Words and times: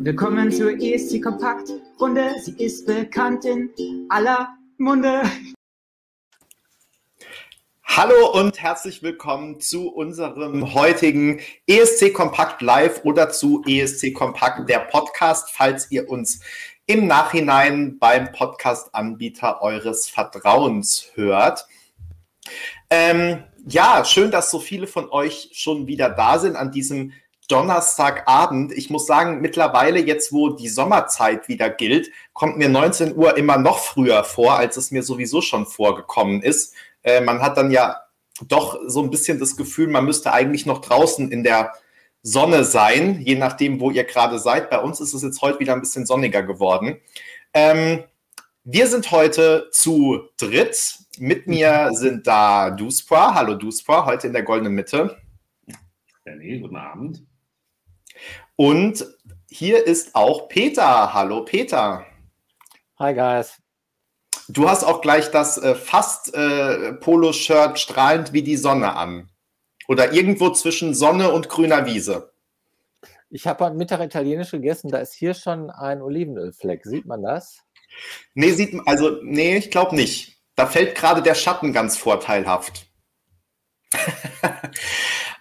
Willkommen 0.00 0.52
zur 0.52 0.80
ESC 0.80 1.20
Kompakt 1.20 1.72
Runde. 2.00 2.30
Sie 2.40 2.52
ist 2.52 2.86
bekannt 2.86 3.44
in 3.44 4.06
aller 4.08 4.48
Munde. 4.76 5.22
Hallo 7.82 8.30
und 8.32 8.62
herzlich 8.62 9.02
willkommen 9.02 9.58
zu 9.58 9.88
unserem 9.88 10.72
heutigen 10.72 11.40
ESC 11.66 12.14
Kompakt 12.14 12.62
Live 12.62 13.04
oder 13.04 13.30
zu 13.30 13.64
ESC 13.66 14.14
Kompakt, 14.14 14.68
der 14.68 14.78
Podcast, 14.78 15.50
falls 15.50 15.90
ihr 15.90 16.08
uns 16.08 16.40
im 16.86 17.08
Nachhinein 17.08 17.98
beim 17.98 18.30
Podcast-Anbieter 18.30 19.62
eures 19.62 20.08
Vertrauens 20.08 21.10
hört. 21.14 21.66
Ähm, 22.88 23.42
ja, 23.66 24.04
schön, 24.04 24.30
dass 24.30 24.52
so 24.52 24.60
viele 24.60 24.86
von 24.86 25.10
euch 25.10 25.50
schon 25.54 25.88
wieder 25.88 26.08
da 26.08 26.38
sind 26.38 26.54
an 26.54 26.70
diesem 26.70 27.12
Donnerstagabend. 27.48 28.72
Ich 28.72 28.90
muss 28.90 29.06
sagen, 29.06 29.40
mittlerweile 29.40 29.98
jetzt, 30.00 30.32
wo 30.32 30.50
die 30.50 30.68
Sommerzeit 30.68 31.48
wieder 31.48 31.70
gilt, 31.70 32.10
kommt 32.34 32.58
mir 32.58 32.68
19 32.68 33.16
Uhr 33.16 33.36
immer 33.36 33.56
noch 33.56 33.78
früher 33.78 34.22
vor, 34.22 34.58
als 34.58 34.76
es 34.76 34.90
mir 34.90 35.02
sowieso 35.02 35.40
schon 35.40 35.66
vorgekommen 35.66 36.42
ist. 36.42 36.74
Äh, 37.02 37.22
man 37.22 37.40
hat 37.40 37.56
dann 37.56 37.70
ja 37.70 38.02
doch 38.46 38.78
so 38.86 39.02
ein 39.02 39.10
bisschen 39.10 39.40
das 39.40 39.56
Gefühl, 39.56 39.88
man 39.88 40.04
müsste 40.04 40.32
eigentlich 40.32 40.66
noch 40.66 40.80
draußen 40.80 41.32
in 41.32 41.42
der 41.42 41.72
Sonne 42.22 42.64
sein, 42.64 43.20
je 43.20 43.36
nachdem, 43.36 43.80
wo 43.80 43.90
ihr 43.90 44.04
gerade 44.04 44.38
seid. 44.38 44.70
Bei 44.70 44.80
uns 44.80 45.00
ist 45.00 45.14
es 45.14 45.22
jetzt 45.22 45.40
heute 45.40 45.60
wieder 45.60 45.72
ein 45.72 45.80
bisschen 45.80 46.04
sonniger 46.04 46.42
geworden. 46.42 46.98
Ähm, 47.54 48.04
wir 48.64 48.86
sind 48.86 49.10
heute 49.10 49.68
zu 49.72 50.28
dritt. 50.36 50.98
Mit 51.18 51.46
mir 51.46 51.90
sind 51.94 52.26
da 52.26 52.70
Duspra. 52.70 53.34
Hallo 53.34 53.54
Duspra, 53.54 54.04
heute 54.04 54.26
in 54.26 54.34
der 54.34 54.42
goldenen 54.42 54.74
Mitte. 54.74 55.16
Nee, 56.36 56.58
guten 56.60 56.76
Abend. 56.76 57.27
Und 58.60 59.06
hier 59.48 59.86
ist 59.86 60.16
auch 60.16 60.48
Peter. 60.48 61.14
Hallo 61.14 61.44
Peter. 61.44 62.04
Hi 62.98 63.14
guys. 63.14 63.62
Du 64.48 64.68
hast 64.68 64.82
auch 64.82 65.00
gleich 65.00 65.30
das 65.30 65.58
äh, 65.58 65.76
fast 65.76 66.34
äh, 66.34 66.94
Polo-Shirt 66.94 67.78
strahlend 67.78 68.32
wie 68.32 68.42
die 68.42 68.56
Sonne 68.56 68.96
an. 68.96 69.30
Oder 69.86 70.12
irgendwo 70.12 70.50
zwischen 70.50 70.92
Sonne 70.92 71.30
und 71.30 71.48
grüner 71.48 71.86
Wiese. 71.86 72.32
Ich 73.30 73.46
habe 73.46 73.64
heute 73.64 73.76
Mittag 73.76 74.00
italienisch 74.00 74.50
gegessen, 74.50 74.90
da 74.90 74.98
ist 74.98 75.12
hier 75.12 75.34
schon 75.34 75.70
ein 75.70 76.02
Olivenölfleck. 76.02 76.84
Sieht 76.84 77.06
man 77.06 77.22
das? 77.22 77.60
Nee, 78.34 78.50
sieht 78.50 78.74
man, 78.74 78.84
also, 78.88 79.20
nee, 79.22 79.56
ich 79.56 79.70
glaube 79.70 79.94
nicht. 79.94 80.36
Da 80.56 80.66
fällt 80.66 80.96
gerade 80.96 81.22
der 81.22 81.36
Schatten 81.36 81.72
ganz 81.72 81.96
vorteilhaft. 81.96 82.90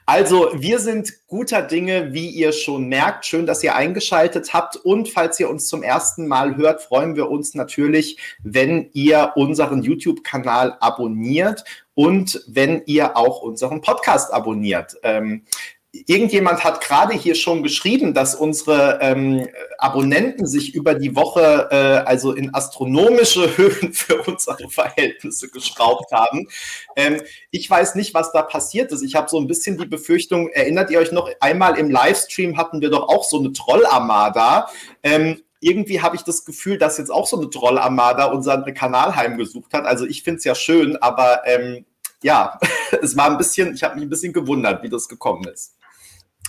Also, 0.10 0.52
wir 0.54 0.80
sind 0.80 1.28
guter 1.28 1.62
Dinge, 1.62 2.14
wie 2.14 2.30
ihr 2.30 2.54
schon 2.54 2.88
merkt. 2.88 3.26
Schön, 3.26 3.46
dass 3.46 3.62
ihr 3.62 3.76
eingeschaltet 3.76 4.54
habt. 4.54 4.78
Und 4.78 5.10
falls 5.10 5.38
ihr 5.38 5.50
uns 5.50 5.68
zum 5.68 5.84
ersten 5.84 6.30
Mal 6.30 6.56
hört, 6.56 6.82
freuen 6.82 7.18
wir 7.18 7.30
uns 7.30 7.56
natürlich, 7.56 8.18
wenn 8.42 8.90
ihr 8.94 9.34
unseren 9.36 9.84
YouTube-Kanal 9.84 10.78
abonniert 10.80 11.66
und 11.94 12.42
wenn 12.48 12.84
ihr 12.86 13.18
auch 13.18 13.42
unseren 13.42 13.82
Podcast 13.82 14.34
abonniert. 14.34 14.96
Ähm, 15.04 15.44
irgendjemand 15.92 16.64
hat 16.64 16.82
gerade 16.82 17.14
hier 17.14 17.36
schon 17.36 17.64
geschrieben, 17.64 18.14
dass 18.14 18.36
unsere 18.36 19.00
ähm, 19.02 19.48
Abonnenten 19.78 20.46
sich 20.46 20.76
über 20.76 20.94
die 20.94 21.16
Woche 21.16 21.68
äh, 21.72 22.08
also 22.08 22.34
in 22.34 22.54
astronomische 22.54 23.58
Höhen 23.58 23.94
für 23.94 24.22
unsere 24.24 24.70
Verhältnisse 24.70 25.50
geschraubt 25.50 26.12
haben. 26.12 26.48
Ähm, 26.96 27.22
ich 27.52 27.70
weiß 27.70 27.96
nicht, 27.96 28.14
was 28.14 28.32
da 28.32 28.42
passiert 28.42 28.92
ist. 28.92 29.02
Ich 29.02 29.16
habe 29.16 29.30
so 29.30 29.40
ein 29.40 29.48
bisschen 29.48 29.78
die 29.78 29.86
Befürchtung, 29.86 30.50
erinnert 30.50 30.92
ihr 30.92 31.00
euch 31.00 31.12
noch, 31.12 31.30
einmal 31.40 31.78
im 31.78 31.90
Livestream 31.90 32.58
hatten 32.58 32.82
wir 32.82 32.90
doch 32.90 33.08
auch 33.08 33.24
so 33.24 33.40
eine 33.40 33.54
Trollarmada. 33.54 34.68
Ähm, 35.04 35.42
irgendwie 35.60 36.02
habe 36.02 36.16
ich 36.16 36.22
das 36.22 36.46
Gefühl, 36.46 36.78
dass 36.78 36.98
jetzt 36.98 37.10
auch 37.10 37.26
so 37.26 37.38
eine 37.38 37.50
Trollarmada 37.50 38.26
unseren 38.26 38.64
Kanal 38.74 39.16
heimgesucht 39.16 39.74
hat. 39.74 39.86
Also 39.86 40.06
ich 40.06 40.24
finde 40.24 40.38
es 40.40 40.44
ja 40.44 40.54
schön, 40.54 40.98
aber 40.98 41.42
ähm, 41.46 41.86
ja, 42.22 42.60
es 43.02 43.16
war 43.18 43.30
ein 43.30 43.38
bisschen, 43.38 43.74
ich 43.74 43.84
habe 43.84 43.96
mich 43.96 44.06
ein 44.06 44.10
bisschen 44.10 44.34
gewundert, 44.34 44.84
wie 44.84 44.90
das 44.90 45.08
gekommen 45.08 45.46
ist. 45.46 45.77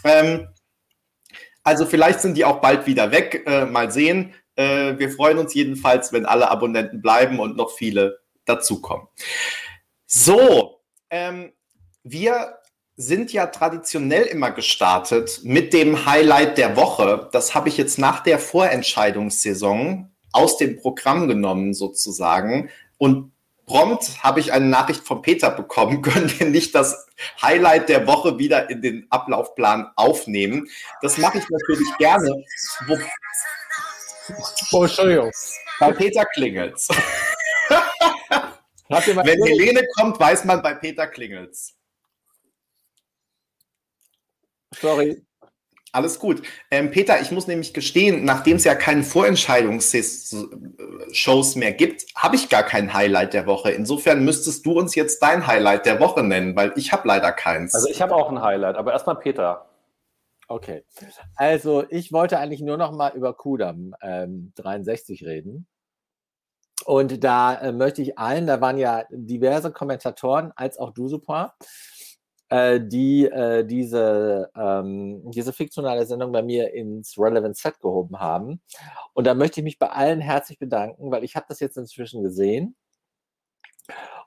Ähm, 0.05 0.49
also 1.63 1.87
vielleicht 1.87 2.21
sind 2.21 2.37
die 2.37 2.45
auch 2.45 2.61
bald 2.61 2.87
wieder 2.87 3.11
weg. 3.11 3.43
Äh, 3.47 3.67
mal 3.67 3.91
sehen. 3.91 4.35
Äh, 4.57 4.99
wir 4.99 5.11
freuen 5.11 5.39
uns 5.39 5.55
jedenfalls, 5.55 6.13
wenn 6.13 6.27
alle 6.27 6.51
Abonnenten 6.51 7.03
bleiben 7.03 7.39
und 7.41 7.57
noch 7.57 7.73
viele 7.73 8.21
dazukommen. 8.45 9.07
So, 10.07 10.81
ähm, 11.11 11.53
wir 12.03 12.59
sind 12.97 13.33
ja 13.33 13.47
traditionell 13.47 14.25
immer 14.25 14.51
gestartet 14.51 15.41
mit 15.45 15.73
dem 15.73 16.07
Highlight 16.07 16.59
der 16.59 16.77
Woche. 16.77 17.29
Das 17.33 17.55
habe 17.55 17.69
ich 17.69 17.77
jetzt 17.77 17.99
nach 17.99 18.23
der 18.23 18.39
Vorentscheidungssaison 18.39 20.11
aus 20.33 20.57
dem 20.57 20.81
Programm 20.81 21.29
genommen 21.29 21.75
sozusagen. 21.75 22.71
Und 22.97 23.31
prompt 23.69 24.25
habe 24.25 24.41
ich 24.41 24.53
eine 24.53 24.67
Nachricht 24.67 25.07
von 25.07 25.23
Peter 25.23 25.51
bekommen, 25.51 26.03
können 26.03 26.33
wir 26.39 26.49
nicht 26.49 26.75
das 26.75 27.07
Highlight 27.41 27.89
der 27.89 28.07
Woche 28.07 28.39
wieder 28.39 28.69
in 28.71 28.83
den 28.83 29.07
Ablaufplan 29.11 29.93
aufnehmen. 29.95 30.69
Das 31.03 31.19
mache 31.19 31.39
ich 31.39 31.49
natürlich 31.49 31.89
gerne. 31.99 32.45
Wo 32.87 32.99
oh, 34.73 34.83
Entschuldigung. 34.85 35.31
Bei 35.79 35.93
Peter 35.93 36.25
klingelt's. 36.25 36.89
Wenn 38.89 39.43
Helene 39.45 39.87
kommt, 39.97 40.19
weiß 40.19 40.45
man 40.45 40.63
bei 40.63 40.75
Peter 40.75 41.07
klingelt's. 41.07 41.75
Sorry. 44.75 45.28
Alles 45.93 46.19
gut. 46.19 46.43
Ähm, 46.71 46.91
Peter, 46.91 47.19
ich 47.21 47.31
muss 47.31 47.47
nämlich 47.47 47.73
gestehen, 47.73 48.25
nachdem 48.25 48.57
es 48.57 48.65
ja 48.65 48.75
keine 48.75 49.03
Vorentscheidungsshows 49.03 51.57
mehr 51.57 51.73
gibt, 51.73 52.05
habe 52.15 52.37
ich 52.37 52.51
gar 52.51 52.63
kein 52.63 52.93
Highlight 52.93 53.33
der 53.33 53.47
Woche. 53.47 53.71
Insofern 53.71 54.23
müsstest 54.25 54.67
du 54.67 54.79
uns 54.79 54.95
jetzt 54.95 55.23
dein 55.23 55.47
Highlight 55.47 55.87
der 55.87 55.99
Woche 55.99 56.23
nennen, 56.23 56.55
weil 56.57 56.75
ich 56.77 56.93
habe 56.93 57.09
leider 57.09 57.33
keins. 57.33 57.75
Also 57.75 57.89
ich 57.89 58.03
habe 58.03 58.15
auch 58.15 58.31
ein 58.31 58.43
Highlight, 58.43 58.77
aber 58.77 58.93
erstmal 58.93 59.17
Peter. 59.17 59.65
Okay. 60.47 60.85
Also 61.37 61.87
ich 61.89 62.13
wollte 62.13 62.39
eigentlich 62.39 62.61
nur 62.61 62.77
noch 62.77 62.93
mal 62.93 63.15
über 63.15 63.33
Kudam 63.35 63.95
ähm, 64.03 64.53
63 64.57 65.25
reden. 65.25 65.67
Und 66.85 67.25
da 67.25 67.55
äh, 67.55 67.73
möchte 67.73 68.03
ich 68.03 68.19
allen, 68.19 68.47
da 68.47 68.61
waren 68.61 68.77
ja 68.79 69.05
diverse 69.11 69.73
Kommentatoren, 69.73 70.53
als 70.57 70.79
auch 70.79 70.93
du, 70.93 71.09
Super, 71.09 71.55
äh, 72.49 72.81
die 72.81 73.27
äh, 73.27 73.65
diese, 73.65 74.51
ähm, 74.57 75.31
diese 75.31 75.53
fiktionale 75.53 76.07
Sendung 76.07 76.33
bei 76.33 76.43
mir 76.43 76.73
ins 76.73 77.19
Relevant 77.19 77.57
Set 77.57 77.81
gehoben 77.81 78.19
haben. 78.19 78.61
Und 79.15 79.27
da 79.27 79.35
möchte 79.35 79.61
ich 79.61 79.65
mich 79.65 79.79
bei 79.79 79.91
allen 79.91 80.21
herzlich 80.21 80.59
bedanken, 80.59 81.11
weil 81.11 81.25
ich 81.25 81.37
habe 81.37 81.47
das 81.49 81.61
jetzt 81.61 81.77
inzwischen 81.77 82.23
gesehen 82.23 82.77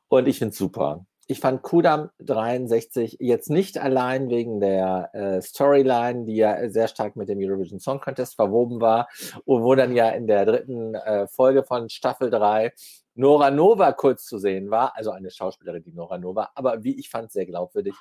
und 0.08 0.28
ich 0.28 0.40
finde 0.40 0.56
super. 0.56 1.06
Ich 1.28 1.40
fand 1.40 1.62
Kudam 1.62 2.10
63 2.20 3.18
jetzt 3.22 3.50
nicht 3.50 3.78
allein 3.78 4.30
wegen 4.30 4.60
der 4.60 5.10
äh, 5.14 5.42
Storyline, 5.42 6.26
die 6.26 6.36
ja 6.36 6.70
sehr 6.70 6.90
stark 6.90 7.16
mit 7.16 7.30
dem 7.30 7.40
Eurovision 7.40 7.80
Song 7.80 8.02
Contest 8.02 8.36
verwoben 8.36 8.82
war 8.82 9.08
und 9.46 9.64
wo 9.64 9.74
dann 9.76 9.96
ja 9.96 10.10
in 10.10 10.28
der 10.28 10.46
dritten 10.46 10.96
äh, 10.96 11.28
Folge 11.30 11.64
von 11.64 11.90
Staffel 11.90 12.30
3 12.30 12.74
Nora 13.22 13.52
Nova 13.52 13.92
kurz 13.94 14.26
zu 14.26 14.40
sehen 14.40 14.72
war, 14.72 14.96
also 14.98 15.12
eine 15.12 15.30
Schauspielerin, 15.30 15.84
die 15.84 15.94
Nora 15.94 16.18
Nova, 16.18 16.50
aber 16.56 16.84
wie 16.84 17.00
ich 17.00 17.10
fand, 17.10 17.32
sehr 17.32 17.46
glaubwürdig, 17.46 17.94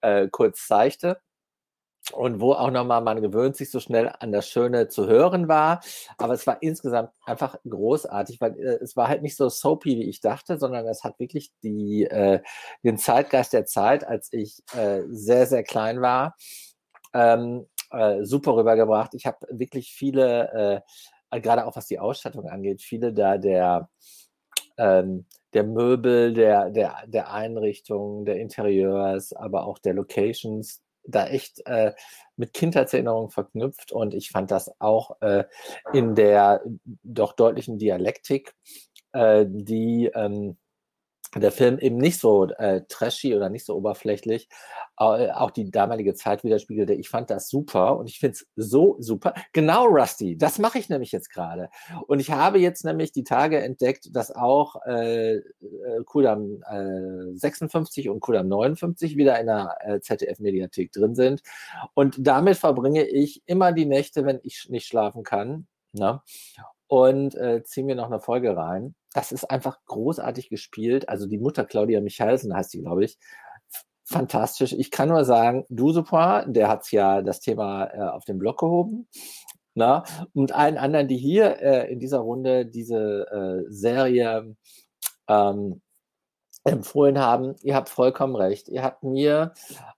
äh, 0.00 0.28
kurz 0.28 0.66
zeigte. 0.68 1.20
Und 2.12 2.38
wo 2.38 2.52
auch 2.52 2.70
nochmal, 2.70 3.00
man 3.00 3.22
gewöhnt 3.22 3.56
sich 3.56 3.70
so 3.70 3.80
schnell 3.80 4.12
an 4.20 4.30
das 4.30 4.46
Schöne 4.46 4.88
zu 4.88 5.06
hören 5.08 5.48
war. 5.48 5.80
Aber 6.18 6.34
es 6.34 6.46
war 6.46 6.62
insgesamt 6.62 7.10
einfach 7.24 7.56
großartig, 7.66 8.42
weil 8.42 8.58
äh, 8.58 8.78
es 8.82 8.94
war 8.94 9.08
halt 9.08 9.22
nicht 9.22 9.36
so 9.36 9.48
soapy, 9.48 9.96
wie 9.96 10.08
ich 10.10 10.20
dachte, 10.20 10.58
sondern 10.58 10.86
es 10.86 11.02
hat 11.02 11.18
wirklich 11.18 11.50
die, 11.62 12.04
äh, 12.04 12.40
den 12.82 12.98
Zeitgeist 12.98 13.54
der 13.54 13.64
Zeit, 13.64 14.06
als 14.06 14.30
ich 14.32 14.62
äh, 14.76 15.00
sehr, 15.08 15.46
sehr 15.46 15.64
klein 15.64 16.02
war, 16.02 16.36
ähm, 17.14 17.66
äh, 17.90 18.22
super 18.22 18.54
rübergebracht. 18.54 19.14
Ich 19.14 19.24
habe 19.26 19.38
wirklich 19.50 19.92
viele, 19.92 20.82
gerade 21.30 21.66
auch 21.66 21.74
was 21.74 21.86
die 21.86 21.98
Ausstattung 21.98 22.48
angeht, 22.48 22.82
viele 22.82 23.12
da 23.12 23.38
der 23.38 23.88
ähm, 24.76 25.26
der 25.52 25.64
Möbel, 25.64 26.32
der, 26.32 26.70
der, 26.70 27.04
der 27.06 27.32
Einrichtung, 27.32 28.24
der 28.24 28.36
Interieurs, 28.40 29.32
aber 29.32 29.66
auch 29.66 29.78
der 29.78 29.94
Locations 29.94 30.82
da 31.06 31.26
echt 31.26 31.60
äh, 31.66 31.92
mit 32.36 32.52
Kindheitserinnerungen 32.52 33.30
verknüpft. 33.30 33.92
Und 33.92 34.14
ich 34.14 34.30
fand 34.30 34.50
das 34.50 34.72
auch 34.80 35.20
äh, 35.20 35.44
in 35.92 36.14
der 36.14 36.62
doch 37.02 37.34
deutlichen 37.34 37.78
Dialektik, 37.78 38.54
äh, 39.12 39.44
die 39.48 40.10
ähm, 40.14 40.56
der 41.40 41.52
Film 41.52 41.78
eben 41.78 41.96
nicht 41.96 42.20
so 42.20 42.46
äh, 42.46 42.82
trashy 42.88 43.34
oder 43.34 43.48
nicht 43.48 43.66
so 43.66 43.74
oberflächlich 43.74 44.48
äh, 44.98 45.30
auch 45.30 45.50
die 45.50 45.70
damalige 45.70 46.14
Zeit 46.14 46.44
widerspiegelte. 46.44 46.94
Ich 46.94 47.08
fand 47.08 47.30
das 47.30 47.48
super 47.48 47.96
und 47.98 48.08
ich 48.08 48.18
finde 48.18 48.34
es 48.34 48.46
so 48.56 48.96
super. 49.00 49.34
Genau, 49.52 49.86
Rusty, 49.86 50.36
das 50.36 50.58
mache 50.58 50.78
ich 50.78 50.88
nämlich 50.88 51.12
jetzt 51.12 51.30
gerade. 51.30 51.68
Und 52.06 52.20
ich 52.20 52.30
habe 52.30 52.58
jetzt 52.58 52.84
nämlich 52.84 53.12
die 53.12 53.24
Tage 53.24 53.60
entdeckt, 53.60 54.14
dass 54.14 54.30
auch 54.30 54.76
äh, 54.86 55.40
Kudam 56.04 56.62
äh, 56.70 57.36
56 57.36 58.08
und 58.08 58.20
Kudam 58.20 58.48
59 58.48 59.16
wieder 59.16 59.38
in 59.40 59.46
der 59.46 59.76
äh, 59.80 60.00
ZDF-Mediathek 60.00 60.92
drin 60.92 61.14
sind. 61.14 61.42
Und 61.94 62.16
damit 62.18 62.56
verbringe 62.56 63.04
ich 63.04 63.42
immer 63.46 63.72
die 63.72 63.86
Nächte, 63.86 64.24
wenn 64.24 64.40
ich 64.42 64.68
nicht 64.68 64.86
schlafen 64.86 65.22
kann. 65.22 65.66
Ne? 65.92 66.20
Und 66.86 67.34
äh, 67.34 67.62
ziehe 67.64 67.84
mir 67.84 67.94
noch 67.94 68.06
eine 68.06 68.20
Folge 68.20 68.56
rein 68.56 68.94
das 69.14 69.30
ist 69.32 69.44
einfach 69.44 69.78
großartig 69.86 70.50
gespielt. 70.50 71.08
Also 71.08 71.26
die 71.26 71.38
Mutter 71.38 71.64
Claudia 71.64 72.00
Michalsen 72.00 72.54
heißt 72.54 72.74
die, 72.74 72.82
glaube 72.82 73.04
ich. 73.04 73.16
Fantastisch. 74.04 74.72
Ich 74.72 74.90
kann 74.90 75.08
nur 75.08 75.24
sagen, 75.24 75.64
Dusupoir, 75.70 76.44
der 76.46 76.68
hat 76.68 76.90
ja 76.90 77.22
das 77.22 77.40
Thema 77.40 77.86
äh, 77.86 78.00
auf 78.00 78.24
den 78.24 78.38
Blog 78.38 78.58
gehoben. 78.58 79.08
Na? 79.74 80.02
Und 80.34 80.52
allen 80.52 80.76
anderen, 80.76 81.08
die 81.08 81.16
hier 81.16 81.60
äh, 81.62 81.90
in 81.92 82.00
dieser 82.00 82.18
Runde 82.18 82.66
diese 82.66 83.64
äh, 83.66 83.72
Serie 83.72 84.56
ähm, 85.28 85.80
empfohlen 86.64 87.18
haben, 87.18 87.54
ihr 87.62 87.74
habt 87.74 87.90
vollkommen 87.90 88.36
recht. 88.36 88.68
Ihr 88.68 88.82
habt 88.82 89.02
mir 89.02 89.52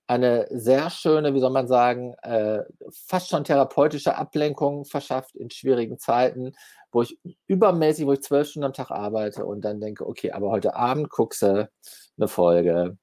eine 0.08 0.48
sehr 0.50 0.90
schöne, 0.90 1.32
wie 1.32 1.40
soll 1.40 1.50
man 1.50 1.68
sagen, 1.68 2.14
äh, 2.22 2.64
fast 2.90 3.28
schon 3.28 3.44
therapeutische 3.44 4.16
Ablenkung 4.16 4.84
verschafft 4.84 5.36
in 5.36 5.50
schwierigen 5.50 5.98
Zeiten, 5.98 6.52
wo 6.90 7.02
ich 7.02 7.18
übermäßig, 7.46 8.06
wo 8.06 8.12
ich 8.12 8.22
zwölf 8.22 8.48
Stunden 8.48 8.66
am 8.66 8.72
Tag 8.72 8.90
arbeite 8.90 9.46
und 9.46 9.64
dann 9.64 9.80
denke, 9.80 10.06
okay, 10.06 10.32
aber 10.32 10.50
heute 10.50 10.74
Abend 10.74 11.08
guckst 11.08 11.42
du 11.42 11.70
eine 12.18 12.28
Folge, 12.28 12.98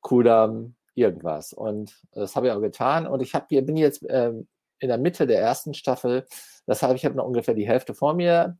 Kudam, 0.00 0.74
irgendwas. 0.94 1.52
Und 1.52 2.00
das 2.12 2.34
habe 2.34 2.46
ich 2.46 2.52
auch 2.52 2.60
getan. 2.60 3.06
Und 3.06 3.20
ich 3.20 3.34
hab, 3.34 3.48
bin 3.48 3.76
jetzt 3.76 4.04
ähm, 4.08 4.48
in 4.78 4.88
der 4.88 4.98
Mitte 4.98 5.26
der 5.26 5.40
ersten 5.40 5.74
Staffel. 5.74 6.26
Das 6.66 6.82
heißt, 6.82 6.94
ich 6.94 7.04
habe 7.04 7.16
noch 7.16 7.26
ungefähr 7.26 7.54
die 7.54 7.68
Hälfte 7.68 7.94
vor 7.94 8.14
mir, 8.14 8.56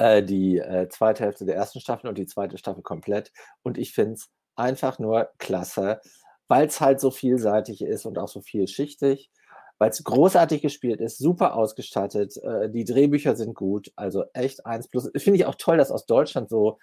äh, 0.00 0.22
die 0.22 0.58
äh, 0.58 0.88
zweite 0.88 1.24
Hälfte 1.24 1.44
der 1.44 1.56
ersten 1.56 1.80
Staffel 1.80 2.08
und 2.08 2.18
die 2.18 2.26
zweite 2.26 2.58
Staffel 2.58 2.82
komplett. 2.82 3.32
Und 3.62 3.78
ich 3.78 3.92
finde 3.92 4.14
es 4.14 4.30
einfach 4.56 4.98
nur 4.98 5.30
klasse, 5.38 6.00
weil 6.48 6.66
es 6.66 6.80
halt 6.80 7.00
so 7.00 7.10
vielseitig 7.10 7.82
ist 7.82 8.06
und 8.06 8.18
auch 8.18 8.28
so 8.28 8.40
vielschichtig 8.40 9.30
weil 9.80 9.88
es 9.88 10.04
großartig 10.04 10.60
gespielt 10.60 11.00
ist, 11.00 11.16
super 11.16 11.54
ausgestattet, 11.54 12.36
äh, 12.36 12.68
die 12.68 12.84
Drehbücher 12.84 13.34
sind 13.34 13.54
gut, 13.54 13.90
also 13.96 14.24
echt 14.34 14.66
eins 14.66 14.88
plus. 14.88 15.10
Finde 15.16 15.38
ich 15.38 15.46
auch 15.46 15.54
toll, 15.54 15.78
dass 15.78 15.90
aus 15.90 16.04
Deutschland 16.04 16.50
so 16.50 16.78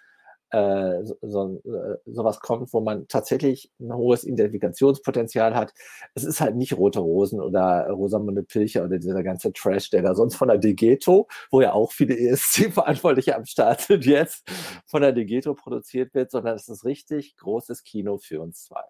äh, 0.51 1.03
so, 1.03 1.17
so, 1.21 1.61
äh, 1.65 1.97
sowas 2.05 2.39
kommt, 2.39 2.71
wo 2.73 2.81
man 2.81 3.07
tatsächlich 3.07 3.71
ein 3.79 3.93
hohes 3.93 4.23
Identifikationspotenzial 4.23 5.55
hat. 5.55 5.73
Es 6.15 6.23
ist 6.23 6.41
halt 6.41 6.55
nicht 6.55 6.77
Rote 6.77 6.99
Rosen 6.99 7.41
oder 7.41 7.89
Rosamunde 7.89 8.43
Pilcher 8.43 8.85
oder 8.85 8.97
dieser 8.99 9.23
ganze 9.23 9.51
Trash, 9.53 9.89
der 9.89 10.01
da 10.01 10.15
sonst 10.15 10.35
von 10.35 10.47
der 10.47 10.57
Degeto, 10.57 11.27
wo 11.51 11.61
ja 11.61 11.73
auch 11.73 11.91
viele 11.91 12.17
ESC-Verantwortliche 12.17 13.35
am 13.35 13.45
Start 13.45 13.81
sind, 13.81 14.05
jetzt 14.05 14.49
von 14.85 15.01
der 15.01 15.13
Degeto 15.13 15.53
produziert 15.53 16.13
wird, 16.13 16.31
sondern 16.31 16.55
es 16.55 16.67
ist 16.69 16.85
richtig 16.85 17.35
großes 17.37 17.83
Kino 17.83 18.17
für 18.17 18.41
uns 18.41 18.65
zwei. 18.65 18.83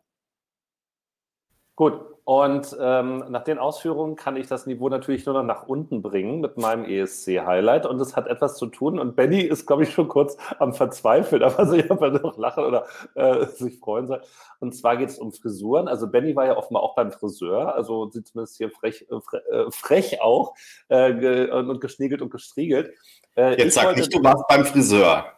Gut, 1.78 1.94
und 2.26 2.76
ähm, 2.82 3.24
nach 3.30 3.44
den 3.44 3.60
Ausführungen 3.60 4.16
kann 4.16 4.36
ich 4.36 4.48
das 4.48 4.66
Niveau 4.66 4.90
natürlich 4.90 5.28
nur 5.28 5.36
noch 5.36 5.44
nach 5.44 5.68
unten 5.68 6.02
bringen 6.02 6.42
mit 6.42 6.58
meinem 6.58 6.84
ESC-Highlight. 6.84 7.86
Und 7.86 8.02
es 8.02 8.18
hat 8.18 8.26
etwas 8.28 8.58
zu 8.58 8.66
tun. 8.66 9.00
Und 9.00 9.16
Benny 9.16 9.42
ist, 9.42 9.68
glaube 9.68 9.84
ich, 9.84 9.94
schon 9.94 10.08
kurz 10.08 10.38
am 10.58 10.74
Verzweifeln, 10.74 11.44
aber 11.44 11.68
sich 11.68 11.90
aber 11.90 12.10
noch 12.10 12.36
lachen 12.38 12.66
oder 12.66 12.86
äh, 13.14 13.46
sich 13.46 13.80
freuen 13.80 14.08
soll. 14.08 14.22
Und 14.60 14.76
zwar 14.76 14.98
geht 14.98 15.10
es 15.10 15.20
um 15.20 15.32
Frisuren. 15.32 15.88
Also 15.88 16.08
Benny 16.08 16.36
war 16.36 16.48
ja 16.48 16.58
offenbar 16.58 16.82
auch 16.82 16.96
beim 16.96 17.12
Friseur, 17.12 17.76
also 17.76 18.10
sieht 18.10 18.28
zumindest 18.28 18.58
hier 18.58 18.72
frech, 18.72 19.06
äh, 19.10 19.56
äh 19.56 19.72
frech 19.72 20.20
auch 20.20 20.56
äh, 20.90 21.48
und 21.52 21.80
geschniegelt 21.80 22.24
und 22.24 22.32
gestriegelt. 22.32 22.92
Äh, 23.38 23.56
Jetzt 23.58 23.76
sag 23.76 23.96
nicht, 23.96 24.14
du 24.14 24.22
warst 24.24 24.44
beim 24.50 24.66
Friseur. 24.66 25.37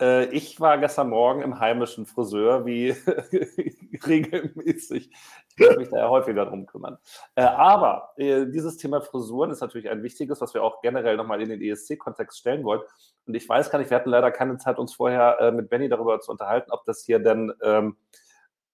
Äh, 0.00 0.26
ich 0.26 0.60
war 0.60 0.78
gestern 0.78 1.08
Morgen 1.10 1.42
im 1.42 1.58
heimischen 1.58 2.06
Friseur, 2.06 2.66
wie 2.66 2.90
regelmäßig. 4.06 5.10
Ich 5.56 5.66
muss 5.66 5.76
mich 5.76 5.88
da 5.88 5.98
ja 5.98 6.08
häufiger 6.08 6.44
drum 6.44 6.66
kümmern. 6.66 6.98
Äh, 7.34 7.42
aber 7.42 8.12
äh, 8.16 8.46
dieses 8.46 8.76
Thema 8.76 9.00
Frisuren 9.00 9.50
ist 9.50 9.60
natürlich 9.60 9.88
ein 9.88 10.02
wichtiges, 10.02 10.40
was 10.40 10.52
wir 10.52 10.62
auch 10.62 10.82
generell 10.82 11.16
nochmal 11.16 11.40
in 11.40 11.48
den 11.48 11.62
ESC-Kontext 11.62 12.38
stellen 12.38 12.64
wollen. 12.64 12.82
Und 13.26 13.34
ich 13.34 13.48
weiß 13.48 13.70
gar 13.70 13.78
nicht, 13.78 13.90
wir 13.90 13.96
hatten 13.96 14.10
leider 14.10 14.30
keine 14.30 14.58
Zeit, 14.58 14.78
uns 14.78 14.94
vorher 14.94 15.50
mit 15.52 15.68
Benny 15.68 15.88
darüber 15.88 16.20
zu 16.20 16.30
unterhalten, 16.30 16.70
ob 16.70 16.84
das 16.84 17.02
hier 17.02 17.18
denn 17.18 17.52
ähm, 17.62 17.96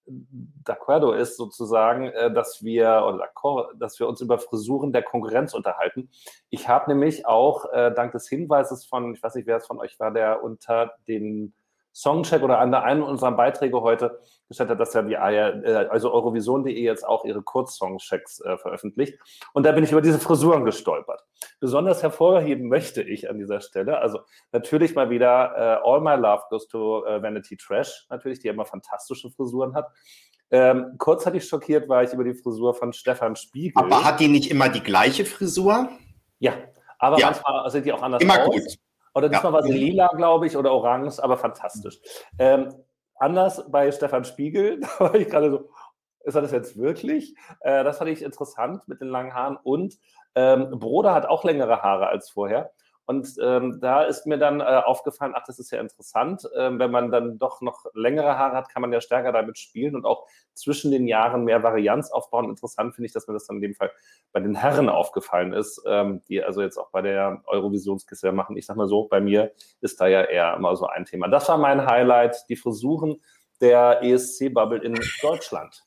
d'accordo 0.06 1.12
ist 1.12 1.37
sozusagen, 1.37 2.08
äh, 2.10 2.32
dass 2.32 2.62
wir 2.62 3.04
oder 3.06 3.28
dass 3.76 3.99
wir 4.00 4.08
uns 4.08 4.20
über 4.20 4.38
Frisuren 4.38 4.93
der 4.93 5.02
Konkurrenz 5.02 5.54
unterhalten. 5.54 6.10
Ich 6.50 6.69
habe 6.69 6.90
nämlich 6.90 7.26
auch 7.26 7.66
äh, 7.72 7.93
dank 7.94 8.12
des 8.12 8.28
Hinweises 8.28 8.84
von, 8.84 9.14
ich 9.14 9.22
weiß 9.22 9.34
nicht, 9.34 9.46
wer 9.46 9.56
es 9.56 9.66
von 9.66 9.78
euch 9.78 9.99
war, 10.00 10.12
der 10.12 10.43
unter 10.43 10.94
den 11.08 11.54
Songcheck 11.94 12.42
oder 12.42 12.58
an 12.58 12.74
einem 12.74 13.02
unserer 13.02 13.32
Beiträge 13.32 13.80
heute 13.82 14.18
gestellt 14.48 14.70
hat, 14.70 14.80
dass 14.80 14.94
ja 14.94 15.02
die 15.02 15.14
äh, 15.14 15.88
also 15.90 16.12
Eurovision.de 16.12 16.72
jetzt 16.72 17.06
auch 17.06 17.24
ihre 17.24 17.42
Kurzsongchecks 17.42 18.40
äh, 18.40 18.56
veröffentlicht. 18.58 19.18
Und 19.52 19.66
da 19.66 19.72
bin 19.72 19.84
ich 19.84 19.92
über 19.92 20.00
diese 20.00 20.18
Frisuren 20.18 20.64
gestolpert. 20.64 21.22
Besonders 21.60 22.02
hervorheben 22.02 22.68
möchte 22.68 23.02
ich 23.02 23.28
an 23.28 23.38
dieser 23.38 23.60
Stelle, 23.60 23.98
also 23.98 24.20
natürlich 24.52 24.94
mal 24.94 25.10
wieder 25.10 25.52
äh, 25.56 25.88
All 25.88 26.00
My 26.00 26.14
Love 26.14 26.42
Goes 26.50 26.68
to 26.68 27.04
äh, 27.04 27.22
Vanity 27.22 27.56
Trash, 27.56 28.06
natürlich, 28.10 28.40
die 28.40 28.48
immer 28.48 28.64
fantastische 28.64 29.30
Frisuren 29.30 29.74
hat. 29.74 29.88
Ähm, 30.50 30.96
kurzzeitig 30.98 31.48
schockiert 31.48 31.88
war 31.88 32.02
ich 32.02 32.12
über 32.12 32.24
die 32.24 32.34
Frisur 32.34 32.74
von 32.74 32.92
Stefan 32.92 33.36
Spiegel. 33.36 33.82
Aber 33.82 34.04
hat 34.04 34.20
die 34.20 34.28
nicht 34.28 34.50
immer 34.50 34.68
die 34.68 34.82
gleiche 34.82 35.24
Frisur? 35.24 35.88
Ja, 36.40 36.52
aber 36.98 37.18
ja. 37.18 37.26
manchmal 37.26 37.70
sind 37.70 37.86
die 37.86 37.92
auch 37.92 38.02
anders 38.02 38.22
immer 38.22 38.34
aus. 38.34 38.54
Immer 38.54 38.60
gut. 38.60 38.78
Oder 39.14 39.29
diesmal 39.29 39.53
ja. 39.53 39.59
war 39.59 39.62
sie 39.62 39.73
lila, 39.73 40.09
glaube 40.09 40.47
ich, 40.47 40.56
oder 40.56 40.73
orange, 40.73 41.23
aber 41.23 41.37
fantastisch. 41.37 42.00
Ähm, 42.38 42.73
anders 43.17 43.70
bei 43.70 43.91
Stefan 43.93 44.25
Spiegel, 44.25 44.81
da 44.99 45.00
war 45.00 45.14
ich 45.14 45.29
gerade 45.29 45.50
so, 45.50 45.70
ist 46.25 46.35
er 46.35 46.43
das 46.43 46.53
jetzt 46.53 46.79
wirklich? 46.79 47.35
Äh, 47.61 47.85
das 47.85 47.99
fand 47.99 48.11
ich 48.11 48.23
interessant 48.23 48.87
mit 48.88 49.00
den 49.00 49.09
langen 49.09 49.35
Haaren. 49.35 49.56
Und 49.56 49.99
ähm, 50.35 50.79
Broder 50.79 51.14
hat 51.14 51.26
auch 51.26 51.44
längere 51.44 51.82
Haare 51.82 52.06
als 52.06 52.31
vorher. 52.31 52.73
Und 53.04 53.34
ähm, 53.43 53.78
da 53.81 54.04
ist 54.04 54.26
mir 54.26 54.38
dann 54.38 54.60
äh, 54.60 54.64
aufgefallen, 54.64 55.32
ach, 55.34 55.43
das 55.46 55.58
ist 55.58 55.72
ja 55.72 55.81
interessant. 55.81 56.49
Ähm, 56.56 56.78
wenn 56.78 56.90
man 56.90 57.10
dann 57.10 57.38
doch 57.38 57.60
noch 57.60 57.84
längere 57.94 58.38
Haare 58.38 58.56
hat, 58.56 58.69
kann 58.69 58.81
man 58.81 58.93
ja 58.93 59.00
stärker 59.00 59.32
damit 59.32 59.58
spielen 59.58 59.96
und 59.96 60.04
auch 60.04 60.26
zwischen 60.54 60.93
den 60.93 61.08
Jahren 61.08 61.44
mehr 61.44 61.62
Varianz 61.62 62.12
aufbauen. 62.12 62.49
Interessant 62.49 62.94
finde 62.94 63.06
ich, 63.06 63.12
dass 63.12 63.26
mir 63.26 63.34
das 63.34 63.46
dann 63.46 63.56
in 63.56 63.62
dem 63.62 63.75
Fall 63.75 63.90
bei 64.32 64.40
den 64.40 64.54
Herren 64.54 64.88
aufgefallen 64.88 65.52
ist, 65.52 65.82
ähm, 65.87 66.22
die 66.28 66.43
also 66.44 66.62
jetzt 66.62 66.78
auch 66.78 66.90
bei 66.90 67.02
der 67.02 67.43
Eurovisionskiste 67.46 68.31
machen. 68.31 68.56
Ich 68.56 68.66
sag 68.66 68.76
mal 68.76 68.88
so, 68.88 69.08
bei 69.08 69.20
mir 69.20 69.52
ist 69.81 70.00
da 70.00 70.06
ja 70.06 70.22
eher 70.22 70.54
immer 70.54 70.76
so 70.76 70.87
ein 70.87 71.04
Thema. 71.04 71.28
Das 71.28 71.49
war 71.49 71.58
mein 71.58 71.84
Highlight, 71.87 72.44
die 72.49 72.56
Frisuren 72.56 73.20
der 73.60 74.02
ESC-Bubble 74.02 74.82
in 74.82 74.99
Deutschland. 75.20 75.84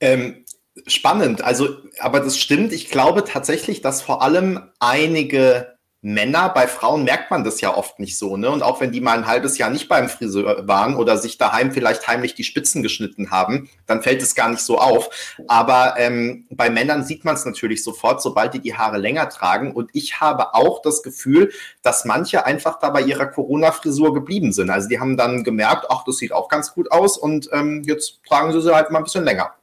Ähm, 0.00 0.44
spannend. 0.86 1.42
Also, 1.42 1.68
aber 2.00 2.20
das 2.20 2.38
stimmt. 2.38 2.72
Ich 2.72 2.90
glaube 2.90 3.24
tatsächlich, 3.24 3.80
dass 3.80 4.02
vor 4.02 4.22
allem 4.22 4.60
einige 4.78 5.76
Männer, 6.02 6.50
bei 6.50 6.68
Frauen 6.68 7.02
merkt 7.02 7.32
man 7.32 7.42
das 7.42 7.60
ja 7.60 7.74
oft 7.74 7.98
nicht 7.98 8.16
so, 8.16 8.36
ne? 8.36 8.48
Und 8.48 8.62
auch 8.62 8.80
wenn 8.80 8.92
die 8.92 9.00
mal 9.00 9.18
ein 9.18 9.26
halbes 9.26 9.58
Jahr 9.58 9.70
nicht 9.70 9.88
beim 9.88 10.08
Friseur 10.08 10.68
waren 10.68 10.94
oder 10.94 11.18
sich 11.18 11.36
daheim 11.36 11.72
vielleicht 11.72 12.06
heimlich 12.06 12.36
die 12.36 12.44
Spitzen 12.44 12.82
geschnitten 12.82 13.32
haben, 13.32 13.68
dann 13.86 14.02
fällt 14.02 14.22
es 14.22 14.36
gar 14.36 14.48
nicht 14.48 14.60
so 14.60 14.78
auf. 14.78 15.34
Aber 15.48 15.94
ähm, 15.98 16.46
bei 16.50 16.70
Männern 16.70 17.02
sieht 17.02 17.24
man 17.24 17.34
es 17.34 17.44
natürlich 17.44 17.82
sofort, 17.82 18.22
sobald 18.22 18.54
die 18.54 18.60
die 18.60 18.76
Haare 18.76 18.98
länger 18.98 19.28
tragen. 19.30 19.72
Und 19.72 19.90
ich 19.94 20.20
habe 20.20 20.54
auch 20.54 20.80
das 20.80 21.02
Gefühl, 21.02 21.50
dass 21.82 22.04
manche 22.04 22.46
einfach 22.46 22.78
da 22.78 22.90
bei 22.90 23.00
ihrer 23.00 23.26
Corona-Frisur 23.26 24.14
geblieben 24.14 24.52
sind. 24.52 24.70
Also 24.70 24.88
die 24.88 25.00
haben 25.00 25.16
dann 25.16 25.42
gemerkt, 25.42 25.86
ach, 25.88 26.04
das 26.04 26.18
sieht 26.18 26.32
auch 26.32 26.48
ganz 26.48 26.72
gut 26.72 26.92
aus 26.92 27.18
und 27.18 27.48
ähm, 27.52 27.82
jetzt 27.84 28.20
tragen 28.28 28.52
sie 28.52 28.60
sie 28.60 28.72
halt 28.72 28.92
mal 28.92 28.98
ein 28.98 29.04
bisschen 29.04 29.24
länger. 29.24 29.54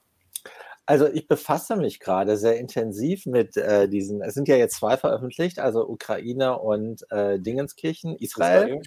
Also 0.86 1.08
ich 1.08 1.28
befasse 1.28 1.78
mich 1.78 2.00
gerade 2.00 2.36
sehr 2.36 2.60
intensiv 2.60 3.25
mit 3.25 3.56
äh, 3.56 3.88
diesen, 3.88 4.22
es 4.22 4.34
sind 4.34 4.50
ja 4.50 4.58
jetzt 4.58 4.75
zwei 4.75 4.98
veröffentlicht, 4.98 5.60
also 5.60 5.88
Ukraine 5.88 6.60
und 6.60 7.10
äh, 7.10 7.40
Dingenskirchen, 7.40 8.18
Israel. 8.18 8.82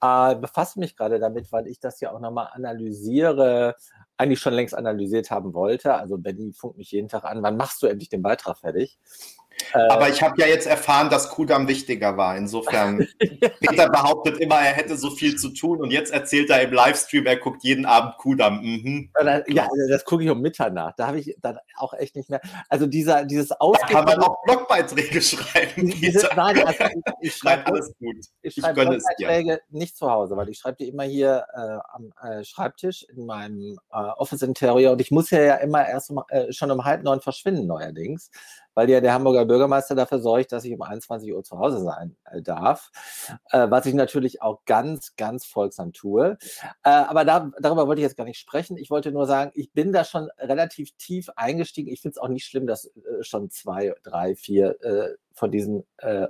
Äh, 0.00 0.36
befasse 0.36 0.78
mich 0.78 0.96
gerade 0.96 1.18
damit, 1.18 1.52
weil 1.52 1.66
ich 1.66 1.80
das 1.80 2.00
ja 2.00 2.12
auch 2.12 2.20
nochmal 2.20 2.48
analysiere, 2.52 3.74
eigentlich 4.16 4.40
schon 4.40 4.54
längst 4.54 4.74
analysiert 4.74 5.30
haben 5.30 5.52
wollte. 5.52 5.94
Also 5.94 6.16
Benny 6.16 6.52
funkt 6.52 6.78
mich 6.78 6.92
jeden 6.92 7.08
Tag 7.08 7.24
an, 7.24 7.42
wann 7.42 7.56
machst 7.56 7.82
du 7.82 7.86
endlich 7.88 8.08
den 8.08 8.22
Beitrag 8.22 8.58
fertig? 8.58 8.98
Äh, 9.72 9.78
Aber 9.88 10.08
ich 10.08 10.22
habe 10.22 10.34
ja 10.40 10.46
jetzt 10.46 10.66
erfahren, 10.66 11.10
dass 11.10 11.30
Kudam 11.30 11.68
wichtiger 11.68 12.16
war. 12.16 12.36
Insofern, 12.36 13.06
Peter 13.60 13.88
behauptet 13.88 14.38
immer, 14.38 14.56
er 14.56 14.72
hätte 14.72 14.96
so 14.96 15.10
viel 15.10 15.36
zu 15.36 15.50
tun 15.50 15.80
und 15.80 15.90
jetzt 15.90 16.12
erzählt 16.12 16.50
er 16.50 16.62
im 16.62 16.72
Livestream, 16.72 17.26
er 17.26 17.36
guckt 17.36 17.62
jeden 17.64 17.84
Abend 17.84 18.16
Kudam. 18.18 18.60
Mhm. 18.62 19.10
Ja, 19.48 19.68
das 19.88 20.04
gucke 20.04 20.24
ich 20.24 20.30
um 20.30 20.40
Mitternacht. 20.40 20.94
Da 20.98 21.08
habe 21.08 21.18
ich 21.20 21.36
dann 21.40 21.58
auch 21.76 21.92
echt 21.94 22.16
nicht 22.16 22.30
mehr. 22.30 22.40
Also 22.68 22.86
dieser, 22.86 23.24
dieses 23.24 23.52
Aus. 23.52 23.76
Da 23.80 23.86
kann 23.86 24.04
man 24.04 24.18
auch 24.20 24.42
Blogbeiträge 24.44 25.20
schreiben. 25.22 25.88
Diese, 26.00 26.28
nein, 26.36 26.66
also 26.66 26.84
ich, 26.84 27.28
ich 27.28 27.36
schreibe 27.36 27.66
alles 27.66 27.92
gut. 27.98 28.16
Ich 28.42 28.54
schreibe 28.54 28.86
Blogbeiträge 28.86 29.60
nicht 29.70 29.96
zu 29.96 30.10
Hause, 30.10 30.36
weil 30.36 30.48
ich 30.48 30.58
schreibe 30.58 30.76
die 30.78 30.88
immer 30.88 31.04
hier 31.04 31.46
äh, 31.54 31.78
am 31.92 32.12
äh, 32.22 32.44
Schreibtisch 32.44 33.04
in 33.04 33.26
meinem 33.26 33.78
äh, 33.90 33.96
Office 33.96 34.42
Interior 34.42 34.92
und 34.92 35.00
ich 35.00 35.10
muss 35.10 35.30
ja, 35.30 35.42
ja 35.42 35.54
immer 35.56 35.86
erst 35.86 36.10
um, 36.10 36.22
äh, 36.28 36.52
schon 36.52 36.70
um 36.70 36.84
halb 36.84 37.02
neun 37.02 37.20
verschwinden 37.20 37.66
neuerdings 37.66 38.30
weil 38.78 38.88
ja 38.88 39.00
der 39.00 39.12
Hamburger 39.12 39.44
Bürgermeister 39.44 39.96
dafür 39.96 40.20
sorgt, 40.20 40.52
dass 40.52 40.64
ich 40.64 40.72
um 40.72 40.82
21 40.82 41.34
Uhr 41.34 41.42
zu 41.42 41.58
Hause 41.58 41.82
sein 41.82 42.16
äh, 42.30 42.40
darf, 42.40 42.92
äh, 43.50 43.68
was 43.68 43.86
ich 43.86 43.94
natürlich 43.94 44.40
auch 44.40 44.64
ganz, 44.66 45.16
ganz 45.16 45.44
folgsam 45.46 45.92
tue. 45.92 46.38
Äh, 46.84 46.90
aber 46.90 47.24
da, 47.24 47.50
darüber 47.58 47.88
wollte 47.88 48.02
ich 48.02 48.04
jetzt 48.04 48.16
gar 48.16 48.22
nicht 48.22 48.38
sprechen. 48.38 48.76
Ich 48.76 48.88
wollte 48.88 49.10
nur 49.10 49.26
sagen, 49.26 49.50
ich 49.54 49.72
bin 49.72 49.92
da 49.92 50.04
schon 50.04 50.30
relativ 50.38 50.92
tief 50.96 51.28
eingestiegen. 51.34 51.90
Ich 51.90 52.02
finde 52.02 52.12
es 52.12 52.18
auch 52.18 52.28
nicht 52.28 52.44
schlimm, 52.44 52.68
dass 52.68 52.84
äh, 52.84 53.22
schon 53.22 53.50
zwei, 53.50 53.96
drei, 54.04 54.36
vier 54.36 54.80
äh, 54.80 55.08
von 55.32 55.50
diesen 55.50 55.82
äh, 55.96 56.28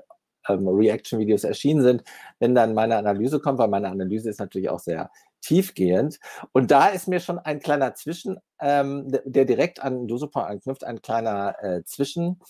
ähm, 0.49 0.67
Reaction-Videos 0.69 1.45
erschienen 1.45 1.83
sind, 1.83 2.03
wenn 2.39 2.55
dann 2.55 2.73
meine 2.73 2.97
Analyse 2.97 3.41
kommt, 3.41 3.59
weil 3.59 3.69
meine 3.69 3.91
Analyse 3.91 4.31
ist 4.31 4.41
natürlich 4.41 4.71
auch 4.71 4.81
sehr 4.81 5.11
tiefgehend. 5.41 6.19
Und 6.53 6.71
da 6.71 6.89
ist 6.89 7.09
mir 7.09 7.21
schon 7.21 7.39
ein 7.39 7.61
kleiner 7.61 7.95
Zwischen, 7.95 8.39
ähm, 8.61 9.09
der 9.25 9.45
direkt 9.45 9.83
an 9.83 10.07
Dusupon 10.07 10.43
anknüpft, 10.43 10.85
ein 10.85 11.03
kleiner 11.03 11.57
äh, 11.63 11.85
Zwischen, 11.85 12.41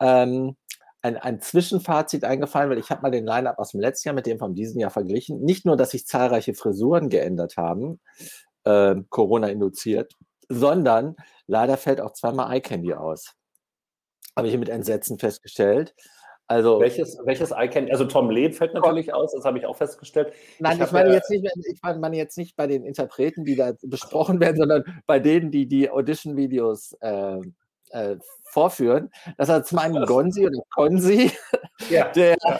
ähm, 0.00 0.56
ein, 1.02 1.16
ein 1.16 1.40
Zwischenfazit 1.40 2.24
eingefallen, 2.24 2.70
weil 2.70 2.78
ich 2.78 2.90
habe 2.90 3.02
mal 3.02 3.10
den 3.10 3.24
Line-Up 3.24 3.58
aus 3.58 3.70
dem 3.70 3.80
letzten 3.80 4.08
Jahr 4.08 4.14
mit 4.14 4.26
dem 4.26 4.38
von 4.38 4.54
diesem 4.54 4.80
Jahr 4.80 4.90
verglichen. 4.90 5.40
Nicht 5.40 5.64
nur, 5.64 5.76
dass 5.76 5.90
sich 5.90 6.06
zahlreiche 6.06 6.54
Frisuren 6.54 7.08
geändert 7.08 7.56
haben, 7.56 8.00
äh, 8.64 8.96
Corona 9.08 9.48
induziert, 9.48 10.14
sondern 10.48 11.16
leider 11.46 11.76
fällt 11.76 12.00
auch 12.00 12.12
zweimal 12.12 12.52
Eye 12.52 12.60
Candy 12.60 12.94
aus. 12.94 13.34
Habe 14.36 14.48
ich 14.48 14.56
mit 14.56 14.68
Entsetzen 14.68 15.18
festgestellt. 15.18 15.94
Also 16.50 16.80
welches, 16.80 17.18
welches 17.24 17.52
Icon, 17.54 17.90
also 17.90 18.06
Tom 18.06 18.30
Lehn 18.30 18.54
fällt 18.54 18.72
natürlich 18.72 19.12
aus, 19.12 19.32
das 19.34 19.44
habe 19.44 19.58
ich 19.58 19.66
auch 19.66 19.76
festgestellt. 19.76 20.32
Nein, 20.58 20.78
ich, 20.78 20.84
ich 20.84 20.92
meine, 20.92 21.12
jetzt 21.12 21.28
nicht, 21.28 21.44
ich 21.70 21.82
meine 21.82 22.16
jetzt 22.16 22.38
nicht 22.38 22.56
bei 22.56 22.66
den 22.66 22.84
Interpreten, 22.84 23.44
die 23.44 23.54
da 23.54 23.74
besprochen 23.82 24.40
werden, 24.40 24.56
sondern 24.56 25.02
bei 25.06 25.18
denen, 25.18 25.50
die 25.50 25.66
die 25.66 25.90
Audition-Videos 25.90 26.94
äh, 27.00 27.40
äh, 27.90 28.16
vorführen. 28.44 29.10
Das 29.36 29.50
hat 29.50 29.66
zum 29.66 29.78
einen 29.78 30.06
Gonzi 30.06 30.46
oder 30.46 30.58
Konzi, 30.70 31.30
ja, 31.90 32.08
der, 32.12 32.36
ja. 32.42 32.58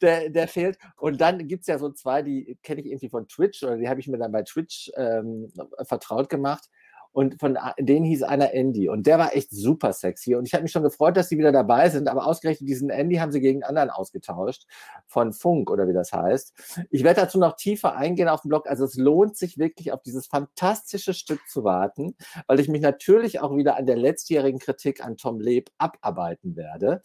Der, 0.00 0.30
der 0.30 0.46
fehlt. 0.46 0.78
Und 0.96 1.20
dann 1.20 1.48
gibt 1.48 1.62
es 1.62 1.66
ja 1.66 1.78
so 1.78 1.90
zwei, 1.90 2.22
die 2.22 2.56
kenne 2.62 2.82
ich 2.82 2.86
irgendwie 2.86 3.08
von 3.08 3.26
Twitch 3.26 3.64
oder 3.64 3.76
die 3.76 3.88
habe 3.88 3.98
ich 3.98 4.06
mir 4.06 4.18
dann 4.18 4.32
bei 4.32 4.42
Twitch 4.42 4.92
ähm, 4.96 5.52
vertraut 5.82 6.28
gemacht 6.28 6.68
und 7.14 7.38
von 7.38 7.56
denen 7.78 8.04
hieß 8.04 8.24
einer 8.24 8.52
Andy 8.52 8.88
und 8.88 9.06
der 9.06 9.18
war 9.18 9.36
echt 9.36 9.50
super 9.50 9.92
sexy 9.92 10.34
und 10.34 10.46
ich 10.46 10.52
habe 10.52 10.64
mich 10.64 10.72
schon 10.72 10.82
gefreut, 10.82 11.16
dass 11.16 11.28
sie 11.28 11.38
wieder 11.38 11.52
dabei 11.52 11.88
sind, 11.88 12.08
aber 12.08 12.26
ausgerechnet 12.26 12.68
diesen 12.68 12.90
Andy 12.90 13.16
haben 13.16 13.30
sie 13.30 13.40
gegen 13.40 13.62
anderen 13.62 13.90
ausgetauscht 13.90 14.66
von 15.06 15.32
Funk 15.32 15.70
oder 15.70 15.86
wie 15.86 15.92
das 15.92 16.12
heißt. 16.12 16.86
Ich 16.90 17.04
werde 17.04 17.20
dazu 17.20 17.38
noch 17.38 17.54
tiefer 17.54 17.94
eingehen 17.94 18.28
auf 18.28 18.42
dem 18.42 18.48
Blog, 18.48 18.68
also 18.68 18.84
es 18.84 18.96
lohnt 18.96 19.36
sich 19.36 19.58
wirklich 19.58 19.92
auf 19.92 20.02
dieses 20.02 20.26
fantastische 20.26 21.14
Stück 21.14 21.40
zu 21.48 21.62
warten, 21.62 22.16
weil 22.48 22.58
ich 22.58 22.68
mich 22.68 22.82
natürlich 22.82 23.40
auch 23.40 23.56
wieder 23.56 23.76
an 23.76 23.86
der 23.86 23.96
letztjährigen 23.96 24.58
Kritik 24.58 25.04
an 25.04 25.16
Tom 25.16 25.38
Leb 25.38 25.70
abarbeiten 25.78 26.56
werde. 26.56 27.00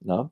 Ne? 0.00 0.28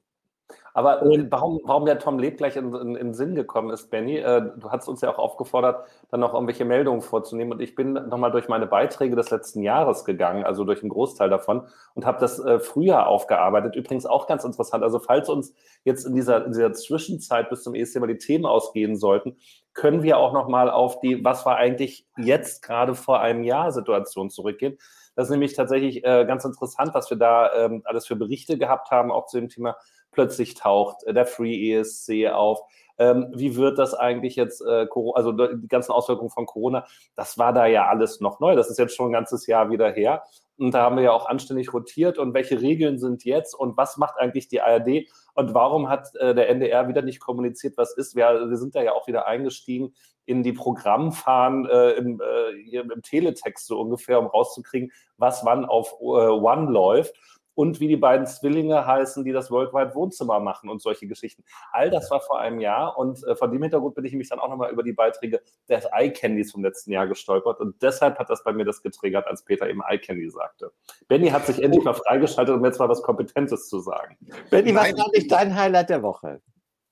Aber 0.74 1.02
und 1.02 1.30
warum, 1.30 1.60
warum 1.64 1.84
der 1.84 1.98
Tom 1.98 2.18
Leb 2.18 2.38
gleich 2.38 2.56
in, 2.56 2.74
in, 2.74 2.94
in 2.94 3.14
Sinn 3.14 3.34
gekommen 3.34 3.70
ist, 3.70 3.90
Benny, 3.90 4.18
äh, 4.18 4.42
du 4.56 4.70
hast 4.70 4.88
uns 4.88 5.00
ja 5.00 5.10
auch 5.10 5.18
aufgefordert, 5.18 5.86
dann 6.10 6.20
noch 6.20 6.34
irgendwelche 6.34 6.64
Meldungen 6.64 7.02
vorzunehmen. 7.02 7.52
Und 7.52 7.60
ich 7.60 7.74
bin 7.74 7.92
nochmal 7.92 8.30
durch 8.30 8.48
meine 8.48 8.66
Beiträge 8.66 9.16
des 9.16 9.30
letzten 9.30 9.62
Jahres 9.62 10.04
gegangen, 10.04 10.44
also 10.44 10.64
durch 10.64 10.82
einen 10.82 10.90
Großteil 10.90 11.30
davon, 11.30 11.66
und 11.94 12.06
habe 12.06 12.20
das 12.20 12.38
äh, 12.38 12.58
früher 12.58 13.06
aufgearbeitet. 13.06 13.74
Übrigens 13.76 14.06
auch 14.06 14.26
ganz 14.26 14.44
interessant. 14.44 14.84
Also 14.84 14.98
falls 14.98 15.28
uns 15.28 15.54
jetzt 15.84 16.06
in 16.06 16.14
dieser, 16.14 16.44
in 16.44 16.52
dieser 16.52 16.72
Zwischenzeit 16.72 17.50
bis 17.50 17.62
zum 17.62 17.74
ESC 17.74 17.98
mal 18.00 18.06
die 18.06 18.18
Themen 18.18 18.46
ausgehen 18.46 18.96
sollten, 18.96 19.36
können 19.74 20.02
wir 20.02 20.18
auch 20.18 20.32
nochmal 20.32 20.70
auf 20.70 21.00
die, 21.00 21.24
was 21.24 21.46
war 21.46 21.56
eigentlich 21.56 22.06
jetzt 22.16 22.62
gerade 22.62 22.94
vor 22.94 23.20
einem 23.20 23.44
Jahr 23.44 23.72
Situation 23.72 24.30
zurückgehen. 24.30 24.78
Das 25.14 25.26
ist 25.26 25.32
nämlich 25.32 25.54
tatsächlich 25.54 26.04
äh, 26.04 26.24
ganz 26.24 26.44
interessant, 26.44 26.94
was 26.94 27.10
wir 27.10 27.16
da 27.16 27.52
ähm, 27.54 27.82
alles 27.84 28.06
für 28.06 28.16
Berichte 28.16 28.58
gehabt 28.58 28.90
haben, 28.90 29.10
auch 29.10 29.26
zu 29.26 29.38
dem 29.38 29.48
Thema 29.48 29.76
plötzlich 30.10 30.54
taucht 30.54 31.04
äh, 31.04 31.14
der 31.14 31.26
Free 31.26 31.72
ESC 31.72 32.28
auf. 32.32 32.60
Ähm, 32.98 33.32
wie 33.34 33.56
wird 33.56 33.78
das 33.78 33.94
eigentlich 33.94 34.36
jetzt, 34.36 34.60
äh, 34.60 34.86
also 35.14 35.32
die 35.32 35.68
ganzen 35.68 35.92
Auswirkungen 35.92 36.30
von 36.30 36.44
Corona, 36.44 36.86
das 37.16 37.38
war 37.38 37.54
da 37.54 37.64
ja 37.64 37.86
alles 37.86 38.20
noch 38.20 38.40
neu. 38.40 38.54
Das 38.54 38.68
ist 38.68 38.78
jetzt 38.78 38.94
schon 38.94 39.08
ein 39.08 39.12
ganzes 39.14 39.46
Jahr 39.46 39.70
wieder 39.70 39.90
her. 39.90 40.22
Und 40.58 40.74
da 40.74 40.82
haben 40.82 40.96
wir 40.96 41.04
ja 41.04 41.12
auch 41.12 41.26
anständig 41.26 41.72
rotiert. 41.72 42.18
Und 42.18 42.34
welche 42.34 42.60
Regeln 42.60 42.98
sind 42.98 43.24
jetzt 43.24 43.54
und 43.54 43.78
was 43.78 43.96
macht 43.96 44.18
eigentlich 44.18 44.48
die 44.48 44.60
ARD? 44.60 45.06
Und 45.32 45.54
warum 45.54 45.88
hat 45.88 46.14
äh, 46.16 46.34
der 46.34 46.50
NDR 46.50 46.88
wieder 46.88 47.00
nicht 47.00 47.20
kommuniziert, 47.20 47.78
was 47.78 47.96
ist? 47.96 48.14
Wir, 48.14 48.50
wir 48.50 48.56
sind 48.58 48.74
da 48.74 48.82
ja 48.82 48.92
auch 48.92 49.06
wieder 49.06 49.26
eingestiegen 49.26 49.94
in 50.26 50.42
die 50.42 50.52
Programmfahren 50.52 51.66
äh, 51.66 51.92
im, 51.92 52.20
äh, 52.20 52.78
im 52.78 53.02
Teletext 53.02 53.66
so 53.66 53.80
ungefähr, 53.80 54.20
um 54.20 54.26
rauszukriegen, 54.26 54.92
was 55.16 55.44
wann 55.46 55.64
auf 55.64 55.94
äh, 56.00 56.04
One 56.04 56.70
läuft 56.70 57.14
und 57.60 57.78
wie 57.78 57.88
die 57.88 57.98
beiden 57.98 58.26
Zwillinge 58.26 58.86
heißen, 58.86 59.22
die 59.22 59.32
das 59.32 59.50
Worldwide 59.50 59.94
Wohnzimmer 59.94 60.40
machen 60.40 60.70
und 60.70 60.80
solche 60.80 61.06
Geschichten. 61.06 61.44
All 61.72 61.90
das 61.90 62.10
war 62.10 62.22
vor 62.22 62.40
einem 62.40 62.58
Jahr 62.58 62.96
und 62.96 63.22
äh, 63.26 63.36
von 63.36 63.52
dem 63.52 63.60
Hintergrund 63.60 63.94
bin 63.94 64.06
ich 64.06 64.14
mich 64.14 64.30
dann 64.30 64.38
auch 64.38 64.48
nochmal 64.48 64.72
über 64.72 64.82
die 64.82 64.94
Beiträge 64.94 65.42
des 65.68 65.84
Eye 65.92 66.10
Candies 66.10 66.52
vom 66.52 66.64
letzten 66.64 66.90
Jahr 66.90 67.06
gestolpert 67.06 67.60
und 67.60 67.82
deshalb 67.82 68.18
hat 68.18 68.30
das 68.30 68.42
bei 68.44 68.54
mir 68.54 68.64
das 68.64 68.82
getriggert, 68.82 69.26
als 69.26 69.44
Peter 69.44 69.68
eben 69.68 69.82
Eye 69.86 69.98
Candy 69.98 70.30
sagte. 70.30 70.72
Benny 71.06 71.28
hat 71.28 71.44
sich 71.44 71.62
endlich 71.62 71.84
mal 71.84 71.92
freigeschaltet, 71.92 72.54
um 72.54 72.64
jetzt 72.64 72.78
mal 72.78 72.88
was 72.88 73.02
Kompetentes 73.02 73.68
zu 73.68 73.80
sagen. 73.80 74.16
Benny, 74.48 74.74
was 74.74 74.96
war 74.96 75.10
nicht 75.12 75.30
dein 75.30 75.54
Highlight 75.54 75.90
der 75.90 76.02
Woche? 76.02 76.40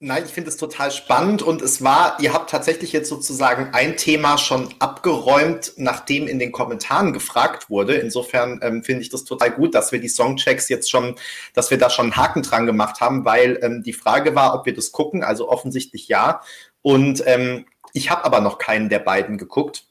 Nein, 0.00 0.22
ich 0.26 0.30
finde 0.30 0.50
es 0.50 0.56
total 0.56 0.92
spannend 0.92 1.42
und 1.42 1.60
es 1.60 1.82
war, 1.82 2.20
ihr 2.20 2.32
habt 2.32 2.50
tatsächlich 2.50 2.92
jetzt 2.92 3.08
sozusagen 3.08 3.74
ein 3.74 3.96
Thema 3.96 4.38
schon 4.38 4.72
abgeräumt, 4.78 5.72
nachdem 5.74 6.28
in 6.28 6.38
den 6.38 6.52
Kommentaren 6.52 7.12
gefragt 7.12 7.68
wurde. 7.68 7.96
Insofern 7.96 8.60
ähm, 8.62 8.84
finde 8.84 9.02
ich 9.02 9.08
das 9.08 9.24
total 9.24 9.50
gut, 9.50 9.74
dass 9.74 9.90
wir 9.90 10.00
die 10.00 10.08
Songchecks 10.08 10.68
jetzt 10.68 10.88
schon, 10.88 11.16
dass 11.52 11.72
wir 11.72 11.78
da 11.78 11.90
schon 11.90 12.12
einen 12.12 12.16
Haken 12.16 12.44
dran 12.44 12.64
gemacht 12.64 13.00
haben, 13.00 13.24
weil 13.24 13.58
ähm, 13.60 13.82
die 13.82 13.92
Frage 13.92 14.36
war, 14.36 14.54
ob 14.54 14.66
wir 14.66 14.74
das 14.74 14.92
gucken, 14.92 15.24
also 15.24 15.48
offensichtlich 15.48 16.06
ja. 16.06 16.42
Und 16.80 17.24
ähm, 17.26 17.66
ich 17.92 18.08
habe 18.08 18.24
aber 18.24 18.40
noch 18.40 18.58
keinen 18.58 18.88
der 18.88 19.00
beiden 19.00 19.36
geguckt. 19.36 19.84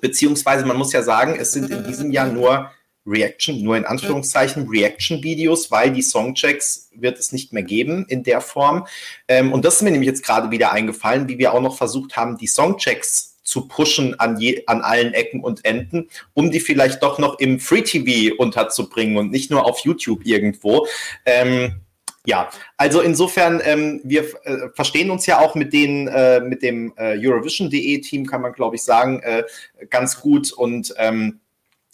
Beziehungsweise 0.00 0.66
man 0.66 0.76
muss 0.76 0.92
ja 0.92 1.02
sagen, 1.02 1.36
es 1.36 1.50
sind 1.50 1.68
in 1.70 1.82
diesem 1.82 2.12
Jahr 2.12 2.28
nur 2.28 2.70
Reaction, 3.08 3.62
nur 3.62 3.76
in 3.76 3.84
Anführungszeichen 3.84 4.68
Reaction-Videos, 4.68 5.70
weil 5.70 5.92
die 5.92 6.02
Songchecks 6.02 6.90
wird 6.94 7.18
es 7.18 7.32
nicht 7.32 7.52
mehr 7.52 7.62
geben 7.62 8.04
in 8.08 8.22
der 8.22 8.40
Form. 8.40 8.86
Ähm, 9.26 9.52
und 9.52 9.64
das 9.64 9.76
ist 9.76 9.82
mir 9.82 9.90
nämlich 9.90 10.08
jetzt 10.08 10.24
gerade 10.24 10.50
wieder 10.50 10.72
eingefallen, 10.72 11.28
wie 11.28 11.38
wir 11.38 11.54
auch 11.54 11.62
noch 11.62 11.76
versucht 11.76 12.16
haben, 12.16 12.36
die 12.36 12.46
Songchecks 12.46 13.36
zu 13.42 13.66
pushen 13.66 14.18
an, 14.20 14.38
je, 14.38 14.62
an 14.66 14.82
allen 14.82 15.14
Ecken 15.14 15.42
und 15.42 15.64
Enden, 15.64 16.08
um 16.34 16.50
die 16.50 16.60
vielleicht 16.60 17.02
doch 17.02 17.18
noch 17.18 17.38
im 17.38 17.58
Free 17.58 17.82
TV 17.82 18.34
unterzubringen 18.36 19.16
und 19.16 19.30
nicht 19.30 19.50
nur 19.50 19.64
auf 19.64 19.80
YouTube 19.80 20.26
irgendwo. 20.26 20.86
Ähm, 21.24 21.80
ja, 22.26 22.50
also 22.76 23.00
insofern, 23.00 23.62
ähm, 23.64 24.02
wir 24.04 24.24
äh, 24.44 24.68
verstehen 24.74 25.10
uns 25.10 25.24
ja 25.24 25.38
auch 25.38 25.54
mit 25.54 25.72
den, 25.72 26.08
äh, 26.08 26.40
mit 26.40 26.62
dem 26.62 26.92
äh, 26.98 27.16
Eurovision.de 27.18 28.02
Team, 28.02 28.26
kann 28.26 28.42
man 28.42 28.52
glaube 28.52 28.76
ich 28.76 28.82
sagen, 28.82 29.20
äh, 29.20 29.44
ganz 29.88 30.20
gut 30.20 30.52
und 30.52 30.92
ähm, 30.98 31.40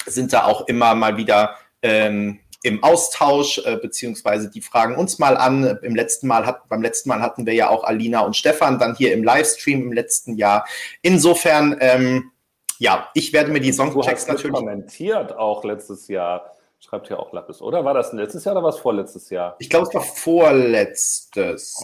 sind 0.07 0.33
da 0.33 0.45
auch 0.45 0.67
immer 0.69 0.95
mal 0.95 1.17
wieder 1.17 1.57
ähm, 1.83 2.41
im 2.65 2.83
Austausch, 2.83 3.59
äh, 3.59 3.77
beziehungsweise 3.77 4.49
die 4.49 4.63
fragen 4.63 4.97
uns 4.97 5.19
mal 5.19 5.37
an. 5.37 5.79
Im 5.83 5.95
letzten 5.95 6.27
Mal 6.27 6.47
hat, 6.47 6.67
beim 6.69 6.81
letzten 6.81 7.11
Mal 7.11 7.21
hatten 7.21 7.45
wir 7.45 7.53
ja 7.53 7.69
auch 7.69 7.85
Alina 7.85 8.21
und 8.21 8.37
Stefan 8.37 8.79
dann 8.79 8.97
hier 8.97 9.13
im 9.13 9.23
Livestream 9.23 9.83
im 9.83 9.93
letzten 9.93 10.37
Jahr. 10.37 10.67
Insofern, 11.03 11.77
ähm, 11.81 12.33
ja, 12.79 13.11
ich 13.13 13.35
werde 13.35 13.53
mir 13.53 13.61
die 13.61 13.73
Songchecks 13.73 14.27
natürlich. 14.27 14.55
kommentiert 14.55 15.37
auch 15.37 15.63
letztes 15.63 16.09
Jahr. 16.09 16.51
Schreibt 16.81 17.09
hier 17.09 17.19
auch 17.19 17.33
Lappes, 17.33 17.63
oder? 17.63 17.85
War 17.85 17.95
das 17.95 18.13
letztes 18.13 18.45
Jahr 18.45 18.55
oder 18.55 18.65
war 18.65 18.71
es 18.71 18.79
vorletztes 18.79 19.31
Jahr? 19.31 19.57
Ich 19.59 19.71
glaube, 19.71 19.87
es 19.89 19.95
war 19.95 20.03
vorletztes. 20.03 21.75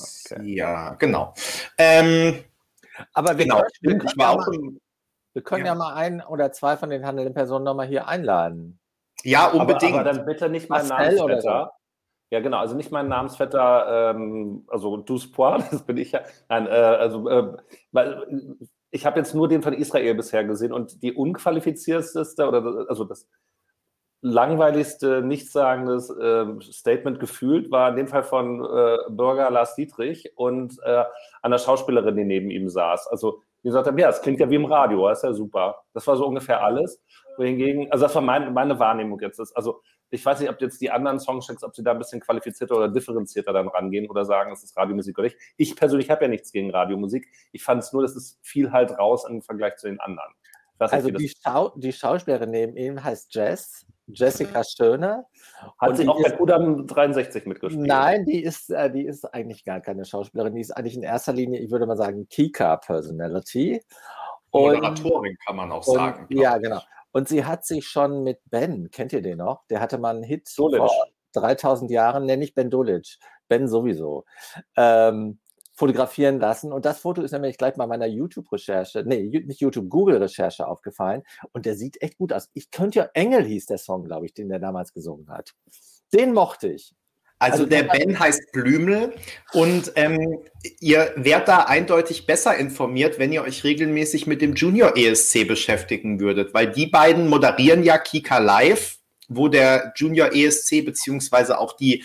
Oh, 0.00 0.34
okay. 0.36 0.54
Ja, 0.54 0.94
genau. 0.94 1.34
Ähm, 1.76 2.44
Aber 3.12 3.38
wir 3.38 3.44
genau. 3.44 3.62
Können, 3.84 4.04
ich 4.06 4.16
war 4.16 4.30
auch 4.30 4.46
im, 4.48 4.80
wir 5.32 5.42
können 5.42 5.66
ja. 5.66 5.72
ja 5.72 5.78
mal 5.78 5.94
ein 5.94 6.22
oder 6.22 6.52
zwei 6.52 6.76
von 6.76 6.90
den 6.90 7.06
handelnden 7.06 7.34
Personen 7.34 7.64
nochmal 7.64 7.86
hier 7.86 8.08
einladen. 8.08 8.80
Ja, 9.24 9.48
unbedingt. 9.48 9.94
Aber, 9.94 10.00
aber 10.00 10.12
dann 10.12 10.26
bitte 10.26 10.48
nicht 10.48 10.68
mein 10.70 10.86
Namensvetter. 10.86 11.40
So. 11.40 11.78
Ja, 12.30 12.40
genau, 12.40 12.58
also 12.58 12.74
nicht 12.74 12.92
mein 12.92 13.08
Namensvetter, 13.08 14.10
ähm, 14.10 14.64
also 14.68 14.98
Duspoir, 14.98 15.58
das 15.70 15.84
bin 15.84 15.96
ich 15.96 16.12
ja. 16.12 16.20
Nein, 16.48 16.66
äh, 16.66 16.70
also, 16.70 17.28
äh, 17.28 17.56
weil 17.90 18.58
ich 18.90 19.06
habe 19.06 19.18
jetzt 19.18 19.34
nur 19.34 19.48
den 19.48 19.62
von 19.62 19.72
Israel 19.72 20.14
bisher 20.14 20.44
gesehen 20.44 20.72
und 20.72 21.02
die 21.02 21.12
unqualifizierteste 21.12 22.46
oder 22.46 22.86
also 22.88 23.04
das 23.04 23.28
langweiligste, 24.20 25.22
nichtssagendes 25.22 26.10
äh, 26.10 26.46
Statement 26.72 27.20
gefühlt 27.20 27.70
war 27.70 27.90
in 27.90 27.96
dem 27.96 28.08
Fall 28.08 28.24
von 28.24 28.64
äh, 28.64 28.96
Bürger 29.10 29.50
Lars 29.50 29.76
Dietrich 29.76 30.32
und 30.36 30.76
äh, 30.82 31.04
einer 31.40 31.58
Schauspielerin, 31.58 32.16
die 32.16 32.24
neben 32.24 32.50
ihm 32.50 32.68
saß. 32.68 33.06
Also 33.08 33.42
die 33.62 33.68
gesagt 33.68 33.86
haben, 33.86 33.98
ja, 33.98 34.08
es 34.08 34.22
klingt 34.22 34.40
ja 34.40 34.48
wie 34.50 34.54
im 34.54 34.64
Radio, 34.64 35.08
das 35.08 35.18
ist 35.18 35.24
ja 35.24 35.32
super. 35.32 35.82
Das 35.92 36.06
war 36.06 36.16
so 36.16 36.26
ungefähr 36.26 36.62
alles. 36.62 37.02
Wohingegen, 37.36 37.90
also 37.90 38.04
das 38.04 38.14
war 38.14 38.22
mein, 38.22 38.52
meine 38.52 38.78
Wahrnehmung 38.78 39.20
jetzt. 39.20 39.38
Ist, 39.38 39.56
also 39.56 39.82
ich 40.10 40.24
weiß 40.24 40.40
nicht, 40.40 40.48
ob 40.48 40.60
jetzt 40.60 40.80
die 40.80 40.90
anderen 40.90 41.20
Songchecks, 41.20 41.62
ob 41.62 41.74
sie 41.74 41.82
da 41.82 41.92
ein 41.92 41.98
bisschen 41.98 42.20
qualifizierter 42.20 42.76
oder 42.76 42.88
differenzierter 42.88 43.52
dann 43.52 43.68
rangehen 43.68 44.08
oder 44.08 44.24
sagen, 44.24 44.52
es 44.52 44.62
ist 44.62 44.76
Radiomusik 44.76 45.18
oder 45.18 45.26
nicht. 45.26 45.38
Ich 45.56 45.76
persönlich 45.76 46.10
habe 46.10 46.24
ja 46.24 46.28
nichts 46.28 46.52
gegen 46.52 46.70
Radiomusik. 46.70 47.28
Ich 47.52 47.62
fand 47.62 47.82
es 47.82 47.92
nur, 47.92 48.02
dass 48.02 48.16
es 48.16 48.38
viel 48.42 48.72
halt 48.72 48.92
raus 48.92 49.26
im 49.28 49.42
Vergleich 49.42 49.76
zu 49.76 49.88
den 49.88 50.00
anderen. 50.00 50.32
also 50.78 51.10
die, 51.10 51.32
Schau 51.42 51.72
die 51.76 51.92
Schauspielerin 51.92 52.50
neben 52.50 52.76
ihm 52.76 53.02
heißt 53.02 53.34
Jess 53.34 53.86
Jessica 54.12 54.62
Schöne. 54.64 55.26
Hat 55.78 55.96
sie 55.96 56.08
auch 56.08 56.22
bei 56.22 56.30
Kudam 56.30 56.86
63 56.86 57.46
mitgespielt? 57.46 57.86
Nein, 57.86 58.24
die 58.24 58.42
ist, 58.42 58.70
äh, 58.70 58.90
die 58.90 59.04
ist 59.04 59.24
eigentlich 59.24 59.64
gar 59.64 59.80
keine 59.80 60.04
Schauspielerin. 60.04 60.54
Die 60.54 60.60
ist 60.60 60.70
eigentlich 60.70 60.96
in 60.96 61.02
erster 61.02 61.32
Linie, 61.32 61.60
ich 61.60 61.70
würde 61.70 61.86
mal 61.86 61.96
sagen, 61.96 62.28
Kika-Personality. 62.28 63.82
Moderatorin 64.52 65.36
kann 65.46 65.56
man 65.56 65.72
auch 65.72 65.82
sagen. 65.82 66.26
Ja, 66.30 66.56
genau. 66.58 66.80
Und 67.12 67.28
sie 67.28 67.44
hat 67.44 67.64
sich 67.64 67.86
schon 67.86 68.22
mit 68.22 68.40
Ben, 68.46 68.90
kennt 68.90 69.12
ihr 69.12 69.22
den 69.22 69.38
noch? 69.38 69.66
Der 69.68 69.80
hatte 69.80 69.98
mal 69.98 70.14
einen 70.14 70.22
Hit 70.22 70.48
Dolic. 70.56 70.78
vor 70.78 70.90
3000 71.32 71.90
Jahren, 71.90 72.26
nenne 72.26 72.44
ich 72.44 72.54
Ben 72.54 72.70
Dolic. 72.70 73.18
Ben 73.48 73.68
sowieso. 73.68 74.24
Ähm, 74.76 75.38
fotografieren 75.78 76.40
lassen. 76.40 76.72
Und 76.72 76.84
das 76.84 76.98
Foto 76.98 77.22
ist 77.22 77.30
nämlich 77.30 77.56
gleich 77.56 77.76
mal 77.76 77.86
meiner 77.86 78.06
YouTube-Recherche, 78.06 79.04
nee, 79.06 79.22
nicht 79.46 79.60
YouTube, 79.60 79.88
Google-Recherche 79.88 80.66
aufgefallen. 80.66 81.22
Und 81.52 81.66
der 81.66 81.76
sieht 81.76 82.02
echt 82.02 82.18
gut 82.18 82.32
aus. 82.32 82.50
Ich 82.52 82.72
könnte 82.72 82.98
ja, 82.98 83.08
Engel 83.14 83.44
hieß 83.44 83.66
der 83.66 83.78
Song, 83.78 84.04
glaube 84.04 84.26
ich, 84.26 84.34
den 84.34 84.48
der 84.48 84.58
damals 84.58 84.92
gesungen 84.92 85.28
hat. 85.28 85.54
Den 86.12 86.32
mochte 86.34 86.68
ich. 86.68 86.94
Also, 87.38 87.62
also 87.62 87.66
der 87.66 87.84
Ben 87.84 88.18
heißt 88.18 88.50
Blümel 88.50 89.14
und 89.52 89.92
ähm, 89.94 90.40
ihr 90.80 91.12
werdet 91.14 91.46
da 91.46 91.58
eindeutig 91.66 92.26
besser 92.26 92.56
informiert, 92.56 93.20
wenn 93.20 93.32
ihr 93.32 93.42
euch 93.42 93.62
regelmäßig 93.62 94.26
mit 94.26 94.42
dem 94.42 94.54
Junior 94.54 94.96
ESC 94.96 95.46
beschäftigen 95.46 96.18
würdet, 96.18 96.52
weil 96.52 96.72
die 96.72 96.88
beiden 96.88 97.28
moderieren 97.28 97.84
ja 97.84 97.96
Kika 97.96 98.38
Live, 98.38 98.98
wo 99.28 99.46
der 99.46 99.92
Junior 99.94 100.34
ESC 100.34 100.84
beziehungsweise 100.84 101.60
auch 101.60 101.76
die 101.76 102.02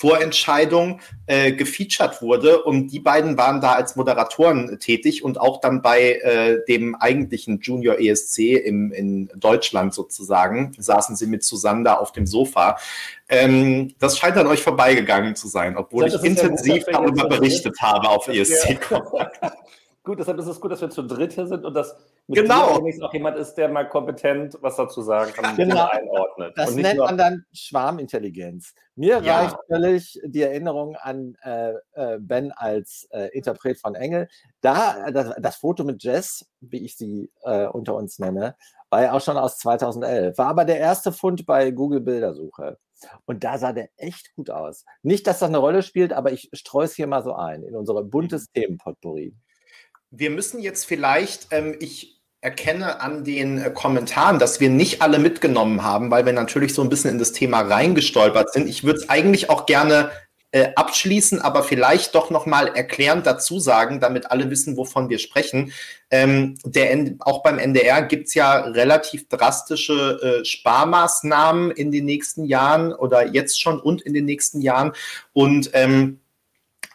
Vorentscheidung 0.00 1.02
äh, 1.26 1.52
gefeatured 1.52 2.22
wurde. 2.22 2.62
Und 2.62 2.88
die 2.88 3.00
beiden 3.00 3.36
waren 3.36 3.60
da 3.60 3.74
als 3.74 3.96
Moderatoren 3.96 4.78
tätig 4.80 5.22
und 5.22 5.38
auch 5.38 5.60
dann 5.60 5.82
bei 5.82 6.12
äh, 6.14 6.64
dem 6.66 6.94
eigentlichen 6.94 7.60
Junior 7.60 8.00
ESC 8.00 8.38
im, 8.64 8.92
in 8.92 9.30
Deutschland 9.36 9.92
sozusagen 9.92 10.72
saßen 10.78 11.16
sie 11.16 11.26
mit 11.26 11.44
zusammen 11.44 11.84
da 11.84 11.96
auf 11.96 12.12
dem 12.12 12.26
Sofa. 12.26 12.78
Ähm, 13.28 13.92
das 13.98 14.16
scheint 14.16 14.38
an 14.38 14.46
euch 14.46 14.62
vorbeigegangen 14.62 15.36
zu 15.36 15.48
sein, 15.48 15.76
obwohl 15.76 16.08
ja, 16.08 16.16
ich 16.16 16.24
intensiv 16.24 16.84
darüber 16.90 17.28
berichtet 17.28 17.76
habe 17.82 18.08
auf 18.08 18.26
ESC. 18.26 18.80
Gut, 20.02 20.18
deshalb 20.18 20.38
ist 20.38 20.46
es 20.46 20.58
gut, 20.58 20.72
dass 20.72 20.80
wir 20.80 20.88
zu 20.88 21.02
dritt 21.02 21.34
hier 21.34 21.46
sind 21.46 21.66
und 21.66 21.74
dass 21.74 21.94
mit 22.30 22.42
genau. 22.42 22.80
auch 23.02 23.12
jemand 23.12 23.36
ist, 23.36 23.54
der 23.54 23.68
mal 23.68 23.88
kompetent 23.88 24.56
was 24.60 24.76
dazu 24.76 25.02
sagen 25.02 25.32
kann, 25.32 25.56
genau. 25.56 25.88
einordnet. 25.88 26.52
Das 26.56 26.76
nennt 26.76 27.00
man 27.00 27.18
dann 27.18 27.44
Schwarmintelligenz. 27.52 28.72
Mir 28.94 29.20
ja. 29.20 29.40
reicht 29.40 29.56
völlig 29.66 30.20
die 30.24 30.42
Erinnerung 30.42 30.94
an 30.94 31.36
äh, 31.42 31.72
äh, 31.94 32.18
Ben 32.20 32.52
als 32.52 33.08
äh, 33.10 33.36
Interpret 33.36 33.80
von 33.80 33.96
Engel. 33.96 34.28
Da 34.60 35.10
das, 35.10 35.34
das, 35.38 35.56
Foto 35.56 35.82
mit 35.82 36.04
Jess, 36.04 36.46
wie 36.60 36.84
ich 36.84 36.96
sie 36.96 37.32
äh, 37.42 37.66
unter 37.66 37.96
uns 37.96 38.20
nenne, 38.20 38.54
war 38.90 39.02
ja 39.02 39.12
auch 39.12 39.20
schon 39.20 39.36
aus 39.36 39.58
2011. 39.58 40.38
War 40.38 40.46
aber 40.46 40.64
der 40.64 40.78
erste 40.78 41.10
Fund 41.10 41.46
bei 41.46 41.72
Google 41.72 42.00
Bildersuche. 42.00 42.78
Und 43.24 43.42
da 43.42 43.58
sah 43.58 43.72
der 43.72 43.90
echt 43.96 44.34
gut 44.36 44.50
aus. 44.50 44.84
Nicht, 45.02 45.26
dass 45.26 45.40
das 45.40 45.48
eine 45.48 45.58
Rolle 45.58 45.82
spielt, 45.82 46.12
aber 46.12 46.30
ich 46.30 46.48
streue 46.52 46.84
es 46.84 46.94
hier 46.94 47.08
mal 47.08 47.24
so 47.24 47.34
ein 47.34 47.64
in 47.64 47.74
unsere 47.74 48.04
buntes 48.04 48.48
mhm. 48.48 48.60
Themenpotpourri. 48.60 49.34
Wir 50.10 50.30
müssen 50.30 50.60
jetzt 50.60 50.86
vielleicht, 50.86 51.48
ähm, 51.52 51.76
ich 51.78 52.19
erkenne 52.40 53.00
an 53.00 53.24
den 53.24 53.58
äh, 53.58 53.70
Kommentaren, 53.70 54.38
dass 54.38 54.60
wir 54.60 54.70
nicht 54.70 55.02
alle 55.02 55.18
mitgenommen 55.18 55.82
haben, 55.82 56.10
weil 56.10 56.24
wir 56.24 56.32
natürlich 56.32 56.74
so 56.74 56.82
ein 56.82 56.88
bisschen 56.88 57.10
in 57.10 57.18
das 57.18 57.32
Thema 57.32 57.60
reingestolpert 57.60 58.52
sind. 58.52 58.68
Ich 58.68 58.84
würde 58.84 59.00
es 59.00 59.08
eigentlich 59.08 59.50
auch 59.50 59.66
gerne 59.66 60.10
äh, 60.52 60.70
abschließen, 60.74 61.40
aber 61.40 61.62
vielleicht 61.62 62.14
doch 62.14 62.30
nochmal 62.30 62.68
erklärend 62.74 63.26
dazu 63.26 63.60
sagen, 63.60 64.00
damit 64.00 64.30
alle 64.30 64.50
wissen, 64.50 64.76
wovon 64.76 65.08
wir 65.08 65.18
sprechen. 65.18 65.72
Ähm, 66.10 66.58
der, 66.64 67.14
auch 67.20 67.42
beim 67.42 67.58
NDR 67.58 68.02
gibt's 68.02 68.34
ja 68.34 68.58
relativ 68.60 69.28
drastische 69.28 70.40
äh, 70.40 70.44
Sparmaßnahmen 70.44 71.70
in 71.70 71.92
den 71.92 72.04
nächsten 72.04 72.44
Jahren 72.44 72.92
oder 72.92 73.28
jetzt 73.28 73.60
schon 73.60 73.78
und 73.78 74.02
in 74.02 74.12
den 74.12 74.24
nächsten 74.24 74.60
Jahren. 74.60 74.92
Und 75.32 75.70
ähm, 75.72 76.20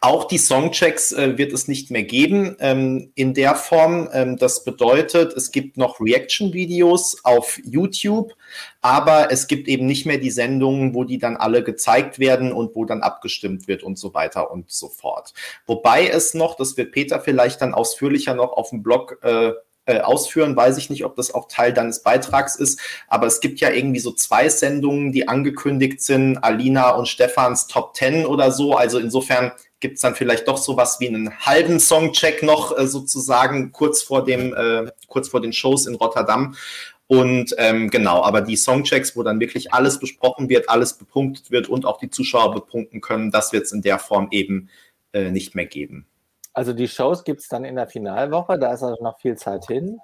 auch 0.06 0.24
die 0.24 0.38
Songchecks 0.38 1.10
äh, 1.10 1.36
wird 1.36 1.52
es 1.52 1.66
nicht 1.66 1.90
mehr 1.90 2.04
geben 2.04 2.54
ähm, 2.60 3.10
in 3.16 3.34
der 3.34 3.56
Form. 3.56 4.08
Ähm, 4.12 4.36
das 4.36 4.62
bedeutet, 4.62 5.32
es 5.32 5.50
gibt 5.50 5.76
noch 5.76 6.00
Reaction-Videos 6.00 7.24
auf 7.24 7.58
YouTube, 7.64 8.32
aber 8.82 9.32
es 9.32 9.48
gibt 9.48 9.66
eben 9.66 9.84
nicht 9.86 10.06
mehr 10.06 10.18
die 10.18 10.30
Sendungen, 10.30 10.94
wo 10.94 11.02
die 11.02 11.18
dann 11.18 11.36
alle 11.36 11.64
gezeigt 11.64 12.20
werden 12.20 12.52
und 12.52 12.76
wo 12.76 12.84
dann 12.84 13.02
abgestimmt 13.02 13.66
wird 13.66 13.82
und 13.82 13.98
so 13.98 14.14
weiter 14.14 14.52
und 14.52 14.70
so 14.70 14.88
fort. 14.88 15.34
Wobei 15.66 16.06
es 16.06 16.34
noch, 16.34 16.54
das 16.54 16.76
wird 16.76 16.92
Peter 16.92 17.20
vielleicht 17.20 17.60
dann 17.60 17.74
ausführlicher 17.74 18.34
noch 18.34 18.52
auf 18.52 18.70
dem 18.70 18.84
Blog 18.84 19.18
äh, 19.22 19.54
äh, 19.86 20.00
ausführen. 20.00 20.56
Weiß 20.56 20.78
ich 20.78 20.90
nicht, 20.90 21.04
ob 21.04 21.16
das 21.16 21.32
auch 21.32 21.48
Teil 21.48 21.72
deines 21.72 22.02
Beitrags 22.02 22.56
ist, 22.56 22.80
aber 23.08 23.26
es 23.26 23.40
gibt 23.40 23.60
ja 23.60 23.70
irgendwie 23.70 24.00
so 24.00 24.12
zwei 24.12 24.48
Sendungen, 24.48 25.12
die 25.12 25.28
angekündigt 25.28 26.00
sind, 26.00 26.38
Alina 26.38 26.90
und 26.90 27.08
Stefans 27.08 27.66
Top 27.66 27.94
Ten 27.94 28.26
oder 28.26 28.50
so. 28.52 28.74
Also 28.74 28.98
insofern 28.98 29.52
gibt 29.80 29.96
es 29.96 30.00
dann 30.00 30.14
vielleicht 30.14 30.48
doch 30.48 30.56
sowas 30.56 30.98
wie 31.00 31.08
einen 31.08 31.38
halben 31.40 31.80
Songcheck 31.80 32.42
noch 32.42 32.76
äh, 32.76 32.86
sozusagen 32.86 33.72
kurz 33.72 34.02
vor 34.02 34.24
dem, 34.24 34.54
äh, 34.54 34.90
kurz 35.08 35.28
vor 35.28 35.40
den 35.40 35.52
Shows 35.52 35.86
in 35.86 35.94
Rotterdam. 35.94 36.54
Und 37.08 37.54
ähm, 37.58 37.88
genau, 37.90 38.22
aber 38.22 38.40
die 38.40 38.56
Songchecks, 38.56 39.16
wo 39.16 39.22
dann 39.22 39.38
wirklich 39.38 39.72
alles 39.72 40.00
besprochen 40.00 40.48
wird, 40.48 40.68
alles 40.68 40.94
bepunktet 40.94 41.50
wird 41.50 41.68
und 41.68 41.86
auch 41.86 41.98
die 41.98 42.10
Zuschauer 42.10 42.52
bepunkten 42.52 43.00
können, 43.00 43.30
das 43.30 43.52
wird 43.52 43.64
es 43.64 43.72
in 43.72 43.82
der 43.82 43.98
Form 43.98 44.28
eben 44.32 44.70
äh, 45.12 45.30
nicht 45.30 45.54
mehr 45.54 45.66
geben. 45.66 46.06
Also 46.52 46.72
die 46.72 46.88
Shows 46.88 47.22
gibt 47.22 47.42
es 47.42 47.48
dann 47.48 47.64
in 47.64 47.76
der 47.76 47.86
Finalwoche, 47.86 48.58
da 48.58 48.72
ist 48.72 48.82
also 48.82 49.00
noch 49.02 49.20
viel 49.20 49.36
Zeit 49.36 49.66
hin. 49.66 50.00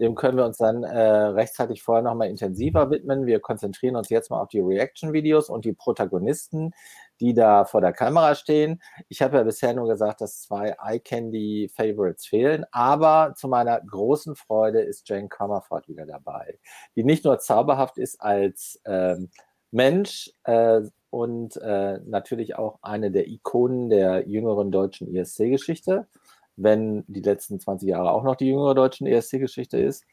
Dem 0.00 0.16
können 0.16 0.36
wir 0.36 0.44
uns 0.44 0.56
dann 0.56 0.82
äh, 0.82 0.98
rechtzeitig 0.98 1.82
vorher 1.82 2.02
nochmal 2.02 2.28
intensiver 2.28 2.90
widmen. 2.90 3.26
Wir 3.26 3.38
konzentrieren 3.38 3.94
uns 3.94 4.08
jetzt 4.08 4.28
mal 4.28 4.40
auf 4.40 4.48
die 4.48 4.60
Reaction-Videos 4.60 5.48
und 5.48 5.64
die 5.64 5.72
Protagonisten, 5.72 6.72
die 7.20 7.34
da 7.34 7.64
vor 7.64 7.80
der 7.80 7.92
Kamera 7.92 8.34
stehen. 8.34 8.82
Ich 9.08 9.22
habe 9.22 9.36
ja 9.36 9.42
bisher 9.42 9.74
nur 9.74 9.88
gesagt, 9.88 10.20
dass 10.20 10.42
zwei 10.42 10.76
Eye-Candy-Favorites 10.78 12.26
fehlen, 12.26 12.64
aber 12.72 13.34
zu 13.36 13.48
meiner 13.48 13.80
großen 13.80 14.36
Freude 14.36 14.80
ist 14.80 15.08
Jane 15.08 15.28
Comerford 15.28 15.88
wieder 15.88 16.06
dabei, 16.06 16.58
die 16.96 17.04
nicht 17.04 17.24
nur 17.24 17.38
zauberhaft 17.38 17.98
ist 17.98 18.20
als 18.20 18.80
ähm, 18.84 19.30
Mensch 19.70 20.30
äh, 20.44 20.82
und 21.10 21.56
äh, 21.58 22.00
natürlich 22.04 22.56
auch 22.56 22.78
eine 22.82 23.10
der 23.10 23.28
Ikonen 23.28 23.90
der 23.90 24.28
jüngeren 24.28 24.70
deutschen 24.70 25.14
ESC-Geschichte, 25.14 26.08
wenn 26.56 27.04
die 27.06 27.20
letzten 27.20 27.60
20 27.60 27.88
Jahre 27.88 28.10
auch 28.10 28.24
noch 28.24 28.36
die 28.36 28.48
jüngere 28.48 28.74
deutschen 28.74 29.06
ESC-Geschichte 29.06 29.78
ist, 29.78 30.04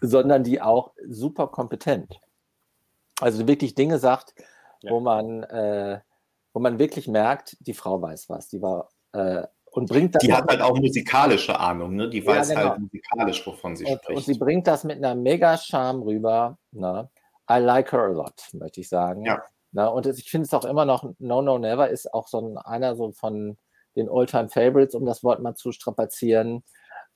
sondern 0.00 0.44
die 0.44 0.60
auch 0.60 0.92
super 1.06 1.48
kompetent. 1.48 2.20
Also 3.20 3.46
wirklich 3.46 3.74
Dinge 3.74 3.98
sagt, 3.98 4.34
ja. 4.80 4.90
wo 4.90 5.00
man, 5.00 5.42
äh, 5.44 6.00
wo 6.52 6.60
man 6.60 6.78
wirklich 6.78 7.08
merkt, 7.08 7.56
die 7.60 7.74
Frau 7.74 8.00
weiß 8.00 8.28
was. 8.28 8.48
Die 8.48 8.60
war 8.62 8.88
äh, 9.12 9.46
und 9.72 9.88
bringt 9.88 10.14
das. 10.14 10.22
Die 10.22 10.32
hat 10.32 10.48
halt 10.48 10.60
auch 10.60 10.76
musikalische 10.76 11.58
Ahnung, 11.58 11.94
ne? 11.94 12.10
Die 12.10 12.26
weiß 12.26 12.50
ja, 12.50 12.54
genau. 12.56 12.70
halt 12.70 12.80
musikalisch, 12.80 13.46
wovon 13.46 13.76
sie 13.76 13.84
und, 13.86 13.98
spricht. 13.98 14.16
Und 14.16 14.24
sie 14.24 14.38
bringt 14.38 14.66
das 14.66 14.84
mit 14.84 14.98
einer 14.98 15.14
mega 15.14 15.56
Charme 15.56 16.02
rüber. 16.02 16.58
Ne? 16.72 17.08
I 17.50 17.58
like 17.58 17.92
her 17.92 18.00
a 18.00 18.06
lot, 18.06 18.48
möchte 18.52 18.80
ich 18.80 18.88
sagen. 18.88 19.24
Ja. 19.24 19.42
Ne? 19.72 19.90
Und 19.90 20.06
ich 20.06 20.30
finde 20.30 20.46
es 20.46 20.54
auch 20.54 20.64
immer 20.64 20.84
noch, 20.84 21.04
No 21.18 21.42
No 21.42 21.58
Never 21.58 21.88
ist 21.88 22.12
auch 22.12 22.26
so 22.26 22.40
ein, 22.40 22.58
einer 22.58 22.96
so 22.96 23.12
von 23.12 23.56
den 23.96 24.08
Alltime 24.08 24.48
Favorites, 24.48 24.94
um 24.94 25.04
das 25.04 25.22
Wort 25.22 25.40
mal 25.40 25.54
zu 25.54 25.72
strapazieren, 25.72 26.64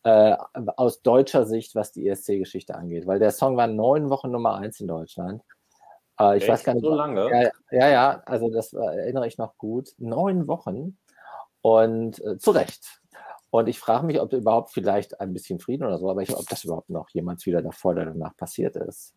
äh, 0.05 0.37
aus 0.77 1.03
deutscher 1.03 1.47
Sicht, 1.47 1.75
was 1.75 1.93
die 1.93 2.09
ESC-Geschichte 2.09 2.75
angeht. 2.75 3.07
Weil 3.07 3.19
der 3.19 3.31
Song 3.33 3.57
war 3.57 3.67
neun 3.67 4.11
Wochen 4.11 4.31
Nummer 4.31 4.57
eins 4.57 4.81
in 4.81 4.87
Deutschland. 4.87 5.43
Äh, 6.21 6.37
ich 6.37 6.43
Echt? 6.45 6.53
weiß 6.53 6.65
gar 6.65 6.75
nicht. 6.75 6.85
So 6.85 6.95
lange? 6.95 7.29
Ja, 7.31 7.51
ja, 7.71 7.89
ja, 7.89 8.23
also 8.27 8.51
das 8.51 8.73
äh, 8.73 8.79
erinnere 8.79 9.27
ich 9.27 9.39
noch 9.39 9.57
gut. 9.59 9.91
Neun 9.99 10.47
Wochen 10.47 10.99
und 11.63 12.25
äh, 12.25 12.39
zu 12.39 12.51
Recht. 12.51 13.01
Und 13.51 13.69
ich 13.69 13.79
frage 13.79 14.05
mich, 14.05 14.21
ob 14.21 14.33
überhaupt 14.33 14.73
vielleicht 14.73 15.21
ein 15.21 15.33
bisschen 15.33 15.61
Frieden 15.61 15.85
oder 15.87 15.99
so, 15.99 16.11
aber 16.11 16.23
ich, 16.23 16.37
ob 16.37 16.49
das 16.49 16.65
überhaupt 16.65 16.91
noch 16.91 17.09
jemals 17.11 17.47
wieder 17.47 17.63
davor 17.63 17.93
oder 17.93 18.07
danach 18.07 18.37
passiert 18.37 18.75
ist. 18.75 19.15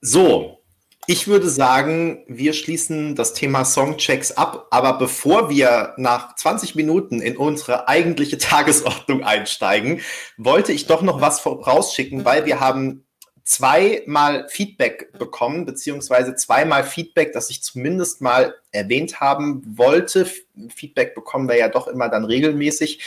So, 0.00 0.58
ich 1.06 1.28
würde 1.28 1.48
sagen, 1.48 2.24
wir 2.26 2.54
schließen 2.54 3.14
das 3.14 3.34
Thema 3.34 3.64
Songchecks 3.64 4.32
ab, 4.32 4.66
aber 4.70 4.98
bevor 4.98 5.48
wir 5.48 5.94
nach 5.96 6.34
20 6.34 6.74
Minuten 6.74 7.20
in 7.20 7.36
unsere 7.36 7.88
eigentliche 7.88 8.36
Tagesordnung 8.38 9.22
einsteigen, 9.22 10.00
wollte 10.36 10.72
ich 10.72 10.86
doch 10.86 11.02
noch 11.02 11.20
was 11.20 11.40
vorausschicken, 11.40 12.24
weil 12.24 12.46
wir 12.46 12.58
haben 12.60 13.06
zweimal 13.44 14.48
Feedback 14.48 15.12
bekommen, 15.18 15.64
beziehungsweise 15.64 16.34
zweimal 16.34 16.84
Feedback, 16.84 17.32
das 17.32 17.50
ich 17.50 17.62
zumindest 17.62 18.20
mal 18.20 18.54
erwähnt 18.70 19.20
haben 19.20 19.62
wollte. 19.76 20.26
Feedback 20.74 21.14
bekommen 21.14 21.48
wir 21.48 21.56
ja 21.56 21.68
doch 21.68 21.88
immer 21.88 22.08
dann 22.08 22.24
regelmäßig. 22.24 23.00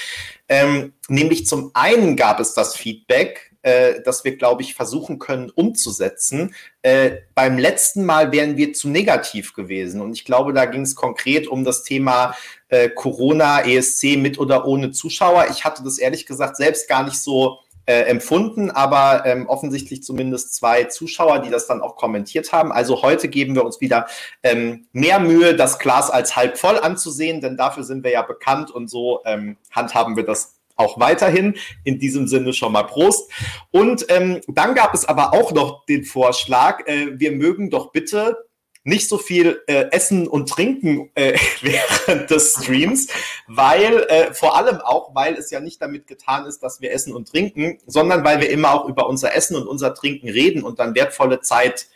Ähm, 0.50 0.93
nämlich 1.08 1.45
zum 1.48 1.71
einen 1.74 2.15
gab 2.15 2.39
es 2.39 2.54
das 2.54 2.76
Feedback, 2.76 3.52
äh, 3.65 4.02
das 4.04 4.24
wir, 4.24 4.38
glaube 4.38 4.62
ich, 4.62 4.76
versuchen 4.76 5.17
können 5.17 5.50
umzusetzen. 5.50 6.54
Äh, 6.84 7.17
beim 7.34 7.58
letzten 7.58 8.06
Mal 8.06 8.32
wären 8.32 8.58
wir 8.58 8.74
zu 8.74 8.89
negativ 8.89 9.54
gewesen. 9.54 10.02
Und 10.02 10.13
ich 10.13 10.26
glaube, 10.26 10.54
da 10.54 10.65
ging 10.65 10.82
es 10.82 10.95
konkret 10.95 11.48
um 11.48 11.63
das 11.63 11.84
Thema 11.84 12.36
äh, 12.67 12.89
Corona, 12.89 13.65
ESC 13.65 14.17
mit 14.17 14.38
oder 14.38 14.67
ohne 14.67 14.91
Zuschauer. 14.91 15.48
Ich 15.50 15.65
hatte 15.65 15.84
das 15.84 15.98
ehrlich 15.98 16.26
gesagt 16.26 16.58
selbst 16.58 16.88
gar 16.88 17.04
nicht 17.04 17.19
so 17.19 17.60
äh, 17.86 18.02
empfunden, 18.04 18.71
aber 18.71 19.26
ähm, 19.26 19.48
offensichtlich 19.48 20.04
zumindest 20.04 20.56
zwei 20.56 20.86
Zuschauer, 20.86 21.39
die 21.39 21.50
das 21.50 21.67
dann 21.67 21.82
auch 21.82 21.95
kommentiert 21.95 22.52
haben. 22.52 22.71
Also 22.71 23.02
heute 23.02 23.28
geben 23.28 23.56
wir 23.56 23.65
uns 23.65 23.82
wieder 23.82 24.08
ähm, 24.43 24.88
mehr 24.91 25.19
Mühe, 25.19 25.56
das 25.56 25.80
Glas 25.80 26.10
als 26.10 26.36
halb 26.36 26.58
voll 26.58 26.80
anzusehen, 26.80 27.41
denn 27.41 27.58
dafür 27.58 27.84
sind 27.84 28.04
wir 28.04 28.12
ja 28.12 28.21
bekannt 28.21 28.71
und 28.71 28.89
so 28.89 29.21
ähm, 29.26 29.58
handhaben 29.71 30.15
wir 30.15 30.24
das 30.24 30.56
auch 30.76 31.00
weiterhin. 31.00 31.56
In 31.84 32.00
diesem 32.00 32.28
Sinne 32.28 32.54
schon 32.54 32.74
mal 32.74 32.84
Prost. 32.84 33.32
Und 33.71 34.06
ähm, 34.10 34.41
dann 34.48 34.76
gab 34.76 34.93
es 34.93 35.06
aber 35.06 35.34
auch 35.34 35.52
noch 35.54 35.86
den 35.86 36.04
Vorschlag, 36.04 36.86
äh, 36.88 37.17
wir 37.19 37.32
mögen 37.32 37.69
doch 37.69 37.91
bitte 37.91 38.38
nicht 38.86 39.10
so 39.10 39.17
viel 39.17 39.62
äh, 39.67 39.88
essen 39.91 40.28
und 40.28 40.48
trinken 40.48 41.10
äh, 41.15 41.38
während 41.62 42.30
des 42.30 42.54
Streams, 42.54 43.08
weil 43.48 44.04
äh, 44.04 44.34
vor 44.34 44.56
allem 44.56 44.80
auch, 44.80 45.13
weil 45.13 45.34
es 45.34 45.50
ja 45.50 45.60
nicht 45.60 45.82
damit 45.82 46.08
getan 46.08 46.45
ist, 46.45 46.63
dass 46.63 46.80
wir 46.80 46.93
essen 46.93 47.13
und 47.13 47.28
trinken, 47.28 47.80
sondern 47.88 48.24
weil 48.24 48.39
wir 48.39 48.50
immer 48.50 48.74
auch 48.74 48.88
über 48.88 49.10
unser 49.10 49.36
Essen 49.36 49.58
und 49.58 49.67
unser 49.67 49.93
Trinken 49.93 50.30
reden 50.30 50.63
und 50.63 50.80
dann 50.80 50.95
wertvolle 50.95 51.41
Zeit 51.41 51.88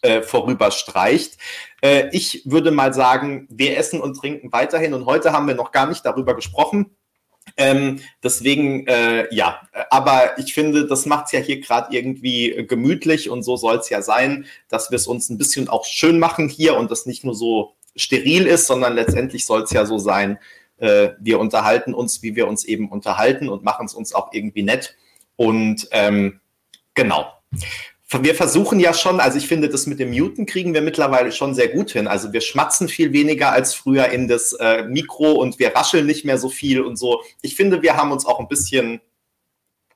äh, 0.00 0.22
vorüberstreicht. 0.22 1.38
Äh, 1.82 2.08
ich 2.12 2.42
würde 2.46 2.70
mal 2.70 2.94
sagen, 2.94 3.46
wir 3.50 3.76
essen 3.76 4.00
und 4.00 4.14
trinken 4.14 4.50
weiterhin 4.50 4.94
und 4.94 5.04
heute 5.06 5.32
haben 5.32 5.46
wir 5.46 5.54
noch 5.54 5.70
gar 5.70 5.86
nicht 5.86 6.04
darüber 6.04 6.34
gesprochen. 6.34 6.96
Ähm, 7.56 8.00
deswegen, 8.22 8.86
äh, 8.86 9.32
ja, 9.34 9.60
aber 9.90 10.38
ich 10.38 10.54
finde, 10.54 10.86
das 10.86 11.06
macht 11.06 11.26
es 11.26 11.32
ja 11.32 11.40
hier 11.40 11.60
gerade 11.60 11.94
irgendwie 11.96 12.64
gemütlich 12.68 13.30
und 13.30 13.42
so 13.42 13.56
soll 13.56 13.76
es 13.76 13.88
ja 13.88 14.02
sein, 14.02 14.46
dass 14.68 14.90
wir 14.90 14.96
es 14.96 15.06
uns 15.06 15.30
ein 15.30 15.38
bisschen 15.38 15.68
auch 15.68 15.84
schön 15.84 16.18
machen 16.18 16.48
hier 16.48 16.76
und 16.76 16.90
das 16.90 17.06
nicht 17.06 17.24
nur 17.24 17.34
so 17.34 17.74
steril 17.96 18.46
ist, 18.46 18.66
sondern 18.66 18.94
letztendlich 18.94 19.44
soll 19.44 19.62
es 19.62 19.70
ja 19.70 19.86
so 19.86 19.98
sein, 19.98 20.38
äh, 20.78 21.10
wir 21.18 21.40
unterhalten 21.40 21.94
uns, 21.94 22.22
wie 22.22 22.36
wir 22.36 22.46
uns 22.46 22.64
eben 22.64 22.88
unterhalten 22.90 23.48
und 23.48 23.64
machen 23.64 23.86
es 23.86 23.94
uns 23.94 24.14
auch 24.14 24.32
irgendwie 24.32 24.62
nett. 24.62 24.96
Und 25.36 25.88
ähm, 25.92 26.40
genau 26.94 27.26
wir 28.10 28.34
versuchen 28.34 28.80
ja 28.80 28.94
schon, 28.94 29.20
also 29.20 29.36
ich 29.36 29.46
finde, 29.46 29.68
das 29.68 29.86
mit 29.86 30.00
dem 30.00 30.10
Muten 30.10 30.46
kriegen 30.46 30.72
wir 30.72 30.80
mittlerweile 30.80 31.30
schon 31.30 31.54
sehr 31.54 31.68
gut 31.68 31.90
hin. 31.90 32.08
Also 32.08 32.32
wir 32.32 32.40
schmatzen 32.40 32.88
viel 32.88 33.12
weniger 33.12 33.52
als 33.52 33.74
früher 33.74 34.06
in 34.08 34.28
das 34.28 34.54
äh, 34.54 34.84
Mikro 34.84 35.32
und 35.32 35.58
wir 35.58 35.74
rascheln 35.74 36.06
nicht 36.06 36.24
mehr 36.24 36.38
so 36.38 36.48
viel 36.48 36.80
und 36.80 36.96
so. 36.96 37.22
Ich 37.42 37.54
finde, 37.54 37.82
wir 37.82 37.96
haben 37.96 38.10
uns 38.10 38.24
auch 38.24 38.40
ein 38.40 38.48
bisschen 38.48 39.02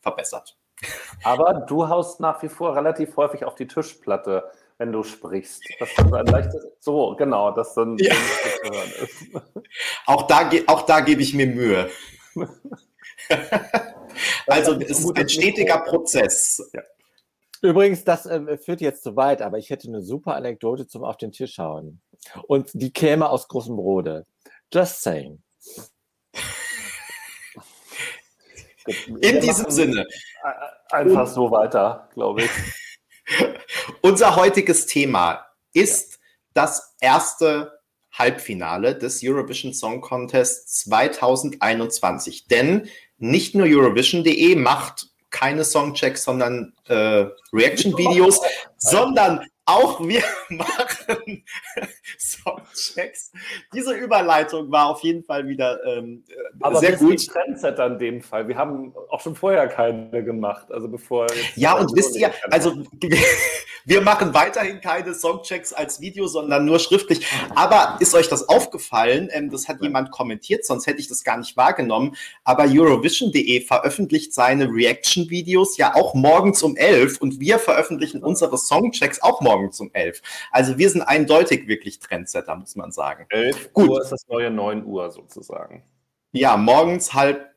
verbessert. 0.00 0.58
Aber 1.22 1.54
du 1.54 1.88
haust 1.88 2.20
nach 2.20 2.42
wie 2.42 2.48
vor 2.48 2.76
relativ 2.76 3.16
häufig 3.16 3.44
auf 3.44 3.54
die 3.54 3.66
Tischplatte, 3.66 4.50
wenn 4.76 4.92
du 4.92 5.02
sprichst. 5.04 5.62
Das 5.78 5.88
ist 5.90 6.12
ein 6.12 6.26
leichtes. 6.26 6.66
So, 6.80 7.14
genau, 7.16 7.52
das 7.52 7.74
dann 7.74 7.96
ja. 7.98 8.12
ist. 8.12 9.30
Auch 10.06 10.26
da, 10.26 10.50
auch 10.66 10.82
da 10.82 11.00
gebe 11.00 11.22
ich 11.22 11.32
mir 11.32 11.46
Mühe. 11.46 11.88
also 14.46 14.74
es 14.74 15.00
ist 15.00 15.16
ein 15.16 15.28
stetiger 15.28 15.78
Prozess. 15.78 16.70
Ja. 16.74 16.82
Übrigens, 17.62 18.02
das 18.02 18.26
äh, 18.26 18.58
führt 18.58 18.80
jetzt 18.80 19.04
zu 19.04 19.14
weit, 19.14 19.40
aber 19.40 19.56
ich 19.56 19.70
hätte 19.70 19.86
eine 19.86 20.02
super 20.02 20.34
Anekdote 20.34 20.88
zum 20.88 21.04
Auf 21.04 21.16
den 21.16 21.30
Tisch 21.30 21.58
hauen. 21.58 22.00
Und 22.48 22.70
die 22.74 22.92
käme 22.92 23.28
aus 23.30 23.46
großem 23.46 23.76
Brode. 23.76 24.26
Just 24.72 25.02
saying. 25.02 25.40
In 29.20 29.40
diesem 29.40 29.70
Sinne. 29.70 30.06
Einfach 30.90 31.28
so 31.28 31.50
weiter, 31.52 32.08
glaube 32.14 32.42
ich. 32.42 32.50
Unser 34.02 34.34
heutiges 34.34 34.86
Thema 34.86 35.46
ist 35.72 36.14
ja. 36.14 36.18
das 36.54 36.96
erste 37.00 37.78
Halbfinale 38.12 38.98
des 38.98 39.20
Eurovision 39.22 39.72
Song 39.72 40.00
Contest 40.00 40.80
2021. 40.80 42.48
Denn 42.48 42.88
nicht 43.18 43.54
nur 43.54 43.68
Eurovision.de 43.68 44.56
macht 44.56 45.11
keine 45.32 45.64
Songchecks, 45.64 46.22
sondern 46.22 46.72
äh, 46.86 47.26
Reaction-Videos, 47.52 48.40
sondern 48.76 49.44
auch 49.64 50.00
wir 50.00 50.22
machen 50.48 51.44
Songchecks. 52.18 53.30
Diese 53.72 53.94
Überleitung 53.94 54.70
war 54.72 54.88
auf 54.88 55.02
jeden 55.02 55.22
Fall 55.22 55.46
wieder 55.46 55.78
ähm, 55.84 56.24
Aber 56.60 56.80
sehr 56.80 56.96
gut. 56.96 57.28
Aber 57.28 57.40
Trendsetter 57.40 57.86
in 57.86 57.98
dem 57.98 58.22
Fall. 58.22 58.48
Wir 58.48 58.56
haben 58.56 58.92
auch 59.10 59.20
schon 59.20 59.36
vorher 59.36 59.68
keine 59.68 60.24
gemacht. 60.24 60.70
Also 60.72 60.88
bevor. 60.88 61.28
Ja, 61.54 61.74
und 61.74 61.94
wisst 61.94 62.16
ihr, 62.16 62.32
also 62.50 62.82
wir 63.84 64.00
machen 64.00 64.34
weiterhin 64.34 64.80
keine 64.80 65.14
Songchecks 65.14 65.72
als 65.72 66.00
Video, 66.00 66.26
sondern 66.26 66.64
nur 66.64 66.80
schriftlich. 66.80 67.24
Aber 67.54 67.98
ist 68.00 68.14
euch 68.14 68.28
das 68.28 68.48
aufgefallen? 68.48 69.28
Ähm, 69.32 69.50
das 69.50 69.68
hat 69.68 69.76
ja. 69.76 69.84
jemand 69.84 70.10
kommentiert, 70.10 70.66
sonst 70.66 70.88
hätte 70.88 70.98
ich 70.98 71.08
das 71.08 71.22
gar 71.22 71.36
nicht 71.36 71.56
wahrgenommen. 71.56 72.16
Aber 72.42 72.64
Eurovision.de 72.64 73.60
veröffentlicht 73.60 74.34
seine 74.34 74.68
Reaction-Videos 74.68 75.76
ja 75.76 75.94
auch 75.94 76.14
morgens 76.14 76.64
um 76.64 76.76
elf 76.76 77.20
und 77.20 77.38
wir 77.38 77.60
veröffentlichen 77.60 78.24
unsere 78.24 78.58
Songchecks 78.58 79.22
auch 79.22 79.40
morgens 79.40 79.51
um 79.54 79.90
elf. 79.92 80.20
Also 80.50 80.78
wir 80.78 80.90
sind 80.90 81.02
eindeutig 81.02 81.68
wirklich 81.68 81.98
Trendsetter, 81.98 82.56
muss 82.56 82.76
man 82.76 82.92
sagen. 82.92 83.26
11 83.30 83.72
Gut. 83.72 83.88
Uhr 83.88 84.02
ist 84.02 84.10
das 84.10 84.26
neue 84.28 84.50
9 84.50 84.84
Uhr 84.84 85.10
sozusagen. 85.10 85.84
Ja, 86.32 86.56
morgens 86.56 87.12
halb 87.14 87.52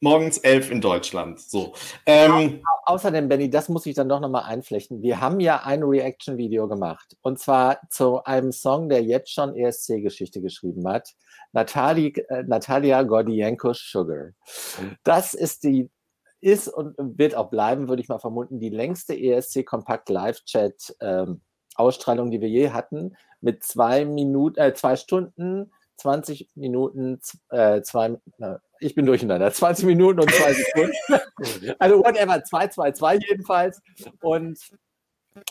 morgens 0.00 0.38
elf 0.38 0.70
in 0.70 0.80
Deutschland. 0.80 1.40
So. 1.40 1.74
Ähm, 2.04 2.60
Au 2.84 2.94
außerdem, 2.94 3.28
Benny, 3.28 3.50
das 3.50 3.68
muss 3.68 3.86
ich 3.86 3.94
dann 3.94 4.08
doch 4.08 4.20
nochmal 4.20 4.44
einflechten. 4.44 5.02
Wir 5.02 5.20
haben 5.20 5.40
ja 5.40 5.62
ein 5.64 5.82
Reaction-Video 5.82 6.68
gemacht. 6.68 7.16
Und 7.22 7.38
zwar 7.38 7.80
zu 7.90 8.22
einem 8.24 8.52
Song, 8.52 8.88
der 8.88 9.02
jetzt 9.02 9.32
schon 9.32 9.56
ESC-Geschichte 9.56 10.40
geschrieben 10.40 10.86
hat. 10.88 11.14
Natali, 11.52 12.08
äh, 12.28 12.42
Natalia 12.44 13.02
Gordienko 13.02 13.72
Sugar. 13.72 14.30
Das 15.02 15.34
ist 15.34 15.64
die 15.64 15.90
ist 16.46 16.68
und 16.68 16.94
wird 16.98 17.34
auch 17.34 17.50
bleiben, 17.50 17.88
würde 17.88 18.00
ich 18.00 18.08
mal 18.08 18.20
vermuten, 18.20 18.60
die 18.60 18.70
längste 18.70 19.18
ESC 19.18 19.66
Kompakt 19.66 20.08
Live 20.08 20.44
Chat 20.44 20.96
ähm, 21.00 21.40
Ausstrahlung, 21.74 22.30
die 22.30 22.40
wir 22.40 22.48
je 22.48 22.70
hatten, 22.70 23.16
mit 23.40 23.64
zwei 23.64 24.04
Minuten, 24.04 24.58
äh, 24.58 24.72
zwei 24.72 24.96
Stunden, 24.96 25.72
20 25.96 26.50
Minuten, 26.54 27.20
äh, 27.50 27.82
zwei, 27.82 28.18
äh, 28.38 28.56
ich 28.78 28.94
bin 28.94 29.06
durcheinander, 29.06 29.52
20 29.52 29.86
Minuten 29.86 30.20
und 30.20 30.30
zwei 30.30 30.52
Sekunden. 30.52 30.94
also 31.80 31.98
whatever, 31.98 32.42
2, 32.42 32.68
2, 32.68 32.92
2 32.92 33.18
jedenfalls. 33.28 33.82
Und 34.20 34.58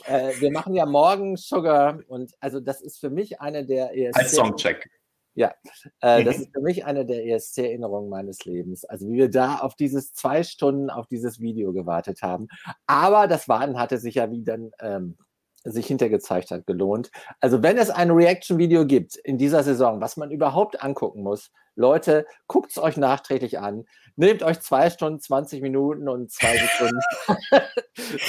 äh, 0.05 0.31
wir 0.39 0.51
machen 0.51 0.73
ja 0.75 0.85
morgen 0.85 1.35
Sugar 1.35 1.99
und 2.07 2.33
also 2.39 2.61
das 2.61 2.81
ist 2.81 2.99
für 2.99 3.09
mich 3.09 3.41
eine 3.41 3.65
der 3.65 3.95
ESC. 3.95 4.17
Als 4.17 4.31
Songcheck. 4.31 4.89
Ja, 5.35 5.53
äh, 5.99 6.23
das 6.23 6.37
ist 6.39 6.49
für 6.53 6.61
mich 6.61 6.85
eine 6.85 7.05
der 7.05 7.25
ESC-Erinnerungen 7.27 8.09
meines 8.09 8.45
Lebens. 8.45 8.85
Also 8.85 9.07
wie 9.07 9.17
wir 9.17 9.29
da 9.29 9.57
auf 9.57 9.75
dieses 9.75 10.13
zwei 10.13 10.43
Stunden 10.43 10.89
auf 10.89 11.07
dieses 11.07 11.39
Video 11.39 11.73
gewartet 11.73 12.21
haben. 12.21 12.47
Aber 12.87 13.27
das 13.27 13.47
Warten 13.47 13.77
hatte 13.77 13.97
sich 13.97 14.15
ja 14.15 14.31
wie 14.31 14.43
dann 14.43 14.71
ähm, 14.79 15.17
sich 15.65 15.87
hintergezeigt 15.87 16.51
hat, 16.51 16.65
gelohnt. 16.67 17.11
Also 17.41 17.63
wenn 17.63 17.77
es 17.77 17.89
ein 17.89 18.11
Reaction-Video 18.11 18.85
gibt 18.85 19.15
in 19.15 19.37
dieser 19.37 19.63
Saison, 19.63 19.99
was 19.99 20.15
man 20.15 20.31
überhaupt 20.31 20.81
angucken 20.83 21.23
muss, 21.23 21.51
Leute, 21.75 22.25
guckt 22.47 22.71
es 22.71 22.77
euch 22.77 22.95
nachträglich 22.95 23.59
an. 23.59 23.85
Nehmt 24.15 24.43
euch 24.43 24.61
zwei 24.61 24.89
Stunden, 24.89 25.19
20 25.19 25.61
Minuten 25.61 26.07
und 26.07 26.31
zwei 26.31 26.57
Sekunden 26.57 26.99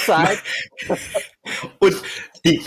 Zeit. 0.05 0.39
und 1.79 1.95
die, 2.43 2.61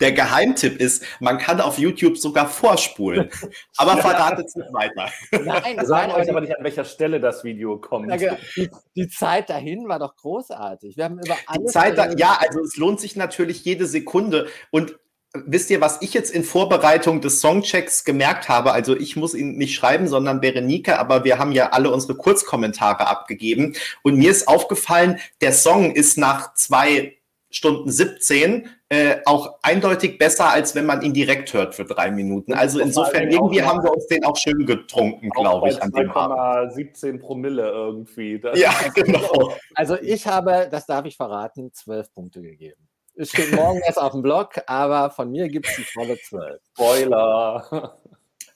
der 0.00 0.12
Geheimtipp 0.12 0.80
ist, 0.80 1.04
man 1.20 1.38
kann 1.38 1.60
auf 1.60 1.78
YouTube 1.78 2.16
sogar 2.18 2.48
vorspulen. 2.48 3.30
Aber 3.76 3.96
verratet 3.98 4.46
es 4.46 4.56
nicht 4.56 4.72
weiter. 4.72 5.10
Nein, 5.44 5.84
sagen 5.86 6.12
euch 6.12 6.28
aber 6.28 6.40
nicht, 6.40 6.56
an 6.56 6.64
welcher 6.64 6.84
Stelle 6.84 7.20
das 7.20 7.44
Video 7.44 7.78
kommt. 7.78 8.08
Genau. 8.08 8.36
Die, 8.56 8.70
die, 8.96 9.08
Zeit 9.08 9.50
dahin 9.50 9.88
war 9.88 9.98
doch 9.98 10.16
großartig. 10.16 10.96
Wir 10.96 11.04
haben 11.04 11.18
über 11.18 11.36
alles. 11.46 11.66
Die 11.66 11.72
Zeit 11.72 11.98
da, 11.98 12.12
ja, 12.12 12.38
also 12.40 12.60
es 12.60 12.76
lohnt 12.76 13.00
sich 13.00 13.16
natürlich 13.16 13.64
jede 13.64 13.86
Sekunde. 13.86 14.48
Und 14.70 14.96
wisst 15.32 15.70
ihr, 15.70 15.80
was 15.80 16.02
ich 16.02 16.14
jetzt 16.14 16.32
in 16.32 16.42
Vorbereitung 16.42 17.20
des 17.20 17.40
Songchecks 17.40 18.04
gemerkt 18.04 18.48
habe? 18.48 18.72
Also 18.72 18.96
ich 18.96 19.16
muss 19.16 19.34
ihn 19.34 19.56
nicht 19.56 19.74
schreiben, 19.74 20.08
sondern 20.08 20.40
Berenike, 20.40 20.98
aber 20.98 21.24
wir 21.24 21.38
haben 21.38 21.52
ja 21.52 21.70
alle 21.70 21.92
unsere 21.92 22.16
Kurzkommentare 22.16 23.06
abgegeben. 23.06 23.76
Und 24.02 24.16
mir 24.16 24.30
ist 24.30 24.48
aufgefallen, 24.48 25.18
der 25.40 25.52
Song 25.52 25.94
ist 25.94 26.18
nach 26.18 26.54
zwei 26.54 27.16
Stunden 27.50 27.90
17 27.90 28.68
äh, 28.92 29.18
auch 29.24 29.60
eindeutig 29.62 30.18
besser, 30.18 30.50
als 30.50 30.74
wenn 30.74 30.84
man 30.84 31.00
ihn 31.02 31.12
direkt 31.12 31.54
hört 31.54 31.76
für 31.76 31.84
drei 31.84 32.10
Minuten. 32.10 32.52
Also 32.52 32.80
insofern, 32.80 33.30
irgendwie 33.30 33.62
haben 33.62 33.84
wir 33.84 33.92
uns 33.92 34.08
den 34.08 34.24
auch 34.24 34.36
schön 34.36 34.66
getrunken, 34.66 35.30
glaube 35.30 35.68
ich, 35.68 35.80
an 35.80 35.92
dem 35.92 36.10
Abend. 36.10 36.74
17 36.74 37.20
Promille 37.20 37.68
irgendwie. 37.68 38.40
Das 38.40 38.58
ja, 38.58 38.74
genau. 38.94 39.52
Also 39.76 39.96
ich 40.02 40.26
habe, 40.26 40.68
das 40.68 40.86
darf 40.86 41.06
ich 41.06 41.16
verraten, 41.16 41.72
zwölf 41.72 42.12
Punkte 42.12 42.42
gegeben. 42.42 42.88
Es 43.14 43.30
steht 43.30 43.52
morgen 43.54 43.80
erst 43.86 43.98
auf 43.98 44.10
dem 44.10 44.22
Blog, 44.22 44.60
aber 44.66 45.10
von 45.10 45.30
mir 45.30 45.48
gibt 45.48 45.68
es 45.68 45.76
die 45.76 45.84
volle 45.84 46.18
zwölf. 46.18 46.60
Spoiler. 46.72 47.96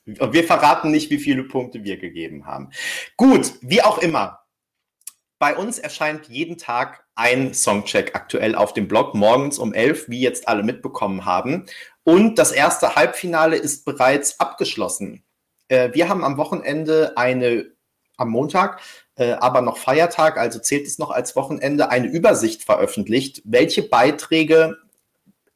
Wir 0.07 0.45
verraten 0.45 0.91
nicht, 0.91 1.11
wie 1.11 1.19
viele 1.19 1.45
Punkte 1.45 1.85
wir 1.85 1.97
gegeben 1.97 2.45
haben. 2.45 2.71
Gut, 3.17 3.53
wie 3.63 3.83
auch 3.83 3.99
immer. 3.99 4.44
Bei 5.39 5.57
uns 5.57 5.79
erscheint 5.79 6.29
jeden 6.29 6.59
Tag 6.59 7.05
ein 7.15 7.55
Songcheck 7.55 8.15
aktuell 8.15 8.55
auf 8.55 8.73
dem 8.73 8.89
Blog, 8.89 9.15
morgens 9.15 9.59
um 9.59 9.73
11, 9.73 10.09
wie 10.09 10.21
jetzt 10.21 10.49
alle 10.49 10.63
mitbekommen 10.63 11.25
haben. 11.25 11.67
Und 12.05 12.39
das 12.39 12.53
erste 12.53 12.95
Halbfinale 12.95 13.57
ist 13.57 13.85
bereits 13.85 14.41
abgeschlossen. 14.41 15.25
Äh, 15.69 15.91
wir 15.93 16.09
haben 16.09 16.25
am 16.25 16.37
Wochenende 16.37 17.13
eine, 17.17 17.67
am 18.17 18.31
Montag, 18.31 18.81
äh, 19.17 19.33
aber 19.33 19.61
noch 19.61 19.79
Feiertag, 19.79 20.39
also 20.39 20.59
zählt 20.59 20.87
es 20.87 20.99
noch 20.99 21.11
als 21.11 21.35
Wochenende, 21.37 21.91
eine 21.91 22.09
Übersicht 22.09 22.65
veröffentlicht, 22.65 23.43
welche 23.45 23.83
Beiträge 23.83 24.77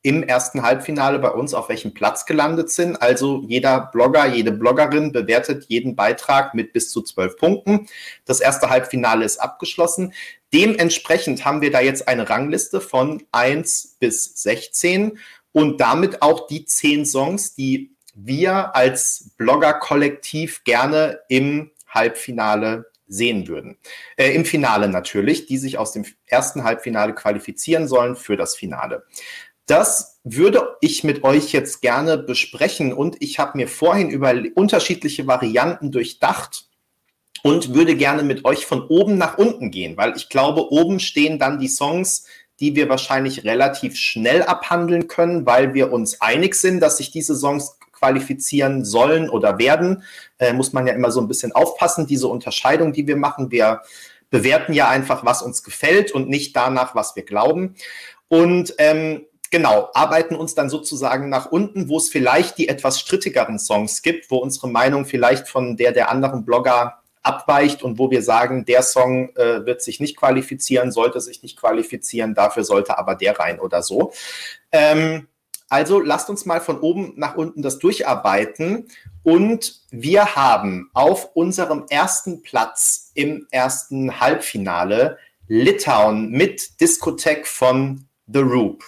im 0.02 0.22
ersten 0.22 0.62
Halbfinale 0.62 1.18
bei 1.18 1.30
uns 1.30 1.54
auf 1.54 1.68
welchem 1.68 1.92
Platz 1.92 2.24
gelandet 2.24 2.70
sind. 2.70 3.00
Also 3.02 3.44
jeder 3.46 3.90
Blogger, 3.92 4.26
jede 4.26 4.52
Bloggerin 4.52 5.12
bewertet 5.12 5.64
jeden 5.68 5.96
Beitrag 5.96 6.54
mit 6.54 6.72
bis 6.72 6.90
zu 6.90 7.02
zwölf 7.02 7.36
Punkten. 7.36 7.88
Das 8.24 8.40
erste 8.40 8.70
Halbfinale 8.70 9.24
ist 9.24 9.38
abgeschlossen. 9.38 10.14
Dementsprechend 10.52 11.44
haben 11.44 11.60
wir 11.60 11.70
da 11.70 11.80
jetzt 11.80 12.08
eine 12.08 12.30
Rangliste 12.30 12.80
von 12.80 13.22
1 13.32 13.96
bis 13.98 14.42
16 14.42 15.18
und 15.52 15.80
damit 15.80 16.22
auch 16.22 16.46
die 16.46 16.64
zehn 16.64 17.04
Songs, 17.04 17.54
die 17.54 17.94
wir 18.14 18.74
als 18.74 19.30
Blogger-Kollektiv 19.36 20.64
gerne 20.64 21.20
im 21.28 21.70
Halbfinale 21.88 22.86
sehen 23.08 23.48
würden. 23.48 23.78
Äh, 24.16 24.34
Im 24.34 24.44
Finale 24.44 24.88
natürlich, 24.88 25.46
die 25.46 25.56
sich 25.56 25.78
aus 25.78 25.92
dem 25.92 26.04
ersten 26.26 26.64
Halbfinale 26.64 27.14
qualifizieren 27.14 27.88
sollen 27.88 28.16
für 28.16 28.36
das 28.36 28.54
Finale. 28.54 29.04
Das 29.68 30.18
würde 30.24 30.76
ich 30.80 31.04
mit 31.04 31.24
euch 31.24 31.52
jetzt 31.52 31.82
gerne 31.82 32.16
besprechen 32.16 32.94
und 32.94 33.16
ich 33.20 33.38
habe 33.38 33.58
mir 33.58 33.68
vorhin 33.68 34.08
über 34.08 34.32
unterschiedliche 34.54 35.26
Varianten 35.26 35.92
durchdacht 35.92 36.68
und 37.42 37.74
würde 37.74 37.94
gerne 37.94 38.22
mit 38.22 38.46
euch 38.46 38.64
von 38.64 38.86
oben 38.88 39.18
nach 39.18 39.36
unten 39.36 39.70
gehen, 39.70 39.98
weil 39.98 40.16
ich 40.16 40.30
glaube, 40.30 40.72
oben 40.72 41.00
stehen 41.00 41.38
dann 41.38 41.58
die 41.60 41.68
Songs, 41.68 42.24
die 42.60 42.76
wir 42.76 42.88
wahrscheinlich 42.88 43.44
relativ 43.44 43.96
schnell 43.96 44.42
abhandeln 44.42 45.06
können, 45.06 45.44
weil 45.44 45.74
wir 45.74 45.92
uns 45.92 46.22
einig 46.22 46.54
sind, 46.54 46.80
dass 46.80 46.96
sich 46.96 47.10
diese 47.10 47.36
Songs 47.36 47.78
qualifizieren 47.92 48.86
sollen 48.86 49.28
oder 49.28 49.58
werden. 49.58 50.02
Äh, 50.38 50.54
muss 50.54 50.72
man 50.72 50.86
ja 50.86 50.94
immer 50.94 51.10
so 51.10 51.20
ein 51.20 51.28
bisschen 51.28 51.52
aufpassen, 51.52 52.06
diese 52.06 52.28
Unterscheidung, 52.28 52.94
die 52.94 53.06
wir 53.06 53.16
machen. 53.16 53.50
Wir 53.50 53.82
bewerten 54.30 54.72
ja 54.72 54.88
einfach, 54.88 55.26
was 55.26 55.42
uns 55.42 55.62
gefällt 55.62 56.10
und 56.10 56.30
nicht 56.30 56.56
danach, 56.56 56.94
was 56.94 57.16
wir 57.16 57.24
glauben. 57.24 57.74
Und 58.28 58.74
ähm, 58.78 59.26
genau, 59.50 59.90
arbeiten 59.94 60.34
uns 60.34 60.54
dann 60.54 60.70
sozusagen 60.70 61.28
nach 61.28 61.46
unten, 61.46 61.88
wo 61.88 61.98
es 61.98 62.08
vielleicht 62.08 62.58
die 62.58 62.68
etwas 62.68 63.00
strittigeren 63.00 63.58
Songs 63.58 64.02
gibt, 64.02 64.30
wo 64.30 64.38
unsere 64.38 64.68
Meinung 64.68 65.04
vielleicht 65.04 65.48
von 65.48 65.76
der 65.76 65.92
der 65.92 66.10
anderen 66.10 66.44
Blogger 66.44 66.98
abweicht 67.22 67.82
und 67.82 67.98
wo 67.98 68.10
wir 68.10 68.22
sagen, 68.22 68.64
der 68.64 68.82
Song 68.82 69.34
äh, 69.36 69.66
wird 69.66 69.82
sich 69.82 70.00
nicht 70.00 70.16
qualifizieren, 70.16 70.92
sollte 70.92 71.20
sich 71.20 71.42
nicht 71.42 71.58
qualifizieren, 71.58 72.34
dafür 72.34 72.64
sollte 72.64 72.96
aber 72.96 73.14
der 73.14 73.38
rein 73.38 73.60
oder 73.60 73.82
so. 73.82 74.12
Ähm, 74.72 75.28
also 75.68 76.00
lasst 76.00 76.30
uns 76.30 76.46
mal 76.46 76.60
von 76.60 76.80
oben 76.80 77.12
nach 77.16 77.36
unten 77.36 77.60
das 77.60 77.78
durcharbeiten. 77.78 78.88
Und 79.22 79.82
wir 79.90 80.34
haben 80.34 80.90
auf 80.94 81.36
unserem 81.36 81.84
ersten 81.90 82.42
Platz 82.42 83.10
im 83.14 83.46
ersten 83.50 84.20
Halbfinale 84.20 85.18
Litauen 85.46 86.30
mit 86.30 86.80
Diskothek 86.80 87.46
von 87.46 88.06
The 88.26 88.40
Roop 88.40 88.84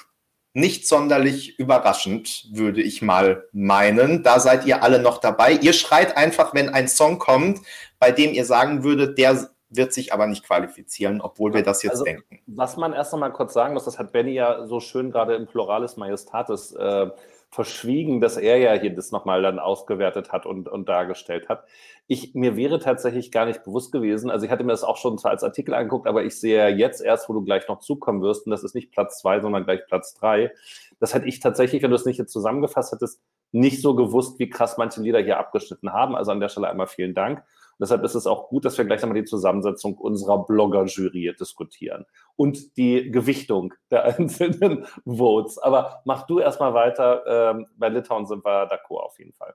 nicht 0.53 0.89
sonderlich 0.89 1.59
überraschend, 1.59 2.49
würde 2.53 2.83
ich 2.83 3.03
mal 3.03 3.45
meinen. 3.53 4.23
Da 4.23 4.41
seid 4.41 4.67
ihr 4.67 4.83
alle 4.83 5.01
noch 5.01 5.19
dabei. 5.19 5.53
Ihr 5.53 5.73
schreit 5.73 6.17
einfach, 6.17 6.55
wenn 6.55 6.69
ein 6.69 6.89
Song 6.89 7.19
kommt, 7.19 7.61
bei 7.99 8.11
dem 8.11 8.33
ihr 8.33 8.45
sagen 8.45 8.83
würdet, 8.83 9.19
der 9.19 9.51
wird 9.71 9.93
sich 9.93 10.13
aber 10.13 10.27
nicht 10.27 10.45
qualifizieren, 10.45 11.21
obwohl 11.21 11.55
wir 11.55 11.63
das 11.63 11.83
jetzt 11.83 11.93
also, 11.93 12.05
denken. 12.05 12.41
Was 12.47 12.77
man 12.77 12.93
erst 12.93 13.13
noch 13.13 13.21
mal 13.21 13.31
kurz 13.31 13.55
sagen 13.55 13.75
muss, 13.75 13.85
das 13.85 13.99
hat 13.99 14.11
Benny 14.11 14.33
ja 14.33 14.67
so 14.67 14.81
schön 14.81 15.13
gerade 15.13 15.37
im 15.37 15.47
Pluralis 15.47 15.97
Majestatis 15.97 16.73
äh, 16.73 17.09
verschwiegen, 17.51 18.21
dass 18.21 18.37
er 18.37 18.59
ja 18.59 18.73
hier 18.75 18.95
das 18.95 19.11
nochmal 19.11 19.43
dann 19.43 19.59
ausgewertet 19.59 20.31
hat 20.31 20.47
und, 20.47 20.69
und 20.69 20.89
dargestellt 20.89 21.49
hat. 21.49 21.65
Ich, 22.07 22.35
mir 22.35 22.57
wäre 22.57 22.79
tatsächlich 22.79 23.33
gar 23.33 23.47
nicht 23.47 23.65
bewusst 23.65 23.91
gewesen, 23.93 24.31
also 24.31 24.47
ich 24.47 24.53
hatte 24.53 24.65
mir 24.65 24.73
das 24.73 24.85
auch 24.85 24.97
schon 24.97 25.19
zwar 25.19 25.33
als 25.33 25.43
Artikel 25.43 25.75
angeguckt, 25.75 26.07
aber 26.07 26.25
ich 26.25 26.39
sehe 26.39 26.69
jetzt 26.69 27.01
erst, 27.01 27.29
wo 27.29 27.33
du 27.33 27.43
gleich 27.43 27.67
noch 27.69 27.81
zukommen 27.81 28.23
wirst, 28.23 28.47
und 28.47 28.53
das 28.53 28.63
ist 28.63 28.75
nicht 28.75 28.93
Platz 28.93 29.21
zwei, 29.21 29.41
sondern 29.41 29.65
gleich 29.65 29.85
Platz 29.87 30.15
drei. 30.15 30.53
Das 31.01 31.13
hätte 31.15 31.27
ich 31.27 31.41
tatsächlich, 31.41 31.83
wenn 31.83 31.91
du 31.91 31.97
es 31.97 32.07
nicht 32.07 32.19
jetzt 32.19 32.33
zusammengefasst 32.33 32.93
hättest, 32.93 33.21
nicht 33.53 33.83
so 33.83 33.97
gewusst, 33.97 34.39
wie 34.39 34.49
krass 34.49 34.79
manche 34.79 35.01
Lieder 35.01 35.21
hier 35.21 35.39
abgeschnitten 35.39 35.93
haben. 35.93 36.15
Also 36.15 36.31
an 36.31 36.41
der 36.41 36.49
Stelle 36.49 36.69
einmal 36.69 36.87
vielen 36.87 37.15
Dank. 37.15 37.43
Deshalb 37.81 38.05
ist 38.05 38.15
es 38.15 38.27
auch 38.27 38.49
gut, 38.49 38.65
dass 38.65 38.77
wir 38.77 38.85
gleich 38.85 39.01
nochmal 39.01 39.21
die 39.21 39.25
Zusammensetzung 39.25 39.97
unserer 39.97 40.45
Blogger-Jury 40.45 41.35
diskutieren 41.41 42.05
und 42.37 42.77
die 42.77 43.11
Gewichtung 43.11 43.73
der 43.91 44.05
einzelnen 44.19 44.87
Votes. 45.07 45.59
Aber 45.59 46.03
mach 46.05 46.27
du 46.27 46.39
erstmal 46.41 46.75
weiter. 46.75 47.25
Ähm, 47.27 47.67
bei 47.77 47.89
Litauen 47.89 48.27
sind 48.27 48.45
wir 48.45 48.69
d'accord 48.71 49.05
auf 49.07 49.19
jeden 49.19 49.33
Fall. 49.33 49.55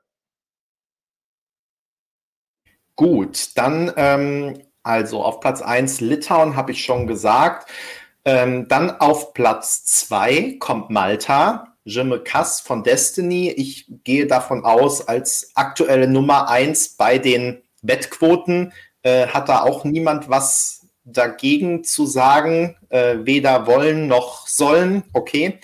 Gut, 2.95 3.57
dann 3.57 3.91
ähm, 3.97 4.61
also 4.81 5.23
auf 5.23 5.39
Platz 5.39 5.61
1 5.61 6.01
Litauen 6.01 6.55
habe 6.55 6.71
ich 6.71 6.83
schon 6.83 7.07
gesagt. 7.07 7.69
Ähm, 8.23 8.67
dann 8.67 8.89
auf 8.99 9.33
Platz 9.33 9.85
2 9.85 10.57
kommt 10.59 10.89
Malta. 10.89 11.75
Je 11.83 12.03
me 12.03 12.19
casse 12.19 12.63
von 12.63 12.83
Destiny. 12.83 13.49
Ich 13.49 13.85
gehe 14.03 14.25
davon 14.25 14.63
aus, 14.63 15.07
als 15.07 15.51
aktuelle 15.55 16.07
Nummer 16.07 16.49
1 16.49 16.97
bei 16.97 17.19
den 17.19 17.61
Wettquoten 17.87 18.73
äh, 19.03 19.27
hat 19.27 19.49
da 19.49 19.61
auch 19.61 19.83
niemand 19.83 20.29
was 20.29 20.87
dagegen 21.05 21.83
zu 21.83 22.05
sagen, 22.05 22.75
äh, 22.89 23.17
weder 23.21 23.67
wollen 23.67 24.07
noch 24.07 24.47
sollen. 24.47 25.03
Okay. 25.13 25.59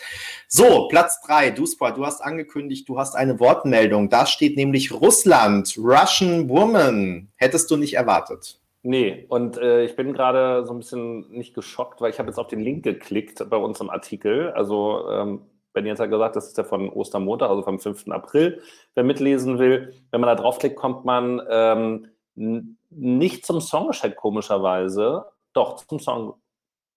So, 0.48 0.88
Platz 0.88 1.20
drei, 1.26 1.50
Dusport, 1.50 1.98
du 1.98 2.06
hast 2.06 2.22
angekündigt, 2.22 2.88
du 2.88 3.00
hast 3.00 3.16
eine 3.16 3.40
Wortmeldung. 3.40 4.10
Da 4.10 4.26
steht 4.26 4.58
nämlich 4.58 4.92
Russland, 4.92 5.76
Russian 5.78 6.50
Woman. 6.50 7.30
Hättest 7.36 7.72
du 7.72 7.78
nicht 7.78 7.96
erwartet. 7.96 8.60
Nee, 8.84 9.26
und 9.30 9.58
äh, 9.58 9.84
ich 9.84 9.96
bin 9.96 10.14
gerade 10.14 10.66
so 10.66 10.74
ein 10.74 10.80
bisschen 10.80 11.32
nicht 11.32 11.54
geschockt, 11.54 12.02
weil 12.02 12.12
ich 12.12 12.20
habe 12.20 12.30
jetzt 12.30 12.38
auf 12.38 12.48
den 12.48 12.60
Link 12.60 12.84
geklickt 12.84 13.48
bei 13.50 13.58
uns 13.58 13.80
im 13.80 13.90
Artikel. 13.90 14.52
Also 14.52 15.08
ähm, 15.10 15.42
Ben 15.74 15.86
jetzt 15.86 16.00
hat 16.00 16.10
gesagt, 16.10 16.36
das 16.36 16.48
ist 16.48 16.58
ja 16.58 16.64
von 16.64 16.90
Ostermontag, 16.90 17.50
also 17.50 17.62
vom 17.62 17.80
5. 17.80 18.10
April. 18.10 18.62
Wer 18.94 19.04
mitlesen 19.04 19.58
will, 19.58 19.94
wenn 20.12 20.20
man 20.20 20.28
da 20.28 20.42
draufklickt, 20.42 20.76
kommt 20.76 21.06
man 21.06 21.42
ähm, 21.50 22.08
nicht 22.36 23.46
zum 23.46 23.62
Songcheck 23.62 24.16
komischerweise, 24.16 25.26
doch 25.54 25.86
zum 25.86 26.00
Song. 26.00 26.42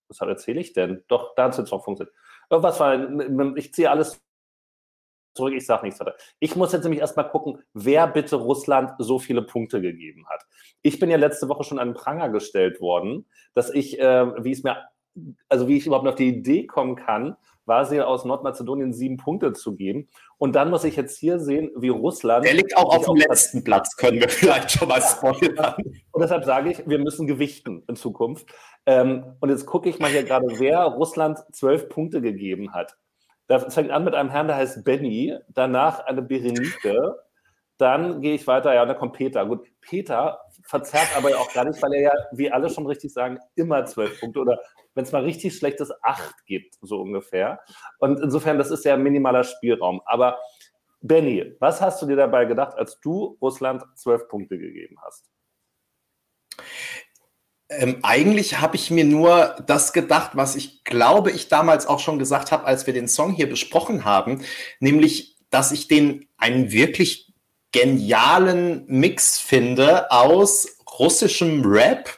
Was 0.09 0.21
erzähle 0.21 0.61
ich 0.61 0.73
denn? 0.73 1.03
Doch, 1.09 1.35
da 1.35 1.45
hat 1.45 1.53
es 1.53 1.59
jetzt 1.59 1.73
auch 1.73 1.85
funktioniert. 1.85 2.15
Irgendwas 2.51 2.79
war, 2.79 3.57
ich 3.57 3.73
ziehe 3.73 3.91
alles 3.91 4.21
zurück, 5.35 5.55
ich 5.55 5.67
sage 5.67 5.85
nichts 5.85 6.01
weiter. 6.01 6.15
Ich 6.39 6.57
muss 6.57 6.73
jetzt 6.73 6.85
nämlich 6.85 7.01
erstmal 7.01 7.29
gucken, 7.29 7.63
wer 7.73 8.07
bitte 8.07 8.37
Russland 8.37 8.93
so 8.99 9.19
viele 9.19 9.43
Punkte 9.43 9.81
gegeben 9.81 10.27
hat. 10.29 10.47
Ich 10.83 10.99
bin 10.99 11.11
ja 11.11 11.17
letzte 11.17 11.49
Woche 11.49 11.65
schon 11.65 11.79
an 11.79 11.89
den 11.89 11.95
Pranger 11.95 12.29
gestellt 12.29 12.81
worden, 12.81 13.27
dass 13.55 13.71
ich, 13.71 13.99
äh, 13.99 14.45
wie 14.45 14.53
es 14.53 14.63
mir, 14.63 14.77
also 15.49 15.69
wie 15.69 15.77
ich 15.77 15.87
überhaupt 15.87 16.07
auf 16.07 16.15
die 16.15 16.29
Idee 16.29 16.67
kommen 16.67 16.97
kann, 16.97 17.37
Vasil 17.67 18.03
aus 18.03 18.25
Nordmazedonien 18.25 18.93
sieben 18.93 19.17
Punkte 19.17 19.53
zu 19.53 19.75
geben. 19.75 20.09
Und 20.39 20.55
dann 20.55 20.71
muss 20.71 20.85
ich 20.85 20.97
jetzt 20.97 21.19
hier 21.19 21.39
sehen, 21.39 21.71
wie 21.77 21.89
Russland. 21.89 22.45
Der 22.45 22.55
liegt 22.55 22.77
auch 22.77 22.97
auf 22.97 23.05
dem 23.07 23.17
letzten 23.17 23.65
Platz, 23.65 23.97
können 23.97 24.21
wir 24.21 24.29
vielleicht 24.29 24.73
schon 24.73 24.89
mal 24.89 25.01
spoilern. 25.01 25.75
Und 26.13 26.23
deshalb 26.23 26.45
sage 26.45 26.71
ich, 26.71 26.87
wir 26.87 26.99
müssen 26.99 27.27
gewichten 27.27 27.83
in 27.89 27.97
Zukunft. 27.97 28.47
Ähm, 28.87 29.37
und 29.41 29.49
jetzt 29.49 29.67
gucke 29.67 29.89
ich 29.89 29.99
mal 29.99 30.11
hier 30.11 30.25
gerade, 30.25 30.47
wer 30.59 30.81
Russland 30.85 31.39
zwölf 31.53 31.89
Punkte 31.89 32.21
gegeben 32.21 32.73
hat. 32.73 32.97
Das 33.47 33.75
fängt 33.75 33.91
an 33.91 34.05
mit 34.05 34.15
einem 34.15 34.31
Herrn, 34.31 34.47
der 34.47 34.57
heißt 34.57 34.85
Benny, 34.85 35.37
danach 35.49 36.01
eine 36.07 36.23
Berenike, 36.23 37.19
dann 37.77 38.23
gehe 38.23 38.35
ich 38.35 38.47
weiter, 38.47 38.75
ja, 38.75 38.83
und 38.83 38.89
da 38.89 38.95
kommt 38.95 39.15
Peter. 39.15 39.45
Gut, 39.45 39.67
Peter 39.81 40.41
verzerrt 40.65 41.17
aber 41.17 41.37
auch 41.39 41.53
gar 41.53 41.65
nicht, 41.65 41.81
weil 41.83 41.93
er 41.95 42.01
ja, 42.01 42.13
wie 42.33 42.51
alle 42.51 42.71
schon 42.71 42.87
richtig 42.87 43.13
sagen, 43.13 43.39
immer 43.55 43.85
zwölf 43.85 44.19
Punkte 44.21 44.41
oder 44.41 44.61
wenn 44.95 45.05
es 45.05 45.13
mal 45.13 45.23
richtig 45.23 45.57
schlechtes 45.57 45.93
acht 46.03 46.47
gibt, 46.47 46.77
so 46.81 47.01
ungefähr. 47.01 47.61
Und 47.99 48.21
insofern, 48.21 48.59
das 48.59 48.71
ist 48.71 48.85
ja 48.85 48.97
minimaler 48.97 49.45
Spielraum. 49.45 50.01
Aber 50.07 50.39
Benny, 51.01 51.55
was 51.61 51.81
hast 51.81 52.01
du 52.01 52.07
dir 52.07 52.17
dabei 52.17 52.47
gedacht, 52.47 52.77
als 52.77 52.99
du 53.01 53.37
Russland 53.43 53.85
zwölf 53.95 54.27
Punkte 54.29 54.59
gegeben 54.59 54.97
hast? 55.05 55.31
Ähm, 57.69 57.99
eigentlich 58.03 58.61
habe 58.61 58.77
ich 58.77 58.91
mir 58.91 59.05
nur 59.05 59.57
das 59.67 59.93
gedacht, 59.93 60.33
was 60.35 60.57
ich 60.57 60.85
glaube, 60.85 61.31
ich 61.31 61.49
damals 61.49 61.87
auch 61.87 61.99
schon 61.99 62.19
gesagt 62.19 62.53
habe, 62.53 62.65
als 62.65 62.87
wir 62.87 62.95
den 62.95 63.09
Song 63.09 63.33
hier 63.33 63.49
besprochen 63.49 64.05
haben, 64.05 64.45
nämlich, 64.81 65.37
dass 65.51 65.73
ich 65.73 65.89
den 65.89 66.29
einen 66.39 66.73
wirklich 66.73 67.34
genialen 67.75 68.85
Mix 68.87 69.39
finde 69.41 70.09
aus 70.13 70.79
russischem 70.97 71.65
Rap, 71.67 72.09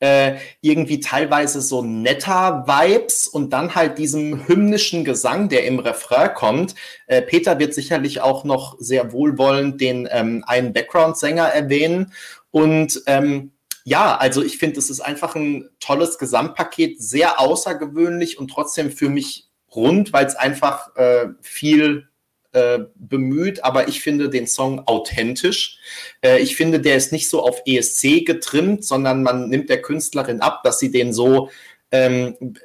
äh, 0.00 0.36
irgendwie 0.62 1.00
teilweise 1.00 1.60
so 1.60 1.82
netter 1.82 2.64
Vibes 2.66 3.28
und 3.28 3.52
dann 3.52 3.74
halt 3.74 3.98
diesem 3.98 4.48
hymnischen 4.48 5.04
Gesang, 5.04 5.50
der 5.50 5.66
im 5.66 5.78
Refrain 5.78 6.32
kommt. 6.32 6.74
Äh, 7.06 7.20
Peter 7.20 7.58
wird 7.58 7.74
sicherlich 7.74 8.22
auch 8.22 8.44
noch 8.44 8.76
sehr 8.78 9.12
wohlwollend 9.12 9.82
den 9.82 10.08
ähm, 10.10 10.44
einen 10.46 10.72
Background-Sänger 10.72 11.44
erwähnen 11.44 12.14
und 12.50 13.02
ähm, 13.06 13.52
ja, 13.84 14.16
also 14.16 14.42
ich 14.42 14.56
finde, 14.56 14.78
es 14.78 14.88
ist 14.88 15.00
einfach 15.00 15.34
ein 15.34 15.68
tolles 15.78 16.16
Gesamtpaket, 16.16 17.02
sehr 17.02 17.38
außergewöhnlich 17.38 18.38
und 18.38 18.48
trotzdem 18.48 18.90
für 18.90 19.10
mich 19.10 19.50
rund, 19.74 20.12
weil 20.14 20.24
es 20.24 20.36
einfach 20.36 20.96
äh, 20.96 21.26
viel 21.42 22.08
äh, 22.52 22.80
bemüht, 22.94 23.64
aber 23.64 23.88
ich 23.88 24.02
finde 24.02 24.28
den 24.28 24.46
Song 24.46 24.86
authentisch. 24.86 25.78
Äh, 26.22 26.40
ich 26.40 26.56
finde, 26.56 26.80
der 26.80 26.96
ist 26.96 27.12
nicht 27.12 27.28
so 27.28 27.42
auf 27.42 27.62
ESC 27.66 28.24
getrimmt, 28.24 28.84
sondern 28.84 29.22
man 29.22 29.48
nimmt 29.48 29.70
der 29.70 29.82
Künstlerin 29.82 30.40
ab, 30.40 30.62
dass 30.62 30.78
sie 30.78 30.90
den 30.90 31.12
so 31.12 31.50
ähm, 31.90 32.56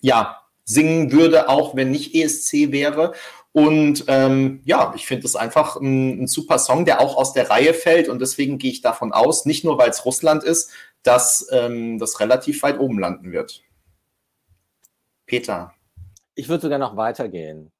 ja 0.00 0.40
singen 0.64 1.12
würde, 1.12 1.48
auch 1.48 1.76
wenn 1.76 1.90
nicht 1.90 2.14
ESC 2.14 2.72
wäre. 2.72 3.12
Und 3.52 4.06
ähm, 4.08 4.62
ja, 4.64 4.92
ich 4.96 5.06
finde 5.06 5.26
es 5.26 5.36
einfach 5.36 5.76
ein, 5.76 6.22
ein, 6.22 6.26
super 6.26 6.58
Song, 6.58 6.84
der 6.84 7.00
auch 7.00 7.16
aus 7.16 7.32
der 7.34 7.50
Reihe 7.50 7.72
fällt. 7.72 8.08
Und 8.08 8.20
deswegen 8.20 8.58
gehe 8.58 8.72
ich 8.72 8.80
davon 8.80 9.12
aus, 9.12 9.46
nicht 9.46 9.64
nur 9.64 9.78
weil 9.78 9.90
es 9.90 10.04
Russland 10.04 10.42
ist, 10.42 10.72
dass 11.04 11.46
ähm, 11.52 11.98
das 11.98 12.18
relativ 12.18 12.62
weit 12.62 12.80
oben 12.80 12.98
landen 12.98 13.30
wird. 13.30 13.62
Peter. 15.26 15.72
Ich 16.34 16.48
würde 16.48 16.62
sogar 16.62 16.78
noch 16.78 16.96
weitergehen. 16.96 17.70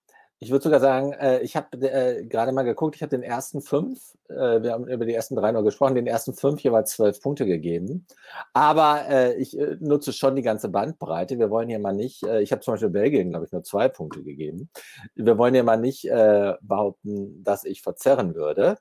Ich 0.41 0.51
würde 0.51 0.65
sogar 0.65 0.81
sagen, 0.81 1.13
äh, 1.13 1.41
ich 1.41 1.57
habe 1.57 1.77
äh, 1.79 2.25
gerade 2.27 2.53
mal 2.53 2.65
geguckt, 2.65 2.97
ich 2.97 3.03
habe 3.03 3.11
den 3.11 3.23
ersten 3.23 3.63
fünf, 3.63 4.15
äh, 4.29 4.63
wir 4.63 4.73
haben 4.73 4.87
über 4.87 5.07
die 5.07 5.15
ersten 5.15 5.37
drei 5.37 5.53
noch 5.53 5.63
gesprochen, 5.63 5.95
den 5.95 6.07
ersten 6.07 6.35
fünf 6.35 6.61
jeweils 6.61 6.91
zwölf 6.91 7.21
Punkte 7.21 7.47
gegeben. 7.47 8.07
Aber 8.53 9.09
äh, 9.09 9.35
ich 9.37 9.59
äh, 9.59 9.77
nutze 9.81 10.13
schon 10.13 10.37
die 10.37 10.43
ganze 10.43 10.69
Bandbreite. 10.69 11.39
Wir 11.39 11.51
wollen 11.51 11.69
hier 11.69 11.79
mal 11.79 11.95
nicht, 11.95 12.25
äh, 12.25 12.43
ich 12.43 12.53
habe 12.53 12.61
zum 12.61 12.75
Beispiel 12.75 12.91
Belgien, 12.91 13.31
glaube 13.31 13.47
ich, 13.47 13.53
nur 13.53 13.63
zwei 13.63 13.89
Punkte 13.89 14.23
gegeben. 14.23 14.71
Wir 15.15 15.39
wollen 15.39 15.55
hier 15.55 15.65
mal 15.65 15.79
nicht 15.79 16.05
behaupten, 16.05 17.43
dass 17.43 17.65
ich 17.65 17.83
verzerren 17.83 18.35
würde, 18.35 18.77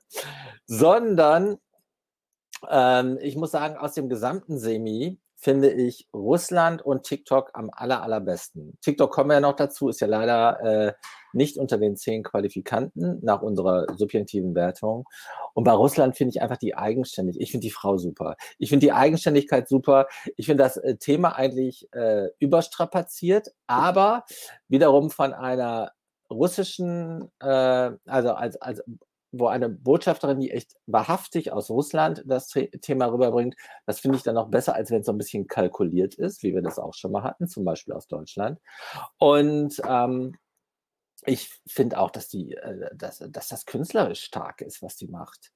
sondern 0.66 1.56
ähm, 2.70 3.18
ich 3.20 3.36
muss 3.36 3.50
sagen, 3.50 3.76
aus 3.76 3.94
dem 3.94 4.08
gesamten 4.08 4.58
Semi 4.58 5.18
finde 5.44 5.70
ich 5.70 6.08
Russland 6.14 6.80
und 6.80 7.02
TikTok 7.02 7.50
am 7.52 7.68
aller, 7.70 8.02
allerbesten. 8.02 8.78
TikTok 8.80 9.12
kommen 9.12 9.28
wir 9.28 9.34
ja 9.34 9.40
noch 9.40 9.56
dazu, 9.56 9.90
ist 9.90 10.00
ja 10.00 10.06
leider 10.06 10.60
äh, 10.62 10.92
nicht 11.34 11.58
unter 11.58 11.76
den 11.76 11.96
zehn 11.96 12.22
Qualifikanten 12.22 13.18
nach 13.22 13.42
unserer 13.42 13.86
subjektiven 13.94 14.54
Wertung. 14.54 15.06
Und 15.52 15.64
bei 15.64 15.72
Russland 15.72 16.16
finde 16.16 16.30
ich 16.30 16.40
einfach 16.40 16.56
die 16.56 16.74
Eigenständigkeit. 16.74 17.42
Ich 17.42 17.50
finde 17.50 17.66
die 17.66 17.72
Frau 17.72 17.98
super. 17.98 18.36
Ich 18.58 18.70
finde 18.70 18.86
die 18.86 18.92
Eigenständigkeit 18.92 19.68
super. 19.68 20.06
Ich 20.38 20.46
finde 20.46 20.64
das 20.64 20.78
äh, 20.78 20.96
Thema 20.96 21.36
eigentlich 21.36 21.92
äh, 21.92 22.28
überstrapaziert, 22.38 23.48
aber 23.66 24.24
wiederum 24.68 25.10
von 25.10 25.34
einer 25.34 25.92
russischen, 26.30 27.30
äh, 27.40 27.90
also 28.06 28.32
als, 28.32 28.56
als 28.62 28.82
wo 29.38 29.46
eine 29.46 29.68
Botschafterin, 29.68 30.40
die 30.40 30.50
echt 30.50 30.76
wahrhaftig 30.86 31.52
aus 31.52 31.70
Russland 31.70 32.22
das 32.26 32.48
Thema 32.48 33.06
rüberbringt, 33.06 33.56
das 33.86 34.00
finde 34.00 34.18
ich 34.18 34.22
dann 34.22 34.34
noch 34.34 34.48
besser, 34.48 34.74
als 34.74 34.90
wenn 34.90 35.00
es 35.00 35.06
so 35.06 35.12
ein 35.12 35.18
bisschen 35.18 35.46
kalkuliert 35.46 36.14
ist, 36.14 36.42
wie 36.42 36.54
wir 36.54 36.62
das 36.62 36.78
auch 36.78 36.94
schon 36.94 37.12
mal 37.12 37.22
hatten, 37.22 37.48
zum 37.48 37.64
Beispiel 37.64 37.94
aus 37.94 38.06
Deutschland. 38.06 38.60
Und 39.18 39.80
ähm, 39.86 40.36
ich 41.26 41.50
finde 41.66 41.98
auch, 41.98 42.10
dass, 42.10 42.28
die, 42.28 42.54
äh, 42.54 42.94
dass, 42.94 43.18
dass 43.28 43.48
das 43.48 43.66
künstlerisch 43.66 44.22
stark 44.22 44.60
ist, 44.60 44.82
was 44.82 44.96
die 44.96 45.08
macht. 45.08 45.52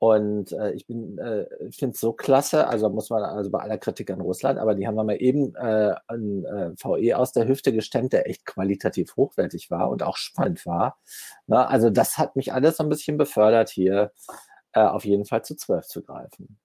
Und 0.00 0.52
äh, 0.52 0.72
ich 0.72 0.86
bin, 0.86 1.18
äh, 1.18 1.46
finde 1.72 1.94
es 1.94 2.00
so 2.00 2.12
klasse, 2.12 2.68
also 2.68 2.88
muss 2.88 3.10
man, 3.10 3.24
also 3.24 3.50
bei 3.50 3.58
aller 3.58 3.78
Kritik 3.78 4.10
an 4.10 4.20
Russland, 4.20 4.58
aber 4.58 4.76
die 4.76 4.86
haben 4.86 4.94
mal 4.94 5.10
eben 5.20 5.56
äh, 5.56 5.94
einen 6.06 6.44
äh, 6.44 6.70
VE 6.76 7.18
aus 7.18 7.32
der 7.32 7.48
Hüfte 7.48 7.72
gestemmt, 7.72 8.12
der 8.12 8.28
echt 8.28 8.46
qualitativ 8.46 9.16
hochwertig 9.16 9.72
war 9.72 9.90
und 9.90 10.04
auch 10.04 10.16
spannend 10.16 10.64
war. 10.66 10.98
Na, 11.48 11.62
ne? 11.62 11.68
also 11.68 11.90
das 11.90 12.16
hat 12.16 12.36
mich 12.36 12.52
alles 12.52 12.76
so 12.76 12.84
ein 12.84 12.88
bisschen 12.88 13.16
befördert, 13.16 13.70
hier 13.70 14.12
äh, 14.72 14.80
auf 14.80 15.04
jeden 15.04 15.24
Fall 15.24 15.44
zu 15.44 15.56
zwölf 15.56 15.86
zu 15.86 16.04
greifen. 16.04 16.58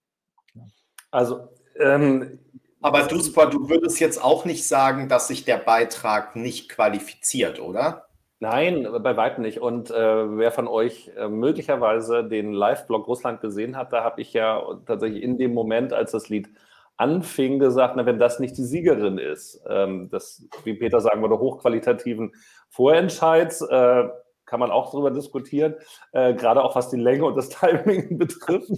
Also, 1.10 1.48
ähm, 1.80 2.38
aber 2.80 3.02
du, 3.02 3.18
du 3.18 3.68
würdest 3.68 3.98
jetzt 3.98 4.22
auch 4.22 4.44
nicht 4.44 4.68
sagen, 4.68 5.08
dass 5.08 5.26
sich 5.26 5.44
der 5.44 5.58
Beitrag 5.58 6.36
nicht 6.36 6.68
qualifiziert, 6.68 7.58
oder? 7.58 8.06
Nein, 8.44 8.86
bei 9.02 9.16
weitem 9.16 9.42
nicht. 9.42 9.62
Und 9.62 9.90
äh, 9.90 9.94
wer 10.36 10.52
von 10.52 10.68
euch 10.68 11.10
äh, 11.16 11.28
möglicherweise 11.28 12.24
den 12.24 12.52
Live-Blog 12.52 13.08
Russland 13.08 13.40
gesehen 13.40 13.74
hat, 13.74 13.94
da 13.94 14.04
habe 14.04 14.20
ich 14.20 14.34
ja 14.34 14.62
tatsächlich 14.84 15.22
in 15.22 15.38
dem 15.38 15.54
Moment, 15.54 15.94
als 15.94 16.12
das 16.12 16.28
Lied 16.28 16.50
anfing, 16.98 17.58
gesagt, 17.58 17.96
na, 17.96 18.04
wenn 18.04 18.18
das 18.18 18.40
nicht 18.40 18.58
die 18.58 18.64
Siegerin 18.64 19.16
ist, 19.16 19.64
ähm, 19.66 20.10
das, 20.10 20.46
wie 20.62 20.74
Peter 20.74 21.00
sagen 21.00 21.22
würde, 21.22 21.38
hochqualitativen 21.38 22.34
Vorentscheids, 22.68 23.62
äh, 23.62 24.10
kann 24.44 24.60
man 24.60 24.70
auch 24.70 24.90
darüber 24.90 25.10
diskutieren, 25.10 25.76
äh, 26.12 26.34
gerade 26.34 26.62
auch 26.62 26.76
was 26.76 26.90
die 26.90 27.00
Länge 27.00 27.24
und 27.24 27.38
das 27.38 27.48
Timing 27.60 28.18
betrifft. 28.18 28.68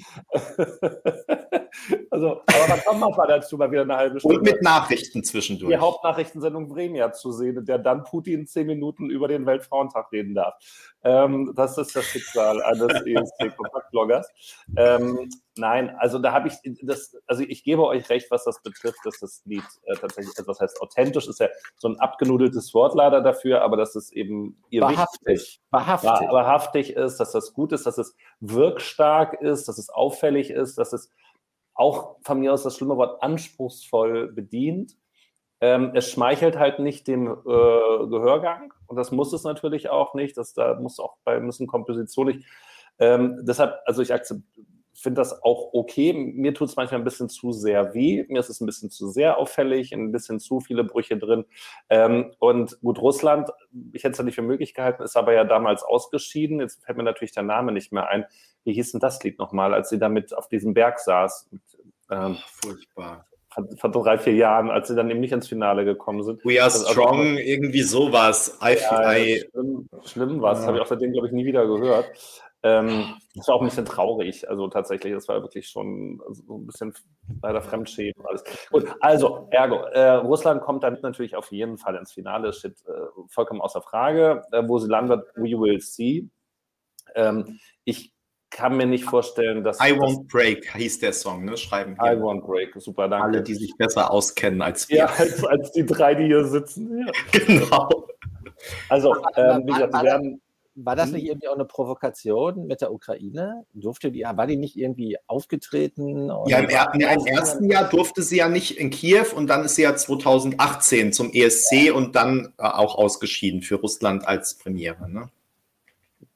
Also, 2.10 2.42
aber 2.46 2.68
man 2.68 2.80
kommt 2.84 3.00
manchmal 3.00 3.28
dazu, 3.28 3.56
mal 3.56 3.70
wieder 3.70 3.82
eine 3.82 3.96
halbe 3.96 4.20
Stunde. 4.20 4.38
Und 4.38 4.44
mit 4.44 4.62
Nachrichten 4.62 5.22
zwischendurch. 5.24 5.70
Die 5.70 5.78
Hauptnachrichtensendung 5.78 6.70
Vremia 6.70 7.12
zu 7.12 7.32
sehen, 7.32 7.64
der 7.64 7.78
dann 7.78 8.04
Putin 8.04 8.46
zehn 8.46 8.66
Minuten 8.66 9.10
über 9.10 9.28
den 9.28 9.46
Weltfrauentag 9.46 10.12
reden 10.12 10.34
darf. 10.34 10.54
Ähm, 11.04 11.52
das 11.54 11.78
ist 11.78 11.94
das 11.94 12.04
Schicksal 12.04 12.60
eines 12.62 12.80
ESC-Kompaktbloggers. 13.06 14.28
Ähm, 14.76 15.30
nein, 15.56 15.94
also 15.98 16.18
da 16.18 16.32
habe 16.32 16.48
ich 16.48 16.54
das, 16.82 17.16
also 17.26 17.44
ich 17.46 17.62
gebe 17.62 17.86
euch 17.86 18.08
recht, 18.10 18.30
was 18.30 18.44
das 18.44 18.60
betrifft, 18.62 18.98
dass 19.04 19.20
das 19.20 19.42
Lied 19.44 19.62
äh, 19.84 19.94
tatsächlich 19.94 20.36
etwas 20.36 20.60
heißt 20.60 20.80
authentisch, 20.80 21.28
ist 21.28 21.38
ja 21.38 21.48
so 21.76 21.88
ein 21.88 22.00
abgenudeltes 22.00 22.74
Wort 22.74 22.94
leider 22.94 23.20
dafür, 23.20 23.62
aber 23.62 23.76
dass 23.76 23.94
es 23.94 24.10
eben 24.10 24.60
ihr 24.70 24.82
wahrhaftig, 24.82 25.60
wahrhaftig. 25.70 26.28
wahrhaftig 26.28 26.96
ist, 26.96 27.18
dass 27.18 27.32
das 27.32 27.52
gut 27.52 27.72
ist, 27.72 27.86
dass 27.86 27.98
es 27.98 28.16
wirkstark 28.40 29.40
ist, 29.40 29.68
dass 29.68 29.78
es 29.78 29.90
auffällig 29.90 30.50
ist, 30.50 30.76
dass 30.76 30.92
es 30.92 31.10
auch 31.76 32.16
von 32.22 32.40
mir 32.40 32.52
aus 32.52 32.62
das 32.62 32.76
schlimme 32.76 32.96
Wort 32.96 33.22
anspruchsvoll 33.22 34.32
bedient. 34.32 34.96
Ähm, 35.60 35.92
es 35.94 36.10
schmeichelt 36.10 36.58
halt 36.58 36.78
nicht 36.80 37.06
dem 37.06 37.26
äh, 37.28 37.34
Gehörgang 37.34 38.74
und 38.86 38.96
das 38.96 39.10
muss 39.10 39.32
es 39.32 39.44
natürlich 39.44 39.88
auch 39.88 40.14
nicht. 40.14 40.36
Das, 40.36 40.52
da 40.52 40.74
muss 40.74 40.98
auch 40.98 41.16
bei 41.24 41.40
müssen 41.40 41.66
Kompositionen 41.66 42.36
nicht. 42.36 42.48
Ähm, 42.98 43.40
deshalb, 43.42 43.74
also 43.84 44.02
ich 44.02 44.12
finde 44.96 45.20
das 45.20 45.42
auch 45.42 45.70
okay. 45.72 46.12
Mir 46.12 46.54
tut 46.54 46.68
es 46.68 46.76
manchmal 46.76 47.00
ein 47.00 47.04
bisschen 47.04 47.28
zu 47.28 47.52
sehr 47.52 47.94
weh. 47.94 48.24
Mir 48.28 48.40
ist 48.40 48.48
es 48.48 48.60
ein 48.60 48.66
bisschen 48.66 48.90
zu 48.90 49.08
sehr 49.08 49.38
auffällig, 49.38 49.92
ein 49.92 50.12
bisschen 50.12 50.40
zu 50.40 50.60
viele 50.60 50.84
Brüche 50.84 51.16
drin. 51.16 51.44
Ähm, 51.88 52.32
und 52.38 52.80
gut, 52.80 53.00
Russland, 53.00 53.50
ich 53.92 54.04
hätte 54.04 54.12
es 54.12 54.18
ja 54.18 54.24
nicht 54.24 54.34
für 54.34 54.42
möglich 54.42 54.74
gehalten, 54.74 55.02
ist 55.02 55.16
aber 55.16 55.32
ja 55.32 55.44
damals 55.44 55.82
ausgeschieden. 55.82 56.60
Jetzt 56.60 56.84
fällt 56.84 56.98
mir 56.98 57.04
natürlich 57.04 57.32
der 57.32 57.42
Name 57.42 57.72
nicht 57.72 57.92
mehr 57.92 58.08
ein. 58.08 58.24
Wie 58.64 58.72
hieß 58.72 58.92
denn 58.92 59.00
das 59.00 59.22
Lied 59.22 59.38
nochmal, 59.38 59.74
als 59.74 59.90
sie 59.90 59.98
damit 59.98 60.34
auf 60.34 60.48
diesem 60.48 60.74
Berg 60.74 60.98
saß? 60.98 61.50
Ähm, 62.10 62.36
Ach, 62.38 62.48
furchtbar 62.48 63.26
vor 63.78 63.90
drei, 63.90 64.18
vier 64.18 64.34
Jahren, 64.34 64.70
als 64.70 64.88
sie 64.88 64.94
dann 64.94 65.10
eben 65.10 65.20
nicht 65.20 65.32
ins 65.32 65.48
Finale 65.48 65.84
gekommen 65.84 66.22
sind. 66.22 66.44
We 66.44 66.60
are 66.60 66.64
also, 66.64 66.86
strong, 66.90 67.38
irgendwie 67.38 67.82
sowas. 67.82 68.58
I, 68.62 68.76
ja, 68.78 69.12
I, 69.16 69.44
schlimm, 69.50 69.88
schlimm 70.04 70.40
war 70.42 70.52
es, 70.52 70.60
ja. 70.60 70.66
habe 70.66 70.76
ich 70.76 70.82
auch 70.82 70.86
seitdem, 70.86 71.12
glaube 71.12 71.28
ich, 71.28 71.32
nie 71.32 71.46
wieder 71.46 71.66
gehört. 71.66 72.06
Ähm, 72.62 73.14
das 73.34 73.48
war 73.48 73.56
auch 73.56 73.60
ein 73.60 73.68
bisschen 73.68 73.84
traurig, 73.84 74.48
also 74.48 74.66
tatsächlich, 74.68 75.12
das 75.12 75.28
war 75.28 75.42
wirklich 75.42 75.68
schon 75.68 76.20
so 76.30 76.56
ein 76.56 76.66
bisschen 76.66 76.94
leider 77.42 77.60
Fremdschäden 77.60 78.24
alles. 78.26 78.44
Gut, 78.70 78.86
also, 79.00 79.48
ergo, 79.50 79.76
äh, 79.92 80.12
Russland 80.12 80.62
kommt 80.62 80.82
damit 80.82 81.02
natürlich 81.02 81.36
auf 81.36 81.52
jeden 81.52 81.78
Fall 81.78 81.96
ins 81.96 82.12
Finale, 82.12 82.52
steht 82.52 82.82
äh, 82.88 82.92
vollkommen 83.28 83.60
außer 83.60 83.82
Frage. 83.82 84.42
Äh, 84.52 84.62
wo 84.66 84.78
sie 84.78 84.88
landet, 84.88 85.26
we 85.34 85.58
will 85.58 85.80
see. 85.80 86.28
Ähm, 87.14 87.58
ich 87.84 88.12
kann 88.50 88.76
mir 88.76 88.86
nicht 88.86 89.04
vorstellen, 89.04 89.62
dass. 89.62 89.78
I 89.80 89.92
Won't 89.92 90.30
Break 90.30 90.72
hieß 90.74 91.00
der 91.00 91.12
Song, 91.12 91.44
ne? 91.44 91.56
Schreiben 91.56 91.96
wir. 91.96 92.12
I 92.12 92.16
Won't 92.16 92.46
Break, 92.46 92.74
super, 92.80 93.08
danke. 93.08 93.26
Alle, 93.26 93.42
die 93.42 93.54
sich 93.54 93.76
besser 93.76 94.10
auskennen 94.10 94.62
als 94.62 94.88
wir. 94.88 94.96
Ja, 94.96 95.06
als, 95.06 95.44
als 95.44 95.72
die 95.72 95.84
drei, 95.84 96.14
die 96.14 96.24
hier 96.24 96.44
sitzen. 96.44 96.98
Ja. 96.98 97.12
Genau. 97.46 98.06
Also, 98.88 99.14
ähm, 99.36 99.62
wie 99.66 99.72
gesagt, 99.72 99.92
wir 99.92 100.02
werden. 100.02 100.40
War 100.78 100.94
das 100.94 101.10
nicht 101.10 101.24
irgendwie 101.24 101.48
auch 101.48 101.54
eine 101.54 101.64
Provokation 101.64 102.66
mit 102.66 102.82
der 102.82 102.92
Ukraine? 102.92 103.64
Durfte 103.72 104.12
die, 104.12 104.24
war 104.24 104.46
die 104.46 104.58
nicht 104.58 104.76
irgendwie 104.76 105.16
aufgetreten? 105.26 106.30
Ja, 106.46 106.58
im, 106.58 106.68
er, 106.68 106.92
ja, 106.94 107.12
im 107.12 107.26
ersten 107.26 107.70
Jahr 107.70 107.88
durfte 107.88 108.22
sie 108.22 108.36
ja 108.36 108.50
nicht 108.50 108.78
in 108.78 108.90
Kiew 108.90 109.24
und 109.34 109.46
dann 109.46 109.64
ist 109.64 109.76
sie 109.76 109.82
ja 109.82 109.96
2018 109.96 111.14
zum 111.14 111.32
ESC 111.32 111.94
und 111.94 112.14
dann 112.14 112.52
äh, 112.58 112.64
auch 112.64 112.96
ausgeschieden 112.96 113.62
für 113.62 113.76
Russland 113.76 114.28
als 114.28 114.58
Premiere. 114.58 115.10
Ne? 115.10 115.30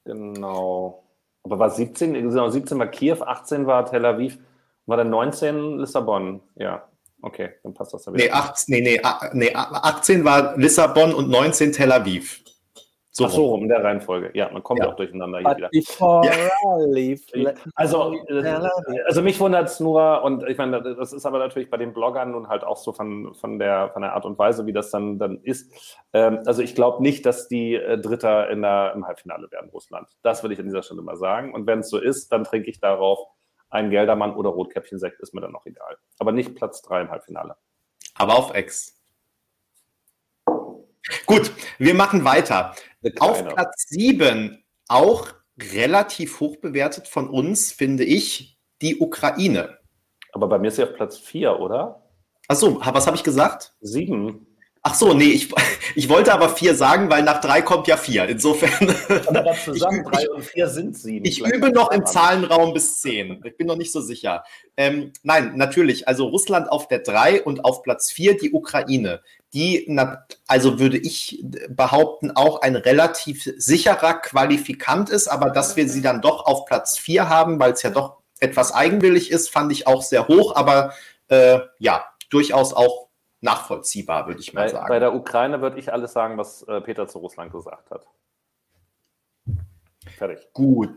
Genau. 0.04 1.04
Aber 1.42 1.58
war 1.58 1.70
17, 1.70 2.14
genau, 2.14 2.48
17 2.48 2.78
war 2.78 2.86
Kiew, 2.86 3.20
18 3.20 3.66
war 3.66 3.84
Tel 3.84 4.06
Aviv, 4.06 4.38
war 4.86 4.96
dann 4.96 5.10
19 5.10 5.78
Lissabon, 5.78 6.40
ja. 6.56 6.88
Okay, 7.22 7.50
dann 7.62 7.74
passt 7.74 7.92
das 7.92 8.06
ja 8.06 8.14
wieder. 8.14 8.24
Nee, 8.24 8.30
18, 8.30 8.74
nee, 8.74 8.80
nee, 8.80 9.00
nee, 9.34 9.54
18 9.54 10.24
war 10.24 10.56
Lissabon 10.56 11.12
und 11.12 11.28
19 11.28 11.72
Tel 11.72 11.92
Aviv. 11.92 12.42
So 13.12 13.24
Ach 13.24 13.30
so, 13.30 13.46
rum 13.46 13.62
in 13.62 13.68
der 13.68 13.82
Reihenfolge. 13.82 14.30
Ja, 14.34 14.50
man 14.52 14.62
kommt 14.62 14.80
ja, 14.80 14.88
auch 14.88 14.94
durcheinander 14.94 15.40
hier 15.40 15.56
wieder. 15.56 15.68
Ja. 17.34 17.52
Also, 17.74 18.14
äh, 18.28 18.68
also 19.04 19.22
mich 19.22 19.40
wundert 19.40 19.68
es 19.68 19.80
nur, 19.80 20.22
und 20.22 20.48
ich 20.48 20.56
meine, 20.56 20.80
das 20.80 21.12
ist 21.12 21.26
aber 21.26 21.40
natürlich 21.40 21.70
bei 21.70 21.76
den 21.76 21.92
Bloggern 21.92 22.30
nun 22.30 22.48
halt 22.48 22.62
auch 22.62 22.76
so 22.76 22.92
von, 22.92 23.34
von, 23.34 23.58
der, 23.58 23.90
von 23.92 24.02
der 24.02 24.12
Art 24.12 24.24
und 24.24 24.38
Weise, 24.38 24.64
wie 24.66 24.72
das 24.72 24.90
dann, 24.90 25.18
dann 25.18 25.40
ist. 25.42 25.72
Ähm, 26.12 26.40
also 26.46 26.62
ich 26.62 26.76
glaube 26.76 27.02
nicht, 27.02 27.26
dass 27.26 27.48
die 27.48 27.74
äh, 27.74 27.98
Dritter 27.98 28.48
in 28.48 28.62
der, 28.62 28.92
im 28.94 29.04
Halbfinale 29.04 29.50
werden, 29.50 29.70
Russland. 29.70 30.08
Das 30.22 30.44
würde 30.44 30.54
ich 30.54 30.60
an 30.60 30.66
dieser 30.66 30.84
Stelle 30.84 31.02
mal 31.02 31.16
sagen. 31.16 31.52
Und 31.52 31.66
wenn 31.66 31.80
es 31.80 31.90
so 31.90 31.98
ist, 31.98 32.30
dann 32.30 32.44
trinke 32.44 32.70
ich 32.70 32.78
darauf 32.78 33.18
einen 33.70 33.90
Geldermann 33.90 34.36
oder 34.36 34.50
Rotkäppchen-Sekt, 34.50 35.20
ist 35.20 35.34
mir 35.34 35.40
dann 35.40 35.52
noch 35.52 35.66
egal. 35.66 35.96
Aber 36.20 36.30
nicht 36.30 36.54
Platz 36.54 36.80
3 36.82 37.02
im 37.02 37.10
Halbfinale. 37.10 37.56
Aber 38.14 38.36
auf 38.36 38.54
Ex. 38.54 38.96
Gut, 41.26 41.50
wir 41.78 41.94
machen 41.94 42.24
weiter. 42.24 42.74
Auf 43.18 43.46
Platz 43.46 43.88
7, 43.88 44.62
auch 44.88 45.28
relativ 45.58 46.40
hoch 46.40 46.56
bewertet 46.56 47.08
von 47.08 47.28
uns, 47.28 47.72
finde 47.72 48.04
ich, 48.04 48.58
die 48.82 48.98
Ukraine. 48.98 49.78
Aber 50.32 50.48
bei 50.48 50.58
mir 50.58 50.68
ist 50.68 50.76
sie 50.76 50.84
auf 50.84 50.94
Platz 50.94 51.18
4, 51.18 51.58
oder? 51.58 52.10
Achso, 52.48 52.80
was 52.84 53.06
habe 53.06 53.16
ich 53.16 53.24
gesagt? 53.24 53.74
Sieben. 53.80 54.46
Ach 54.82 54.94
so, 54.94 55.12
nee, 55.12 55.24
ich, 55.24 55.52
ich 55.94 56.08
wollte 56.08 56.32
aber 56.32 56.48
vier 56.48 56.74
sagen, 56.74 57.10
weil 57.10 57.22
nach 57.22 57.40
drei 57.40 57.60
kommt 57.60 57.86
ja 57.86 57.96
vier. 57.96 58.26
Insofern. 58.28 58.94
Aber 59.26 59.54
zusammen 59.54 60.04
drei 60.10 60.30
und 60.30 60.42
vier 60.42 60.68
sind 60.68 60.96
sieben. 60.96 61.26
Ich 61.26 61.40
übe 61.44 61.70
noch 61.70 61.90
im 61.90 62.06
Zahlenraum 62.06 62.72
bis 62.72 63.00
zehn. 63.00 63.42
Ich 63.44 63.56
bin 63.56 63.66
noch 63.66 63.76
nicht 63.76 63.92
so 63.92 64.00
sicher. 64.00 64.44
Ähm, 64.76 65.12
nein, 65.22 65.52
natürlich. 65.56 66.08
Also 66.08 66.26
Russland 66.26 66.70
auf 66.70 66.88
der 66.88 67.00
drei 67.00 67.42
und 67.42 67.64
auf 67.64 67.82
Platz 67.82 68.10
vier 68.10 68.38
die 68.38 68.52
Ukraine. 68.52 69.20
Die, 69.52 69.98
also 70.46 70.78
würde 70.78 70.96
ich 70.96 71.44
behaupten, 71.68 72.30
auch 72.30 72.62
ein 72.62 72.76
relativ 72.76 73.50
sicherer 73.56 74.14
Qualifikant 74.14 75.10
ist, 75.10 75.26
aber 75.26 75.50
dass 75.50 75.76
wir 75.76 75.88
sie 75.88 76.02
dann 76.02 76.22
doch 76.22 76.46
auf 76.46 76.66
Platz 76.66 76.96
vier 76.96 77.28
haben, 77.28 77.58
weil 77.58 77.72
es 77.72 77.82
ja 77.82 77.90
doch 77.90 78.18
etwas 78.38 78.72
eigenwillig 78.72 79.30
ist, 79.30 79.50
fand 79.50 79.72
ich 79.72 79.88
auch 79.88 80.02
sehr 80.02 80.28
hoch, 80.28 80.54
aber 80.54 80.94
äh, 81.28 81.58
ja, 81.80 82.06
durchaus 82.30 82.72
auch 82.72 83.09
nachvollziehbar, 83.40 84.26
würde 84.26 84.40
ich 84.40 84.52
mal 84.52 84.62
bei, 84.62 84.68
sagen. 84.68 84.88
Bei 84.88 84.98
der 84.98 85.14
Ukraine 85.14 85.60
würde 85.60 85.78
ich 85.78 85.92
alles 85.92 86.12
sagen, 86.12 86.36
was 86.36 86.62
äh, 86.62 86.80
Peter 86.80 87.08
zu 87.08 87.18
Russland 87.18 87.52
gesagt 87.52 87.90
hat. 87.90 88.06
Fertig. 90.16 90.48
Gut. 90.52 90.90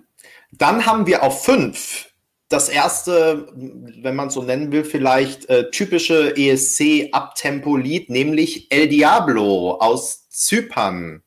Dann 0.52 0.86
haben 0.86 1.08
wir 1.08 1.24
auf 1.24 1.44
fünf 1.44 2.14
das 2.50 2.70
erste, 2.70 3.48
wenn 3.56 4.16
man 4.16 4.30
so 4.30 4.44
nennen 4.44 4.72
will, 4.72 4.86
vielleicht 4.86 5.50
äh, 5.50 5.72
typische 5.72 6.36
ESC-Abtempo-Lied, 6.38 8.10
nämlich 8.10 8.72
El 8.72 8.88
Diablo 8.88 9.78
aus 9.80 10.30
Zypern. 10.30 11.24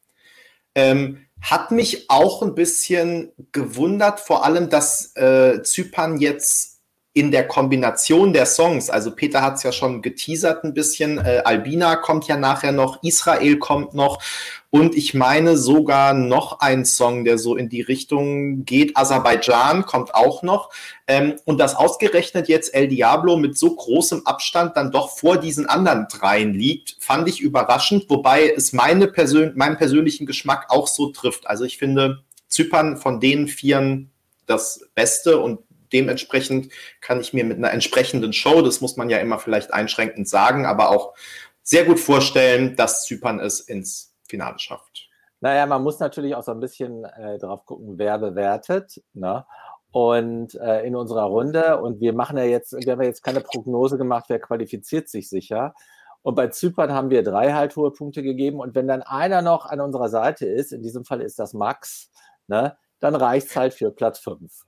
Ähm, 0.75 1.27
hat 1.41 1.73
mich 1.73 2.11
auch 2.11 2.43
ein 2.43 2.55
bisschen 2.55 3.33
gewundert, 3.53 4.21
vor 4.21 4.45
allem, 4.45 4.71
dass 4.71 5.17
äh, 5.17 5.63
Zypern 5.63 6.19
jetzt 6.19 6.76
in 7.17 7.31
der 7.31 7.49
Kombination 7.49 8.35
der 8.35 8.45
Songs, 8.45 8.91
also 8.91 9.11
Peter 9.11 9.41
hat 9.41 9.55
es 9.55 9.63
ja 9.63 9.73
schon 9.73 10.03
geteasert 10.03 10.65
ein 10.65 10.75
bisschen, 10.75 11.17
äh, 11.17 11.41
Albina 11.47 11.97
kommt 11.97 12.29
ja 12.29 12.37
nachher 12.37 12.73
noch, 12.73 13.03
Israel 13.03 13.57
kommt 13.57 13.95
noch 13.95 14.23
und 14.69 14.95
ich 14.95 15.15
meine 15.15 15.57
sogar 15.57 16.13
noch 16.13 16.61
ein 16.61 16.85
Song, 16.85 17.25
der 17.25 17.39
so 17.39 17.57
in 17.57 17.71
die 17.71 17.81
Richtung 17.81 18.67
geht, 18.67 18.99
Aserbaidschan 18.99 19.87
kommt 19.87 20.15
auch 20.15 20.43
noch 20.43 20.69
ähm, 21.07 21.37
und 21.47 21.57
das 21.57 21.75
ausgerechnet 21.75 22.49
jetzt 22.49 22.75
El 22.75 22.89
Diablo 22.89 23.39
mit 23.39 23.57
so 23.57 23.75
großem 23.75 24.27
Abstand 24.27 24.77
dann 24.77 24.91
doch 24.91 25.17
vor 25.17 25.39
diesen 25.39 25.65
anderen 25.65 26.09
dreien 26.13 26.53
liegt, 26.53 26.97
fand 27.01 27.31
ich 27.31 27.41
überraschend, 27.41 28.11
wobei 28.11 28.53
es 28.55 28.75
meine 28.75 29.07
Persön 29.07 29.55
meinen 29.57 29.79
persönlichen 29.79 30.27
Geschmack 30.27 30.67
auch 30.69 30.87
so 30.87 31.13
trifft. 31.13 31.47
Also 31.47 31.65
ich 31.65 31.79
finde 31.79 32.25
Zypern 32.49 32.99
von 32.99 33.21
den 33.21 33.49
Vieren 33.49 34.11
das 34.47 34.87
Beste 34.95 35.39
und 35.39 35.61
dementsprechend 35.93 36.73
kann 37.01 37.21
ich 37.21 37.33
mir 37.33 37.45
mit 37.45 37.59
einer 37.59 37.73
entsprechenden 37.73 38.33
Show, 38.33 38.63
das 38.63 38.81
muss 38.81 38.97
man 38.97 39.11
ja 39.11 39.19
immer 39.19 39.39
vielleicht 39.39 39.73
einschränkend 39.73 40.29
sagen, 40.29 40.67
aber 40.67 40.91
auch 40.91 41.15
sehr 41.63 41.85
gut 41.85 41.99
vorstellen, 41.99 42.77
dass 42.77 43.05
Zypern 43.05 43.41
es 43.41 43.61
ins 43.61 44.15
Finale 44.29 44.59
schafft. 44.59 45.09
Naja, 45.41 45.67
man 45.67 45.83
muss 45.83 45.99
natürlich 45.99 46.35
auch 46.35 46.43
so 46.43 46.53
ein 46.53 46.61
bisschen 46.61 47.05
äh, 47.05 47.39
drauf 47.39 47.67
gucken, 47.67 47.99
wer 47.99 48.19
bewertet. 48.19 49.03
Ne? 49.13 49.45
Und 49.91 50.55
äh, 50.57 50.87
in 50.87 50.97
unserer 50.97 51.25
Runde, 51.25 51.81
und 51.81 52.01
wir 52.01 52.13
machen 52.13 52.37
ja 52.37 52.45
jetzt, 52.45 52.73
wir 52.73 52.93
haben 52.93 53.01
ja 53.01 53.09
jetzt 53.09 53.23
keine 53.23 53.41
Prognose 53.41 53.99
gemacht, 53.99 54.27
wer 54.29 54.39
qualifiziert 54.39 55.09
sich 55.09 55.29
sicher. 55.29 55.75
Und 56.23 56.35
bei 56.35 56.49
Zypern 56.49 56.93
haben 56.93 57.11
wir 57.11 57.23
drei 57.23 57.53
halt 57.53 57.77
hohe 57.77 57.93
Punkte 57.93 58.23
gegeben. 58.23 58.61
Und 58.61 58.75
wenn 58.75 58.89
dann 58.89 59.03
einer 59.03 59.43
noch 59.43 59.67
an 59.67 59.81
unserer 59.81 60.09
Seite 60.09 60.47
ist, 60.47 60.73
in 60.73 60.83
diesem 60.83 61.05
Fall 61.05 61.21
ist 61.21 61.39
das 61.39 61.53
Max, 61.53 62.11
ne, 62.47 62.77
dann 62.99 63.15
reicht 63.15 63.49
es 63.49 63.57
halt 63.57 63.75
für 63.75 63.91
Platz 63.91 64.19
fünf. 64.19 64.65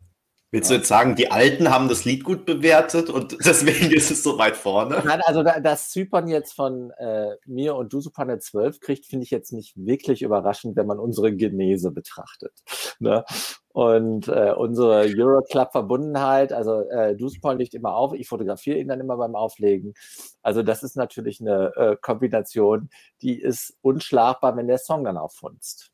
Willst 0.50 0.70
du 0.70 0.76
jetzt 0.76 0.88
sagen, 0.88 1.14
die 1.14 1.30
Alten 1.30 1.68
haben 1.70 1.90
das 1.90 2.06
Lied 2.06 2.24
gut 2.24 2.46
bewertet 2.46 3.10
und 3.10 3.36
deswegen 3.44 3.90
ist 3.92 4.10
es 4.10 4.22
so 4.22 4.38
weit 4.38 4.56
vorne? 4.56 5.02
Nein, 5.04 5.20
also 5.26 5.42
dass 5.42 5.90
Zypern 5.90 6.26
jetzt 6.26 6.54
von 6.54 6.90
äh, 6.92 7.36
mir 7.44 7.74
und 7.76 7.92
Dusupane 7.92 8.38
12 8.38 8.80
kriegt, 8.80 9.04
finde 9.04 9.24
ich 9.24 9.30
jetzt 9.30 9.52
nicht 9.52 9.74
wirklich 9.76 10.22
überraschend, 10.22 10.74
wenn 10.76 10.86
man 10.86 10.98
unsere 10.98 11.34
Genese 11.34 11.90
betrachtet. 11.90 12.52
Ne? 13.00 13.24
Und 13.68 14.26
äh, 14.26 14.52
unsere 14.56 15.02
Euroclub-Verbundenheit, 15.02 16.52
also 16.52 16.80
äh, 16.88 17.14
Dusupan 17.14 17.58
liegt 17.58 17.74
immer 17.74 17.94
auf, 17.94 18.12
ich 18.12 18.26
fotografiere 18.26 18.78
ihn 18.78 18.88
dann 18.88 18.98
immer 18.98 19.16
beim 19.16 19.36
Auflegen. 19.36 19.94
Also 20.42 20.64
das 20.64 20.82
ist 20.82 20.96
natürlich 20.96 21.40
eine 21.40 21.72
äh, 21.76 21.96
Kombination, 22.00 22.88
die 23.22 23.40
ist 23.40 23.76
unschlagbar, 23.82 24.56
wenn 24.56 24.66
der 24.66 24.78
Song 24.78 25.04
dann 25.04 25.16
auffunzt. 25.16 25.92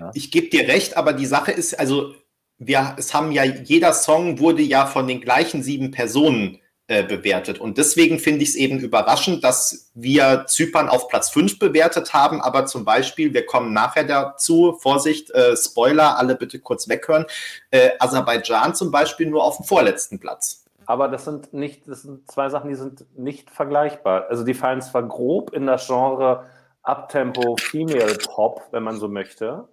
Ja? 0.00 0.10
Ich 0.14 0.32
gebe 0.32 0.48
dir 0.48 0.66
recht, 0.66 0.96
aber 0.96 1.12
die 1.12 1.26
Sache 1.26 1.52
ist, 1.52 1.78
also 1.78 2.14
wir, 2.60 2.94
es 2.98 3.14
haben 3.14 3.32
ja, 3.32 3.42
jeder 3.42 3.92
Song 3.92 4.38
wurde 4.38 4.62
ja 4.62 4.86
von 4.86 5.08
den 5.08 5.20
gleichen 5.20 5.62
sieben 5.62 5.90
Personen 5.90 6.60
äh, 6.88 7.02
bewertet. 7.02 7.58
Und 7.58 7.78
deswegen 7.78 8.18
finde 8.18 8.42
ich 8.42 8.50
es 8.50 8.54
eben 8.54 8.78
überraschend, 8.78 9.42
dass 9.42 9.90
wir 9.94 10.44
Zypern 10.46 10.88
auf 10.88 11.08
Platz 11.08 11.30
fünf 11.30 11.58
bewertet 11.58 12.12
haben, 12.12 12.42
aber 12.42 12.66
zum 12.66 12.84
Beispiel, 12.84 13.32
wir 13.32 13.46
kommen 13.46 13.72
nachher 13.72 14.04
dazu, 14.04 14.76
Vorsicht, 14.78 15.30
äh, 15.30 15.56
Spoiler, 15.56 16.18
alle 16.18 16.36
bitte 16.36 16.58
kurz 16.58 16.86
weghören, 16.86 17.24
äh, 17.70 17.90
Aserbaidschan 17.98 18.74
zum 18.74 18.90
Beispiel 18.90 19.30
nur 19.30 19.42
auf 19.42 19.56
dem 19.56 19.64
vorletzten 19.64 20.20
Platz. 20.20 20.64
Aber 20.84 21.08
das 21.08 21.24
sind 21.24 21.54
nicht, 21.54 21.88
das 21.88 22.02
sind 22.02 22.30
zwei 22.30 22.50
Sachen, 22.50 22.68
die 22.68 22.76
sind 22.76 23.06
nicht 23.16 23.50
vergleichbar. 23.50 24.26
Also 24.28 24.44
die 24.44 24.54
fallen 24.54 24.82
zwar 24.82 25.04
grob 25.04 25.54
in 25.54 25.66
das 25.66 25.86
Genre 25.86 26.44
Uptempo 26.82 27.56
Female 27.56 28.18
Pop, 28.34 28.64
wenn 28.72 28.82
man 28.82 28.98
so 28.98 29.08
möchte. 29.08 29.68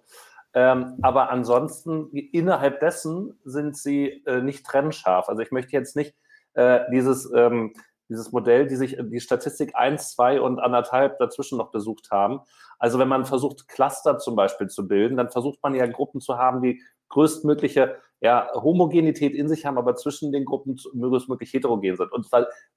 Ähm, 0.54 0.98
aber 1.02 1.30
ansonsten, 1.30 2.10
innerhalb 2.10 2.80
dessen 2.80 3.38
sind 3.44 3.76
sie 3.76 4.24
äh, 4.26 4.40
nicht 4.40 4.64
trennscharf. 4.64 5.28
Also 5.28 5.42
ich 5.42 5.50
möchte 5.50 5.72
jetzt 5.72 5.94
nicht 5.94 6.14
äh, 6.54 6.80
dieses, 6.90 7.30
ähm, 7.34 7.74
dieses 8.08 8.32
Modell, 8.32 8.66
die 8.66 8.76
sich 8.76 8.96
die 8.98 9.20
Statistik 9.20 9.74
1, 9.74 10.12
2 10.12 10.40
und 10.40 10.58
anderthalb 10.58 11.18
dazwischen 11.18 11.58
noch 11.58 11.70
besucht 11.70 12.10
haben. 12.10 12.40
Also 12.78 12.98
wenn 12.98 13.08
man 13.08 13.26
versucht, 13.26 13.68
Cluster 13.68 14.18
zum 14.18 14.36
Beispiel 14.36 14.68
zu 14.68 14.88
bilden, 14.88 15.16
dann 15.16 15.30
versucht 15.30 15.58
man 15.62 15.74
ja 15.74 15.86
Gruppen 15.86 16.20
zu 16.20 16.38
haben, 16.38 16.62
die 16.62 16.82
größtmögliche 17.10 17.96
ja, 18.20 18.50
Homogenität 18.54 19.34
in 19.34 19.48
sich 19.48 19.64
haben, 19.64 19.78
aber 19.78 19.96
zwischen 19.96 20.32
den 20.32 20.44
Gruppen 20.44 20.76
größtmöglich 20.98 21.52
heterogen 21.52 21.96
sind. 21.96 22.12
Und 22.12 22.26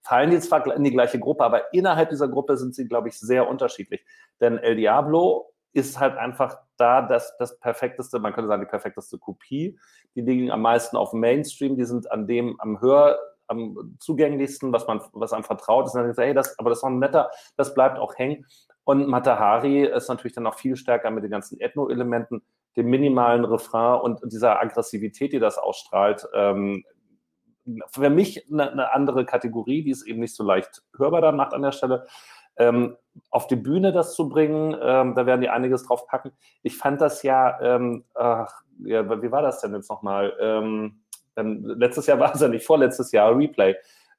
fallen 0.03 0.31
die 0.31 0.39
zwar 0.39 0.75
in 0.75 0.83
die 0.83 0.91
gleiche 0.91 1.19
Gruppe, 1.19 1.43
aber 1.43 1.73
innerhalb 1.73 2.09
dieser 2.09 2.27
Gruppe 2.27 2.57
sind 2.57 2.75
sie, 2.75 2.87
glaube 2.87 3.09
ich, 3.09 3.19
sehr 3.19 3.47
unterschiedlich. 3.47 4.05
Denn 4.39 4.57
El 4.57 4.75
Diablo 4.75 5.50
ist 5.73 5.99
halt 5.99 6.17
einfach 6.17 6.57
da 6.77 7.01
das, 7.01 7.35
das 7.37 7.59
perfekteste, 7.59 8.19
man 8.19 8.33
könnte 8.33 8.47
sagen, 8.47 8.63
die 8.63 8.69
perfekteste 8.69 9.17
Kopie. 9.17 9.79
Die 10.15 10.21
liegen 10.21 10.51
am 10.51 10.61
meisten 10.61 10.97
auf 10.97 11.13
Mainstream, 11.13 11.77
die 11.77 11.85
sind 11.85 12.11
an 12.11 12.27
dem 12.27 12.59
am 12.59 12.81
Hör, 12.81 13.17
am 13.47 13.95
zugänglichsten, 13.99 14.71
was 14.71 14.87
man, 14.87 15.01
was 15.13 15.33
einem 15.33 15.43
vertraut 15.43 15.85
ist. 15.85 15.95
Und 15.95 16.03
dann 16.03 16.13
sagt, 16.13 16.25
hey, 16.25 16.33
das, 16.33 16.57
aber 16.57 16.69
das 16.69 16.79
ist 16.79 16.83
noch 16.83 16.89
ein 16.89 16.99
netter, 16.99 17.29
das 17.57 17.73
bleibt 17.73 17.99
auch 17.99 18.17
hängen. 18.17 18.45
Und 18.83 19.07
Matahari 19.07 19.85
ist 19.85 20.09
natürlich 20.09 20.33
dann 20.33 20.45
noch 20.45 20.55
viel 20.55 20.75
stärker 20.75 21.11
mit 21.11 21.23
den 21.23 21.31
ganzen 21.31 21.59
Ethno-Elementen, 21.59 22.41
dem 22.75 22.87
minimalen 22.87 23.45
Refrain 23.45 24.01
und 24.01 24.21
dieser 24.31 24.59
Aggressivität, 24.59 25.33
die 25.33 25.39
das 25.39 25.57
ausstrahlt. 25.57 26.27
Ähm, 26.33 26.83
für 27.91 28.09
mich 28.09 28.51
eine, 28.51 28.71
eine 28.71 28.93
andere 28.93 29.25
Kategorie, 29.25 29.83
die 29.83 29.91
ist 29.91 30.07
eben 30.07 30.19
nicht 30.19 30.35
so 30.35 30.43
leicht 30.43 30.81
hörbar 30.97 31.21
dann 31.21 31.35
macht 31.35 31.53
an 31.53 31.61
der 31.61 31.71
Stelle 31.71 32.07
ähm, 32.57 32.97
auf 33.29 33.47
die 33.47 33.55
Bühne 33.55 33.91
das 33.91 34.15
zu 34.15 34.29
bringen, 34.29 34.75
ähm, 34.81 35.15
da 35.15 35.25
werden 35.25 35.41
die 35.41 35.49
einiges 35.49 35.85
drauf 35.85 36.07
packen. 36.07 36.31
Ich 36.63 36.77
fand 36.77 37.01
das 37.01 37.23
ja, 37.23 37.59
ähm, 37.61 38.05
ach, 38.13 38.61
ja, 38.83 39.21
wie 39.21 39.31
war 39.31 39.41
das 39.41 39.61
denn 39.61 39.73
jetzt 39.73 39.89
nochmal? 39.89 40.33
Ähm, 40.39 41.03
dann, 41.35 41.63
letztes 41.63 42.07
Jahr 42.07 42.19
war 42.19 42.33
es 42.33 42.41
ja 42.41 42.47
nicht, 42.47 42.65
vorletztes 42.65 43.11
Jahr 43.11 43.35
Replay. 43.35 43.75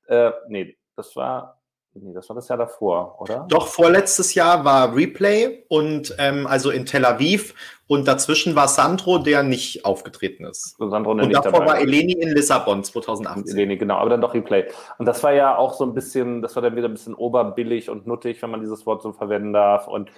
Äh, 0.07 0.33
nee, 0.49 0.77
das 0.97 1.15
war, 1.17 1.62
Nee, 1.95 2.15
das 2.15 2.27
war 2.31 2.37
das 2.37 2.49
Jahr 2.49 2.57
davor, 2.57 3.21
oder? 3.21 3.47
Doch, 3.51 3.67
vorletztes 3.67 4.35
Jahr 4.35 4.65
war 4.65 4.97
Replay 4.97 5.65
und 5.69 6.15
ähm, 6.19 6.47
also 6.47 6.71
in 6.71 6.87
Tel 6.87 7.05
Aviv 7.05 7.55
und 7.87 8.09
dazwischen 8.09 8.57
war 8.57 8.67
Sandro, 8.69 9.19
der 9.19 9.43
nicht 9.43 9.85
aufgetreten 9.85 10.47
ist. 10.47 10.79
So, 10.79 10.89
Sandro, 10.89 11.11
und 11.11 11.31
davor 11.31 11.53
dabei 11.53 11.67
war 11.67 11.81
Eleni 11.81 12.13
in 12.13 12.31
Lissabon 12.31 12.83
2018. 12.83 13.55
Eleni, 13.55 13.77
genau, 13.77 13.97
aber 13.97 14.09
dann 14.09 14.23
doch 14.23 14.33
Replay. 14.33 14.65
Und 14.97 15.05
das 15.05 15.23
war 15.23 15.35
ja 15.35 15.55
auch 15.57 15.75
so 15.75 15.85
ein 15.85 15.93
bisschen, 15.93 16.41
das 16.41 16.57
war 16.57 16.63
dann 16.63 16.77
wieder 16.77 16.89
ein 16.89 16.95
bisschen 16.95 17.15
oberbillig 17.15 17.91
und 17.91 18.07
nuttig, 18.07 18.41
wenn 18.41 18.51
man 18.51 18.61
dieses 18.61 18.87
Wort 18.87 19.03
so 19.03 19.13
verwenden 19.13 19.53
darf. 19.53 19.87
Und 19.87 20.11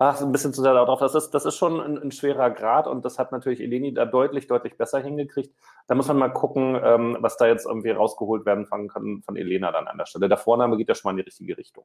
ach, 0.00 0.20
ein 0.22 0.32
bisschen 0.32 0.54
zu 0.54 0.62
sehr 0.62 0.72
darauf. 0.72 0.98
Das 0.98 1.14
ist, 1.14 1.30
das 1.30 1.44
ist 1.44 1.56
schon 1.56 1.78
ein, 1.80 1.98
ein, 1.98 2.10
schwerer 2.10 2.50
Grad 2.50 2.86
und 2.86 3.04
das 3.04 3.18
hat 3.18 3.32
natürlich 3.32 3.60
Eleni 3.60 3.92
da 3.92 4.06
deutlich, 4.06 4.46
deutlich 4.46 4.76
besser 4.76 4.98
hingekriegt. 4.98 5.54
Da 5.86 5.94
muss 5.94 6.08
man 6.08 6.16
mal 6.16 6.30
gucken, 6.30 6.80
ähm, 6.82 7.18
was 7.20 7.36
da 7.36 7.46
jetzt 7.46 7.66
irgendwie 7.66 7.90
rausgeholt 7.90 8.46
werden 8.46 8.66
kann 8.66 8.88
von 8.88 9.36
Elena 9.36 9.70
dann 9.70 9.86
an 9.86 9.98
der 9.98 10.06
Stelle. 10.06 10.28
Der 10.28 10.38
Vorname 10.38 10.78
geht 10.78 10.88
ja 10.88 10.94
schon 10.94 11.10
mal 11.10 11.12
in 11.12 11.18
die 11.18 11.28
richtige 11.28 11.56
Richtung. 11.56 11.84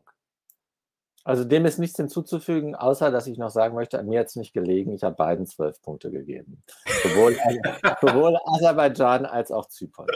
Also 1.26 1.43
dem 1.43 1.66
ist 1.66 1.80
nichts 1.80 1.97
hinzuzufügen, 1.97 2.76
außer 2.76 3.11
dass 3.11 3.28
ich 3.28 3.38
noch 3.38 3.49
sagen 3.49 3.76
möchte, 3.76 3.99
an 3.99 4.07
mir 4.07 4.20
hat 4.20 4.28
es 4.28 4.36
nicht 4.36 4.53
gelegen. 4.53 4.93
Ich 4.93 5.03
habe 5.03 5.16
beiden 5.16 5.45
zwölf 5.45 5.82
Punkte 5.82 6.11
gegeben. 6.11 6.63
Sowohl, 7.03 7.36
sowohl 8.01 8.38
Aserbaidschan 8.45 9.26
als 9.26 9.51
auch 9.51 9.66
Zypern. 9.66 10.07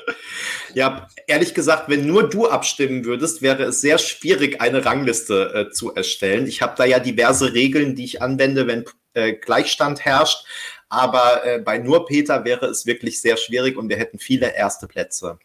Ja, 0.74 1.08
ehrlich 1.28 1.54
gesagt, 1.54 1.90
wenn 1.90 2.06
nur 2.06 2.30
du 2.30 2.48
abstimmen 2.48 3.06
würdest, 3.06 3.42
wäre 3.42 3.64
es 3.64 3.82
sehr 3.82 3.98
schwierig, 3.98 4.62
eine 4.62 4.86
Rangliste 4.86 5.54
äh, 5.54 5.72
zu 5.72 5.94
erstellen. 5.94 6.48
Ich 6.48 6.62
habe 6.62 6.76
da 6.78 6.86
ja 6.86 7.00
diverse 7.00 7.54
Regeln, 7.54 7.96
die 7.96 8.06
ich 8.06 8.22
anwende, 8.22 8.68
wenn 8.68 8.86
äh, 9.14 9.34
Gleichstand 9.34 10.06
herrscht. 10.06 10.46
Aber 10.90 11.46
äh, 11.46 11.60
bei 11.60 11.78
nur 11.78 12.06
Peter 12.06 12.46
wäre 12.46 12.66
es 12.66 12.86
wirklich 12.86 13.22
sehr 13.22 13.38
schwierig 13.38 13.78
und 13.78 13.90
wir 13.90 13.98
hätten 13.98 14.20
viele 14.20 14.56
erste 14.56 14.88
Plätze. 14.88 15.38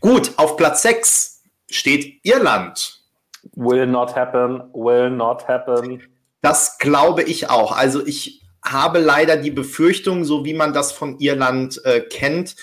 Gut, 0.00 0.32
auf 0.36 0.56
Platz 0.56 0.82
6 0.82 1.42
steht 1.70 2.20
Irland. 2.24 3.02
Will 3.54 3.86
not 3.86 4.16
happen, 4.16 4.62
will 4.72 5.10
not 5.10 5.46
happen. 5.46 6.02
Das 6.42 6.78
glaube 6.78 7.22
ich 7.22 7.50
auch. 7.50 7.72
Also 7.72 8.04
ich 8.04 8.42
habe 8.64 8.98
leider 8.98 9.36
die 9.36 9.50
Befürchtung, 9.50 10.24
so 10.24 10.44
wie 10.44 10.54
man 10.54 10.72
das 10.72 10.92
von 10.92 11.18
Irland 11.20 11.80
äh, 11.84 12.00
kennt, 12.00 12.56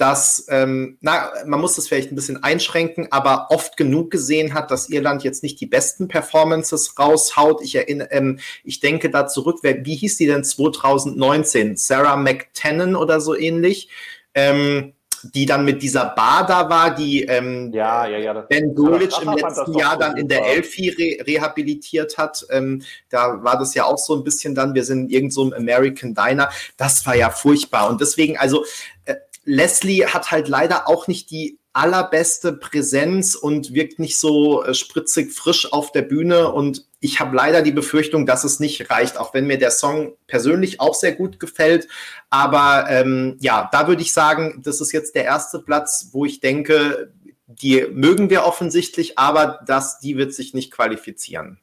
dass, 0.00 0.46
ähm, 0.48 0.96
na, 1.02 1.30
man 1.44 1.60
muss 1.60 1.76
das 1.76 1.86
vielleicht 1.86 2.10
ein 2.10 2.14
bisschen 2.14 2.42
einschränken, 2.42 3.08
aber 3.10 3.48
oft 3.50 3.76
genug 3.76 4.10
gesehen 4.10 4.54
hat, 4.54 4.70
dass 4.70 4.88
Irland 4.88 5.24
jetzt 5.24 5.42
nicht 5.42 5.60
die 5.60 5.66
besten 5.66 6.08
Performances 6.08 6.98
raushaut. 6.98 7.60
Ich 7.62 7.74
erinnere, 7.74 8.10
ähm, 8.10 8.38
ich 8.64 8.80
denke 8.80 9.10
da 9.10 9.26
zurück, 9.26 9.58
wer, 9.60 9.84
wie 9.84 9.96
hieß 9.96 10.16
die 10.16 10.26
denn 10.26 10.42
2019? 10.42 11.76
Sarah 11.76 12.16
McTennan 12.16 12.96
oder 12.96 13.20
so 13.20 13.36
ähnlich. 13.36 13.90
Ähm, 14.34 14.94
die 15.22 15.44
dann 15.44 15.66
mit 15.66 15.82
dieser 15.82 16.06
Bar 16.06 16.46
da 16.46 16.70
war, 16.70 16.94
die 16.94 17.24
ähm, 17.24 17.70
ja, 17.74 18.06
ja, 18.06 18.16
ja, 18.16 18.32
Ben 18.32 18.74
Gulic 18.74 19.12
im 19.20 19.34
letzten 19.34 19.74
Jahr 19.74 19.98
dann 19.98 20.16
in 20.16 20.28
der 20.28 20.46
Elfi 20.46 20.88
re 20.88 21.26
rehabilitiert 21.26 22.16
hat. 22.16 22.46
Ähm, 22.48 22.80
da 23.10 23.44
war 23.44 23.58
das 23.58 23.74
ja 23.74 23.84
auch 23.84 23.98
so 23.98 24.14
ein 24.16 24.24
bisschen 24.24 24.54
dann, 24.54 24.74
wir 24.74 24.82
sind 24.82 25.02
in 25.02 25.10
irgendeinem 25.10 25.50
so 25.50 25.54
American 25.54 26.14
Diner. 26.14 26.48
Das 26.78 27.04
war 27.04 27.16
ja 27.16 27.28
furchtbar. 27.28 27.90
Und 27.90 28.00
deswegen, 28.00 28.38
also 28.38 28.64
äh, 29.04 29.16
Leslie 29.50 30.06
hat 30.06 30.30
halt 30.30 30.48
leider 30.48 30.88
auch 30.88 31.08
nicht 31.08 31.30
die 31.30 31.58
allerbeste 31.72 32.52
Präsenz 32.52 33.34
und 33.34 33.74
wirkt 33.74 33.98
nicht 33.98 34.18
so 34.18 34.64
äh, 34.64 34.74
spritzig 34.74 35.32
frisch 35.32 35.72
auf 35.72 35.92
der 35.92 36.02
Bühne. 36.02 36.52
Und 36.52 36.86
ich 37.00 37.20
habe 37.20 37.36
leider 37.36 37.62
die 37.62 37.72
Befürchtung, 37.72 38.26
dass 38.26 38.44
es 38.44 38.60
nicht 38.60 38.90
reicht, 38.90 39.18
auch 39.18 39.34
wenn 39.34 39.46
mir 39.46 39.58
der 39.58 39.70
Song 39.70 40.14
persönlich 40.26 40.80
auch 40.80 40.94
sehr 40.94 41.12
gut 41.12 41.38
gefällt. 41.38 41.88
Aber 42.28 42.86
ähm, 42.88 43.36
ja, 43.40 43.68
da 43.72 43.86
würde 43.86 44.02
ich 44.02 44.12
sagen, 44.12 44.62
das 44.64 44.80
ist 44.80 44.92
jetzt 44.92 45.14
der 45.14 45.24
erste 45.24 45.60
Platz, 45.60 46.10
wo 46.12 46.24
ich 46.24 46.40
denke, 46.40 47.12
die 47.46 47.86
mögen 47.92 48.30
wir 48.30 48.44
offensichtlich, 48.44 49.18
aber 49.18 49.60
das, 49.66 50.00
die 50.00 50.16
wird 50.16 50.32
sich 50.32 50.54
nicht 50.54 50.72
qualifizieren. 50.72 51.58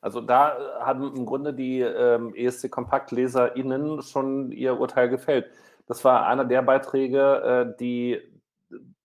Also 0.00 0.20
da 0.20 0.58
äh, 0.58 0.80
haben 0.80 1.14
im 1.16 1.26
Grunde 1.26 1.54
die 1.54 1.80
ähm, 1.80 2.34
ESC-KompaktleserInnen 2.34 4.02
schon 4.02 4.50
ihr 4.50 4.78
Urteil 4.78 5.08
gefällt. 5.08 5.46
Das 5.92 6.06
war 6.06 6.26
einer 6.26 6.46
der 6.46 6.62
Beiträge, 6.62 7.74
äh, 7.74 7.76
die 7.78 8.18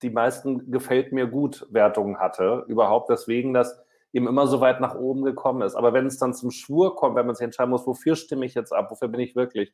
die 0.01 0.09
meisten 0.09 0.71
gefällt 0.71 1.11
mir 1.11 1.27
gut 1.27 1.67
Wertungen 1.69 2.17
hatte. 2.17 2.63
Überhaupt 2.69 3.09
deswegen, 3.09 3.53
dass 3.53 3.77
eben 4.13 4.25
immer 4.25 4.47
so 4.47 4.61
weit 4.61 4.79
nach 4.79 4.95
oben 4.95 5.25
gekommen 5.25 5.63
ist. 5.63 5.75
Aber 5.75 5.91
wenn 5.91 6.05
es 6.05 6.17
dann 6.17 6.33
zum 6.33 6.49
Schwur 6.49 6.95
kommt, 6.95 7.17
wenn 7.17 7.25
man 7.25 7.35
sich 7.35 7.43
entscheiden 7.43 7.71
muss, 7.71 7.85
wofür 7.85 8.15
stimme 8.15 8.45
ich 8.45 8.53
jetzt 8.53 8.71
ab, 8.71 8.89
wofür 8.89 9.09
bin 9.09 9.19
ich 9.19 9.35
wirklich, 9.35 9.73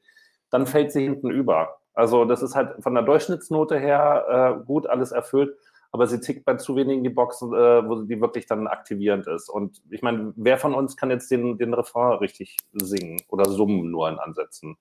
dann 0.50 0.66
fällt 0.66 0.92
sie 0.92 1.04
hinten 1.04 1.30
über. 1.30 1.78
Also 1.94 2.26
das 2.26 2.42
ist 2.42 2.56
halt 2.56 2.82
von 2.82 2.96
der 2.96 3.04
Durchschnittsnote 3.04 3.78
her 3.78 4.58
äh, 4.60 4.66
gut 4.66 4.88
alles 4.88 5.12
erfüllt, 5.12 5.56
aber 5.92 6.08
sie 6.08 6.20
tickt 6.20 6.46
bei 6.46 6.56
zu 6.56 6.76
wenigen 6.76 7.04
die 7.04 7.12
Boxen, 7.12 7.54
äh, 7.54 7.88
wo 7.88 8.02
die 8.02 8.20
wirklich 8.20 8.48
dann 8.48 8.66
aktivierend 8.66 9.28
ist. 9.28 9.50
Und 9.50 9.84
ich 9.92 10.02
meine, 10.02 10.34
wer 10.36 10.58
von 10.58 10.74
uns 10.74 10.98
kann 10.98 11.12
jetzt 11.12 11.30
den, 11.30 11.60
den 11.60 11.76
Refrain 11.76 12.18
richtig 12.18 12.58
singen 12.72 13.22
oder 13.28 13.46
summen 13.46 13.92
nur 13.92 14.10
in 14.10 14.18
Ansätzen? 14.18 14.78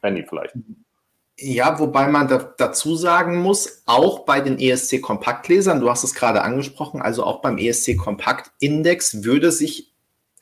Benny 0.00 0.24
vielleicht. 0.26 0.54
Ja, 1.42 1.78
wobei 1.78 2.08
man 2.08 2.28
da, 2.28 2.52
dazu 2.58 2.96
sagen 2.96 3.38
muss, 3.38 3.82
auch 3.86 4.26
bei 4.26 4.42
den 4.42 4.58
ESC 4.58 5.00
Kompaktlesern, 5.00 5.80
du 5.80 5.88
hast 5.88 6.04
es 6.04 6.14
gerade 6.14 6.42
angesprochen, 6.42 7.00
also 7.00 7.24
auch 7.24 7.40
beim 7.40 7.56
ESC 7.56 7.96
Kompakt 7.96 8.50
Index 8.58 9.24
würde 9.24 9.50
sich 9.50 9.90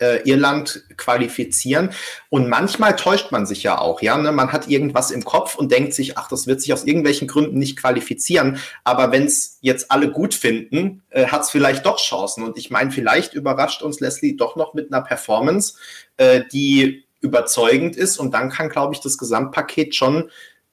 äh, 0.00 0.28
Irland 0.28 0.82
qualifizieren. 0.96 1.90
Und 2.30 2.48
manchmal 2.48 2.96
täuscht 2.96 3.30
man 3.30 3.46
sich 3.46 3.62
ja 3.62 3.78
auch, 3.78 4.02
ja. 4.02 4.16
Ne? 4.18 4.32
Man 4.32 4.52
hat 4.52 4.68
irgendwas 4.68 5.12
im 5.12 5.24
Kopf 5.24 5.54
und 5.54 5.70
denkt 5.70 5.94
sich, 5.94 6.18
ach, 6.18 6.28
das 6.28 6.48
wird 6.48 6.60
sich 6.60 6.72
aus 6.72 6.84
irgendwelchen 6.84 7.28
Gründen 7.28 7.58
nicht 7.58 7.80
qualifizieren. 7.80 8.58
Aber 8.82 9.12
wenn 9.12 9.24
es 9.24 9.58
jetzt 9.60 9.92
alle 9.92 10.10
gut 10.10 10.34
finden, 10.34 11.04
äh, 11.10 11.26
hat 11.26 11.42
es 11.42 11.50
vielleicht 11.50 11.86
doch 11.86 11.98
Chancen. 11.98 12.42
Und 12.42 12.58
ich 12.58 12.70
meine, 12.70 12.90
vielleicht 12.90 13.34
überrascht 13.34 13.82
uns 13.82 14.00
Leslie 14.00 14.36
doch 14.36 14.56
noch 14.56 14.74
mit 14.74 14.92
einer 14.92 15.02
Performance, 15.02 15.74
äh, 16.16 16.42
die 16.52 17.04
überzeugend 17.20 17.96
ist. 17.96 18.18
Und 18.18 18.34
dann 18.34 18.50
kann, 18.50 18.68
glaube 18.68 18.94
ich, 18.94 19.00
das 19.00 19.16
Gesamtpaket 19.16 19.94
schon 19.94 20.30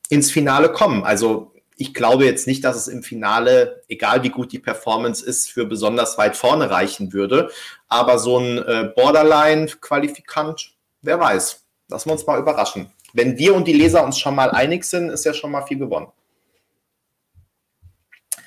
ins 0.09 0.31
Finale 0.31 0.71
kommen. 0.71 1.03
Also 1.03 1.51
ich 1.77 1.93
glaube 1.93 2.25
jetzt 2.25 2.47
nicht, 2.47 2.63
dass 2.63 2.77
es 2.77 2.87
im 2.87 3.03
Finale, 3.03 3.83
egal 3.89 4.23
wie 4.23 4.29
gut 4.29 4.51
die 4.51 4.59
Performance 4.59 5.25
ist, 5.25 5.51
für 5.51 5.65
besonders 5.65 6.17
weit 6.17 6.37
vorne 6.37 6.69
reichen 6.69 7.11
würde. 7.11 7.49
Aber 7.87 8.17
so 8.17 8.39
ein 8.39 8.57
äh, 8.59 8.91
Borderline-Qualifikant, 8.95 10.73
wer 11.01 11.19
weiß. 11.19 11.63
Lassen 11.89 12.09
wir 12.09 12.13
uns 12.13 12.25
mal 12.25 12.39
überraschen. 12.39 12.91
Wenn 13.13 13.37
wir 13.37 13.55
und 13.55 13.67
die 13.67 13.73
Leser 13.73 14.03
uns 14.03 14.17
schon 14.19 14.35
mal 14.35 14.51
einig 14.51 14.85
sind, 14.85 15.09
ist 15.09 15.25
ja 15.25 15.33
schon 15.33 15.51
mal 15.51 15.63
viel 15.63 15.77
gewonnen. 15.77 16.07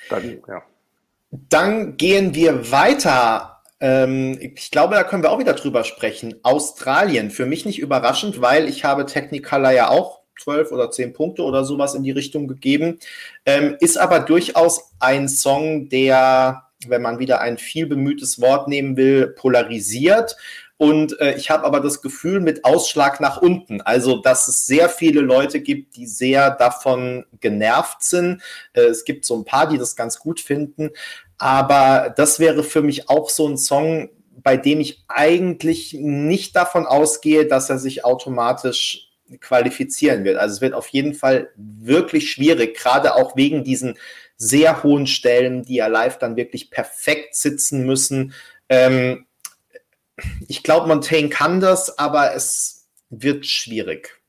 Dann, 0.09 0.43
ja. 0.49 0.63
Dann 1.31 1.97
gehen 1.97 2.35
wir 2.35 2.71
weiter. 2.71 3.63
Ähm, 3.81 4.39
ich 4.41 4.71
glaube, 4.71 4.95
da 4.95 5.05
können 5.05 5.23
wir 5.23 5.31
auch 5.31 5.39
wieder 5.39 5.55
drüber 5.55 5.85
sprechen. 5.85 6.41
Australien, 6.43 7.31
für 7.31 7.47
mich 7.47 7.67
nicht 7.67 7.79
überraschend, 7.79 8.41
weil 8.41 8.69
ich 8.69 8.85
habe 8.85 9.07
Technicolor 9.07 9.71
ja 9.71 9.89
auch 9.91 10.18
zwölf 10.39 10.73
oder 10.73 10.91
zehn 10.91 11.13
Punkte 11.13 11.43
oder 11.43 11.65
sowas 11.65 11.95
in 11.95 12.03
die 12.03 12.11
Richtung 12.11 12.49
gegeben. 12.49 12.99
Ähm, 13.45 13.77
ist 13.81 13.99
aber 13.99 14.21
durchaus 14.21 14.93
ein 15.01 15.29
Song, 15.29 15.89
der, 15.89 16.65
wenn 16.87 17.03
man 17.03 17.19
wieder 17.19 17.41
ein 17.41 17.59
viel 17.59 17.87
bemühtes 17.87 18.41
Wort 18.41 18.69
nehmen 18.69 18.97
will, 18.97 19.29
polarisiert. 19.29 20.37
Und 20.79 21.21
äh, 21.21 21.35
ich 21.35 21.51
habe 21.51 21.65
aber 21.65 21.81
das 21.81 22.03
Gefühl 22.03 22.39
mit 22.41 22.65
Ausschlag 22.65 23.21
nach 23.21 23.43
unten. 23.43 23.81
Also, 23.81 24.19
dass 24.19 24.47
es 24.47 24.65
sehr 24.65 24.89
viele 24.89 25.21
Leute 25.21 25.61
gibt, 25.61 25.97
die 25.97 26.07
sehr 26.07 26.53
davon 26.53 27.27
genervt 27.41 28.05
sind. 28.05 28.43
Äh, 28.75 28.83
es 28.83 29.05
gibt 29.05 29.25
so 29.25 29.37
ein 29.37 29.45
paar, 29.45 29.69
die 29.69 29.77
das 29.77 29.97
ganz 29.97 30.21
gut 30.21 30.41
finden. 30.41 30.91
Aber 31.37 32.15
das 32.17 32.39
wäre 32.39 32.63
für 32.63 32.83
mich 32.83 33.09
auch 33.09 33.29
so 33.29 33.49
ein 33.49 33.59
Song, 33.59 34.09
bei 34.43 34.57
dem 34.57 34.79
ich 34.79 35.05
eigentlich 35.09 35.95
nicht 35.99 36.55
davon 36.55 36.87
ausgehe, 36.87 37.47
dass 37.47 37.71
er 37.71 37.79
sich 37.79 38.05
automatisch 38.05 39.08
qualifizieren 39.41 40.25
wird. 40.25 40.39
Also 40.39 40.57
es 40.57 40.61
wird 40.61 40.75
auf 40.75 40.89
jeden 40.89 41.15
Fall 41.15 41.51
wirklich 41.57 42.31
schwierig, 42.31 42.77
gerade 42.77 43.15
auch 43.15 43.37
wegen 43.37 43.65
diesen 43.65 43.99
sehr 44.37 44.83
hohen 44.83 45.07
Stellen, 45.07 45.65
die 45.65 45.77
ja 45.77 45.89
live 45.89 46.19
dann 46.19 46.37
wirklich 46.37 46.71
perfekt 46.71 47.35
sitzen 47.35 47.85
müssen. 47.85 48.33
Ähm, 48.69 49.27
ich 50.47 50.63
glaube, 50.63 50.89
Montaigne 50.89 51.29
kann 51.29 51.61
das, 51.61 51.99
aber 51.99 52.35
es 52.35 52.89
wird 53.11 53.47
schwierig. 53.47 54.21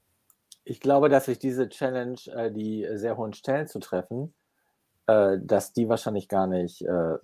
Ich 0.63 0.79
glaube, 0.79 1.09
dass 1.09 1.25
sich 1.25 1.39
diese 1.39 1.69
Challenge, 1.69 2.19
äh, 2.35 2.51
die 2.51 2.87
sehr 2.93 3.17
hohen 3.17 3.33
Stellen 3.33 3.67
zu 3.67 3.79
treffen, 3.79 4.33
äh, 5.07 5.37
dass 5.41 5.73
die 5.73 5.89
wahrscheinlich 5.89 6.27
gar 6.27 6.47
nicht 6.47 6.81
äh, 6.83 7.17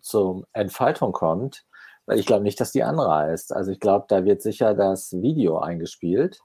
zur 0.00 0.46
Entfaltung 0.52 1.12
kommt, 1.12 1.64
weil 2.06 2.18
ich 2.18 2.26
glaube 2.26 2.42
nicht, 2.42 2.60
dass 2.60 2.72
die 2.72 2.82
anreißt. 2.82 3.54
Also 3.54 3.70
ich 3.70 3.80
glaube, 3.80 4.06
da 4.08 4.24
wird 4.24 4.42
sicher 4.42 4.74
das 4.74 5.12
Video 5.12 5.58
eingespielt 5.58 6.40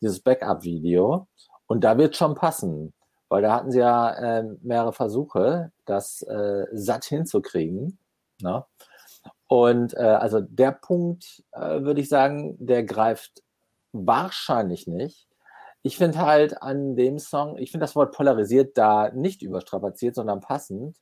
dieses 0.00 0.20
Backup-Video. 0.20 1.28
Und 1.66 1.84
da 1.84 1.96
wird 1.98 2.16
schon 2.16 2.34
passen, 2.34 2.92
weil 3.28 3.42
da 3.42 3.54
hatten 3.54 3.70
sie 3.70 3.78
ja 3.78 4.10
äh, 4.10 4.44
mehrere 4.62 4.92
Versuche, 4.92 5.72
das 5.86 6.22
äh, 6.22 6.66
satt 6.72 7.04
hinzukriegen. 7.04 7.98
Ne? 8.40 8.64
Und 9.48 9.94
äh, 9.94 10.02
also 10.02 10.40
der 10.40 10.72
Punkt, 10.72 11.42
äh, 11.52 11.82
würde 11.82 12.00
ich 12.00 12.08
sagen, 12.08 12.56
der 12.58 12.84
greift 12.84 13.42
wahrscheinlich 13.92 14.86
nicht. 14.86 15.28
Ich 15.82 15.96
finde 15.96 16.18
halt 16.18 16.62
an 16.62 16.96
dem 16.96 17.18
Song, 17.18 17.58
ich 17.58 17.70
finde 17.70 17.84
das 17.84 17.94
Wort 17.94 18.14
polarisiert 18.14 18.76
da 18.76 19.10
nicht 19.10 19.42
überstrapaziert, 19.42 20.14
sondern 20.14 20.40
passend. 20.40 20.96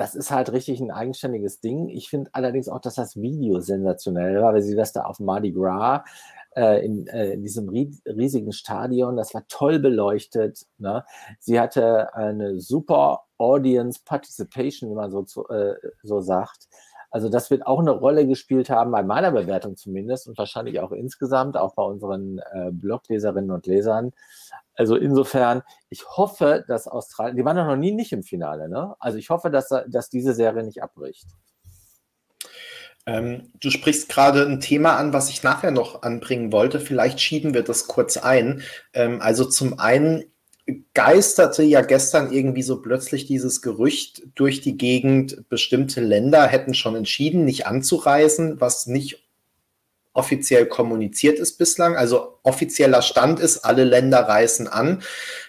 Das 0.00 0.14
ist 0.14 0.30
halt 0.30 0.50
richtig 0.50 0.80
ein 0.80 0.90
eigenständiges 0.90 1.60
Ding. 1.60 1.90
Ich 1.90 2.08
finde 2.08 2.30
allerdings 2.32 2.70
auch, 2.70 2.80
dass 2.80 2.94
das 2.94 3.20
Video 3.20 3.60
sensationell 3.60 4.40
war, 4.40 4.54
weil 4.54 4.62
da 4.94 5.02
auf 5.02 5.20
Mardi 5.20 5.52
Gras 5.52 6.00
äh, 6.56 6.82
in, 6.82 7.06
äh, 7.08 7.32
in, 7.32 7.42
diesem 7.42 7.68
riesigen 7.68 8.52
Stadion, 8.52 9.18
das 9.18 9.34
war 9.34 9.46
toll 9.48 9.78
beleuchtet. 9.78 10.64
Ne? 10.78 11.04
Sie 11.38 11.60
hatte 11.60 12.14
eine 12.14 12.60
super 12.60 13.24
Audience 13.36 14.00
Participation, 14.02 14.90
wie 14.90 14.94
man 14.94 15.10
so, 15.10 15.46
äh, 15.48 15.74
so 16.02 16.22
sagt. 16.22 16.68
Also 17.10 17.28
das 17.28 17.50
wird 17.50 17.66
auch 17.66 17.80
eine 17.80 17.90
Rolle 17.90 18.26
gespielt 18.26 18.70
haben, 18.70 18.92
bei 18.92 19.02
meiner 19.02 19.32
Bewertung 19.32 19.76
zumindest 19.76 20.28
und 20.28 20.38
wahrscheinlich 20.38 20.80
auch 20.80 20.92
insgesamt, 20.92 21.58
auch 21.58 21.74
bei 21.74 21.82
unseren 21.82 22.38
äh, 22.38 22.70
Blogleserinnen 22.72 23.50
und 23.50 23.66
Lesern. 23.66 24.12
Also 24.80 24.96
insofern, 24.96 25.62
ich 25.90 26.08
hoffe, 26.08 26.64
dass 26.66 26.88
Australien, 26.88 27.36
die 27.36 27.44
waren 27.44 27.54
doch 27.54 27.66
noch 27.66 27.76
nie 27.76 27.92
nicht 27.92 28.12
im 28.12 28.22
Finale, 28.22 28.66
ne? 28.66 28.94
Also 28.98 29.18
ich 29.18 29.28
hoffe, 29.28 29.50
dass, 29.50 29.68
dass 29.88 30.08
diese 30.08 30.32
Serie 30.32 30.62
nicht 30.62 30.82
abbricht. 30.82 31.26
Ähm, 33.04 33.52
du 33.60 33.68
sprichst 33.68 34.08
gerade 34.08 34.46
ein 34.46 34.58
Thema 34.58 34.96
an, 34.96 35.12
was 35.12 35.28
ich 35.28 35.42
nachher 35.42 35.70
noch 35.70 36.00
anbringen 36.00 36.50
wollte. 36.50 36.80
Vielleicht 36.80 37.20
schieben 37.20 37.52
wir 37.52 37.62
das 37.62 37.88
kurz 37.88 38.16
ein. 38.16 38.62
Ähm, 38.94 39.20
also 39.20 39.44
zum 39.44 39.78
einen 39.78 40.24
geisterte 40.94 41.62
ja 41.62 41.82
gestern 41.82 42.32
irgendwie 42.32 42.62
so 42.62 42.80
plötzlich 42.80 43.26
dieses 43.26 43.60
Gerücht 43.60 44.22
durch 44.34 44.62
die 44.62 44.78
Gegend, 44.78 45.46
bestimmte 45.50 46.00
Länder 46.00 46.46
hätten 46.46 46.72
schon 46.72 46.96
entschieden, 46.96 47.44
nicht 47.44 47.66
anzureisen, 47.66 48.62
was 48.62 48.86
nicht 48.86 49.29
offiziell 50.12 50.66
kommuniziert 50.66 51.38
ist 51.38 51.58
bislang. 51.58 51.96
Also 51.96 52.38
offizieller 52.42 53.02
Stand 53.02 53.40
ist, 53.40 53.58
alle 53.58 53.84
Länder 53.84 54.20
reisen 54.20 54.68
an. 54.68 55.02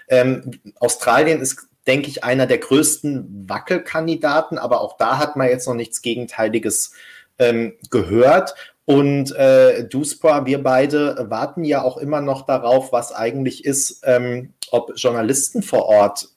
Ähm, 0.07 0.51
Australien 0.80 1.41
ist, 1.41 1.68
denke 1.88 2.09
ich, 2.09 2.24
einer 2.24 2.45
der 2.45 2.59
größten 2.59 3.45
Wackelkandidaten, 3.49 4.57
aber 4.57 4.82
auch 4.82 4.97
da 4.97 5.18
hat 5.18 5.36
man 5.36 5.49
jetzt 5.49 5.68
noch 5.68 5.74
nichts 5.74 6.01
Gegenteiliges 6.01 6.93
ähm, 7.39 7.74
gehört. 7.89 8.53
Und 8.86 9.36
äh, 9.36 9.88
Duspra, 9.88 10.45
wir 10.45 10.62
beide 10.64 11.28
warten 11.30 11.64
ja 11.64 11.82
auch 11.82 11.97
immer 11.97 12.22
noch 12.22 12.45
darauf, 12.45 12.91
was 12.91 13.14
eigentlich 13.14 13.66
ist, 13.66 14.01
ähm, 14.03 14.53
ob 14.70 14.93
Journalisten 14.95 15.64
vor 15.64 15.86
Ort 15.86 16.30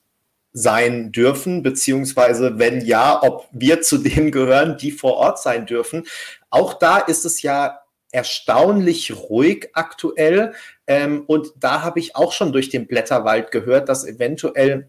sein 0.52 1.10
dürfen, 1.10 1.62
beziehungsweise 1.62 2.58
wenn 2.58 2.80
ja, 2.84 3.20
ob 3.22 3.48
wir 3.50 3.82
zu 3.82 3.98
denen 3.98 4.30
gehören, 4.30 4.78
die 4.78 4.92
vor 4.92 5.14
Ort 5.14 5.40
sein 5.40 5.66
dürfen. 5.66 6.04
Auch 6.48 6.74
da 6.74 6.98
ist 6.98 7.24
es 7.24 7.42
ja 7.42 7.80
erstaunlich 8.14 9.12
ruhig 9.14 9.70
aktuell. 9.72 10.54
Ähm, 10.86 11.24
und 11.26 11.52
da 11.58 11.82
habe 11.82 11.98
ich 11.98 12.14
auch 12.14 12.32
schon 12.32 12.52
durch 12.52 12.70
den 12.70 12.86
Blätterwald 12.86 13.50
gehört, 13.50 13.88
dass 13.88 14.06
eventuell 14.06 14.88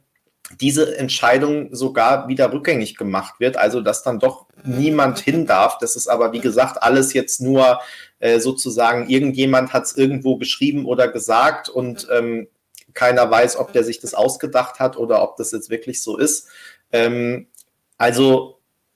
diese 0.62 0.96
Entscheidung 0.96 1.74
sogar 1.74 2.28
wieder 2.28 2.54
rückgängig 2.54 2.98
gemacht 2.98 3.40
wird, 3.40 3.58
also 3.58 3.82
dass 3.82 4.04
dann 4.04 4.20
doch 4.20 4.46
niemand 4.64 5.18
hin 5.20 5.48
darf. 5.48 5.80
Das 5.80 5.96
ist 5.96 6.08
aber, 6.08 6.34
wie 6.34 6.40
gesagt, 6.40 6.84
alles 6.84 7.14
jetzt 7.14 7.42
nur 7.42 7.80
äh, 8.20 8.40
sozusagen, 8.40 9.10
irgendjemand 9.10 9.74
hat 9.74 9.86
es 9.86 9.98
irgendwo 9.98 10.38
geschrieben 10.38 10.86
oder 10.86 11.08
gesagt 11.08 11.68
und 11.68 12.08
ähm, 12.12 12.48
keiner 12.94 13.30
weiß, 13.30 13.58
ob 13.58 13.74
der 13.74 13.84
sich 13.84 14.00
das 14.00 14.14
ausgedacht 14.14 14.80
hat 14.80 14.98
oder 14.98 15.24
ob 15.24 15.36
das 15.38 15.52
jetzt 15.52 15.72
wirklich 15.72 16.04
so 16.04 16.16
ist. 16.16 16.48
Ähm, 16.92 17.48
also 17.98 18.55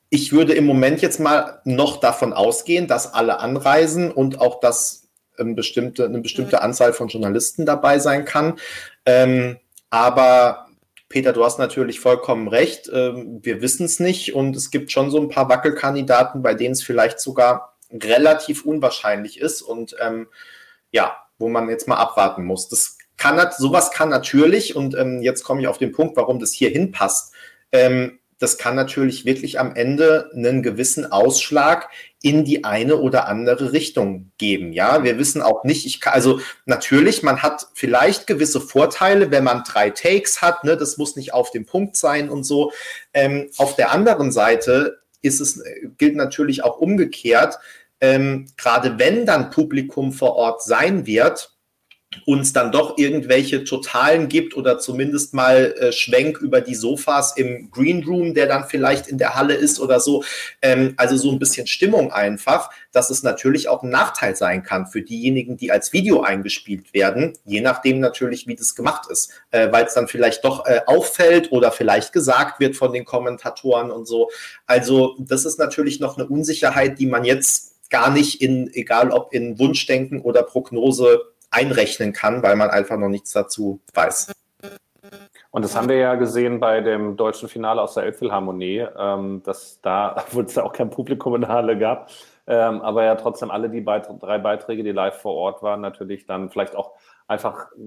ich 0.10 0.32
würde 0.32 0.54
im 0.54 0.66
Moment 0.66 1.02
jetzt 1.02 1.20
mal 1.20 1.62
noch 1.66 2.00
davon 2.00 2.34
ausgehen, 2.34 2.88
dass 2.88 3.14
alle 3.14 3.40
anreisen 3.40 4.12
und 4.12 4.40
auch, 4.42 4.60
dass 4.60 5.10
ähm, 5.38 5.56
bestimmte, 5.56 6.06
eine 6.06 6.20
bestimmte 6.20 6.62
Anzahl 6.62 6.94
von 6.94 7.08
Journalisten 7.08 7.66
dabei 7.66 8.00
sein 8.00 8.26
kann. 8.26 8.60
Ähm, 9.06 9.58
aber 9.90 10.68
Peter, 11.10 11.34
du 11.34 11.44
hast 11.44 11.58
natürlich 11.58 12.00
vollkommen 12.00 12.48
recht. 12.48 12.90
Ähm, 12.94 13.40
wir 13.42 13.62
wissen 13.62 13.86
es 13.86 14.00
nicht 14.00 14.34
und 14.36 14.56
es 14.56 14.72
gibt 14.72 14.92
schon 14.92 15.10
so 15.10 15.20
ein 15.20 15.30
paar 15.30 15.50
Wackelkandidaten, 15.50 16.42
bei 16.42 16.54
denen 16.54 16.74
es 16.74 16.84
vielleicht 16.84 17.20
sogar 17.20 17.78
relativ 17.92 18.66
unwahrscheinlich 18.66 19.40
ist 19.40 19.62
und 19.62 19.96
ähm, 20.00 20.28
ja, 20.92 21.16
wo 21.40 21.50
man 21.50 21.70
jetzt 21.70 21.88
mal 21.88 21.96
abwarten 21.98 22.46
muss. 22.46 22.70
Das 22.70 22.98
kann 23.18 23.40
sowas 23.58 23.92
kann 23.92 24.10
natürlich 24.10 24.76
und 24.76 24.96
ähm, 24.96 25.22
jetzt 25.22 25.44
komme 25.44 25.62
ich 25.62 25.68
auf 25.68 25.78
den 25.78 25.92
Punkt, 25.92 26.16
warum 26.16 26.40
das 26.40 26.54
hier 26.54 26.70
hinpasst. 26.70 27.34
Ähm, 27.72 28.19
das 28.40 28.58
kann 28.58 28.76
natürlich 28.76 29.26
wirklich 29.26 29.60
am 29.60 29.76
Ende 29.76 30.32
einen 30.34 30.64
gewissen 30.64 31.12
Ausschlag 31.12 31.90
in 32.22 32.46
die 32.46 32.64
eine 32.64 32.98
oder 32.98 33.28
andere 33.28 33.74
Richtung 33.74 34.32
geben. 34.38 34.74
Ja, 34.74 35.04
wir 35.04 35.20
wissen 35.20 35.42
auch 35.42 35.64
nicht, 35.64 35.86
ich 35.86 36.02
kann, 36.02 36.14
also 36.14 36.40
natürlich, 36.66 37.22
man 37.22 37.44
hat 37.44 37.68
vielleicht 37.74 38.28
gewisse 38.28 38.62
Vorteile, 38.62 39.30
wenn 39.32 39.44
man 39.44 39.64
drei 39.64 39.90
Takes 39.90 40.42
hat, 40.42 40.64
ne, 40.64 40.78
das 40.78 40.98
muss 40.98 41.16
nicht 41.16 41.34
auf 41.34 41.52
dem 41.52 41.66
Punkt 41.66 41.98
sein 41.98 42.30
und 42.30 42.44
so. 42.44 42.72
Ähm, 43.14 43.50
auf 43.58 43.76
der 43.76 43.92
anderen 43.92 44.32
Seite 44.32 45.00
ist 45.22 45.42
es, 45.42 45.62
gilt 45.98 46.16
natürlich 46.16 46.64
auch 46.64 46.78
umgekehrt, 46.78 47.60
ähm, 48.02 48.48
gerade 48.56 48.98
wenn 49.00 49.26
dann 49.26 49.50
Publikum 49.50 50.14
vor 50.14 50.36
Ort 50.36 50.64
sein 50.64 51.06
wird, 51.06 51.52
uns 52.26 52.54
dann 52.54 52.72
doch 52.72 52.98
irgendwelche 52.98 53.64
Totalen 53.64 54.30
gibt 54.30 54.58
oder 54.58 54.80
zumindest 54.80 55.34
mal 55.36 55.76
äh, 55.80 55.92
Schwenk 55.92 56.40
über 56.40 56.60
die 56.60 56.74
Sofas 56.74 57.38
im 57.38 57.70
Green 57.70 58.04
Room, 58.04 58.34
der 58.34 58.48
dann 58.48 58.66
vielleicht 58.68 59.08
in 59.08 59.20
der 59.20 59.36
Halle 59.36 59.54
ist 59.54 59.80
oder 59.80 60.00
so. 60.00 60.24
Ähm, 60.62 60.96
also 60.98 61.18
so 61.18 61.32
ein 61.32 61.38
bisschen 61.38 61.68
Stimmung 61.68 62.12
einfach, 62.12 62.72
dass 62.92 63.12
es 63.12 63.22
natürlich 63.22 63.68
auch 63.68 63.84
ein 63.84 63.92
Nachteil 63.92 64.36
sein 64.36 64.64
kann 64.64 64.88
für 64.88 65.04
diejenigen, 65.04 65.56
die 65.56 65.72
als 65.72 65.94
Video 65.94 66.22
eingespielt 66.22 66.96
werden, 66.96 67.34
je 67.46 67.62
nachdem 67.62 68.00
natürlich, 68.00 68.48
wie 68.48 68.56
das 68.56 68.76
gemacht 68.76 69.10
ist, 69.12 69.32
äh, 69.52 69.72
weil 69.72 69.86
es 69.86 69.94
dann 69.94 70.08
vielleicht 70.08 70.44
doch 70.44 70.66
äh, 70.66 70.82
auffällt 70.88 71.52
oder 71.52 71.72
vielleicht 71.72 72.12
gesagt 72.12 72.60
wird 72.60 72.76
von 72.76 72.92
den 72.92 73.06
Kommentatoren 73.06 73.92
und 73.92 74.08
so. 74.08 74.30
Also 74.66 75.16
das 75.20 75.46
ist 75.46 75.60
natürlich 75.60 76.00
noch 76.00 76.18
eine 76.18 76.28
Unsicherheit, 76.28 76.98
die 76.98 77.06
man 77.06 77.24
jetzt 77.24 77.90
gar 77.92 78.12
nicht 78.12 78.42
in, 78.42 78.72
egal 78.74 79.12
ob 79.12 79.32
in 79.34 79.60
Wunschdenken 79.60 80.22
oder 80.22 80.42
Prognose 80.44 81.22
einrechnen 81.52 82.14
kann, 82.14 82.44
weil 82.44 82.56
man 82.56 82.70
einfach 82.70 82.98
noch 82.98 83.10
nichts 83.10 83.32
dazu 83.32 83.82
weiß. 83.94 84.32
Und 85.52 85.66
das 85.66 85.76
haben 85.76 85.90
wir 85.90 85.98
ja 85.98 86.16
gesehen 86.16 86.60
bei 86.60 86.82
dem 86.82 87.18
deutschen 87.18 87.50
Finale 87.50 87.82
aus 87.82 87.96
der 87.96 88.04
Elbphilharmonie, 88.04 88.86
ähm, 88.98 89.42
dass 89.44 89.80
da, 89.82 90.16
obwohl 90.28 90.46
es 90.46 90.56
ja 90.56 90.64
auch 90.64 90.74
kein 90.74 90.90
Publikum 90.90 91.36
in 91.36 91.42
der 91.42 91.50
Halle 91.50 91.78
gab, 91.78 92.12
ähm, 92.48 92.82
aber 92.82 93.04
ja 93.04 93.16
trotzdem 93.16 93.52
alle 93.52 93.70
die 93.70 93.82
Beit 93.82 94.10
drei 94.20 94.38
Beiträge, 94.38 94.84
die 94.84 94.92
live 94.92 95.20
vor 95.22 95.34
Ort 95.34 95.64
waren, 95.64 95.82
natürlich 95.82 96.26
dann 96.26 96.50
vielleicht 96.50 96.76
auch 96.76 96.94
einfach 97.28 97.72
äh, 97.72 97.78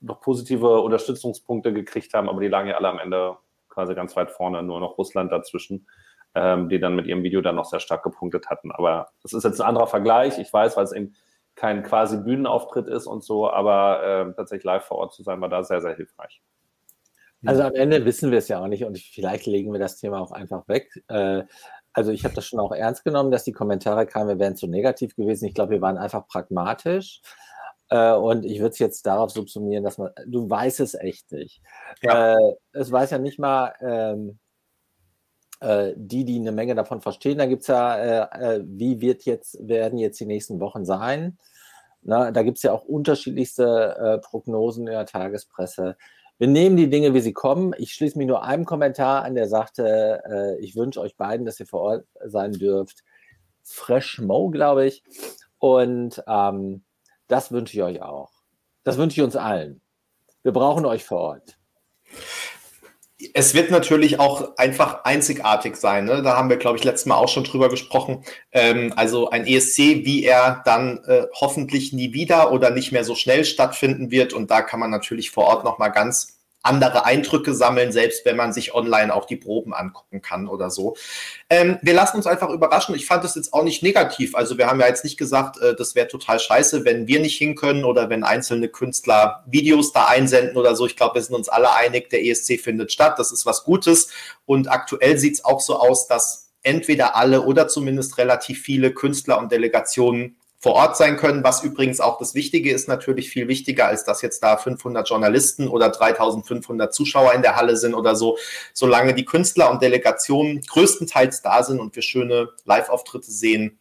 noch 0.00 0.20
positive 0.20 0.80
Unterstützungspunkte 0.80 1.72
gekriegt 1.72 2.12
haben, 2.14 2.28
aber 2.28 2.40
die 2.40 2.48
lagen 2.48 2.68
ja 2.68 2.76
alle 2.76 2.88
am 2.88 2.98
Ende 2.98 3.36
quasi 3.68 3.94
ganz 3.94 4.16
weit 4.16 4.30
vorne, 4.30 4.62
nur 4.62 4.80
noch 4.80 4.98
Russland 4.98 5.32
dazwischen, 5.32 5.86
ähm, 6.34 6.68
die 6.68 6.80
dann 6.80 6.96
mit 6.96 7.06
ihrem 7.06 7.22
Video 7.22 7.40
dann 7.40 7.56
noch 7.56 7.64
sehr 7.64 7.80
stark 7.80 8.02
gepunktet 8.02 8.50
hatten. 8.50 8.72
Aber 8.72 9.08
das 9.22 9.32
ist 9.32 9.44
jetzt 9.44 9.60
ein 9.60 9.68
anderer 9.68 9.86
Vergleich, 9.86 10.38
ich 10.38 10.52
weiß, 10.52 10.76
weil 10.76 10.84
es 10.84 10.92
eben 10.92 11.14
kein 11.60 11.82
quasi 11.82 12.16
Bühnenauftritt 12.16 12.86
ist 12.88 13.06
und 13.06 13.22
so, 13.22 13.50
aber 13.50 14.02
äh, 14.02 14.34
tatsächlich 14.34 14.64
live 14.64 14.84
vor 14.84 14.96
Ort 14.96 15.12
zu 15.12 15.22
sein, 15.22 15.42
war 15.42 15.50
da 15.50 15.62
sehr, 15.62 15.82
sehr 15.82 15.94
hilfreich. 15.94 16.40
Also 17.44 17.62
am 17.62 17.74
Ende 17.74 18.02
wissen 18.06 18.30
wir 18.30 18.38
es 18.38 18.48
ja 18.48 18.60
auch 18.60 18.66
nicht 18.66 18.84
und 18.84 18.98
vielleicht 18.98 19.44
legen 19.44 19.70
wir 19.70 19.78
das 19.78 19.98
Thema 19.98 20.20
auch 20.20 20.32
einfach 20.32 20.66
weg. 20.68 21.04
Äh, 21.08 21.42
also 21.92 22.12
ich 22.12 22.24
habe 22.24 22.34
das 22.34 22.46
schon 22.46 22.60
auch 22.60 22.72
ernst 22.72 23.04
genommen, 23.04 23.30
dass 23.30 23.44
die 23.44 23.52
Kommentare 23.52 24.06
kamen, 24.06 24.28
wir 24.28 24.38
wären 24.38 24.56
zu 24.56 24.68
negativ 24.68 25.14
gewesen. 25.16 25.44
Ich 25.46 25.54
glaube, 25.54 25.72
wir 25.72 25.82
waren 25.82 25.98
einfach 25.98 26.26
pragmatisch. 26.28 27.20
Äh, 27.90 28.14
und 28.14 28.46
ich 28.46 28.60
würde 28.60 28.70
es 28.70 28.78
jetzt 28.78 29.04
darauf 29.04 29.30
subsumieren, 29.30 29.84
dass 29.84 29.98
man, 29.98 30.12
du 30.26 30.48
weißt 30.48 30.80
es 30.80 30.94
echt 30.94 31.30
nicht. 31.30 31.60
Ja. 32.00 32.38
Äh, 32.38 32.54
es 32.72 32.90
weiß 32.90 33.10
ja 33.10 33.18
nicht 33.18 33.38
mal, 33.38 33.74
ähm, 33.82 34.30
äh, 34.30 34.49
die, 35.96 36.24
die 36.24 36.38
eine 36.38 36.52
Menge 36.52 36.74
davon 36.74 37.00
verstehen. 37.00 37.38
Da 37.38 37.46
gibt 37.46 37.62
es 37.62 37.68
ja, 37.68 37.96
äh, 37.96 38.56
äh, 38.56 38.64
wie 38.64 39.00
wird 39.00 39.24
jetzt, 39.24 39.58
werden 39.66 39.98
jetzt 39.98 40.18
die 40.18 40.26
nächsten 40.26 40.60
Wochen 40.60 40.84
sein? 40.84 41.38
Na, 42.02 42.30
da 42.30 42.42
gibt 42.42 42.56
es 42.56 42.62
ja 42.62 42.72
auch 42.72 42.84
unterschiedlichste 42.84 43.96
äh, 43.98 44.18
Prognosen 44.18 44.86
in 44.86 44.94
der 44.94 45.04
Tagespresse. 45.04 45.96
Wir 46.38 46.48
nehmen 46.48 46.78
die 46.78 46.88
Dinge, 46.88 47.12
wie 47.12 47.20
sie 47.20 47.34
kommen. 47.34 47.74
Ich 47.76 47.92
schließe 47.92 48.16
mich 48.16 48.26
nur 48.26 48.42
einem 48.42 48.64
Kommentar 48.64 49.22
an, 49.24 49.34
der 49.34 49.48
sagte, 49.48 50.22
äh, 50.24 50.58
ich 50.60 50.76
wünsche 50.76 51.00
euch 51.00 51.16
beiden, 51.16 51.44
dass 51.44 51.60
ihr 51.60 51.66
vor 51.66 51.80
Ort 51.80 52.06
sein 52.24 52.52
dürft. 52.52 53.04
Fresh 53.62 54.20
Mo, 54.20 54.48
glaube 54.48 54.86
ich. 54.86 55.04
Und 55.58 56.24
ähm, 56.26 56.82
das 57.28 57.52
wünsche 57.52 57.76
ich 57.76 57.82
euch 57.82 58.00
auch. 58.00 58.30
Das 58.82 58.96
wünsche 58.96 59.20
ich 59.20 59.24
uns 59.24 59.36
allen. 59.36 59.82
Wir 60.42 60.52
brauchen 60.52 60.86
euch 60.86 61.04
vor 61.04 61.18
Ort 61.18 61.58
es 63.34 63.54
wird 63.54 63.70
natürlich 63.70 64.18
auch 64.18 64.56
einfach 64.56 65.04
einzigartig 65.04 65.76
sein. 65.76 66.04
Ne? 66.04 66.22
Da 66.22 66.36
haben 66.36 66.48
wir, 66.48 66.56
glaube 66.56 66.78
ich, 66.78 66.84
letztes 66.84 67.06
Mal 67.06 67.16
auch 67.16 67.28
schon 67.28 67.44
drüber 67.44 67.68
gesprochen. 67.68 68.24
Ähm, 68.52 68.92
also 68.96 69.30
ein 69.30 69.46
ESC, 69.46 69.78
wie 70.04 70.24
er 70.24 70.62
dann 70.64 71.00
äh, 71.06 71.26
hoffentlich 71.34 71.92
nie 71.92 72.12
wieder 72.12 72.52
oder 72.52 72.70
nicht 72.70 72.92
mehr 72.92 73.04
so 73.04 73.14
schnell 73.14 73.44
stattfinden 73.44 74.10
wird. 74.10 74.32
Und 74.32 74.50
da 74.50 74.62
kann 74.62 74.80
man 74.80 74.90
natürlich 74.90 75.30
vor 75.30 75.44
Ort 75.44 75.64
nochmal 75.64 75.92
ganz 75.92 76.39
andere 76.62 77.06
Eindrücke 77.06 77.54
sammeln, 77.54 77.92
selbst 77.92 78.24
wenn 78.24 78.36
man 78.36 78.52
sich 78.52 78.74
online 78.74 79.14
auch 79.14 79.24
die 79.24 79.36
Proben 79.36 79.72
angucken 79.72 80.20
kann 80.20 80.46
oder 80.46 80.70
so. 80.70 80.96
Ähm, 81.48 81.78
wir 81.82 81.94
lassen 81.94 82.16
uns 82.16 82.26
einfach 82.26 82.50
überraschen. 82.50 82.94
Ich 82.94 83.06
fand 83.06 83.24
das 83.24 83.34
jetzt 83.34 83.52
auch 83.52 83.64
nicht 83.64 83.82
negativ. 83.82 84.34
Also 84.34 84.58
wir 84.58 84.66
haben 84.66 84.80
ja 84.80 84.86
jetzt 84.86 85.04
nicht 85.04 85.18
gesagt, 85.18 85.58
äh, 85.58 85.74
das 85.74 85.94
wäre 85.94 86.08
total 86.08 86.38
scheiße, 86.38 86.84
wenn 86.84 87.06
wir 87.06 87.20
nicht 87.20 87.38
hin 87.38 87.54
können 87.54 87.84
oder 87.84 88.10
wenn 88.10 88.24
einzelne 88.24 88.68
Künstler 88.68 89.44
Videos 89.46 89.92
da 89.92 90.06
einsenden 90.06 90.56
oder 90.56 90.76
so. 90.76 90.86
Ich 90.86 90.96
glaube, 90.96 91.14
wir 91.14 91.22
sind 91.22 91.34
uns 91.34 91.48
alle 91.48 91.74
einig, 91.74 92.10
der 92.10 92.24
ESC 92.24 92.60
findet 92.60 92.92
statt. 92.92 93.18
Das 93.18 93.32
ist 93.32 93.46
was 93.46 93.64
Gutes. 93.64 94.08
Und 94.44 94.70
aktuell 94.70 95.16
sieht 95.18 95.34
es 95.34 95.44
auch 95.44 95.60
so 95.60 95.78
aus, 95.78 96.08
dass 96.08 96.50
entweder 96.62 97.16
alle 97.16 97.42
oder 97.42 97.68
zumindest 97.68 98.18
relativ 98.18 98.60
viele 98.60 98.92
Künstler 98.92 99.38
und 99.38 99.50
Delegationen 99.50 100.36
vor 100.60 100.74
Ort 100.74 100.96
sein 100.96 101.16
können, 101.16 101.42
was 101.42 101.62
übrigens 101.62 102.00
auch 102.00 102.18
das 102.18 102.34
Wichtige 102.34 102.70
ist, 102.70 102.86
natürlich 102.86 103.30
viel 103.30 103.48
wichtiger, 103.48 103.86
als 103.86 104.04
dass 104.04 104.20
jetzt 104.20 104.42
da 104.42 104.58
500 104.58 105.08
Journalisten 105.08 105.68
oder 105.68 105.88
3500 105.88 106.94
Zuschauer 106.94 107.32
in 107.32 107.40
der 107.40 107.56
Halle 107.56 107.78
sind 107.78 107.94
oder 107.94 108.14
so. 108.14 108.36
Solange 108.74 109.14
die 109.14 109.24
Künstler 109.24 109.70
und 109.70 109.80
Delegationen 109.80 110.60
größtenteils 110.60 111.40
da 111.40 111.62
sind 111.62 111.80
und 111.80 111.96
wir 111.96 112.02
schöne 112.02 112.50
Live-Auftritte 112.66 113.30
sehen, 113.30 113.78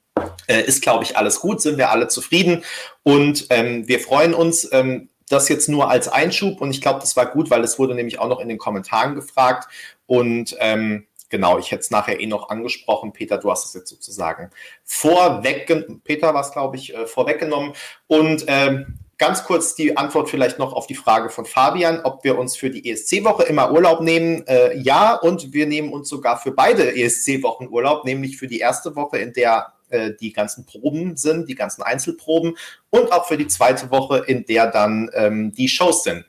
äh, 0.48 0.62
ist, 0.62 0.82
glaube 0.82 1.04
ich, 1.04 1.18
alles 1.18 1.42
gut, 1.42 1.62
sind 1.62 1.78
wir 1.78 1.92
alle 1.92 2.08
zufrieden 2.08 2.64
und 3.04 3.48
ähm, 3.50 3.88
wir 3.88 4.00
freuen 4.00 4.34
uns. 4.34 4.68
Ähm, 4.72 5.10
das 5.30 5.48
jetzt 5.48 5.70
nur 5.70 5.92
als 5.92 6.08
Einschub 6.08 6.60
und 6.60 6.72
ich 6.72 6.82
glaube, 6.82 7.02
das 7.02 7.16
war 7.16 7.28
gut, 7.28 7.52
weil 7.52 7.64
es 7.64 7.78
wurde 7.78 7.94
nämlich 7.94 8.18
auch 8.18 8.28
noch 8.28 8.40
in 8.40 8.50
den 8.50 8.58
Kommentaren 8.58 9.14
gefragt 9.14 9.70
und 10.08 10.56
ähm, 10.60 11.06
genau, 11.30 11.58
ich 11.60 11.72
hätte 11.72 11.82
es 11.82 11.92
nachher 11.92 12.20
eh 12.20 12.26
noch 12.26 12.50
angesprochen. 12.50 13.14
Peter, 13.14 13.38
du 13.38 13.50
hast 13.52 13.66
es 13.66 13.74
jetzt 13.74 13.90
sozusagen 13.90 14.52
vorweggenommen. 14.84 16.02
Peter 16.04 16.34
war 16.34 16.42
es, 16.42 16.52
glaube 16.52 16.78
ich, 16.78 16.94
äh, 16.94 17.08
vorweggenommen. 17.08 17.74
Und 18.08 18.46
ähm, 18.48 19.00
ganz 19.18 19.44
kurz 19.44 19.76
die 19.76 19.98
Antwort 19.98 20.30
vielleicht 20.30 20.60
noch 20.60 20.74
auf 20.74 20.88
die 20.88 20.96
Frage 20.96 21.30
von 21.30 21.46
Fabian, 21.46 22.02
ob 22.04 22.24
wir 22.24 22.40
uns 22.40 22.56
für 22.56 22.70
die 22.70 22.90
ESC-Woche 22.90 23.44
immer 23.44 23.72
Urlaub 23.72 24.02
nehmen. 24.02 24.48
Äh, 24.48 24.78
ja, 24.78 25.14
und 25.14 25.54
wir 25.54 25.68
nehmen 25.68 25.94
uns 25.94 26.10
sogar 26.10 26.40
für 26.40 26.52
beide 26.52 26.96
ESC-Wochen 26.96 27.68
Urlaub, 27.68 28.06
nämlich 28.06 28.38
für 28.38 28.48
die 28.48 28.60
erste 28.60 28.96
Woche, 28.96 29.20
in 29.20 29.34
der 29.34 29.74
äh, 29.90 30.12
die 30.20 30.34
ganzen 30.34 30.66
Proben 30.66 31.18
sind, 31.18 31.50
die 31.50 31.56
ganzen 31.56 31.84
Einzelproben 31.84 32.58
und 32.90 33.12
auch 33.12 33.28
für 33.28 33.38
die 33.38 33.48
zweite 33.48 33.92
Woche, 33.92 34.20
in 34.20 34.46
der 34.46 34.68
dann 34.72 35.10
ähm, 35.14 35.52
die 35.52 35.68
Shows 35.68 36.04
sind. 36.04 36.29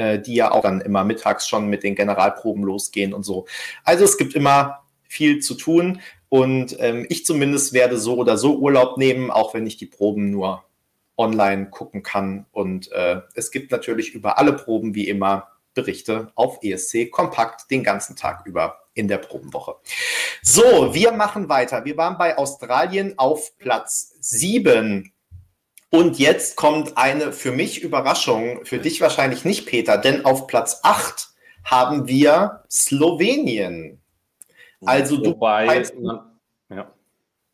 Äh, 0.00 0.18
die 0.18 0.34
ja 0.34 0.50
auch 0.50 0.62
dann 0.62 0.80
immer 0.80 1.04
mittags 1.04 1.46
schon 1.46 1.68
mit 1.68 1.82
den 1.82 1.94
Generalproben 1.94 2.64
losgehen 2.64 3.12
und 3.12 3.22
so. 3.22 3.44
Also 3.84 4.02
es 4.02 4.16
gibt 4.16 4.34
immer 4.34 4.78
viel 5.06 5.40
zu 5.40 5.54
tun 5.54 6.00
und 6.30 6.74
ähm, 6.80 7.04
ich 7.10 7.26
zumindest 7.26 7.74
werde 7.74 7.98
so 7.98 8.16
oder 8.16 8.38
so 8.38 8.56
Urlaub 8.56 8.96
nehmen, 8.96 9.30
auch 9.30 9.52
wenn 9.52 9.66
ich 9.66 9.76
die 9.76 9.84
Proben 9.84 10.30
nur 10.30 10.64
online 11.18 11.68
gucken 11.68 12.02
kann. 12.02 12.46
Und 12.50 12.90
äh, 12.92 13.20
es 13.34 13.50
gibt 13.50 13.72
natürlich 13.72 14.14
über 14.14 14.38
alle 14.38 14.54
Proben 14.54 14.94
wie 14.94 15.06
immer 15.06 15.48
Berichte 15.74 16.32
auf 16.34 16.60
ESC 16.62 17.10
kompakt 17.10 17.70
den 17.70 17.84
ganzen 17.84 18.16
Tag 18.16 18.46
über 18.46 18.78
in 18.94 19.06
der 19.06 19.18
Probenwoche. 19.18 19.74
So, 20.40 20.94
wir 20.94 21.12
machen 21.12 21.50
weiter. 21.50 21.84
Wir 21.84 21.98
waren 21.98 22.16
bei 22.16 22.38
Australien 22.38 23.18
auf 23.18 23.58
Platz 23.58 24.14
7 24.20 25.12
und 25.90 26.18
jetzt 26.18 26.56
kommt 26.56 26.96
eine 26.96 27.32
für 27.32 27.50
mich 27.50 27.82
Überraschung, 27.82 28.64
für 28.64 28.78
dich 28.78 29.00
wahrscheinlich 29.00 29.44
nicht, 29.44 29.66
Peter, 29.66 29.98
denn 29.98 30.24
auf 30.24 30.46
Platz 30.46 30.80
8 30.82 31.28
haben 31.64 32.06
wir 32.06 32.62
Slowenien. 32.70 34.00
Also 34.84 35.16
du 35.18 35.36
scheinst, 35.38 35.94
ja. 36.70 36.92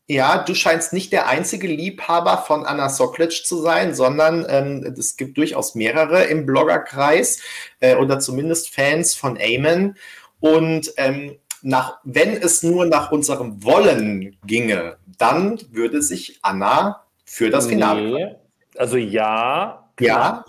ja. 0.07 0.37
du 0.43 0.53
scheinst 0.53 0.93
nicht 0.93 1.11
der 1.11 1.27
einzige 1.27 1.67
Liebhaber 1.67 2.37
von 2.37 2.65
Anna 2.65 2.89
Soklic 2.89 3.45
zu 3.45 3.59
sein, 3.59 3.93
sondern 3.93 4.45
ähm, 4.47 4.95
es 4.97 5.17
gibt 5.17 5.37
durchaus 5.37 5.75
mehrere 5.75 6.23
im 6.25 6.45
Bloggerkreis 6.45 7.41
äh, 7.79 7.95
oder 7.95 8.19
zumindest 8.19 8.73
Fans 8.73 9.15
von 9.15 9.35
Eamon. 9.35 9.95
Und 10.39 10.93
ähm, 10.97 11.37
nach, 11.63 11.97
wenn 12.03 12.37
es 12.37 12.61
nur 12.63 12.85
nach 12.85 13.11
unserem 13.11 13.63
Wollen 13.63 14.37
ginge, 14.45 14.97
dann 15.17 15.59
würde 15.71 16.01
sich 16.01 16.39
Anna 16.43 17.06
für 17.27 17.49
das 17.49 17.67
Finale. 17.67 18.01
Nee. 18.01 18.35
Also 18.77 18.97
ja. 18.97 19.91
Ja. 19.99 20.45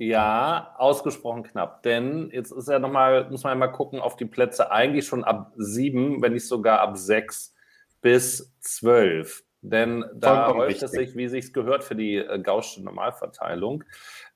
Ja, 0.00 0.74
ausgesprochen 0.78 1.42
knapp. 1.42 1.82
Denn 1.82 2.30
jetzt 2.32 2.52
ist 2.52 2.68
ja 2.68 2.78
nochmal, 2.78 3.28
muss 3.30 3.42
man 3.42 3.52
ja 3.52 3.56
mal 3.56 3.72
gucken 3.72 3.98
auf 3.98 4.14
die 4.14 4.26
Plätze 4.26 4.70
eigentlich 4.70 5.06
schon 5.06 5.24
ab 5.24 5.52
sieben, 5.56 6.22
wenn 6.22 6.34
nicht 6.34 6.46
sogar 6.46 6.80
ab 6.80 6.96
sechs 6.96 7.56
bis 8.00 8.54
zwölf. 8.60 9.42
Denn 9.60 10.04
da 10.14 10.54
häuft 10.54 10.82
es 10.84 10.92
sich, 10.92 11.16
wie 11.16 11.26
sich 11.26 11.52
gehört, 11.52 11.82
für 11.82 11.96
die 11.96 12.14
äh, 12.14 12.38
Gaußsche 12.38 12.80
Normalverteilung. 12.84 13.82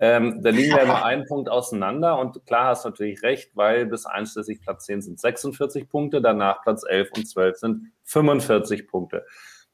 Ähm, 0.01 0.43
da 0.43 0.51
liegen 0.51 0.75
wir 0.75 0.85
nur 0.85 1.05
einen 1.05 1.27
Punkt 1.27 1.49
auseinander 1.49 2.19
und 2.19 2.45
klar 2.45 2.67
hast 2.67 2.85
du 2.85 2.89
natürlich 2.89 3.23
recht, 3.23 3.53
weil 3.55 3.87
bis 3.87 4.05
einschließlich 4.05 4.61
Platz 4.63 4.87
10 4.87 5.03
sind 5.03 5.21
46 5.21 5.89
Punkte, 5.89 6.21
danach 6.21 6.63
Platz 6.63 6.83
11 6.85 7.11
und 7.17 7.29
12 7.29 7.57
sind 7.57 7.93
45 8.03 8.89
Punkte. 8.89 9.25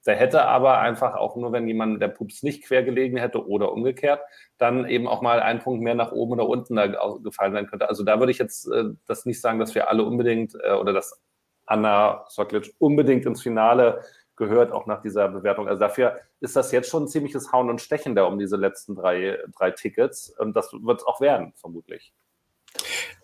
Der 0.08 0.16
hätte 0.16 0.46
aber 0.46 0.78
einfach 0.78 1.16
auch 1.16 1.36
nur, 1.36 1.52
wenn 1.52 1.68
jemand 1.68 2.00
der 2.00 2.08
Pups 2.08 2.42
nicht 2.42 2.64
quer 2.64 2.82
gelegen 2.82 3.18
hätte 3.18 3.46
oder 3.46 3.72
umgekehrt, 3.72 4.22
dann 4.56 4.88
eben 4.88 5.06
auch 5.06 5.20
mal 5.20 5.38
ein 5.38 5.58
Punkt 5.58 5.82
mehr 5.82 5.94
nach 5.94 6.12
oben 6.12 6.32
oder 6.32 6.48
unten 6.48 6.76
da 6.76 6.86
gefallen 7.18 7.52
sein 7.52 7.66
könnte. 7.66 7.90
Also 7.90 8.04
da 8.04 8.18
würde 8.18 8.32
ich 8.32 8.38
jetzt 8.38 8.72
äh, 8.72 8.84
das 9.06 9.26
nicht 9.26 9.38
sagen, 9.38 9.58
dass 9.58 9.74
wir 9.74 9.90
alle 9.90 10.04
unbedingt 10.04 10.54
äh, 10.64 10.72
oder 10.72 10.94
dass 10.94 11.20
Anna 11.66 12.24
Soklic 12.30 12.74
unbedingt 12.78 13.26
ins 13.26 13.42
Finale 13.42 14.00
gehört, 14.34 14.72
auch 14.72 14.86
nach 14.86 15.02
dieser 15.02 15.28
Bewertung. 15.28 15.68
Also 15.68 15.78
dafür 15.78 16.18
ist 16.40 16.56
das 16.56 16.72
jetzt 16.72 16.88
schon 16.88 17.02
ein 17.02 17.08
ziemliches 17.08 17.52
Hauen 17.52 17.68
und 17.68 17.82
Stechen 17.82 18.14
da 18.14 18.24
um 18.24 18.38
diese 18.38 18.56
letzten 18.56 18.94
drei, 18.94 19.38
drei 19.58 19.72
Tickets. 19.72 20.30
Und 20.38 20.56
das 20.56 20.72
wird 20.72 21.00
es 21.00 21.06
auch 21.06 21.20
werden, 21.20 21.52
vermutlich. 21.56 22.14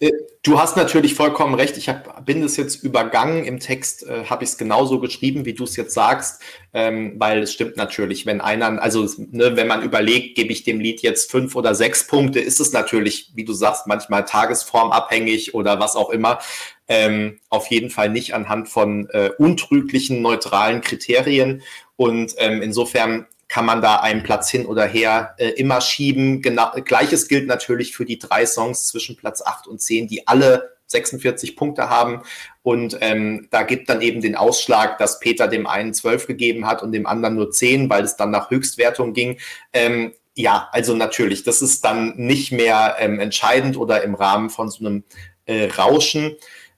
Äh, 0.01 0.13
du 0.43 0.59
hast 0.59 0.77
natürlich 0.77 1.15
vollkommen 1.15 1.55
recht. 1.55 1.77
Ich 1.77 1.89
hab, 1.89 2.25
bin 2.27 2.43
das 2.43 2.57
jetzt 2.57 2.83
übergangen. 2.83 3.45
Im 3.45 3.61
Text 3.61 4.07
äh, 4.07 4.25
habe 4.25 4.45
ich 4.45 4.51
es 4.51 4.59
genauso 4.59 5.01
geschrieben, 5.01 5.45
wie 5.45 5.55
du 5.55 5.65
es 5.65 5.77
jetzt 5.77 5.95
sagst, 5.95 6.43
ähm, 6.73 7.15
weil 7.19 7.43
es 7.43 7.53
stimmt 7.53 7.77
natürlich, 7.77 8.27
wenn 8.27 8.41
einer, 8.41 8.83
also 8.83 9.09
ne, 9.17 9.57
wenn 9.57 9.67
man 9.67 9.83
überlegt, 9.83 10.37
gebe 10.37 10.53
ich 10.53 10.65
dem 10.65 10.81
Lied 10.81 11.03
jetzt 11.03 11.31
fünf 11.31 11.57
oder 11.57 11.75
sechs 11.75 12.07
Punkte, 12.07 12.41
ist 12.41 12.61
es 12.61 12.73
natürlich, 12.73 13.33
wie 13.35 13.45
du 13.45 13.53
sagst, 13.53 13.87
manchmal 13.87 14.25
tagesformabhängig 14.25 15.55
oder 15.55 15.81
was 15.81 15.97
auch 15.97 16.11
immer. 16.11 16.39
Ähm, 16.87 17.39
auf 17.49 17.69
jeden 17.69 17.89
Fall 17.89 18.11
nicht 18.11 18.35
anhand 18.35 18.69
von 18.69 19.09
äh, 19.11 19.31
untrüglichen, 19.39 20.21
neutralen 20.21 20.83
Kriterien. 20.83 21.63
Und 21.97 22.35
ähm, 22.39 22.61
insofern 22.61 23.27
kann 23.55 23.67
man 23.67 23.83
da 23.83 24.01
einen 24.01 24.25
Platz 24.25 24.51
hin 24.51 24.67
oder 24.67 24.85
her 24.85 25.37
äh, 25.39 25.51
immer 25.51 25.81
schieben. 25.81 26.43
Genau, 26.43 26.73
Gleiches 26.85 27.29
gilt 27.29 27.47
natürlich 27.47 27.95
für 27.95 28.05
die 28.05 28.19
drei 28.19 28.47
Songs 28.47 28.89
zwischen 28.89 29.17
Platz 29.17 29.43
8 29.43 29.69
und 29.69 29.81
10, 29.81 30.09
die 30.09 30.27
alle 30.27 30.75
46 30.87 31.55
Punkte 31.55 31.89
haben. 31.89 32.23
Und 32.65 32.99
ähm, 33.01 33.47
da 33.53 33.63
gibt 33.63 33.89
dann 33.89 34.01
eben 34.01 34.21
den 34.21 34.35
Ausschlag, 34.35 34.99
dass 34.99 35.21
Peter 35.21 35.47
dem 35.47 35.69
einen 35.69 35.95
12 35.95 36.27
gegeben 36.27 36.67
hat 36.67 36.83
und 36.83 36.91
dem 36.91 37.07
anderen 37.07 37.37
nur 37.37 37.53
10, 37.53 37.89
weil 37.89 38.03
es 38.03 38.17
dann 38.17 38.33
nach 38.33 38.51
Höchstwertung 38.51 39.13
ging. 39.13 39.39
Ähm, 39.73 40.15
ja, 40.35 40.69
also 40.73 40.97
natürlich, 40.97 41.45
das 41.45 41.63
ist 41.63 41.85
dann 41.85 42.17
nicht 42.17 42.51
mehr 42.51 42.97
ähm, 42.99 43.21
entscheidend 43.21 43.77
oder 43.77 44.03
im 44.03 44.17
Rahmen 44.17 44.51
von 44.51 44.69
so 44.69 44.85
einem 44.85 45.05
äh, 45.47 45.67
Rauschen. 45.67 46.35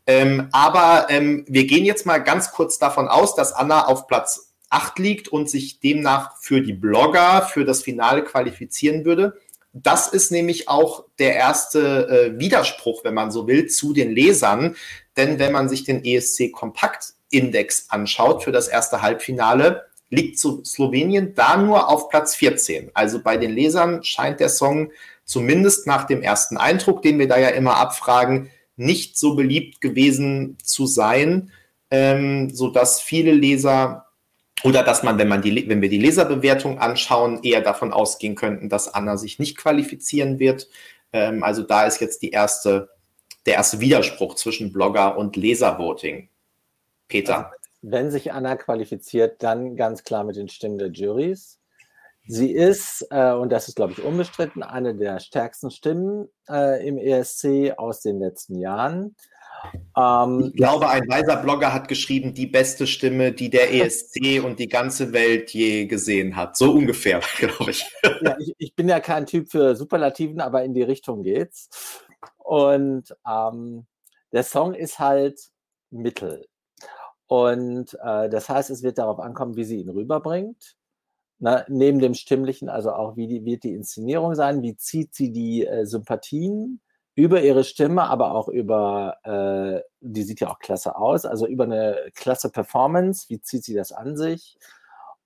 Ähm, 0.06 0.50
aber 0.52 1.06
ähm, 1.08 1.46
wir 1.48 1.66
gehen 1.66 1.86
jetzt 1.86 2.04
mal 2.04 2.18
ganz 2.18 2.52
kurz 2.52 2.78
davon 2.78 3.08
aus, 3.08 3.34
dass 3.34 3.54
Anna 3.54 3.86
auf 3.86 4.06
Platz 4.06 4.45
8 4.76 4.98
liegt 4.98 5.28
und 5.28 5.48
sich 5.48 5.80
demnach 5.80 6.36
für 6.38 6.60
die 6.60 6.74
Blogger 6.74 7.42
für 7.42 7.64
das 7.64 7.82
Finale 7.82 8.22
qualifizieren 8.22 9.04
würde. 9.04 9.40
Das 9.72 10.08
ist 10.08 10.30
nämlich 10.30 10.68
auch 10.68 11.04
der 11.18 11.34
erste 11.34 12.08
äh, 12.08 12.38
Widerspruch, 12.38 13.02
wenn 13.04 13.14
man 13.14 13.30
so 13.30 13.46
will, 13.46 13.66
zu 13.66 13.92
den 13.92 14.10
Lesern. 14.10 14.76
Denn 15.16 15.38
wenn 15.38 15.52
man 15.52 15.68
sich 15.68 15.84
den 15.84 16.04
ESC 16.04 16.52
Kompakt 16.52 17.14
Index 17.30 17.86
anschaut 17.88 18.44
für 18.44 18.52
das 18.52 18.68
erste 18.68 19.02
Halbfinale, 19.02 19.86
liegt 20.10 20.38
Slowenien 20.38 21.34
da 21.34 21.56
nur 21.56 21.88
auf 21.88 22.08
Platz 22.08 22.34
14. 22.36 22.90
Also 22.94 23.22
bei 23.22 23.36
den 23.36 23.52
Lesern 23.52 24.04
scheint 24.04 24.40
der 24.40 24.48
Song 24.48 24.90
zumindest 25.24 25.86
nach 25.86 26.04
dem 26.04 26.22
ersten 26.22 26.56
Eindruck, 26.56 27.02
den 27.02 27.18
wir 27.18 27.28
da 27.28 27.38
ja 27.38 27.48
immer 27.48 27.76
abfragen, 27.76 28.50
nicht 28.76 29.18
so 29.18 29.34
beliebt 29.34 29.80
gewesen 29.80 30.58
zu 30.62 30.86
sein, 30.86 31.50
ähm, 31.90 32.50
sodass 32.54 33.00
viele 33.00 33.32
Leser 33.32 34.05
oder 34.64 34.82
dass 34.82 35.02
man, 35.02 35.18
wenn, 35.18 35.28
man 35.28 35.42
die, 35.42 35.68
wenn 35.68 35.82
wir 35.82 35.88
die 35.88 35.98
Leserbewertung 35.98 36.78
anschauen, 36.78 37.42
eher 37.42 37.60
davon 37.60 37.92
ausgehen 37.92 38.34
könnten, 38.34 38.68
dass 38.68 38.92
Anna 38.92 39.16
sich 39.16 39.38
nicht 39.38 39.56
qualifizieren 39.56 40.38
wird. 40.38 40.68
Ähm, 41.12 41.42
also 41.42 41.62
da 41.62 41.86
ist 41.86 42.00
jetzt 42.00 42.22
die 42.22 42.30
erste, 42.30 42.90
der 43.44 43.54
erste 43.54 43.80
Widerspruch 43.80 44.34
zwischen 44.34 44.72
Blogger 44.72 45.18
und 45.18 45.36
Leservoting. 45.36 46.28
Peter. 47.08 47.52
Wenn 47.82 48.10
sich 48.10 48.32
Anna 48.32 48.56
qualifiziert, 48.56 49.42
dann 49.42 49.76
ganz 49.76 50.02
klar 50.02 50.24
mit 50.24 50.36
den 50.36 50.48
Stimmen 50.48 50.78
der 50.78 50.88
Juries. 50.88 51.60
Sie 52.26 52.50
ist, 52.50 53.06
äh, 53.10 53.32
und 53.32 53.50
das 53.50 53.68
ist, 53.68 53.76
glaube 53.76 53.92
ich, 53.92 54.02
unbestritten, 54.02 54.64
eine 54.64 54.96
der 54.96 55.20
stärksten 55.20 55.70
Stimmen 55.70 56.28
äh, 56.48 56.84
im 56.86 56.98
ESC 56.98 57.74
aus 57.76 58.00
den 58.00 58.18
letzten 58.18 58.58
Jahren. 58.58 59.14
Ähm, 59.96 60.50
ich 60.52 60.56
glaube, 60.56 60.88
ein 60.88 61.08
weiser 61.08 61.36
Blogger 61.36 61.72
hat 61.72 61.88
geschrieben, 61.88 62.34
die 62.34 62.46
beste 62.46 62.86
Stimme, 62.86 63.32
die 63.32 63.50
der 63.50 63.72
ESC 63.72 64.42
und 64.44 64.58
die 64.58 64.68
ganze 64.68 65.12
Welt 65.12 65.50
je 65.50 65.86
gesehen 65.86 66.36
hat. 66.36 66.56
So 66.56 66.72
ungefähr, 66.72 67.20
glaube 67.38 67.70
ich. 67.70 67.84
Ja, 68.20 68.36
ich. 68.38 68.54
ich. 68.58 68.74
bin 68.74 68.88
ja 68.88 69.00
kein 69.00 69.26
Typ 69.26 69.50
für 69.50 69.74
Superlativen, 69.74 70.40
aber 70.40 70.64
in 70.64 70.74
die 70.74 70.82
Richtung 70.82 71.22
geht's. 71.22 72.04
Und 72.36 73.16
ähm, 73.26 73.86
der 74.32 74.42
Song 74.42 74.74
ist 74.74 74.98
halt 74.98 75.40
Mittel. 75.90 76.46
Und 77.26 77.98
äh, 78.02 78.28
das 78.28 78.48
heißt, 78.48 78.70
es 78.70 78.82
wird 78.82 78.98
darauf 78.98 79.18
ankommen, 79.18 79.56
wie 79.56 79.64
sie 79.64 79.80
ihn 79.80 79.88
rüberbringt. 79.88 80.76
Na, 81.38 81.64
neben 81.68 81.98
dem 81.98 82.14
Stimmlichen, 82.14 82.68
also 82.68 82.92
auch, 82.92 83.16
wie 83.16 83.26
die, 83.26 83.44
wird 83.44 83.64
die 83.64 83.74
Inszenierung 83.74 84.34
sein, 84.34 84.62
wie 84.62 84.76
zieht 84.76 85.14
sie 85.14 85.32
die 85.32 85.66
äh, 85.66 85.84
Sympathien 85.84 86.80
über 87.16 87.42
ihre 87.42 87.64
Stimme, 87.64 88.04
aber 88.04 88.34
auch 88.34 88.48
über, 88.48 89.16
äh, 89.24 89.82
die 90.00 90.22
sieht 90.22 90.40
ja 90.40 90.50
auch 90.50 90.58
klasse 90.58 90.96
aus, 90.96 91.24
also 91.24 91.46
über 91.46 91.64
eine 91.64 92.10
klasse 92.14 92.50
Performance, 92.50 93.26
wie 93.30 93.40
zieht 93.40 93.64
sie 93.64 93.74
das 93.74 93.90
an 93.90 94.16
sich? 94.16 94.58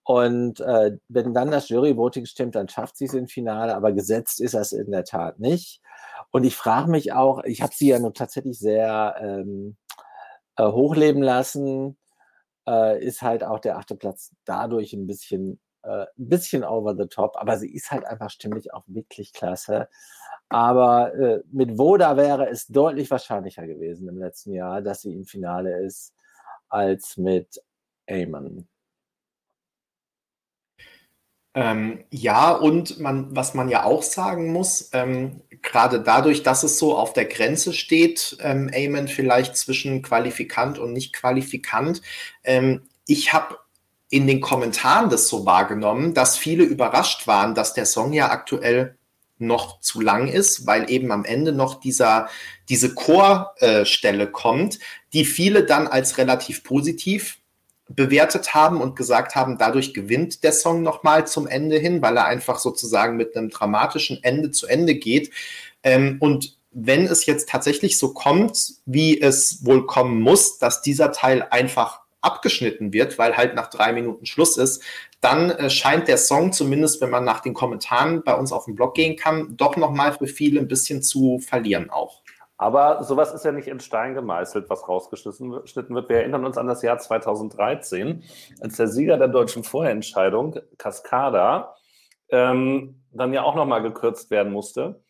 Und 0.05 0.61
äh, 0.61 0.97
wenn 1.09 1.35
dann 1.35 1.51
das 1.51 1.69
Jury-Voting 1.69 2.27
stimmt, 2.27 2.55
dann 2.55 2.69
schafft 2.69 2.97
sie 2.97 3.05
es 3.07 3.15
im 3.15 3.27
Finale, 3.27 3.75
aber 3.75 3.93
gesetzt 3.93 4.41
ist 4.41 4.55
das 4.55 4.73
in 4.73 4.91
der 4.93 5.05
Tat 5.05 5.41
nicht. 5.41 5.83
Und 6.31 6.45
ich 6.45 6.57
frage 6.57 6.91
mich 6.91 7.13
auch, 7.13 7.43
ich 7.45 7.61
habe 7.61 7.75
sie 7.75 7.89
ja 7.89 7.99
nun 7.99 8.15
tatsächlich 8.15 8.59
sehr 8.59 9.17
ähm, 9.21 9.77
äh, 10.57 10.65
hochleben 10.65 11.23
lassen, 11.23 11.99
äh, 12.69 13.05
ist 13.05 13.23
halt 13.23 13.45
auch 13.45 13.59
der 13.61 13.79
achte 13.79 13.97
Platz 13.97 14.33
dadurch 14.45 14.93
ein 14.93 15.07
bisschen, 15.07 15.61
äh, 15.83 16.07
ein 16.19 16.29
bisschen 16.29 16.65
over 16.65 16.95
the 16.97 17.07
top, 17.07 17.37
aber 17.37 17.59
sie 17.59 17.73
ist 17.73 17.91
halt 17.91 18.05
einfach 18.05 18.31
stimmlich 18.31 18.73
auch 18.75 18.85
wirklich 18.87 19.33
klasse. 19.33 19.89
Aber 20.51 21.15
äh, 21.15 21.43
mit 21.53 21.79
Voda 21.79 22.17
wäre 22.17 22.49
es 22.51 22.67
deutlich 22.67 23.11
wahrscheinlicher 23.11 23.67
gewesen 23.67 24.09
im 24.09 24.19
letzten 24.19 24.53
Jahr, 24.53 24.83
dass 24.83 25.03
sie 25.03 25.15
im 25.15 25.25
Finale 25.25 25.81
ist, 25.81 26.13
als 26.69 27.17
mit 27.17 27.63
Amon. 28.09 28.67
Ähm, 31.55 32.05
ja, 32.11 32.53
und 32.53 33.01
man, 33.01 33.35
was 33.35 33.55
man 33.55 33.69
ja 33.69 33.85
auch 33.85 34.03
sagen 34.03 34.53
muss, 34.53 34.91
ähm, 34.93 35.41
gerade 35.63 36.01
dadurch, 36.01 36.43
dass 36.43 36.63
es 36.63 36.79
so 36.79 36.97
auf 36.97 37.13
der 37.13 37.25
Grenze 37.25 37.73
steht, 37.73 38.37
ähm, 38.41 38.71
Amen 38.75 39.09
vielleicht 39.09 39.57
zwischen 39.57 40.03
Qualifikant 40.03 40.79
und 40.79 40.93
nicht 40.93 41.13
Qualifikant, 41.13 42.03
ähm, 42.45 42.83
ich 43.07 43.33
habe 43.33 43.59
in 44.11 44.27
den 44.27 44.41
Kommentaren 44.41 45.11
das 45.11 45.29
so 45.29 45.47
wahrgenommen, 45.47 46.15
dass 46.15 46.37
viele 46.37 46.65
überrascht 46.65 47.27
waren, 47.27 47.55
dass 47.55 47.75
der 47.75 47.87
Song 47.87 48.13
ja 48.13 48.31
aktuell 48.31 48.97
noch 49.41 49.81
zu 49.81 50.01
lang 50.01 50.29
ist, 50.29 50.67
weil 50.67 50.91
eben 50.91 51.13
am 51.13 51.25
Ende 51.25 51.53
noch 51.53 51.81
dieser, 51.81 52.29
diese 52.69 52.95
Chorstelle 52.95 54.25
äh, 54.25 54.31
kommt, 54.31 54.79
die 55.13 55.25
viele 55.25 55.65
dann 55.65 55.87
als 55.87 56.19
relativ 56.19 56.63
positiv 56.63 57.39
bewertet 57.89 58.55
haben 58.55 58.81
und 58.81 58.95
gesagt 58.95 59.35
haben, 59.35 59.59
dadurch 59.59 59.93
gewinnt 59.95 60.45
der 60.45 60.53
Song 60.53 60.83
nochmal 60.83 61.27
zum 61.27 61.47
Ende 61.47 61.79
hin, 61.79 62.03
weil 62.03 62.17
er 62.17 62.27
einfach 62.27 62.59
sozusagen 62.59 63.17
mit 63.17 63.37
einem 63.37 63.51
dramatischen 63.51 64.23
Ende 64.23 64.53
zu 64.53 64.67
Ende 64.67 64.95
geht. 64.95 65.31
Ähm, 65.83 66.17
und 66.21 66.57
wenn 66.71 67.07
es 67.07 67.27
jetzt 67.27 67.49
tatsächlich 67.49 67.99
so 67.99 68.15
kommt, 68.15 68.75
wie 68.87 69.21
es 69.21 69.65
wohl 69.65 69.87
kommen 69.87 70.21
muss, 70.21 70.59
dass 70.59 70.83
dieser 70.83 71.11
Teil 71.11 71.47
einfach 71.51 72.01
abgeschnitten 72.21 72.93
wird, 72.93 73.19
weil 73.19 73.37
halt 73.37 73.55
nach 73.55 73.71
drei 73.71 73.93
Minuten 73.93 74.27
Schluss 74.27 74.57
ist, 74.57 74.83
dann 75.21 75.51
äh, 75.51 75.71
scheint 75.71 76.09
der 76.09 76.17
Song, 76.17 76.53
zumindest 76.53 77.01
wenn 77.01 77.11
man 77.11 77.25
nach 77.25 77.41
den 77.41 77.55
Kommentaren 77.55 78.23
bei 78.23 78.35
uns 78.35 78.53
auf 78.53 78.65
dem 78.65 78.75
Blog 78.75 78.95
gehen 78.95 79.17
kann, 79.17 79.57
doch 79.57 79.77
nochmal 79.77 80.13
für 80.13 80.27
viele 80.27 80.61
ein 80.61 80.69
bisschen 80.69 81.03
zu 81.03 81.39
verlieren 81.39 81.91
auch. 81.91 82.23
Aber 82.57 83.03
sowas 83.05 83.33
ist 83.33 83.45
ja 83.47 83.53
nicht 83.53 83.69
in 83.69 83.81
Stein 83.81 84.15
gemeißelt, 84.15 84.69
was 84.69 84.87
rausgeschnitten 84.87 85.51
wird. 85.95 86.09
Wir 86.11 86.19
erinnern 86.19 86.45
uns 86.45 86.59
an 86.59 86.67
das 86.67 86.83
Jahr 86.83 86.99
2013, 86.99 88.23
als 88.61 88.77
der 88.77 88.87
Sieger 88.89 89.17
der 89.17 89.29
deutschen 89.29 89.65
Vorentscheidung, 89.65 90.59
Cascada, 90.77 91.75
ähm, 92.29 93.03
dann 93.13 93.33
ja 93.33 93.45
auch 93.45 93.55
nochmal 93.55 93.81
gekürzt 93.81 94.31
werden 94.31 94.53
musste. 94.53 95.03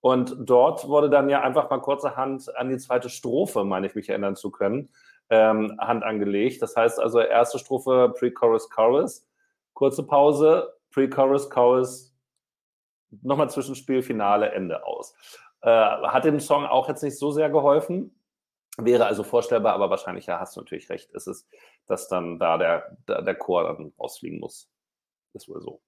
Und 0.00 0.36
dort 0.38 0.86
wurde 0.86 1.10
dann 1.10 1.28
ja 1.28 1.40
einfach 1.40 1.68
mal 1.68 1.80
kurzerhand 1.80 2.54
an 2.56 2.68
die 2.68 2.78
zweite 2.78 3.08
Strophe, 3.08 3.64
meine 3.64 3.88
ich 3.88 3.94
mich 3.94 4.08
erinnern 4.08 4.36
zu 4.36 4.50
können, 4.50 4.90
ähm, 5.30 5.76
Hand 5.80 6.04
angelegt. 6.04 6.62
Das 6.62 6.76
heißt 6.76 7.00
also 7.00 7.18
erste 7.18 7.58
Strophe 7.58 8.12
Pre-Chorus, 8.16 8.70
Chorus, 8.70 9.26
kurze 9.84 10.02
Pause, 10.02 10.72
Pre-Chorus, 10.92 11.50
Chorus, 11.50 12.16
nochmal 13.20 13.50
Zwischenspiel, 13.50 14.00
Finale, 14.00 14.50
Ende 14.50 14.86
aus. 14.86 15.14
Äh, 15.60 15.68
hat 15.68 16.24
dem 16.24 16.40
Song 16.40 16.64
auch 16.64 16.88
jetzt 16.88 17.02
nicht 17.02 17.18
so 17.18 17.30
sehr 17.30 17.50
geholfen. 17.50 18.18
Wäre 18.78 19.04
also 19.04 19.22
vorstellbar, 19.24 19.74
aber 19.74 19.90
wahrscheinlich, 19.90 20.24
ja, 20.24 20.40
hast 20.40 20.56
du 20.56 20.60
natürlich 20.60 20.88
recht, 20.88 21.10
ist 21.12 21.26
es, 21.26 21.46
dass 21.86 22.08
dann 22.08 22.38
da 22.38 22.56
der, 22.56 22.96
der, 23.06 23.20
der 23.20 23.34
Chor 23.34 23.64
dann 23.64 23.92
rausfliegen 24.00 24.40
muss. 24.40 24.70
Ist 25.34 25.50
wohl 25.50 25.60
so. 25.60 25.82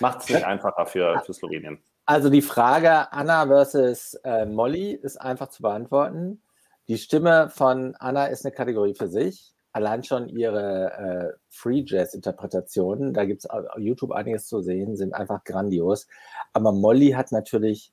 Macht 0.00 0.20
es 0.20 0.30
nicht 0.30 0.44
einfacher 0.44 0.86
für, 0.86 1.20
für 1.26 1.34
Slowenien. 1.34 1.82
Also 2.06 2.30
die 2.30 2.40
Frage 2.40 3.12
Anna 3.12 3.46
versus 3.46 4.14
äh, 4.24 4.46
Molly 4.46 4.92
ist 4.92 5.20
einfach 5.20 5.48
zu 5.48 5.60
beantworten. 5.60 6.42
Die 6.88 6.96
Stimme 6.96 7.50
von 7.50 7.94
Anna 7.96 8.28
ist 8.28 8.46
eine 8.46 8.54
Kategorie 8.54 8.94
für 8.94 9.08
sich. 9.08 9.55
Allein 9.76 10.02
schon 10.02 10.30
ihre 10.30 10.92
äh, 11.34 11.38
Free 11.50 11.84
Jazz-Interpretationen, 11.84 13.12
da 13.12 13.26
gibt 13.26 13.44
es 13.44 13.50
auf 13.50 13.62
YouTube 13.76 14.12
einiges 14.12 14.46
zu 14.46 14.62
sehen, 14.62 14.96
sind 14.96 15.12
einfach 15.12 15.44
grandios. 15.44 16.06
Aber 16.54 16.72
Molly 16.72 17.10
hat 17.10 17.30
natürlich 17.30 17.92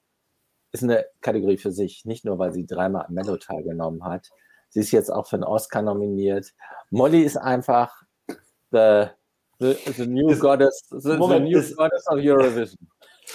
ist 0.72 0.82
eine 0.82 1.06
Kategorie 1.20 1.58
für 1.58 1.74
sich, 1.74 2.06
nicht 2.06 2.24
nur, 2.24 2.40
weil 2.40 2.54
sie 2.54 2.66
dreimal 2.66 3.08
am 3.08 3.14
Mellow 3.14 3.36
teilgenommen 3.36 4.06
hat. 4.06 4.30
Sie 4.70 4.80
ist 4.80 4.92
jetzt 4.92 5.12
auch 5.12 5.28
für 5.28 5.36
einen 5.36 5.44
Oscar 5.44 5.82
nominiert. 5.82 6.54
Molly 6.90 7.22
ist 7.24 7.36
einfach 7.36 7.94
the, 8.72 9.08
the, 9.60 9.74
the 9.92 10.08
new 10.08 10.30
ist, 10.30 10.40
goddess, 10.40 10.88
the, 10.90 11.18
Moment, 11.18 11.48
the 11.48 11.52
new 11.52 11.60
ist, 11.60 11.76
goddess 11.76 12.08
of 12.08 12.16
Eurovision. 12.16 12.88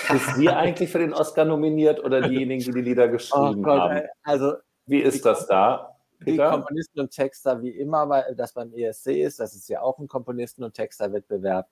Ist 0.09 0.37
sie 0.37 0.49
eigentlich 0.49 0.89
für 0.89 1.01
den 1.01 1.13
Oscar 1.13 1.45
nominiert 1.45 2.03
oder 2.03 2.23
diejenigen, 2.23 2.65
die 2.65 2.73
die 2.73 2.81
Lieder 2.81 3.09
oh 3.09 3.11
geschrieben 3.11 3.59
oh 3.59 3.63
Gott, 3.63 3.81
haben? 3.81 4.07
Also, 4.23 4.55
Wie 4.87 5.01
ist 5.01 5.27
das 5.27 5.47
da? 5.47 5.98
Die 6.27 6.37
Komponisten 6.37 7.01
und 7.01 7.11
Texter 7.11 7.63
wie 7.63 7.71
immer, 7.71 8.09
weil 8.09 8.35
das 8.35 8.53
beim 8.53 8.73
ESC 8.73 9.09
ist. 9.09 9.41
Das 9.41 9.55
ist 9.55 9.69
ja 9.69 9.83
auch 9.83 9.99
ein 9.99 10.09
Komponisten- 10.09 10.65
und 10.65 10.75
Texterwettbewerb. 10.75 11.69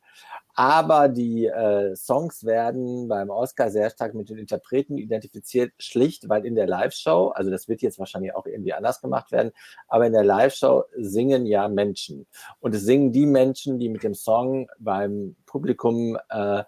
Aber 0.55 1.09
die 1.09 1.47
äh, 1.47 1.95
Songs 1.97 2.45
werden 2.45 3.09
beim 3.09 3.31
Oscar 3.31 3.71
sehr 3.71 3.91
stark 3.91 4.15
mit 4.15 4.31
den 4.31 4.39
Interpreten 4.39 4.99
identifiziert, 4.99 5.73
schlicht, 5.79 6.29
weil 6.29 6.47
in 6.47 6.55
der 6.55 6.67
Live-Show, 6.67 7.29
also 7.29 7.51
das 7.51 7.69
wird 7.69 7.83
jetzt 7.83 7.99
wahrscheinlich 7.99 8.35
auch 8.35 8.47
irgendwie 8.47 8.73
anders 8.73 9.01
gemacht 9.01 9.33
werden, 9.33 9.53
aber 9.89 10.07
in 10.07 10.13
der 10.13 10.25
Live-Show 10.25 10.85
singen 10.97 11.47
ja 11.47 11.69
Menschen. 11.69 12.27
Und 12.61 12.75
es 12.75 12.83
singen 12.83 13.13
die 13.13 13.27
Menschen, 13.27 13.79
die 13.79 13.89
mit 13.89 14.03
dem 14.03 14.15
Song 14.15 14.69
beim 14.79 15.37
Publikum 15.47 16.19
äh, 16.31 16.63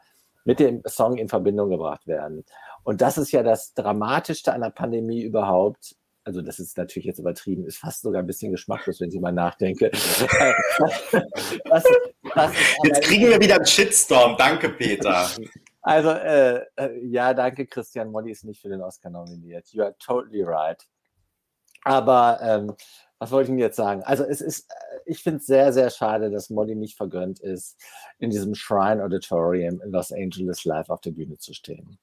mit 0.44 0.60
dem 0.60 0.82
Song 0.86 1.18
in 1.18 1.28
Verbindung 1.28 1.68
gebracht 1.68 2.06
werden. 2.06 2.42
Und 2.82 3.02
das 3.02 3.18
ist 3.18 3.32
ja 3.32 3.42
das 3.42 3.74
Dramatischste 3.74 4.54
an 4.54 4.62
der 4.62 4.70
Pandemie 4.70 5.20
überhaupt, 5.20 5.94
also 6.28 6.42
das 6.42 6.58
ist 6.58 6.76
natürlich 6.76 7.06
jetzt 7.06 7.18
übertrieben, 7.18 7.64
ist 7.64 7.78
fast 7.78 8.02
sogar 8.02 8.22
ein 8.22 8.26
bisschen 8.26 8.52
geschmacklos, 8.52 9.00
wenn 9.00 9.08
ich 9.08 9.18
mal 9.18 9.32
nachdenke. 9.32 9.90
was, 11.70 11.84
was 12.34 12.52
jetzt 12.84 13.02
kriegen 13.04 13.30
wir 13.30 13.40
wieder 13.40 13.54
einen 13.56 13.64
Shitstorm. 13.64 14.36
Danke, 14.36 14.68
Peter. 14.68 15.26
Also, 15.80 16.10
äh, 16.10 16.66
äh, 16.76 17.06
ja, 17.06 17.32
danke, 17.32 17.66
Christian. 17.66 18.10
Molly 18.10 18.32
ist 18.32 18.44
nicht 18.44 18.60
für 18.60 18.68
den 18.68 18.82
Oscar 18.82 19.08
nominiert. 19.08 19.68
You 19.68 19.84
are 19.84 19.96
totally 19.98 20.42
right. 20.42 20.86
Aber 21.84 22.38
ähm, 22.42 22.74
was 23.18 23.30
wollte 23.30 23.44
ich 23.44 23.52
denn 23.52 23.58
jetzt 23.58 23.76
sagen? 23.76 24.02
Also, 24.02 24.24
es 24.24 24.42
ist, 24.42 24.70
äh, 24.70 24.98
ich 25.06 25.22
finde 25.22 25.38
es 25.38 25.46
sehr, 25.46 25.72
sehr 25.72 25.88
schade, 25.88 26.30
dass 26.30 26.50
Molly 26.50 26.74
nicht 26.74 26.98
vergönnt 26.98 27.40
ist, 27.40 27.80
in 28.18 28.28
diesem 28.28 28.54
Shrine 28.54 29.02
Auditorium 29.02 29.80
in 29.80 29.92
Los 29.92 30.12
Angeles 30.12 30.66
live 30.66 30.90
auf 30.90 31.00
der 31.00 31.12
Bühne 31.12 31.38
zu 31.38 31.54
stehen. 31.54 31.98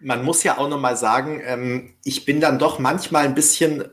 Man 0.00 0.24
muss 0.24 0.42
ja 0.42 0.58
auch 0.58 0.68
noch 0.68 0.80
mal 0.80 0.96
sagen, 0.96 1.42
ähm, 1.44 1.94
ich 2.04 2.24
bin 2.24 2.40
dann 2.40 2.58
doch 2.58 2.78
manchmal 2.78 3.24
ein 3.24 3.34
bisschen 3.34 3.84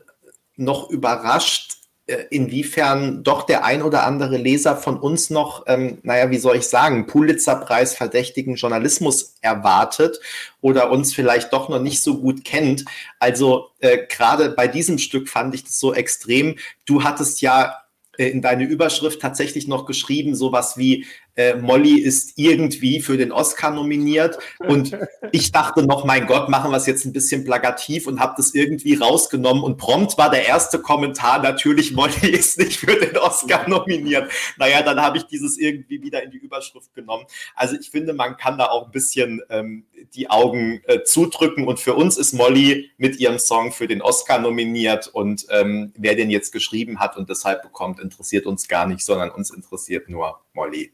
noch 0.56 0.90
überrascht, 0.90 1.82
äh, 2.06 2.24
inwiefern 2.30 3.22
doch 3.22 3.44
der 3.44 3.64
ein 3.64 3.80
oder 3.80 4.04
andere 4.04 4.36
Leser 4.36 4.76
von 4.76 4.98
uns 4.98 5.30
noch, 5.30 5.64
ähm, 5.68 5.98
naja, 6.02 6.30
wie 6.30 6.38
soll 6.38 6.56
ich 6.56 6.66
sagen, 6.66 7.06
Pulitzer-Preis 7.06 7.94
verdächtigen 7.94 8.56
Journalismus 8.56 9.36
erwartet 9.40 10.18
oder 10.60 10.90
uns 10.90 11.14
vielleicht 11.14 11.52
doch 11.52 11.68
noch 11.68 11.80
nicht 11.80 12.02
so 12.02 12.18
gut 12.18 12.44
kennt. 12.44 12.84
Also 13.20 13.68
äh, 13.78 13.98
gerade 14.08 14.50
bei 14.50 14.66
diesem 14.66 14.98
Stück 14.98 15.28
fand 15.28 15.54
ich 15.54 15.62
das 15.62 15.78
so 15.78 15.94
extrem. 15.94 16.56
Du 16.86 17.04
hattest 17.04 17.40
ja 17.40 17.76
äh, 18.18 18.28
in 18.28 18.42
deine 18.42 18.64
Überschrift 18.64 19.20
tatsächlich 19.20 19.68
noch 19.68 19.86
geschrieben, 19.86 20.34
sowas 20.34 20.76
wie 20.76 21.06
äh, 21.36 21.54
Molly 21.54 21.98
ist 21.98 22.32
irgendwie 22.36 23.00
für 23.00 23.16
den 23.16 23.32
Oscar 23.32 23.70
nominiert. 23.70 24.38
Und 24.58 24.96
ich 25.30 25.52
dachte 25.52 25.82
noch, 25.86 26.04
mein 26.04 26.26
Gott, 26.26 26.48
machen 26.48 26.70
wir 26.70 26.76
es 26.76 26.86
jetzt 26.86 27.04
ein 27.04 27.12
bisschen 27.12 27.44
plakativ 27.44 28.06
und 28.06 28.20
habe 28.20 28.34
das 28.36 28.54
irgendwie 28.54 28.94
rausgenommen. 28.94 29.62
Und 29.62 29.78
prompt 29.78 30.18
war 30.18 30.30
der 30.30 30.46
erste 30.46 30.78
Kommentar, 30.78 31.40
natürlich, 31.40 31.92
Molly 31.92 32.30
ist 32.32 32.58
nicht 32.58 32.78
für 32.78 32.98
den 32.98 33.16
Oscar 33.16 33.68
nominiert. 33.68 34.30
Naja, 34.58 34.82
dann 34.82 35.00
habe 35.00 35.18
ich 35.18 35.24
dieses 35.24 35.58
irgendwie 35.58 36.02
wieder 36.02 36.22
in 36.22 36.30
die 36.30 36.38
Überschrift 36.38 36.94
genommen. 36.94 37.24
Also 37.54 37.76
ich 37.80 37.90
finde, 37.90 38.12
man 38.12 38.36
kann 38.36 38.58
da 38.58 38.66
auch 38.66 38.86
ein 38.86 38.92
bisschen 38.92 39.40
ähm, 39.48 39.84
die 40.14 40.28
Augen 40.28 40.82
äh, 40.84 41.02
zudrücken. 41.02 41.66
Und 41.66 41.80
für 41.80 41.94
uns 41.94 42.18
ist 42.18 42.34
Molly 42.34 42.90
mit 42.98 43.18
ihrem 43.18 43.38
Song 43.38 43.72
für 43.72 43.88
den 43.88 44.02
Oscar 44.02 44.38
nominiert. 44.38 45.08
Und 45.08 45.46
ähm, 45.50 45.92
wer 45.96 46.14
den 46.14 46.30
jetzt 46.30 46.52
geschrieben 46.52 47.00
hat 47.00 47.16
und 47.16 47.30
deshalb 47.30 47.62
bekommt, 47.62 48.00
interessiert 48.00 48.46
uns 48.46 48.68
gar 48.68 48.86
nicht, 48.86 49.04
sondern 49.04 49.30
uns 49.30 49.50
interessiert 49.50 50.08
nur 50.08 50.40
Molly. 50.52 50.92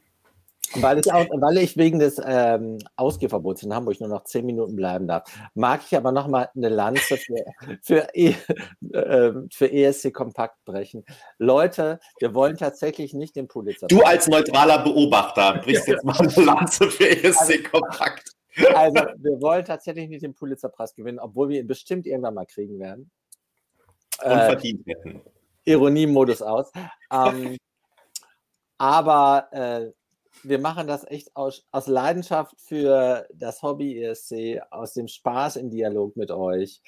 Weil 0.77 0.99
ich, 0.99 1.13
auch, 1.13 1.27
weil 1.41 1.59
ich 1.59 1.77
wegen 1.77 1.99
des 1.99 2.21
ähm, 2.25 2.79
Ausgehverbots 2.97 3.63
in 3.63 3.75
Hamburg 3.75 4.01
nur 4.01 4.09
noch 4.09 4.25
zehn 4.25 4.45
Minuten 4.45 4.77
bleiben 4.77 5.07
darf, 5.07 5.31
mag 5.55 5.81
ich 5.87 5.97
aber 5.97 6.13
nochmal 6.13 6.51
eine 6.55 6.69
Lanze 6.69 7.17
für, 7.17 7.45
für, 7.83 8.09
e, 8.15 8.35
äh, 8.93 9.33
für 9.53 9.73
ESC 9.73 10.13
Kompakt 10.13 10.65
brechen. 10.65 11.05
Leute, 11.39 12.01
wir 12.21 12.35
wollen 12.35 12.57
tatsächlich 12.57 13.15
nicht 13.15 13.37
den 13.37 13.49
Pulitzer. 13.49 13.87
Du 13.87 14.03
als 14.03 14.29
neutraler 14.29 14.83
Beobachter 14.83 15.61
brichst 15.63 15.89
jetzt 15.89 16.05
mal 16.05 16.17
eine 16.19 16.45
Lanze 16.45 16.91
für 16.91 17.09
ESC 17.09 17.41
also, 17.41 17.53
Kompakt. 17.71 18.33
Also, 18.75 19.03
wir 19.19 19.41
wollen 19.41 19.65
tatsächlich 19.65 20.09
nicht 20.09 20.23
den 20.23 20.35
Pulitzerpreis 20.35 20.95
gewinnen, 20.95 21.19
obwohl 21.19 21.49
wir 21.49 21.61
ihn 21.61 21.67
bestimmt 21.67 22.07
irgendwann 22.07 22.35
mal 22.35 22.47
kriegen 22.47 22.79
werden. 22.79 23.11
Unverdient 24.23 24.87
äh, 24.87 24.95
hätten. 24.95 25.21
Ironie-Modus 25.65 26.43
aus. 26.43 26.73
Ähm, 27.13 27.57
aber 28.79 29.49
äh, 29.53 29.91
wir 30.43 30.59
machen 30.59 30.87
das 30.87 31.07
echt 31.09 31.35
aus, 31.37 31.67
aus 31.71 31.87
Leidenschaft 31.87 32.55
für 32.61 33.27
das 33.35 33.63
Hobby 33.63 34.03
ESC, 34.03 34.61
aus 34.71 34.95
dem 34.95 35.09
Spaß 35.09 35.57
im 35.57 35.71
Dialog 35.71 36.17
mit 36.17 36.31
euch. 36.31 36.81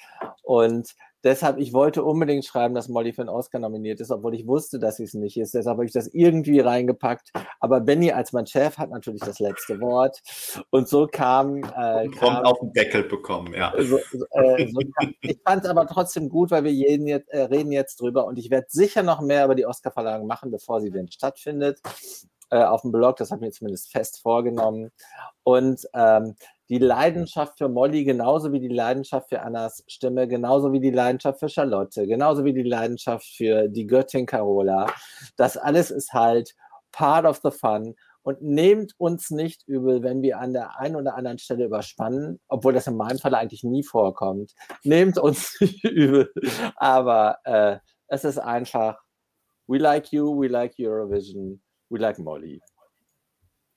Und 0.43 0.95
deshalb, 1.23 1.57
ich 1.57 1.73
wollte 1.73 2.03
unbedingt 2.03 2.45
schreiben, 2.45 2.73
dass 2.73 2.89
Molly 2.89 3.13
für 3.13 3.21
einen 3.21 3.29
Oscar 3.29 3.59
nominiert 3.59 3.99
ist, 3.99 4.11
obwohl 4.11 4.35
ich 4.35 4.47
wusste, 4.47 4.79
dass 4.79 4.97
sie 4.97 5.03
es 5.03 5.13
nicht 5.13 5.37
ist. 5.37 5.53
Deshalb 5.53 5.75
habe 5.75 5.85
ich 5.85 5.91
das 5.91 6.07
irgendwie 6.07 6.59
reingepackt. 6.59 7.31
Aber 7.59 7.81
Benny 7.81 8.11
als 8.11 8.33
mein 8.33 8.47
Chef 8.47 8.77
hat 8.77 8.89
natürlich 8.89 9.21
das 9.21 9.39
letzte 9.39 9.79
Wort. 9.79 10.19
Und 10.69 10.87
so 10.87 11.07
kam. 11.07 11.57
Äh, 11.57 12.09
kam 12.09 12.43
auf 12.43 12.59
den 12.59 12.73
Deckel 12.73 13.03
bekommen, 13.03 13.53
ja. 13.53 13.73
So, 13.77 13.97
äh, 13.97 14.67
so 14.67 14.81
kam, 14.97 15.13
ich 15.21 15.39
fand 15.45 15.63
es 15.63 15.69
aber 15.69 15.87
trotzdem 15.87 16.29
gut, 16.29 16.51
weil 16.51 16.63
wir 16.63 16.73
jeden 16.73 17.07
jetzt, 17.07 17.29
äh, 17.29 17.43
reden 17.43 17.71
jetzt 17.71 18.01
drüber. 18.01 18.25
Und 18.25 18.37
ich 18.39 18.49
werde 18.49 18.67
sicher 18.69 19.03
noch 19.03 19.21
mehr 19.21 19.45
über 19.45 19.55
die 19.55 19.65
Oscar-Verleihung 19.65 20.27
machen, 20.27 20.51
bevor 20.51 20.81
sie 20.81 20.91
denn 20.91 21.09
stattfindet 21.11 21.79
äh, 22.51 22.63
auf 22.63 22.81
dem 22.81 22.91
Blog. 22.91 23.15
Das 23.17 23.31
habe 23.31 23.39
ich 23.39 23.47
mir 23.47 23.51
zumindest 23.51 23.91
fest 23.91 24.21
vorgenommen. 24.21 24.91
Und 25.43 25.87
ähm, 25.93 26.35
die 26.69 26.77
Leidenschaft 26.77 27.57
für 27.57 27.67
Molly, 27.67 28.03
genauso 28.03 28.51
wie 28.51 28.59
die 28.59 28.67
Leidenschaft 28.67 29.29
für 29.29 29.41
Annas 29.41 29.83
Stimme, 29.87 30.27
genauso 30.27 30.71
wie 30.71 30.79
die 30.79 30.91
Leidenschaft 30.91 31.39
für 31.39 31.49
Charlotte, 31.49 32.07
genauso 32.07 32.45
wie 32.45 32.53
die 32.53 32.63
Leidenschaft 32.63 33.25
für 33.25 33.67
die 33.67 33.87
Göttin 33.87 34.25
Carola. 34.25 34.87
Das 35.35 35.57
alles 35.57 35.91
ist 35.91 36.13
halt 36.13 36.55
part 36.91 37.25
of 37.25 37.39
the 37.43 37.51
fun. 37.51 37.95
Und 38.23 38.41
nehmt 38.41 38.93
uns 38.99 39.31
nicht 39.31 39.67
übel, 39.67 40.03
wenn 40.03 40.21
wir 40.21 40.39
an 40.39 40.53
der 40.53 40.79
einen 40.79 40.95
oder 40.95 41.15
anderen 41.15 41.39
Stelle 41.39 41.65
überspannen, 41.65 42.39
obwohl 42.47 42.71
das 42.71 42.85
in 42.85 42.95
meinem 42.95 43.17
Fall 43.17 43.33
eigentlich 43.33 43.63
nie 43.63 43.83
vorkommt. 43.83 44.53
Nehmt 44.83 45.17
uns 45.17 45.57
nicht 45.59 45.83
übel. 45.83 46.31
Aber 46.75 47.39
äh, 47.45 47.77
es 48.07 48.23
ist 48.23 48.37
einfach, 48.37 48.99
we 49.67 49.79
like 49.79 50.11
you, 50.11 50.39
we 50.39 50.47
like 50.47 50.75
Eurovision, 50.79 51.63
we 51.91 51.99
like 51.99 52.19
Molly. 52.19 52.61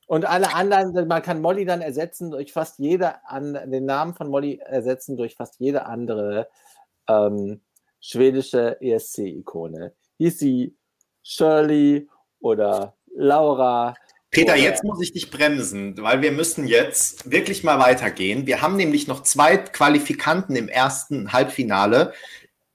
Und 0.06 0.26
alle 0.26 0.54
anderen, 0.54 1.08
man 1.08 1.22
kann 1.22 1.40
Molly 1.40 1.64
dann 1.64 1.80
ersetzen 1.80 2.30
durch 2.30 2.52
fast 2.52 2.78
jede, 2.78 3.26
an, 3.26 3.54
den 3.70 3.86
Namen 3.86 4.14
von 4.14 4.28
Molly 4.28 4.60
ersetzen 4.64 5.16
durch 5.16 5.34
fast 5.34 5.56
jede 5.58 5.86
andere 5.86 6.48
ähm, 7.08 7.62
schwedische 8.00 8.80
ESC-Ikone. 8.80 9.94
Hieß 10.18 10.38
sie 10.38 10.76
Shirley 11.22 12.08
oder 12.40 12.96
Laura. 13.14 13.94
Peter, 14.30 14.52
oder 14.52 14.62
jetzt 14.62 14.84
muss 14.84 15.00
ich 15.00 15.12
dich 15.12 15.30
bremsen, 15.30 15.96
weil 16.02 16.20
wir 16.20 16.32
müssen 16.32 16.66
jetzt 16.66 17.30
wirklich 17.30 17.64
mal 17.64 17.78
weitergehen. 17.78 18.46
Wir 18.46 18.60
haben 18.60 18.76
nämlich 18.76 19.06
noch 19.08 19.22
zwei 19.22 19.56
Qualifikanten 19.56 20.54
im 20.54 20.68
ersten 20.68 21.32
Halbfinale. 21.32 22.12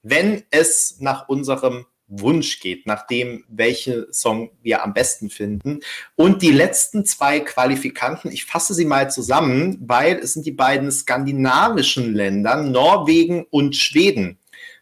Wenn 0.02 0.44
es 0.50 1.00
nach 1.00 1.30
unserem 1.30 1.86
Wunsch 2.10 2.60
geht, 2.60 2.86
nach 2.86 3.08
dem, 3.08 3.46
welche 3.48 4.08
Song 4.12 4.52
wir 4.62 4.84
am 4.84 4.94
besten 4.94 5.30
finden. 5.30 5.80
Und 6.16 6.42
die 6.42 6.52
letzten 6.52 7.06
zwei 7.06 7.40
Qualifikanten, 7.40 8.32
ich 8.32 8.46
fasse 8.46 8.74
sie 8.74 8.86
mal 8.86 9.10
zusammen, 9.10 9.78
weil 9.82 10.18
es 10.18 10.34
sind 10.34 10.46
die 10.46 10.52
beiden 10.52 10.92
skandinavischen 10.92 12.14
Länder, 12.14 12.58
Norwegen 12.64 13.46
und 13.50 13.76
Schweden 13.76 14.40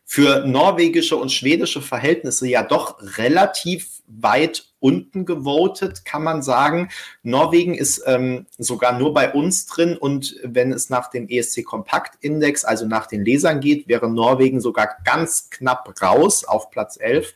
für 0.10 0.48
norwegische 0.48 1.18
und 1.18 1.34
schwedische 1.34 1.82
Verhältnisse 1.82 2.48
ja 2.48 2.64
doch 2.64 2.98
relativ 3.18 4.02
weit 4.08 4.67
unten 4.80 5.26
gewotet, 5.26 6.06
kann 6.06 6.24
man 6.24 6.42
sagen. 6.42 6.90
Norwegen 7.24 7.76
ist 7.76 8.04
ähm, 8.06 8.46
sogar 8.58 8.98
nur 8.98 9.14
bei 9.14 9.34
uns 9.34 9.66
drin 9.66 9.98
und 9.98 10.36
wenn 10.44 10.72
es 10.72 10.90
nach 10.90 11.10
dem 11.10 11.28
ESC 11.28 11.64
Kompakt 11.66 12.24
Index, 12.24 12.64
also 12.64 12.86
nach 12.86 13.08
den 13.08 13.26
Lesern 13.26 13.60
geht, 13.60 13.88
wäre 13.88 14.10
Norwegen 14.10 14.62
sogar 14.62 14.98
ganz 15.04 15.50
knapp 15.50 15.94
raus 16.02 16.44
auf 16.44 16.70
Platz 16.70 16.98
11. 17.00 17.36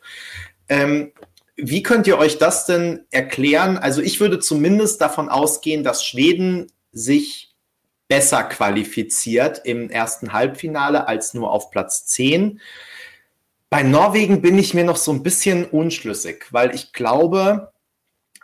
Ähm, 0.70 1.12
wie 1.56 1.84
könnt 1.84 2.08
ihr 2.08 2.18
euch 2.18 2.38
das 2.38 2.66
denn 2.66 3.06
erklären? 3.12 3.78
Also 3.78 4.02
ich 4.02 4.20
würde 4.20 4.40
zumindest 4.40 5.02
davon 5.02 5.30
ausgehen, 5.30 5.84
dass 5.84 6.04
Schweden 6.04 6.72
sich 6.92 7.56
besser 8.08 8.44
qualifiziert 8.44 9.62
im 9.64 9.90
ersten 9.90 10.34
Halbfinale 10.34 11.08
als 11.08 11.34
nur 11.34 11.52
auf 11.52 11.72
Platz 11.72 12.06
10. 12.08 12.60
Bei 13.72 13.84
Norwegen 13.84 14.42
bin 14.42 14.58
ich 14.58 14.74
mir 14.74 14.84
noch 14.84 14.98
so 14.98 15.14
ein 15.14 15.24
bisschen 15.24 15.64
unschlüssig, 15.64 16.48
weil 16.52 16.76
ich 16.76 16.92
glaube, 16.92 17.72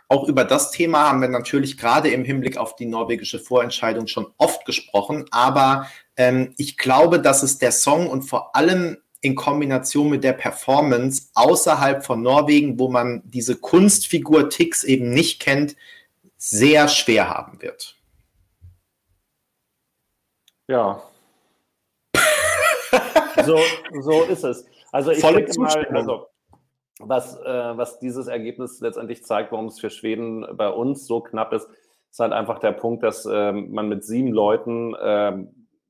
auch 0.08 0.26
über 0.26 0.42
das 0.42 0.70
Thema 0.70 1.06
haben 1.06 1.20
wir 1.20 1.28
natürlich 1.28 1.76
gerade 1.76 2.08
im 2.08 2.24
Hinblick 2.24 2.56
auf 2.56 2.76
die 2.76 2.86
norwegische 2.86 3.38
Vorentscheidung 3.38 4.06
schon 4.06 4.32
oft 4.38 4.64
gesprochen, 4.64 5.26
aber 5.30 5.86
ähm, 6.16 6.54
ich 6.56 6.78
glaube, 6.78 7.20
dass 7.20 7.42
es 7.42 7.58
der 7.58 7.72
Song 7.72 8.08
und 8.08 8.22
vor 8.22 8.56
allem 8.56 8.96
in 9.20 9.34
Kombination 9.34 10.08
mit 10.08 10.24
der 10.24 10.32
Performance 10.32 11.28
außerhalb 11.34 12.06
von 12.06 12.22
Norwegen, 12.22 12.78
wo 12.78 12.88
man 12.88 13.20
diese 13.26 13.56
Kunstfigur 13.56 14.48
Tix 14.48 14.82
eben 14.82 15.10
nicht 15.10 15.42
kennt, 15.42 15.76
sehr 16.38 16.88
schwer 16.88 17.28
haben 17.28 17.60
wird. 17.60 17.96
Ja. 20.68 21.02
so, 23.44 23.58
so 24.00 24.22
ist 24.22 24.44
es. 24.44 24.64
Also 24.92 25.10
ich 25.10 25.20
Volle 25.20 25.44
denke 25.44 25.60
mal, 25.60 25.86
also, 25.92 26.26
was, 27.00 27.36
äh, 27.40 27.76
was 27.76 27.98
dieses 27.98 28.26
Ergebnis 28.26 28.80
letztendlich 28.80 29.24
zeigt, 29.24 29.52
warum 29.52 29.66
es 29.66 29.80
für 29.80 29.90
Schweden 29.90 30.46
bei 30.56 30.68
uns 30.68 31.06
so 31.06 31.20
knapp 31.20 31.52
ist, 31.52 31.68
ist 32.10 32.20
halt 32.20 32.32
einfach 32.32 32.58
der 32.58 32.72
Punkt, 32.72 33.02
dass 33.02 33.26
äh, 33.26 33.52
man 33.52 33.88
mit 33.88 34.04
sieben 34.04 34.32
Leuten 34.32 34.94
äh, 34.94 35.32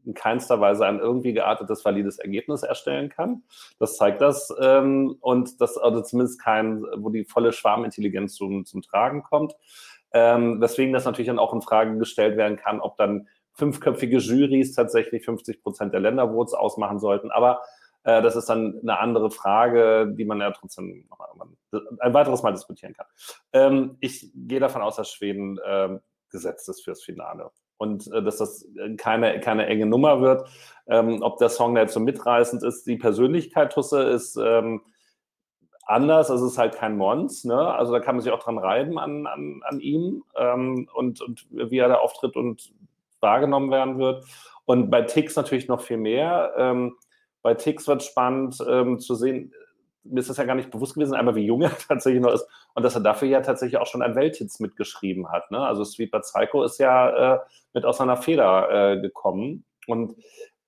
in 0.05 0.15
keinster 0.15 0.61
Weise 0.61 0.87
ein 0.87 0.99
irgendwie 0.99 1.33
geartetes, 1.33 1.85
valides 1.85 2.19
Ergebnis 2.19 2.63
erstellen 2.63 3.09
kann. 3.09 3.43
Das 3.79 3.97
zeigt 3.97 4.21
das. 4.21 4.53
Ähm, 4.61 5.17
und 5.21 5.61
das, 5.61 5.77
also 5.77 6.01
zumindest 6.01 6.43
kein, 6.43 6.83
wo 6.97 7.11
die 7.11 7.25
volle 7.25 7.53
Schwarmintelligenz 7.53 8.35
zum, 8.35 8.65
zum 8.65 8.83
Tragen 8.83 9.23
kommt. 9.23 9.55
Ähm, 10.13 10.61
weswegen 10.61 10.95
das 10.95 11.05
natürlich 11.05 11.27
dann 11.27 11.39
auch 11.39 11.53
in 11.53 11.61
Frage 11.61 11.99
gestellt 11.99 12.39
werden 12.39 12.57
kann, 12.57 12.81
ob 12.81 12.97
dann 12.97 13.29
fünfköpfige 13.53 14.19
Juries 14.19 14.75
tatsächlich 14.75 15.25
50 15.25 15.63
Prozent 15.63 15.93
der 15.93 16.01
Ländervotes 16.01 16.55
ausmachen 16.55 16.99
sollten. 16.99 17.31
Aber 17.31 17.61
äh, 18.05 18.23
das 18.23 18.37
ist 18.37 18.49
dann 18.49 18.79
eine 18.83 18.99
andere 18.99 19.31
Frage, 19.31 20.13
die 20.17 20.25
man 20.25 20.41
ja 20.41 20.51
trotzdem 20.51 21.07
noch 21.11 21.21
ein 22.01 22.15
weiteres 22.15 22.43
Mal 22.43 22.53
diskutieren 22.53 22.95
kann. 22.95 23.07
Ähm, 23.53 23.97
ich 24.01 24.31
gehe 24.35 24.61
davon 24.61 24.83
aus, 24.83 24.97
dass 24.97 25.11
Schweden 25.11 25.59
äh, 25.59 25.99
gesetzt 26.31 26.69
ist 26.69 26.85
fürs 26.85 27.03
Finale 27.03 27.51
und 27.79 28.11
äh, 28.13 28.23
dass 28.23 28.39
das 28.39 28.67
keine, 28.97 29.41
keine 29.41 29.67
enge 29.67 29.87
Nummer 29.87 30.21
wird. 30.21 30.49
Ähm, 30.87 31.23
ob 31.23 31.39
der 31.39 31.49
Song 31.49 31.75
da 31.75 31.83
jetzt 31.83 31.95
so 31.95 32.01
mitreißend 32.01 32.63
ist, 32.63 32.87
die 32.87 32.97
Persönlichkeit 32.97 33.73
Tusse 33.73 34.03
ist 34.03 34.37
ähm, 34.37 34.83
anders, 35.89 36.31
also 36.31 36.47
es 36.47 36.53
ist 36.53 36.59
halt 36.59 36.75
kein 36.75 36.97
Mons, 36.97 37.45
ne? 37.45 37.75
also 37.75 37.93
da 37.93 38.01
kann 38.01 38.17
man 38.17 38.23
sich 38.23 38.33
auch 38.33 38.43
dran 38.43 38.59
reiben 38.59 38.99
an, 38.99 39.27
an, 39.27 39.63
an 39.65 39.81
ihm 39.81 40.23
ähm, 40.37 40.89
und, 40.93 41.23
und 41.23 41.47
wie 41.51 41.79
er 41.79 41.89
da 41.89 41.97
auftritt 41.97 42.37
und 42.37 42.73
wahrgenommen 43.21 43.71
werden 43.71 43.99
wird. 43.99 44.25
Und 44.67 44.91
bei 44.91 45.03
Tix 45.03 45.35
natürlich 45.35 45.67
noch 45.67 45.81
viel 45.81 45.97
mehr. 45.97 46.53
Ähm, 46.59 46.97
bei 47.43 47.55
Tix 47.55 47.87
wird 47.89 48.03
spannend 48.03 48.59
ähm, 48.69 48.99
zu 48.99 49.15
sehen, 49.15 49.53
mir 50.05 50.21
ist 50.21 50.31
das 50.31 50.39
ja 50.39 50.45
gar 50.45 50.55
nicht 50.55 50.71
bewusst 50.71 50.95
gewesen, 50.95 51.15
einmal 51.15 51.35
wie 51.35 51.45
jung 51.45 51.63
er 51.63 51.77
tatsächlich 51.89 52.23
noch 52.23 52.33
ist 52.33 52.47
und 52.75 52.83
dass 52.83 52.95
er 52.95 53.01
dafür 53.01 53.29
ja 53.29 53.41
tatsächlich 53.41 53.79
auch 53.79 53.87
schon 53.87 54.03
ein 54.03 54.15
Welthits 54.15 54.61
mitgeschrieben 54.61 55.31
hat. 55.31 55.51
Ne? 55.51 55.59
Also 55.59 55.85
Sweet 55.85 56.11
But 56.11 56.23
Psycho 56.23 56.63
ist 56.63 56.79
ja 56.79 57.35
äh, 57.35 57.39
mit 57.75 57.85
aus 57.85 57.99
seiner 57.99 58.17
Feder 58.17 58.93
äh, 58.93 59.01
gekommen 59.01 59.65
und 59.87 60.15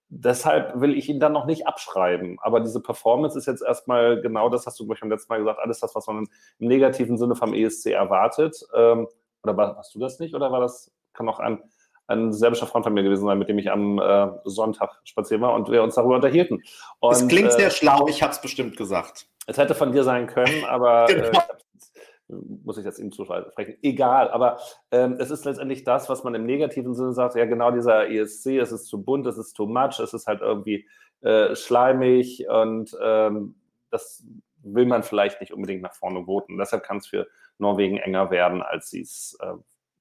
deshalb 0.09 0.81
will 0.81 0.97
ich 0.97 1.09
ihn 1.09 1.21
dann 1.21 1.33
noch 1.33 1.47
nicht 1.47 1.67
abschreiben. 1.67 2.39
Aber 2.43 2.61
diese 2.61 2.83
Performance 2.83 3.39
ist 3.39 3.47
jetzt 3.47 3.63
erstmal 3.63 4.21
genau 4.21 4.49
das, 4.49 4.67
hast 4.67 4.79
du 4.81 4.87
beim 4.87 5.09
letzten 5.09 5.33
Mal 5.33 5.39
gesagt, 5.39 5.61
alles 5.61 5.81
das, 5.81 5.95
was 5.95 6.07
man 6.07 6.27
im 6.59 6.69
negativen 6.69 7.17
Sinne 7.17 7.37
vom 7.37 7.55
ESC 7.55 7.87
erwartet. 7.87 8.57
Ähm, 8.75 9.09
oder 9.43 9.57
war, 9.57 9.77
hast 9.77 9.95
du 9.95 10.01
das 10.01 10.19
nicht? 10.19 10.35
Oder 10.35 10.51
war 10.51 10.61
das, 10.61 10.93
kann 11.13 11.29
auch 11.29 11.39
ein 11.39 11.63
ein 12.11 12.33
serbischer 12.33 12.67
Freund 12.67 12.85
von 12.85 12.93
mir 12.93 13.03
gewesen 13.03 13.25
sein, 13.25 13.39
mit 13.39 13.49
dem 13.49 13.59
ich 13.59 13.71
am 13.71 13.99
äh, 13.99 14.29
Sonntag 14.45 15.01
spazieren 15.05 15.43
war 15.43 15.55
und 15.55 15.71
wir 15.71 15.83
uns 15.83 15.95
darüber 15.95 16.17
unterhielten. 16.17 16.63
Und, 16.99 17.13
es 17.13 17.27
klingt 17.27 17.49
äh, 17.49 17.53
sehr 17.53 17.71
schlau, 17.71 18.07
ich 18.09 18.23
habe 18.23 18.33
es 18.33 18.41
bestimmt 18.41 18.77
gesagt. 18.77 19.27
Es 19.47 19.59
hätte 19.59 19.75
von 19.75 19.93
dir 19.93 20.05
sein 20.05 20.27
können, 20.27 20.65
aber 20.69 21.09
äh, 21.09 21.15
genau. 21.15 21.39
äh, 21.39 22.35
muss 22.65 22.79
ich 22.79 22.85
jetzt 22.85 22.99
ihm 22.99 23.13
zusprechen. 23.13 23.77
Egal, 23.83 24.31
aber 24.31 24.59
ähm, 24.91 25.17
es 25.19 25.31
ist 25.31 25.45
letztendlich 25.45 25.85
das, 25.85 26.09
was 26.09 26.25
man 26.25 26.35
im 26.35 26.45
negativen 26.45 26.95
Sinne 26.95 27.13
sagt, 27.13 27.35
ja 27.35 27.45
genau 27.45 27.71
dieser 27.71 28.09
ESC, 28.09 28.59
es 28.59 28.73
ist 28.73 28.87
zu 28.87 29.03
bunt, 29.03 29.27
es 29.27 29.39
ist 29.39 29.55
too 29.55 29.67
much, 29.67 29.99
es 30.01 30.15
ist 30.15 30.27
halt 30.27 30.41
irgendwie 30.41 30.87
äh, 31.23 31.55
schleimig 31.55 32.47
und 32.49 32.97
ähm, 33.03 33.57
das 33.91 34.25
will 34.63 34.87
man 34.87 35.03
vielleicht 35.03 35.41
nicht 35.41 35.53
unbedingt 35.53 35.83
nach 35.83 35.95
vorne 35.95 36.25
voten. 36.25 36.59
Deshalb 36.59 36.83
kann 36.83 36.99
es 36.99 37.07
für 37.07 37.27
Norwegen 37.59 37.99
enger 37.99 38.31
werden, 38.31 38.63
als 38.63 38.91
sie 38.91 39.01
es 39.01 39.37
äh, 39.41 39.55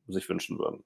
sich 0.08 0.28
wünschen 0.30 0.60
würden. 0.60 0.84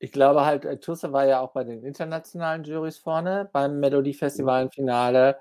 Ich 0.00 0.12
glaube 0.12 0.44
halt, 0.44 0.64
äh, 0.64 0.78
Tusse 0.78 1.12
war 1.12 1.26
ja 1.26 1.40
auch 1.40 1.52
bei 1.52 1.64
den 1.64 1.82
internationalen 1.84 2.64
Jurys 2.64 2.98
vorne 2.98 3.48
beim 3.52 3.80
Melodiefestival-Finale 3.80 5.38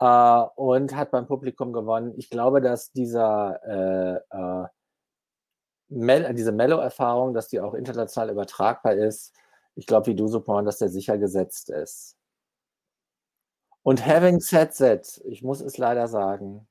äh, 0.00 0.42
und 0.56 0.96
hat 0.96 1.10
beim 1.12 1.26
Publikum 1.26 1.72
gewonnen. 1.72 2.14
Ich 2.16 2.30
glaube, 2.30 2.60
dass 2.60 2.92
dieser, 2.92 3.60
äh, 3.64 4.64
äh, 4.64 4.68
Mel 5.88 6.34
diese 6.34 6.52
Mellow-Erfahrung, 6.52 7.34
dass 7.34 7.48
die 7.48 7.60
auch 7.60 7.74
international 7.74 8.30
übertragbar 8.30 8.94
ist, 8.94 9.34
ich 9.76 9.86
glaube, 9.86 10.08
wie 10.08 10.14
du 10.14 10.28
so 10.28 10.40
dass 10.40 10.78
der 10.78 10.88
sicher 10.88 11.18
gesetzt 11.18 11.70
ist. 11.70 12.16
Und 13.82 14.04
having 14.06 14.40
said 14.40 14.74
that, 14.78 15.20
ich 15.26 15.42
muss 15.42 15.60
es 15.60 15.78
leider 15.78 16.08
sagen, 16.08 16.66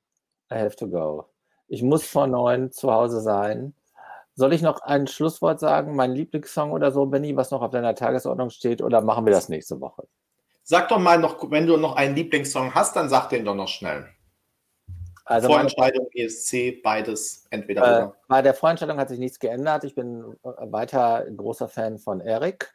I 0.50 0.56
have 0.56 0.76
to 0.76 0.88
go. 0.88 1.28
Ich 1.68 1.82
muss 1.82 2.06
vor 2.06 2.26
neun 2.26 2.72
zu 2.72 2.92
Hause 2.92 3.20
sein. 3.20 3.74
Soll 4.36 4.52
ich 4.52 4.62
noch 4.62 4.80
ein 4.80 5.06
Schlusswort 5.06 5.60
sagen, 5.60 5.94
mein 5.94 6.12
Lieblingssong 6.12 6.72
oder 6.72 6.90
so, 6.90 7.06
Benny, 7.06 7.36
was 7.36 7.50
noch 7.50 7.62
auf 7.62 7.70
deiner 7.70 7.94
Tagesordnung 7.94 8.50
steht, 8.50 8.82
oder 8.82 9.00
machen 9.00 9.26
wir 9.26 9.32
das 9.32 9.48
nächste 9.48 9.80
Woche? 9.80 10.08
Sag 10.64 10.88
doch 10.88 10.98
mal 10.98 11.18
noch, 11.18 11.50
wenn 11.50 11.66
du 11.66 11.76
noch 11.76 11.96
einen 11.96 12.16
Lieblingssong 12.16 12.74
hast, 12.74 12.96
dann 12.96 13.08
sag 13.08 13.28
den 13.28 13.44
doch 13.44 13.54
noch 13.54 13.68
schnell. 13.68 14.08
Also 15.26 15.48
Vorentscheidung, 15.48 16.08
ESC, 16.12 16.82
beides, 16.82 17.46
entweder 17.50 17.82
äh, 17.82 17.84
oder. 17.84 18.14
Bei 18.28 18.42
der 18.42 18.54
Vorentscheidung 18.54 18.98
hat 18.98 19.08
sich 19.08 19.18
nichts 19.18 19.38
geändert. 19.38 19.84
Ich 19.84 19.94
bin 19.94 20.36
weiter 20.42 21.24
großer 21.34 21.68
Fan 21.68 21.98
von 21.98 22.20
Eric. 22.20 22.74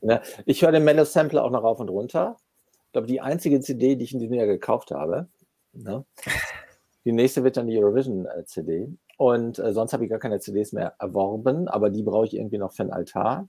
Ja, 0.00 0.22
ich 0.46 0.62
höre 0.62 0.72
den 0.72 0.84
Mellow 0.84 1.04
Sample 1.04 1.42
auch 1.42 1.50
noch 1.50 1.62
rauf 1.62 1.80
und 1.80 1.90
runter. 1.90 2.36
Ich 2.86 2.92
glaube, 2.92 3.06
die 3.06 3.20
einzige 3.20 3.60
CD, 3.60 3.96
die 3.96 4.04
ich 4.04 4.14
in 4.14 4.20
diesem 4.20 4.34
Jahr 4.34 4.46
gekauft 4.46 4.90
habe. 4.90 5.28
Ja. 5.72 6.04
Die 7.04 7.12
nächste 7.12 7.42
wird 7.42 7.56
dann 7.56 7.68
die 7.68 7.78
Eurovision-CD. 7.78 8.88
Und 9.18 9.58
äh, 9.58 9.72
sonst 9.72 9.92
habe 9.92 10.04
ich 10.04 10.10
gar 10.10 10.20
keine 10.20 10.38
CDs 10.38 10.72
mehr 10.72 10.94
erworben, 11.00 11.66
aber 11.66 11.90
die 11.90 12.04
brauche 12.04 12.26
ich 12.26 12.36
irgendwie 12.36 12.58
noch 12.58 12.72
für 12.72 12.84
den 12.84 12.92
Altar. 12.92 13.48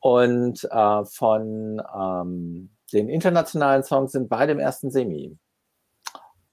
Und 0.00 0.64
äh, 0.70 1.04
von 1.04 1.80
ähm, 1.96 2.70
den 2.92 3.08
internationalen 3.08 3.84
Songs 3.84 4.12
sind 4.12 4.28
beide 4.28 4.52
im 4.52 4.58
ersten 4.58 4.90
Semi. 4.90 5.38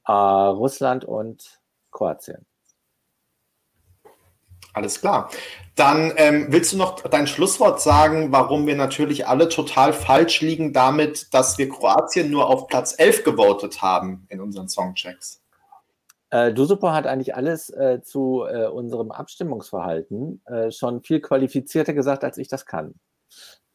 Äh, 0.07 0.11
Russland 0.11 1.05
und 1.05 1.59
Kroatien. 1.91 2.45
Alles 4.73 5.01
klar. 5.01 5.31
Dann 5.75 6.13
ähm, 6.17 6.47
willst 6.49 6.73
du 6.73 6.77
noch 6.77 7.01
dein 7.01 7.25
Schlusswort 7.25 7.81
sagen, 7.81 8.31
warum 8.31 8.67
wir 8.67 8.75
natürlich 8.75 9.25
alle 9.25 9.49
total 9.49 9.91
falsch 9.91 10.41
liegen 10.41 10.71
damit, 10.71 11.33
dass 11.33 11.57
wir 11.57 11.67
Kroatien 11.67 12.29
nur 12.29 12.47
auf 12.47 12.67
Platz 12.67 12.93
11 12.95 13.23
gewotet 13.23 13.81
haben 13.81 14.27
in 14.29 14.39
unseren 14.39 14.67
Songchecks? 14.67 15.41
Äh, 16.35 16.53
Dusupo 16.53 16.91
hat 16.91 17.07
eigentlich 17.07 17.33
alles 17.33 17.69
äh, 17.69 18.01
zu 18.01 18.43
äh, 18.43 18.67
unserem 18.67 19.09
Abstimmungsverhalten 19.09 20.41
äh, 20.47 20.69
schon 20.69 21.01
viel 21.01 21.21
qualifizierter 21.21 21.93
gesagt, 21.93 22.25
als 22.25 22.37
ich 22.37 22.49
das 22.49 22.65
kann. 22.65 22.95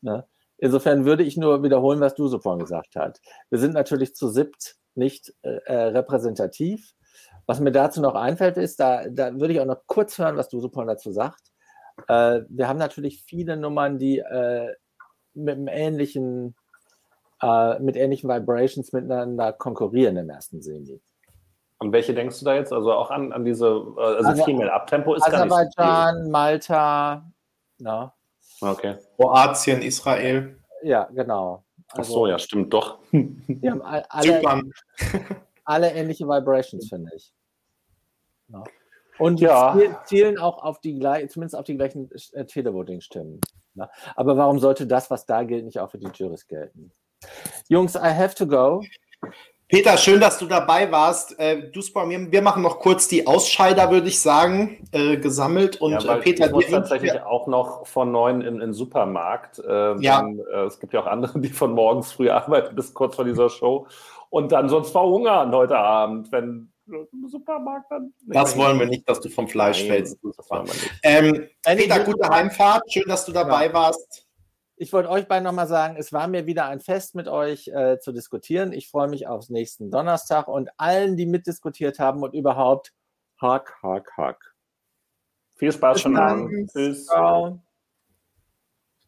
Ne? 0.03 0.27
Insofern 0.59 1.07
würde 1.07 1.23
ich 1.23 1.39
nur 1.39 1.63
wiederholen, 1.63 2.01
was 2.01 2.15
Dusupon 2.17 2.59
gesagt 2.59 2.97
hat. 2.97 3.19
Wir 3.49 3.59
sind 3.59 3.73
natürlich 3.73 4.15
zu 4.15 4.29
siebt 4.29 4.77
nicht 4.95 5.33
äh, 5.41 5.57
äh, 5.65 5.85
repräsentativ. 5.85 6.93
Was 7.47 7.61
mir 7.61 7.73
dazu 7.73 8.03
noch 8.03 8.15
einfällt, 8.15 8.59
ist, 8.59 8.79
da, 8.79 9.09
da 9.09 9.33
würde 9.33 9.55
ich 9.55 9.61
auch 9.61 9.65
noch 9.65 9.87
kurz 9.87 10.19
hören, 10.19 10.37
was 10.37 10.51
Dusupon 10.51 10.87
dazu 10.87 11.13
sagt. 11.13 11.51
wir 12.07 12.69
haben 12.69 12.79
natürlich 12.79 13.23
viele 13.25 13.57
Nummern, 13.57 13.99
die 13.99 14.23
mit 15.35 15.57
einem 15.57 15.69
ähnlichen, 15.69 16.55
mit 17.81 17.97
ähnlichen 17.97 18.31
Vibrations 18.31 18.93
miteinander 18.93 19.53
konkurrieren 19.53 20.17
im 20.17 20.31
ersten 20.31 20.63
Semi. 20.63 21.01
Und 21.81 21.93
welche 21.93 22.15
denkst 22.15 22.39
du 22.39 22.45
da 22.45 22.55
jetzt? 22.55 22.73
Also 22.73 22.93
auch 22.93 23.11
an, 23.11 23.33
an 23.33 23.45
diese, 23.45 23.67
äh, 23.67 24.01
also, 24.01 24.29
also 24.29 24.45
Female 24.45 24.73
Abtempo 24.73 25.15
ist 25.15 25.23
Aserbaidschan, 25.27 25.75
gar 25.77 26.13
nicht 26.13 26.25
so 26.25 26.31
Malta, 26.31 27.33
na. 27.79 28.15
Okay. 28.61 28.97
Kroatien, 29.17 29.81
Israel. 29.81 30.59
Ja, 30.83 31.05
genau. 31.05 31.65
Also, 31.89 32.13
Ach 32.13 32.15
so, 32.15 32.27
ja, 32.27 32.39
stimmt 32.39 32.73
doch. 32.73 32.99
Die 33.13 33.71
haben 33.71 33.83
alle, 33.83 34.63
alle 35.65 35.93
ähnliche 35.93 36.27
Vibrations, 36.27 36.89
finde 36.89 37.11
ich. 37.17 37.33
Ja. 38.49 38.65
Und 39.19 39.41
ja. 39.41 40.03
zielen 40.05 40.39
auch 40.39 40.63
auf 40.63 40.81
die 40.81 40.99
gleichen, 40.99 41.29
zumindest 41.29 41.57
auf 41.57 41.65
die 41.65 41.77
gleichen 41.77 42.11
äh, 42.33 42.45
Televoting-Stimmen. 42.45 43.41
Aber 44.17 44.37
warum 44.37 44.59
sollte 44.59 44.87
das, 44.87 45.11
was 45.11 45.27
da 45.27 45.43
gilt, 45.43 45.65
nicht 45.65 45.79
auch 45.79 45.91
für 45.91 45.99
die 45.99 46.09
Juries 46.13 46.47
gelten? 46.47 46.93
Jungs, 47.69 47.95
I 47.95 48.13
have 48.15 48.35
to 48.35 48.47
go. 48.47 48.83
Peter, 49.71 49.97
schön, 49.97 50.21
dass 50.21 50.37
du 50.37 50.47
dabei 50.47 50.91
warst. 50.91 51.39
Äh, 51.39 51.71
du 51.71 51.81
wir, 51.81 52.33
wir 52.33 52.43
machen 52.43 52.63
noch 52.63 52.81
kurz 52.81 53.07
die 53.07 53.29
Ausscheider, 53.29 53.91
würde 53.93 54.09
ich 54.09 54.21
sagen, 54.21 54.85
äh, 54.91 55.17
gesammelt. 55.17 55.81
Und 55.81 55.93
ja, 55.93 56.17
äh, 56.17 56.21
Peter, 56.21 56.47
ich 56.47 56.53
muss 56.53 56.67
tatsächlich 56.67 57.15
ja. 57.15 57.25
auch 57.25 57.47
noch 57.47 57.87
von 57.87 58.11
neun 58.11 58.43
in 58.43 58.59
den 58.59 58.73
Supermarkt. 58.73 59.61
Äh, 59.61 60.01
ja. 60.01 60.23
Dann, 60.23 60.41
äh, 60.41 60.65
es 60.65 60.81
gibt 60.81 60.93
ja 60.93 61.01
auch 61.01 61.07
andere, 61.07 61.39
die 61.39 61.51
von 61.51 61.73
morgens 61.73 62.11
früh 62.11 62.29
arbeiten 62.31 62.75
bis 62.75 62.93
kurz 62.95 63.15
vor 63.15 63.25
dieser 63.25 63.49
Show 63.49 63.87
und 64.29 64.51
dann 64.51 64.69
sonst 64.69 64.91
verhungern 64.91 65.55
heute 65.55 65.79
Abend, 65.79 66.33
wenn 66.33 66.73
im 66.89 67.29
Supermarkt 67.29 67.93
dann. 67.93 68.13
Das 68.27 68.57
wollen 68.57 68.79
wir 68.81 68.87
nicht, 68.87 69.09
dass 69.09 69.21
du 69.21 69.29
vom 69.29 69.47
Fleisch 69.47 69.83
Nein, 69.83 70.05
fällst. 70.05 70.19
Ähm, 71.05 71.47
Peter, 71.63 72.01
gute 72.01 72.29
Heimfahrt. 72.29 72.83
Schön, 72.93 73.05
dass 73.07 73.25
du 73.25 73.31
dabei 73.31 73.67
ja. 73.67 73.73
warst. 73.73 74.27
Ich 74.83 74.95
wollte 74.95 75.11
euch 75.11 75.29
beiden 75.29 75.45
nochmal 75.45 75.67
sagen, 75.67 75.97
es 75.99 76.11
war 76.11 76.27
mir 76.27 76.47
wieder 76.47 76.65
ein 76.65 76.81
Fest, 76.81 77.15
mit 77.15 77.29
euch 77.29 77.69
äh, 77.69 77.99
zu 77.99 78.13
diskutieren. 78.13 78.73
Ich 78.73 78.89
freue 78.89 79.09
mich 79.09 79.27
aufs 79.27 79.51
nächsten 79.51 79.91
Donnerstag 79.91 80.49
und 80.49 80.71
allen, 80.79 81.19
die 81.19 81.27
mitdiskutiert 81.27 81.99
haben 81.99 82.23
und 82.23 82.33
überhaupt, 82.33 82.95
hack, 83.43 83.77
hack, 83.83 84.11
hack. 84.17 84.55
Viel 85.57 85.71
Spaß 85.71 85.97
Bis 85.97 86.03
schon 86.03 86.17
an. 86.17 86.67
Tschüss. 86.73 87.05
Ciao. 87.05 87.61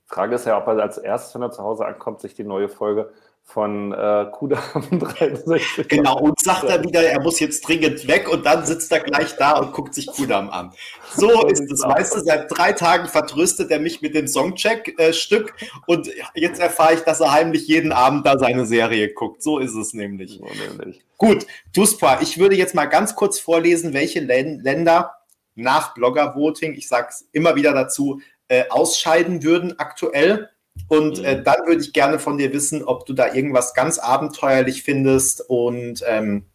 Frage 0.04 0.34
ist 0.34 0.44
ja, 0.44 0.58
ob 0.58 0.66
er 0.66 0.78
als 0.82 0.98
erstes, 0.98 1.34
wenn 1.34 1.40
er 1.40 1.52
zu 1.52 1.62
Hause 1.62 1.86
ankommt, 1.86 2.20
sich 2.20 2.34
die 2.34 2.44
neue 2.44 2.68
Folge 2.68 3.10
von 3.44 3.92
äh, 3.92 4.26
Kudam 4.32 4.60
63. 4.90 5.88
Genau, 5.88 6.18
und 6.18 6.40
sagt 6.40 6.64
er 6.64 6.82
wieder, 6.82 7.02
er 7.02 7.20
muss 7.20 7.38
jetzt 7.40 7.66
dringend 7.66 8.06
weg 8.08 8.28
und 8.32 8.46
dann 8.46 8.64
sitzt 8.64 8.90
er 8.92 9.00
gleich 9.00 9.36
da 9.36 9.58
und 9.58 9.72
guckt 9.72 9.94
sich 9.94 10.06
Kudam 10.06 10.48
an. 10.50 10.72
So 11.14 11.46
ist 11.46 11.70
es. 11.70 11.82
Weißt 11.82 12.14
du, 12.14 12.20
seit 12.20 12.46
drei 12.56 12.72
Tagen 12.72 13.08
vertröstet 13.08 13.70
er 13.70 13.78
mich 13.78 14.00
mit 14.00 14.14
dem 14.14 14.26
Songcheck-Stück 14.26 15.54
äh, 15.60 15.66
und 15.86 16.10
jetzt 16.34 16.60
erfahre 16.60 16.94
ich, 16.94 17.00
dass 17.00 17.20
er 17.20 17.32
heimlich 17.32 17.66
jeden 17.66 17.92
Abend 17.92 18.26
da 18.26 18.38
seine 18.38 18.64
Serie 18.64 19.12
guckt. 19.12 19.42
So 19.42 19.58
ist 19.58 19.74
es 19.74 19.92
nämlich. 19.92 20.38
So 20.38 20.46
nämlich. 20.68 21.02
Gut, 21.18 21.46
Tuspa, 21.74 22.20
ich 22.20 22.38
würde 22.38 22.56
jetzt 22.56 22.74
mal 22.74 22.86
ganz 22.86 23.14
kurz 23.14 23.38
vorlesen, 23.38 23.92
welche 23.92 24.20
Länder 24.20 25.12
nach 25.54 25.94
Blogger-Voting, 25.94 26.74
ich 26.74 26.88
sage 26.88 27.08
es 27.10 27.28
immer 27.32 27.54
wieder 27.54 27.72
dazu, 27.72 28.20
äh, 28.48 28.64
ausscheiden 28.70 29.42
würden 29.42 29.78
aktuell. 29.78 30.50
Und 30.88 31.22
äh, 31.24 31.36
mhm. 31.36 31.44
dann 31.44 31.66
würde 31.66 31.82
ich 31.82 31.92
gerne 31.92 32.18
von 32.18 32.38
dir 32.38 32.52
wissen, 32.52 32.82
ob 32.82 33.06
du 33.06 33.12
da 33.12 33.32
irgendwas 33.32 33.74
ganz 33.74 33.98
abenteuerlich 33.98 34.82
findest 34.82 35.42
und 35.48 36.02
ähm, 36.06 36.46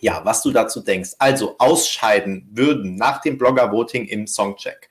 ja, 0.00 0.24
was 0.24 0.42
du 0.42 0.50
dazu 0.50 0.80
denkst. 0.80 1.10
Also 1.18 1.56
ausscheiden 1.58 2.48
würden 2.52 2.96
nach 2.96 3.20
dem 3.20 3.38
Blogger-Voting 3.38 4.06
im 4.06 4.26
Songcheck. 4.26 4.88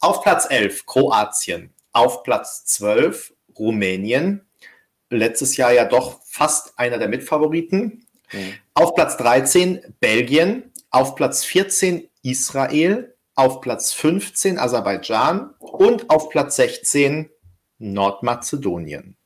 Auf 0.00 0.22
Platz 0.22 0.46
11 0.48 0.86
Kroatien, 0.86 1.72
auf 1.92 2.22
Platz 2.22 2.64
12 2.66 3.32
Rumänien, 3.58 4.46
letztes 5.10 5.56
Jahr 5.56 5.72
ja 5.72 5.84
doch 5.84 6.20
fast 6.24 6.78
einer 6.78 6.98
der 6.98 7.08
Mitfavoriten. 7.08 8.06
Mhm. 8.32 8.54
Auf 8.74 8.94
Platz 8.94 9.16
13 9.16 9.94
Belgien, 10.00 10.72
auf 10.90 11.14
Platz 11.14 11.44
14 11.44 12.08
Israel, 12.22 13.14
auf 13.34 13.60
Platz 13.60 13.92
15 13.92 14.58
Aserbaidschan 14.58 15.54
und 15.58 16.10
auf 16.10 16.28
Platz 16.28 16.56
16 16.56 17.30
Nordmazedonien. 17.82 19.16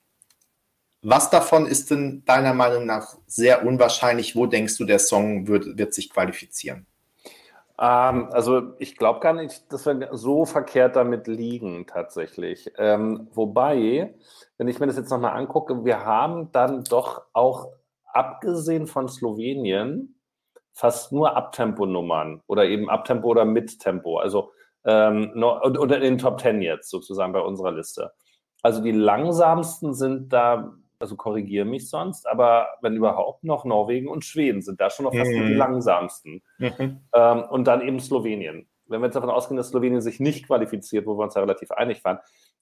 Was 1.02 1.30
davon 1.30 1.66
ist 1.66 1.90
denn 1.90 2.24
deiner 2.24 2.54
Meinung 2.54 2.86
nach 2.86 3.16
sehr 3.26 3.64
unwahrscheinlich? 3.64 4.34
Wo 4.34 4.46
denkst 4.46 4.76
du, 4.78 4.84
der 4.84 4.98
Song 4.98 5.46
wird, 5.46 5.78
wird 5.78 5.94
sich 5.94 6.10
qualifizieren? 6.10 6.86
Ähm, 7.78 8.28
also 8.32 8.74
ich 8.78 8.96
glaube 8.96 9.20
gar 9.20 9.34
nicht, 9.34 9.72
dass 9.72 9.86
wir 9.86 10.08
so 10.12 10.46
verkehrt 10.46 10.96
damit 10.96 11.26
liegen 11.26 11.86
tatsächlich. 11.86 12.72
Ähm, 12.78 13.28
wobei, 13.34 14.14
wenn 14.56 14.68
ich 14.68 14.80
mir 14.80 14.86
das 14.86 14.96
jetzt 14.96 15.10
nochmal 15.10 15.36
angucke, 15.36 15.84
wir 15.84 16.04
haben 16.04 16.50
dann 16.52 16.84
doch 16.84 17.22
auch 17.32 17.68
abgesehen 18.06 18.86
von 18.86 19.08
Slowenien 19.08 20.18
fast 20.72 21.12
nur 21.12 21.36
Abtempo-Nummern 21.36 22.42
oder 22.46 22.64
eben 22.64 22.90
Abtempo 22.90 23.28
oder 23.28 23.44
Mittempo. 23.44 24.18
Also 24.18 24.52
ähm, 24.84 25.32
oder 25.42 25.96
in 25.96 26.02
den 26.02 26.18
Top 26.18 26.38
Ten 26.38 26.62
jetzt 26.62 26.90
sozusagen 26.90 27.32
bei 27.32 27.40
unserer 27.40 27.72
Liste. 27.72 28.12
Also 28.62 28.82
die 28.82 28.92
langsamsten 28.92 29.94
sind 29.94 30.32
da, 30.32 30.74
also 30.98 31.16
korrigiere 31.16 31.64
mich 31.64 31.88
sonst, 31.88 32.26
aber 32.28 32.68
wenn 32.80 32.96
überhaupt 32.96 33.44
noch 33.44 33.64
Norwegen 33.64 34.08
und 34.08 34.24
Schweden 34.24 34.62
sind 34.62 34.80
da 34.80 34.90
schon 34.90 35.04
noch 35.04 35.14
fast 35.14 35.30
mhm. 35.30 35.46
die 35.46 35.54
langsamsten. 35.54 36.42
Mhm. 36.58 37.00
Ähm, 37.12 37.42
und 37.50 37.64
dann 37.66 37.82
eben 37.82 38.00
Slowenien. 38.00 38.68
Wenn 38.88 39.00
wir 39.00 39.06
jetzt 39.06 39.16
davon 39.16 39.30
ausgehen, 39.30 39.56
dass 39.56 39.68
Slowenien 39.68 40.00
sich 40.00 40.20
nicht 40.20 40.46
qualifiziert, 40.46 41.06
wo 41.06 41.18
wir 41.18 41.24
uns 41.24 41.34
ja 41.34 41.40
relativ 41.40 41.70
einig 41.72 42.04
waren, 42.04 42.18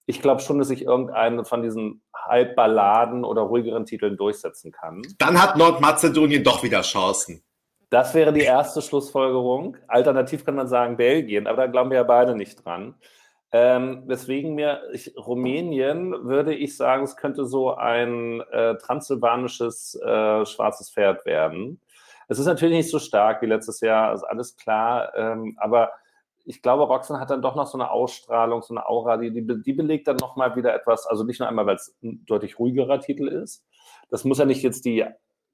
ich 0.07 0.20
glaube 0.20 0.40
schon, 0.40 0.59
dass 0.59 0.68
sich 0.68 0.82
irgendeine 0.82 1.45
von 1.45 1.62
diesen 1.62 2.03
Halbballaden 2.14 3.24
oder 3.24 3.42
ruhigeren 3.42 3.86
Titeln 3.86 4.16
durchsetzen 4.16 4.72
kann. 4.72 5.03
Dann 5.18 5.40
hat 5.40 5.57
Nordmazedonien 5.57 6.45
doch 6.45 6.62
wieder 6.62 6.82
Chancen. 6.82 7.42
Das 7.90 8.14
wäre 8.14 8.32
die 8.32 8.40
erste 8.40 8.82
Schlussfolgerung. 8.82 9.76
Alternativ 9.86 10.45
kann 10.45 10.57
man 10.57 10.68
sagen 10.68 10.97
Belgien, 10.97 11.47
aber 11.47 11.59
da 11.59 11.66
glauben 11.68 11.90
wir 11.90 11.99
ja 11.99 12.03
beide 12.03 12.34
nicht 12.34 12.64
dran. 12.64 12.95
Ähm, 13.57 14.02
weswegen 14.07 14.57
mir 14.57 14.82
ich, 14.92 15.14
Rumänien 15.16 16.24
würde 16.24 16.52
ich 16.52 16.76
sagen, 16.76 17.05
es 17.05 17.16
könnte 17.16 17.44
so 17.44 17.72
ein 17.72 18.40
äh, 18.50 18.76
transsilvanisches 18.78 19.94
äh, 19.94 20.44
schwarzes 20.44 20.90
Pferd 20.90 21.24
werden. 21.24 21.81
Es 22.26 22.40
ist 22.40 22.47
natürlich 22.47 22.76
nicht 22.76 22.90
so 22.90 22.98
stark 22.98 23.43
wie 23.43 23.47
letztes 23.47 23.81
Jahr, 23.81 24.12
ist 24.12 24.24
alles 24.24 24.56
klar, 24.56 25.14
ähm, 25.14 25.56
aber 25.60 25.93
ich 26.44 26.62
glaube, 26.62 26.82
Roxanne 26.82 27.20
hat 27.20 27.31
dann 27.31 27.43
doch 27.43 27.55
noch 27.55 27.68
so 27.68 27.78
eine 27.78 27.93
Ausstrahlung, 27.93 28.62
so 28.62 28.74
eine 28.74 28.89
Aura, 28.89 29.18
die, 29.18 29.31
die, 29.31 29.62
die 29.62 29.72
belegt 29.72 30.09
dann 30.09 30.16
nochmal 30.16 30.56
wieder 30.56 30.74
etwas, 30.74 31.06
also 31.06 31.22
nicht 31.22 31.39
nur 31.39 31.48
einmal, 31.48 31.66
weil 31.66 31.76
es 31.76 31.97
ein 32.02 32.26
deutlich 32.26 32.59
ruhigerer 32.59 32.98
Titel 32.98 33.28
ist. 33.28 33.64
Das 34.10 34.24
muss 34.24 34.39
ja 34.39 34.47
nicht 34.47 34.64
jetzt 34.64 34.85
die, 34.85 35.05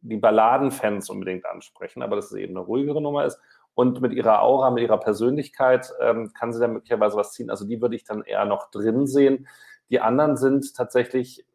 die 0.01 0.17
Balladenfans 0.17 1.11
unbedingt 1.11 1.45
ansprechen, 1.45 2.03
aber 2.03 2.17
dass 2.17 2.33
es 2.33 2.39
eben 2.39 2.57
eine 2.57 2.65
ruhigere 2.65 3.03
Nummer 3.03 3.27
ist. 3.27 3.39
Und 3.81 4.03
mit 4.03 4.13
ihrer 4.13 4.43
Aura, 4.43 4.71
mit 4.71 4.83
ihrer 4.83 4.99
Persönlichkeit 4.99 5.91
ähm, 6.03 6.35
kann 6.35 6.53
sie 6.53 6.61
dann 6.61 6.75
möglicherweise 6.75 7.17
was 7.17 7.33
ziehen. 7.33 7.49
Also 7.49 7.65
die 7.65 7.81
würde 7.81 7.97
ich 7.97 8.05
dann 8.05 8.21
eher 8.23 8.45
noch 8.45 8.71
drin 8.71 9.07
sehen. 9.07 9.49
Die 9.89 10.01
anderen 10.01 10.37
sind 10.37 10.75
tatsächlich 10.77 11.47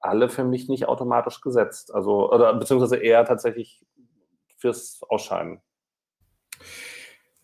alle 0.00 0.28
für 0.28 0.44
mich 0.44 0.68
nicht 0.68 0.86
automatisch 0.86 1.40
gesetzt. 1.40 1.92
Also, 1.92 2.30
oder 2.30 2.54
beziehungsweise 2.54 2.98
eher 2.98 3.24
tatsächlich 3.24 3.84
fürs 4.58 5.00
Ausscheiden. 5.08 5.60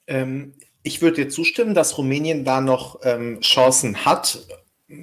Ähm, 0.06 0.54
ich 0.84 1.02
würde 1.02 1.24
dir 1.24 1.28
zustimmen, 1.30 1.74
dass 1.74 1.98
Rumänien 1.98 2.44
da 2.44 2.60
noch 2.60 3.00
ähm, 3.02 3.40
Chancen 3.40 4.04
hat. 4.04 4.46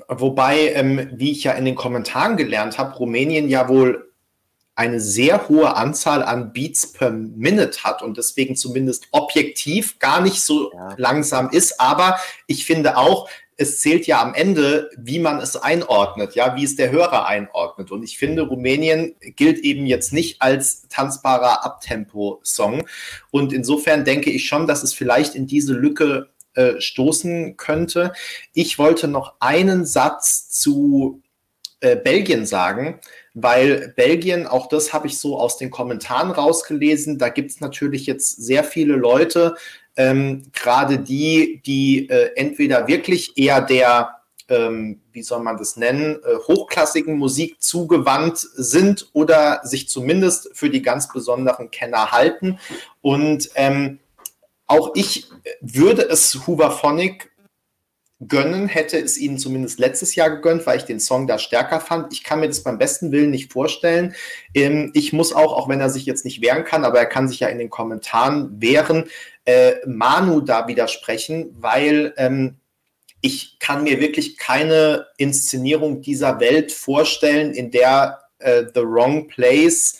Wobei, 0.08 0.72
ähm, 0.72 1.10
wie 1.12 1.32
ich 1.32 1.44
ja 1.44 1.52
in 1.52 1.66
den 1.66 1.76
Kommentaren 1.76 2.38
gelernt 2.38 2.78
habe, 2.78 2.96
Rumänien 2.96 3.50
ja 3.50 3.68
wohl 3.68 4.14
eine 4.76 5.00
sehr 5.00 5.48
hohe 5.48 5.76
Anzahl 5.76 6.22
an 6.22 6.52
Beats 6.52 6.92
per 6.92 7.10
Minute 7.10 7.84
hat 7.84 8.02
und 8.02 8.18
deswegen 8.18 8.56
zumindest 8.56 9.08
objektiv 9.12 10.00
gar 10.00 10.22
nicht 10.22 10.42
so 10.42 10.72
ja. 10.74 10.94
langsam 10.98 11.50
ist. 11.50 11.80
Aber 11.80 12.20
ich 12.46 12.66
finde 12.66 12.98
auch, 12.98 13.30
es 13.58 13.80
zählt 13.80 14.06
ja 14.06 14.22
am 14.22 14.34
Ende, 14.34 14.90
wie 14.98 15.20
man 15.20 15.40
es 15.40 15.56
einordnet, 15.56 16.36
ja, 16.36 16.58
wie 16.58 16.66
es 16.66 16.76
der 16.76 16.92
Hörer 16.92 17.26
einordnet. 17.26 17.90
Und 17.90 18.04
ich 18.04 18.18
finde, 18.18 18.42
Rumänien 18.42 19.16
gilt 19.38 19.60
eben 19.60 19.86
jetzt 19.86 20.12
nicht 20.12 20.42
als 20.42 20.88
tanzbarer 20.90 21.64
Abtempo-Song. 21.64 22.86
Und 23.32 23.54
insofern 23.54 24.04
denke 24.04 24.30
ich 24.30 24.46
schon, 24.46 24.68
dass 24.68 24.84
es 24.84 24.94
vielleicht 24.94 25.36
in 25.36 25.48
diese 25.48 25.74
Lücke 25.74 26.32
äh, 26.54 26.82
stoßen 26.82 27.56
könnte. 27.56 28.12
Ich 28.54 28.78
wollte 28.78 29.08
noch 29.08 29.36
einen 29.40 29.86
Satz 29.86 30.50
zu 30.50 31.22
äh, 31.80 31.96
Belgien 31.96 32.46
sagen 32.46 33.00
weil 33.36 33.94
Belgien, 33.96 34.48
auch 34.48 34.68
das 34.68 34.94
habe 34.94 35.08
ich 35.08 35.20
so 35.20 35.38
aus 35.38 35.58
den 35.58 35.70
Kommentaren 35.70 36.32
rausgelesen, 36.32 37.20
da 37.20 37.30
gibt 37.30 37.52
es 37.52 37.60
natürlich 37.60 38.06
jetzt 38.06 38.42
sehr 38.42 38.64
viele 38.64 38.96
Leute, 38.96 39.56
ähm, 39.98 40.44
gerade 40.54 41.00
die, 41.00 41.62
die 41.66 42.10
äh, 42.10 42.32
entweder 42.36 42.88
wirklich 42.88 43.38
eher 43.38 43.60
der, 43.62 44.16
ähm, 44.48 45.02
wie 45.12 45.22
soll 45.22 45.42
man 45.42 45.58
das 45.58 45.76
nennen, 45.76 46.16
äh, 46.24 46.38
hochklassigen 46.48 47.18
Musik 47.18 47.62
zugewandt 47.62 48.38
sind 48.38 49.10
oder 49.12 49.60
sich 49.64 49.90
zumindest 49.90 50.50
für 50.54 50.70
die 50.70 50.82
ganz 50.82 51.12
besonderen 51.12 51.72
Kenner 51.72 52.12
halten. 52.12 52.58
Und 53.02 53.50
ähm, 53.56 54.00
auch 54.68 54.92
ich 54.96 55.28
würde 55.60 56.04
es 56.04 56.48
Hooverphonic 56.48 57.32
gönnen, 58.26 58.68
hätte 58.68 58.98
es 58.98 59.18
ihnen 59.18 59.38
zumindest 59.38 59.78
letztes 59.80 60.16
Jahr 60.16 60.30
gegönnt, 60.30 60.66
weil 60.66 60.78
ich 60.78 60.86
den 60.86 61.00
Song 61.00 61.28
da 61.28 61.38
stärker 61.38 61.82
fand. 61.82 62.14
Ich 62.14 62.24
kann 62.24 62.40
mir 62.40 62.48
das 62.48 62.64
beim 62.64 62.78
besten 62.78 63.12
Willen 63.12 63.30
nicht 63.30 63.52
vorstellen. 63.52 64.16
Ähm, 64.54 64.92
ich 64.94 65.12
muss 65.12 65.34
auch, 65.34 65.54
auch 65.54 65.68
wenn 65.68 65.82
er 65.82 65.90
sich 65.90 66.06
jetzt 66.06 66.24
nicht 66.24 66.42
wehren 66.42 66.64
kann, 66.64 66.86
aber 66.86 67.00
er 67.00 67.08
kann 67.08 67.28
sich 67.28 67.42
ja 67.42 67.50
in 67.50 67.58
den 67.58 67.70
Kommentaren 67.70 68.62
wehren, 68.62 69.10
äh, 69.44 69.76
Manu 69.86 70.42
da 70.42 70.68
widersprechen, 70.68 71.56
weil 71.60 72.14
ähm, 72.18 72.56
ich 73.22 73.60
kann 73.60 73.84
mir 73.84 74.00
wirklich 74.00 74.38
keine 74.38 75.08
Inszenierung 75.18 76.02
dieser 76.02 76.40
Welt 76.40 76.72
vorstellen, 76.72 77.54
in 77.54 77.72
der 77.72 78.20
äh, 78.40 78.64
The 78.74 78.82
Wrong 78.82 79.28
Place 79.28 80.00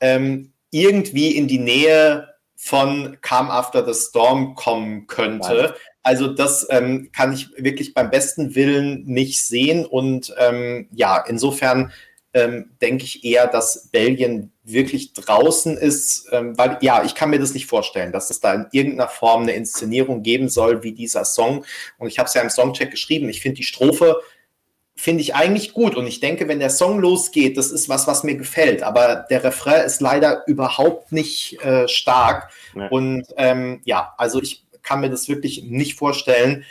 ähm, 0.00 0.52
irgendwie 0.70 1.36
in 1.36 1.48
die 1.48 1.58
Nähe 1.58 2.28
von 2.54 3.18
Come 3.22 3.50
After 3.50 3.84
the 3.84 3.98
Storm 3.98 4.54
kommen 4.54 5.06
könnte. 5.06 5.54
Nein. 5.54 5.74
Also 6.06 6.28
das 6.28 6.68
ähm, 6.70 7.10
kann 7.10 7.32
ich 7.32 7.48
wirklich 7.56 7.92
beim 7.92 8.10
besten 8.10 8.54
Willen 8.54 9.02
nicht 9.06 9.42
sehen. 9.42 9.84
Und 9.84 10.32
ähm, 10.38 10.86
ja, 10.92 11.18
insofern 11.26 11.90
ähm, 12.32 12.70
denke 12.80 13.02
ich 13.02 13.24
eher, 13.24 13.48
dass 13.48 13.88
Belgien 13.90 14.52
wirklich 14.62 15.14
draußen 15.14 15.76
ist, 15.76 16.28
ähm, 16.30 16.56
weil 16.56 16.78
ja, 16.80 17.02
ich 17.02 17.16
kann 17.16 17.30
mir 17.30 17.40
das 17.40 17.54
nicht 17.54 17.66
vorstellen, 17.66 18.12
dass 18.12 18.30
es 18.30 18.38
da 18.38 18.54
in 18.54 18.66
irgendeiner 18.70 19.08
Form 19.08 19.42
eine 19.42 19.54
Inszenierung 19.54 20.22
geben 20.22 20.48
soll 20.48 20.84
wie 20.84 20.92
dieser 20.92 21.24
Song. 21.24 21.64
Und 21.98 22.06
ich 22.06 22.20
habe 22.20 22.28
es 22.28 22.34
ja 22.34 22.42
im 22.42 22.50
Songcheck 22.50 22.92
geschrieben. 22.92 23.28
Ich 23.28 23.40
finde 23.40 23.56
die 23.56 23.64
Strophe 23.64 24.20
finde 24.98 25.20
ich 25.20 25.34
eigentlich 25.34 25.74
gut 25.74 25.94
und 25.94 26.06
ich 26.06 26.20
denke, 26.20 26.48
wenn 26.48 26.58
der 26.58 26.70
Song 26.70 27.00
losgeht, 27.00 27.58
das 27.58 27.70
ist 27.70 27.88
was, 27.90 28.06
was 28.06 28.24
mir 28.24 28.36
gefällt. 28.36 28.82
Aber 28.82 29.26
der 29.28 29.44
Refrain 29.44 29.84
ist 29.84 30.00
leider 30.00 30.42
überhaupt 30.46 31.12
nicht 31.12 31.62
äh, 31.62 31.86
stark. 31.86 32.50
Nee. 32.74 32.88
Und 32.88 33.26
ähm, 33.36 33.82
ja, 33.84 34.14
also 34.16 34.40
ich 34.40 34.65
kann 34.86 35.00
mir 35.00 35.10
das 35.10 35.28
wirklich 35.28 35.64
nicht 35.64 35.98
vorstellen. 35.98 36.64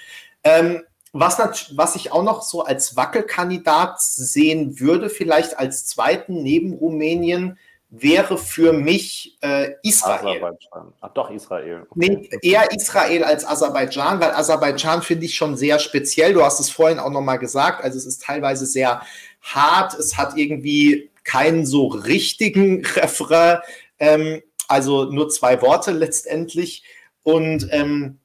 Ähm, 0.44 0.82
was, 1.12 1.38
was 1.76 1.96
ich 1.96 2.12
auch 2.12 2.24
noch 2.24 2.42
so 2.42 2.64
als 2.64 2.96
Wackelkandidat 2.96 4.02
sehen 4.02 4.80
würde, 4.80 5.10
vielleicht 5.10 5.60
als 5.60 5.86
zweiten 5.86 6.42
neben 6.44 6.74
Rumänien, 6.74 7.58
wäre 7.90 8.38
für 8.38 8.74
mich 8.74 9.38
äh, 9.42 9.74
Israel. 9.84 10.20
Aserbaidschan. 10.28 10.94
Ach 11.02 11.14
doch, 11.14 11.30
Israel. 11.30 11.86
Okay. 11.90 11.94
Nee, 11.96 12.30
eher 12.42 12.72
Israel 12.72 13.24
als 13.24 13.46
Aserbaidschan, 13.46 14.20
weil 14.20 14.32
Aserbaidschan 14.32 15.02
finde 15.02 15.26
ich 15.26 15.36
schon 15.36 15.56
sehr 15.56 15.80
speziell. 15.80 16.34
Du 16.34 16.44
hast 16.44 16.60
es 16.60 16.70
vorhin 16.70 17.00
auch 17.00 17.12
nochmal 17.12 17.40
gesagt. 17.40 17.84
Also 17.84 17.98
es 17.98 18.06
ist 18.06 18.24
teilweise 18.24 18.66
sehr 18.66 19.02
hart. 19.42 19.94
Es 19.94 20.18
hat 20.18 20.36
irgendwie 20.36 21.12
keinen 21.24 21.66
so 21.66 21.88
richtigen 21.88 22.86
Refrain. 22.96 23.60
Ähm, 24.00 24.42
also 24.68 25.06
nur 25.06 25.30
zwei 25.30 25.62
Worte 25.62 25.92
letztendlich. 25.92 26.84
Und 27.26 27.68
ähm, 27.72 28.20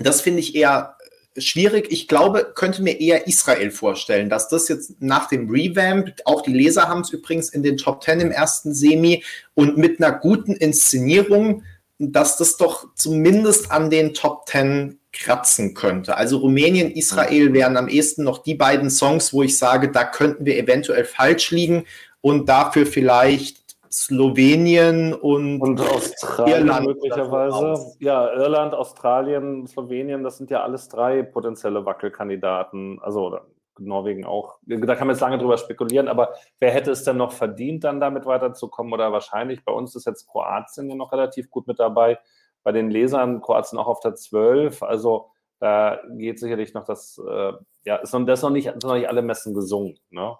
das 0.00 0.20
finde 0.20 0.40
ich 0.40 0.56
eher 0.56 0.96
schwierig. 1.38 1.86
Ich 1.90 2.08
glaube, 2.08 2.52
könnte 2.54 2.82
mir 2.82 3.00
eher 3.00 3.28
Israel 3.28 3.70
vorstellen, 3.70 4.28
dass 4.28 4.48
das 4.48 4.68
jetzt 4.68 5.00
nach 5.00 5.28
dem 5.28 5.48
Revamp, 5.48 6.12
auch 6.24 6.42
die 6.42 6.52
Leser 6.52 6.88
haben 6.88 7.02
es 7.02 7.10
übrigens 7.10 7.50
in 7.50 7.62
den 7.62 7.76
Top 7.76 8.00
Ten 8.00 8.20
im 8.20 8.32
ersten 8.32 8.74
Semi 8.74 9.22
und 9.54 9.78
mit 9.78 10.02
einer 10.02 10.18
guten 10.18 10.56
Inszenierung, 10.56 11.62
dass 11.98 12.36
das 12.36 12.56
doch 12.56 12.88
zumindest 12.96 13.70
an 13.70 13.90
den 13.90 14.12
Top 14.12 14.46
Ten 14.46 14.98
kratzen 15.12 15.74
könnte. 15.74 16.16
Also 16.16 16.38
Rumänien, 16.38 16.90
Israel 16.90 17.52
wären 17.52 17.76
am 17.76 17.88
ehesten 17.88 18.24
noch 18.24 18.42
die 18.42 18.56
beiden 18.56 18.90
Songs, 18.90 19.32
wo 19.32 19.44
ich 19.44 19.56
sage, 19.56 19.92
da 19.92 20.02
könnten 20.02 20.44
wir 20.46 20.58
eventuell 20.58 21.04
falsch 21.04 21.52
liegen 21.52 21.84
und 22.20 22.48
dafür 22.48 22.86
vielleicht 22.86 23.61
Slowenien 23.92 25.12
und, 25.12 25.60
und 25.60 25.80
Australien 25.80 26.60
Irland 26.60 26.86
möglicherweise. 26.86 27.94
Ja, 28.00 28.32
Irland, 28.32 28.74
Australien, 28.74 29.66
Slowenien, 29.66 30.22
das 30.22 30.38
sind 30.38 30.50
ja 30.50 30.62
alles 30.62 30.88
drei 30.88 31.22
potenzielle 31.22 31.84
Wackelkandidaten. 31.84 32.98
Also 33.02 33.38
Norwegen 33.78 34.24
auch. 34.24 34.58
Da 34.66 34.94
kann 34.94 35.06
man 35.06 35.14
jetzt 35.14 35.20
lange 35.20 35.38
drüber 35.38 35.58
spekulieren, 35.58 36.08
aber 36.08 36.34
wer 36.58 36.70
hätte 36.70 36.90
es 36.90 37.04
denn 37.04 37.16
noch 37.16 37.32
verdient, 37.32 37.84
dann 37.84 38.00
damit 38.00 38.26
weiterzukommen? 38.26 38.92
Oder 38.92 39.12
wahrscheinlich 39.12 39.64
bei 39.64 39.72
uns 39.72 39.94
ist 39.94 40.06
jetzt 40.06 40.26
Kroatien 40.28 40.88
ja 40.88 40.96
noch 40.96 41.12
relativ 41.12 41.50
gut 41.50 41.66
mit 41.66 41.78
dabei. 41.78 42.18
Bei 42.62 42.72
den 42.72 42.90
Lesern 42.90 43.40
Kroatien 43.40 43.78
auch 43.78 43.88
auf 43.88 44.00
der 44.00 44.14
12. 44.14 44.82
Also 44.82 45.30
da 45.58 46.00
geht 46.16 46.38
sicherlich 46.40 46.74
noch 46.74 46.84
das, 46.84 47.20
äh, 47.24 47.52
ja, 47.84 47.96
ist 47.96 48.12
noch, 48.12 48.24
das 48.24 48.40
ist 48.40 48.42
noch 48.42 48.50
nicht, 48.50 48.64
sind 48.64 48.84
noch 48.84 48.94
nicht 48.94 49.08
alle 49.08 49.22
Messen 49.22 49.54
gesungen. 49.54 49.98
Ne? 50.10 50.36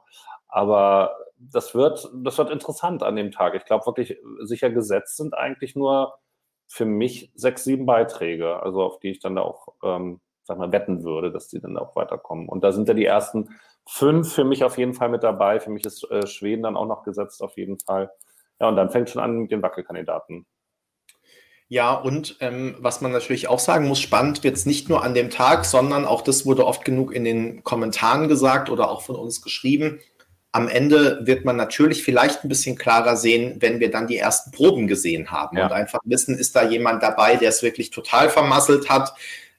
Aber 0.53 1.16
das 1.39 1.74
wird, 1.74 2.11
das 2.15 2.37
wird 2.39 2.51
interessant 2.51 3.03
an 3.03 3.16
dem 3.16 3.33
Tag. 3.33 3.55
Ich 3.55 3.65
glaube 3.65 3.87
wirklich, 3.87 4.19
sicher 4.43 4.70
gesetzt 4.70 5.16
sind 5.16 5.35
eigentlich 5.35 5.74
nur 5.74 6.15
für 6.69 6.85
mich 6.85 7.33
sechs, 7.35 7.65
sieben 7.65 7.87
Beiträge, 7.87 8.62
also 8.62 8.83
auf 8.83 9.01
die 9.01 9.11
ich 9.11 9.19
dann 9.19 9.37
da 9.37 9.43
auch, 9.43 9.69
ähm, 9.83 10.20
sag 10.45 10.59
mal, 10.59 10.70
wetten 10.70 11.05
würde, 11.05 11.33
dass 11.33 11.49
die 11.49 11.61
dann 11.61 11.79
auch 11.79 11.97
weiterkommen. 11.97 12.49
Und 12.49 12.62
da 12.62 12.73
sind 12.73 12.87
ja 12.87 12.95
die 12.95 13.07
ersten 13.07 13.49
fünf 13.89 14.33
für 14.33 14.45
mich 14.45 14.62
auf 14.62 14.77
jeden 14.77 14.95
Fall 14.95 15.09
mit 15.09 15.23
dabei. 15.23 15.59
Für 15.59 15.70
mich 15.70 15.87
ist 15.87 16.09
äh, 16.11 16.27
Schweden 16.27 16.62
dann 16.62 16.77
auch 16.77 16.87
noch 16.87 17.03
gesetzt, 17.03 17.43
auf 17.43 17.57
jeden 17.57 17.79
Fall. 17.79 18.11
Ja, 18.61 18.69
und 18.69 18.77
dann 18.77 18.91
fängt 18.91 19.09
schon 19.09 19.23
an 19.23 19.39
mit 19.39 19.51
den 19.51 19.62
Wackelkandidaten. 19.62 20.47
Ja, 21.69 21.95
und 21.95 22.37
ähm, 22.41 22.77
was 22.81 23.01
man 23.01 23.12
natürlich 23.12 23.49
auch 23.49 23.59
sagen 23.59 23.89
muss, 23.89 23.99
spannend 23.99 24.45
wird 24.45 24.57
es 24.57 24.66
nicht 24.66 24.91
nur 24.91 25.03
an 25.03 25.15
dem 25.15 25.31
Tag, 25.31 25.65
sondern 25.65 26.05
auch 26.05 26.20
das 26.20 26.45
wurde 26.45 26.66
oft 26.66 26.85
genug 26.85 27.15
in 27.15 27.24
den 27.24 27.65
Kommentaren 27.65 28.29
gesagt 28.29 28.69
oder 28.69 28.91
auch 28.91 29.01
von 29.01 29.16
uns 29.16 29.41
geschrieben 29.41 29.99
am 30.53 30.69
Ende 30.69 31.20
wird 31.23 31.47
man 31.47 31.57
natürlich 31.57 32.05
vielleicht 32.05 32.45
ein 32.45 32.49
bisschen 32.49 32.77
klarer 32.77 33.16
sehen, 33.16 33.57
wenn 33.61 33.81
wir 33.81 33.91
dann 33.91 34.07
die 34.07 34.19
ersten 34.19 34.51
Proben 34.51 34.87
gesehen 34.87 35.31
haben 35.31 35.57
ja. 35.57 35.65
und 35.65 35.73
einfach 35.73 36.01
wissen, 36.05 36.39
ist 36.39 36.55
da 36.55 36.62
jemand 36.69 37.03
dabei, 37.03 37.37
der 37.37 37.49
es 37.49 37.62
wirklich 37.62 37.91
total 37.91 38.29
vermasselt 38.29 38.91
hat. 38.91 39.15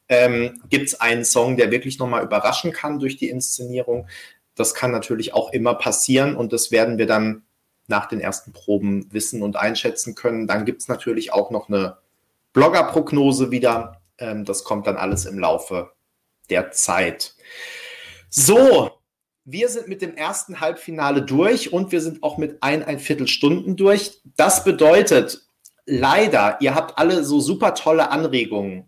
Ähm, 0.07 0.61
Gibt 0.69 0.87
es 0.89 1.01
einen 1.01 1.25
Song, 1.25 1.57
der 1.57 1.71
wirklich 1.71 1.97
nochmal 1.97 2.23
überraschen 2.23 2.71
kann 2.71 2.99
durch 2.99 3.17
die 3.17 3.29
Inszenierung? 3.29 4.07
Das 4.53 4.75
kann 4.75 4.91
natürlich 4.91 5.33
auch 5.33 5.51
immer 5.51 5.73
passieren 5.73 6.35
und 6.35 6.53
das 6.53 6.71
werden 6.71 6.99
wir 6.99 7.07
dann 7.07 7.41
nach 7.87 8.07
den 8.07 8.19
ersten 8.19 8.53
Proben 8.53 9.11
wissen 9.11 9.41
und 9.41 9.55
einschätzen 9.55 10.13
können. 10.13 10.45
Dann 10.45 10.63
gibt 10.63 10.83
es 10.83 10.87
natürlich 10.87 11.33
auch 11.33 11.49
noch 11.49 11.69
eine 11.69 11.97
Blogger-Prognose 12.53 13.49
wieder. 13.49 13.99
Ähm, 14.19 14.45
das 14.45 14.63
kommt 14.63 14.85
dann 14.85 14.97
alles 14.97 15.25
im 15.25 15.39
Laufe 15.39 15.91
der 16.51 16.71
Zeit. 16.71 17.33
So, 18.29 18.91
wir 19.45 19.69
sind 19.69 19.87
mit 19.87 20.01
dem 20.01 20.15
ersten 20.15 20.59
Halbfinale 20.59 21.21
durch 21.21 21.73
und 21.73 21.91
wir 21.91 22.01
sind 22.01 22.23
auch 22.23 22.37
mit 22.37 22.57
ein, 22.61 22.83
ein 22.83 22.99
Viertelstunden 22.99 23.75
durch. 23.75 24.21
Das 24.37 24.63
bedeutet, 24.63 25.41
leider, 25.85 26.57
ihr 26.61 26.75
habt 26.75 26.97
alle 26.97 27.23
so 27.23 27.39
super 27.39 27.75
tolle 27.75 28.09
Anregungen 28.09 28.87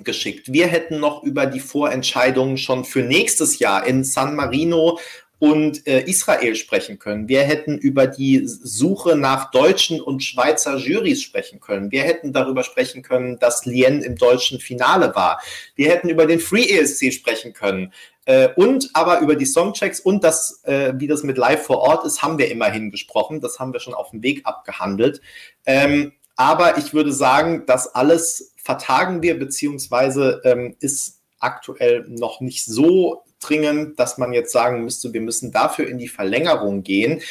geschickt. 0.00 0.52
Wir 0.52 0.66
hätten 0.66 1.00
noch 1.00 1.22
über 1.22 1.46
die 1.46 1.60
Vorentscheidungen 1.60 2.58
schon 2.58 2.84
für 2.84 3.02
nächstes 3.02 3.58
Jahr 3.58 3.86
in 3.86 4.04
San 4.04 4.34
Marino 4.36 4.98
und 5.38 5.86
äh, 5.86 6.02
Israel 6.02 6.54
sprechen 6.54 6.98
können. 6.98 7.28
Wir 7.28 7.42
hätten 7.42 7.76
über 7.76 8.06
die 8.06 8.42
Suche 8.46 9.16
nach 9.16 9.50
deutschen 9.50 10.00
und 10.00 10.22
Schweizer 10.22 10.76
Jurys 10.76 11.22
sprechen 11.22 11.60
können. 11.60 11.90
Wir 11.92 12.02
hätten 12.02 12.32
darüber 12.32 12.62
sprechen 12.62 13.02
können, 13.02 13.38
dass 13.38 13.66
Lien 13.66 14.02
im 14.02 14.16
deutschen 14.16 14.60
Finale 14.60 15.14
war. 15.14 15.40
Wir 15.74 15.90
hätten 15.90 16.08
über 16.08 16.26
den 16.26 16.40
Free 16.40 16.64
ESC 16.64 17.12
sprechen 17.12 17.52
können. 17.52 17.92
Äh, 18.26 18.48
und 18.56 18.90
aber 18.92 19.20
über 19.20 19.36
die 19.36 19.46
Songchecks 19.46 20.00
und 20.00 20.22
das, 20.22 20.62
äh, 20.64 20.92
wie 20.96 21.06
das 21.06 21.22
mit 21.22 21.38
Live 21.38 21.64
vor 21.64 21.78
Ort 21.78 22.04
ist, 22.04 22.22
haben 22.22 22.38
wir 22.38 22.50
immerhin 22.50 22.90
gesprochen. 22.90 23.40
Das 23.40 23.58
haben 23.58 23.72
wir 23.72 23.80
schon 23.80 23.94
auf 23.94 24.10
dem 24.10 24.22
Weg 24.22 24.44
abgehandelt. 24.44 25.20
Ähm, 25.64 26.12
aber 26.34 26.76
ich 26.76 26.92
würde 26.92 27.12
sagen, 27.12 27.64
das 27.66 27.94
alles 27.94 28.52
vertagen 28.56 29.22
wir, 29.22 29.38
beziehungsweise 29.38 30.42
ähm, 30.44 30.76
ist 30.80 31.22
aktuell 31.38 32.04
noch 32.08 32.40
nicht 32.40 32.64
so 32.64 33.22
dringend, 33.40 33.98
dass 33.98 34.18
man 34.18 34.32
jetzt 34.32 34.52
sagen 34.52 34.82
müsste, 34.84 35.12
wir 35.12 35.20
müssen 35.20 35.52
dafür 35.52 35.86
in 35.88 35.98
die 35.98 36.08
Verlängerung 36.08 36.82
gehen. 36.82 37.22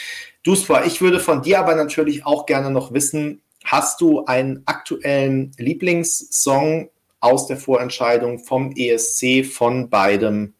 Duspa, 0.44 0.86
ich 0.86 1.02
würde 1.02 1.20
von 1.20 1.42
dir 1.42 1.60
aber 1.60 1.76
natürlich 1.76 2.26
auch 2.26 2.46
gerne 2.46 2.72
noch 2.72 2.94
wissen, 2.94 3.42
hast 3.66 4.00
du 4.00 4.26
einen 4.26 4.64
aktuellen 4.66 5.52
Lieblingssong 5.58 6.90
aus 7.20 7.48
der 7.48 7.58
Vorentscheidung 7.58 8.40
vom 8.40 8.72
ESC 8.76 9.46
von 9.46 9.90
beidem? 9.90 10.54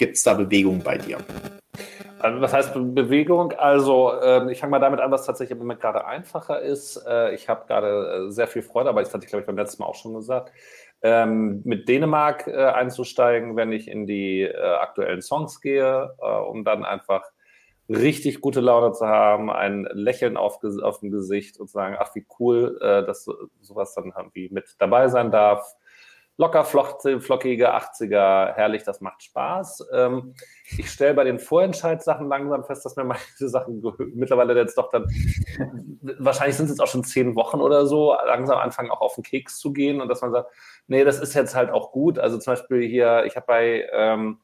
Gibt 0.00 0.16
es 0.16 0.22
da 0.22 0.32
Bewegung 0.32 0.82
bei 0.82 0.96
dir? 0.96 1.18
Also, 2.20 2.40
was 2.40 2.54
heißt 2.54 2.72
Bewegung? 2.72 3.52
Also, 3.52 4.12
äh, 4.18 4.50
ich 4.50 4.58
fange 4.58 4.70
mal 4.70 4.78
damit 4.78 4.98
an, 4.98 5.10
was 5.10 5.26
tatsächlich 5.26 5.52
im 5.52 5.58
Moment 5.58 5.78
gerade 5.78 6.06
einfacher 6.06 6.58
ist. 6.62 7.04
Äh, 7.06 7.34
ich 7.34 7.50
habe 7.50 7.66
gerade 7.66 8.28
äh, 8.28 8.30
sehr 8.30 8.46
viel 8.46 8.62
Freude, 8.62 8.88
aber 8.88 9.02
das 9.02 9.12
hatte 9.12 9.26
ich, 9.26 9.28
glaube 9.28 9.42
ich, 9.42 9.46
beim 9.46 9.58
letzten 9.58 9.82
Mal 9.82 9.88
auch 9.90 9.94
schon 9.94 10.14
gesagt 10.14 10.52
ähm, 11.02 11.60
mit 11.66 11.86
Dänemark 11.86 12.46
äh, 12.46 12.64
einzusteigen, 12.64 13.56
wenn 13.56 13.72
ich 13.72 13.88
in 13.88 14.06
die 14.06 14.40
äh, 14.40 14.56
aktuellen 14.56 15.20
Songs 15.20 15.60
gehe, 15.60 16.14
äh, 16.18 16.24
um 16.24 16.64
dann 16.64 16.86
einfach 16.86 17.30
richtig 17.90 18.40
gute 18.40 18.60
Laune 18.60 18.92
zu 18.92 19.06
haben, 19.06 19.50
ein 19.50 19.86
Lächeln 19.92 20.38
auf, 20.38 20.60
auf 20.82 21.00
dem 21.00 21.10
Gesicht 21.10 21.60
und 21.60 21.68
sagen, 21.68 21.96
ach 21.98 22.14
wie 22.14 22.24
cool, 22.38 22.78
dass 22.80 23.24
so, 23.24 23.34
sowas 23.60 23.92
dann 23.94 24.14
irgendwie 24.16 24.48
mit 24.48 24.76
dabei 24.78 25.08
sein 25.08 25.30
darf 25.30 25.76
locker 26.40 26.64
flockige 26.64 27.74
80er, 27.74 28.54
herrlich, 28.54 28.82
das 28.82 29.02
macht 29.02 29.22
Spaß. 29.22 29.88
Ähm, 29.92 30.34
ich 30.78 30.90
stelle 30.90 31.12
bei 31.12 31.24
den 31.24 31.38
Vorentscheidssachen 31.38 32.28
langsam 32.28 32.64
fest, 32.64 32.82
dass 32.86 32.96
mir 32.96 33.04
manche 33.04 33.48
Sachen 33.50 33.82
mittlerweile 34.14 34.56
jetzt 34.56 34.78
doch 34.78 34.88
dann, 34.88 35.04
wahrscheinlich 36.18 36.56
sind 36.56 36.64
es 36.64 36.72
jetzt 36.72 36.80
auch 36.80 36.86
schon 36.86 37.04
zehn 37.04 37.36
Wochen 37.36 37.60
oder 37.60 37.84
so, 37.84 38.16
langsam 38.24 38.56
anfangen 38.56 38.90
auch 38.90 39.02
auf 39.02 39.16
den 39.16 39.22
Keks 39.24 39.58
zu 39.58 39.74
gehen 39.74 40.00
und 40.00 40.08
dass 40.08 40.22
man 40.22 40.32
sagt, 40.32 40.50
nee, 40.86 41.04
das 41.04 41.20
ist 41.20 41.34
jetzt 41.34 41.54
halt 41.54 41.70
auch 41.70 41.92
gut. 41.92 42.18
Also 42.18 42.38
zum 42.38 42.54
Beispiel 42.54 42.88
hier, 42.88 43.24
ich 43.26 43.36
habe 43.36 43.46
bei 43.46 43.86
ähm, 43.92 44.38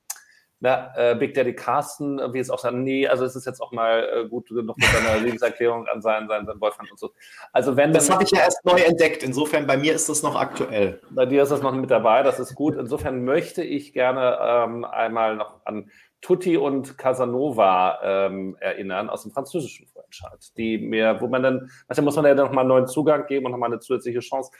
na, 0.60 0.92
äh, 0.96 1.14
Big 1.14 1.34
Daddy 1.34 1.54
Carsten, 1.54 2.18
wie 2.32 2.38
es 2.38 2.48
auch 2.48 2.58
sagt, 2.58 2.74
nee, 2.74 3.06
also 3.06 3.24
es 3.24 3.36
ist 3.36 3.44
jetzt 3.44 3.60
auch 3.60 3.72
mal 3.72 4.08
äh, 4.24 4.28
gut 4.28 4.50
noch 4.50 4.76
mit 4.76 4.86
seiner 4.86 5.18
Liebeserklärung 5.24 5.86
an 5.86 6.00
seinen, 6.00 6.28
seinen, 6.28 6.46
seinen 6.46 6.58
Boyfriend 6.58 6.90
und 6.90 6.98
so. 6.98 7.12
Also 7.52 7.76
wenn 7.76 7.92
das 7.92 8.10
habe 8.10 8.24
ich 8.24 8.30
ja 8.30 8.40
erst 8.40 8.64
neu 8.64 8.80
entdeckt. 8.80 9.22
Insofern 9.22 9.66
bei 9.66 9.76
mir 9.76 9.94
ist 9.94 10.08
das 10.08 10.22
noch 10.22 10.34
aktuell. 10.34 11.00
Bei 11.10 11.26
dir 11.26 11.42
ist 11.42 11.50
das 11.50 11.62
noch 11.62 11.74
mit 11.74 11.90
dabei, 11.90 12.22
das 12.22 12.40
ist 12.40 12.54
gut. 12.54 12.74
Insofern 12.76 13.24
möchte 13.24 13.62
ich 13.62 13.92
gerne 13.92 14.38
ähm, 14.40 14.84
einmal 14.84 15.36
noch 15.36 15.60
an 15.66 15.90
Tutti 16.22 16.56
und 16.56 16.96
Casanova 16.96 18.00
ähm, 18.02 18.56
erinnern 18.58 19.10
aus 19.10 19.22
dem 19.22 19.32
französischen 19.32 19.86
Vorentscheid, 19.86 20.56
die 20.56 20.78
mir, 20.78 21.20
wo 21.20 21.28
man 21.28 21.42
dann, 21.42 21.70
manchmal 21.86 22.04
muss 22.04 22.16
man 22.16 22.24
ja 22.24 22.34
noch 22.34 22.50
mal 22.50 22.62
einen 22.62 22.68
neuen 22.68 22.86
Zugang 22.86 23.26
geben 23.26 23.46
und 23.46 23.52
noch 23.52 23.58
mal 23.58 23.66
eine 23.66 23.78
zusätzliche 23.78 24.20
Chance. 24.20 24.50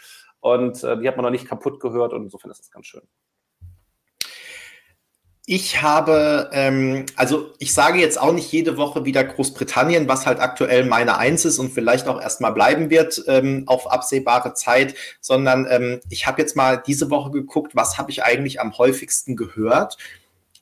Und 0.40 0.85
äh, 0.85 0.98
die 0.98 1.09
hat 1.09 1.16
man 1.16 1.24
noch 1.24 1.31
nicht 1.31 1.48
kaputt 1.48 1.81
gehört 1.81 2.12
und 2.12 2.24
insofern 2.24 2.51
ist 2.51 2.60
das 2.60 2.70
ganz 2.70 2.86
schön. 2.86 3.02
Ich 5.48 5.81
habe, 5.81 6.51
ähm, 6.52 7.06
also 7.14 7.52
ich 7.60 7.73
sage 7.73 8.01
jetzt 8.01 8.20
auch 8.20 8.32
nicht 8.32 8.51
jede 8.51 8.77
Woche 8.77 9.05
wieder 9.05 9.23
Großbritannien, 9.23 10.09
was 10.09 10.27
halt 10.27 10.40
aktuell 10.40 10.85
meine 10.85 11.18
Eins 11.18 11.44
ist 11.44 11.60
und 11.60 11.70
vielleicht 11.70 12.09
auch 12.09 12.20
erstmal 12.20 12.52
bleiben 12.52 12.90
wird 12.90 13.23
ähm, 13.28 13.62
auf 13.66 13.89
absehbare 13.89 14.55
Zeit, 14.55 14.97
sondern 15.20 15.68
ähm, 15.70 16.01
ich 16.10 16.27
habe 16.27 16.43
jetzt 16.43 16.56
mal 16.56 16.82
diese 16.85 17.10
Woche 17.10 17.31
geguckt, 17.31 17.77
was 17.77 17.97
habe 17.97 18.10
ich 18.10 18.24
eigentlich 18.24 18.60
am 18.60 18.77
häufigsten 18.77 19.36
gehört 19.36 19.97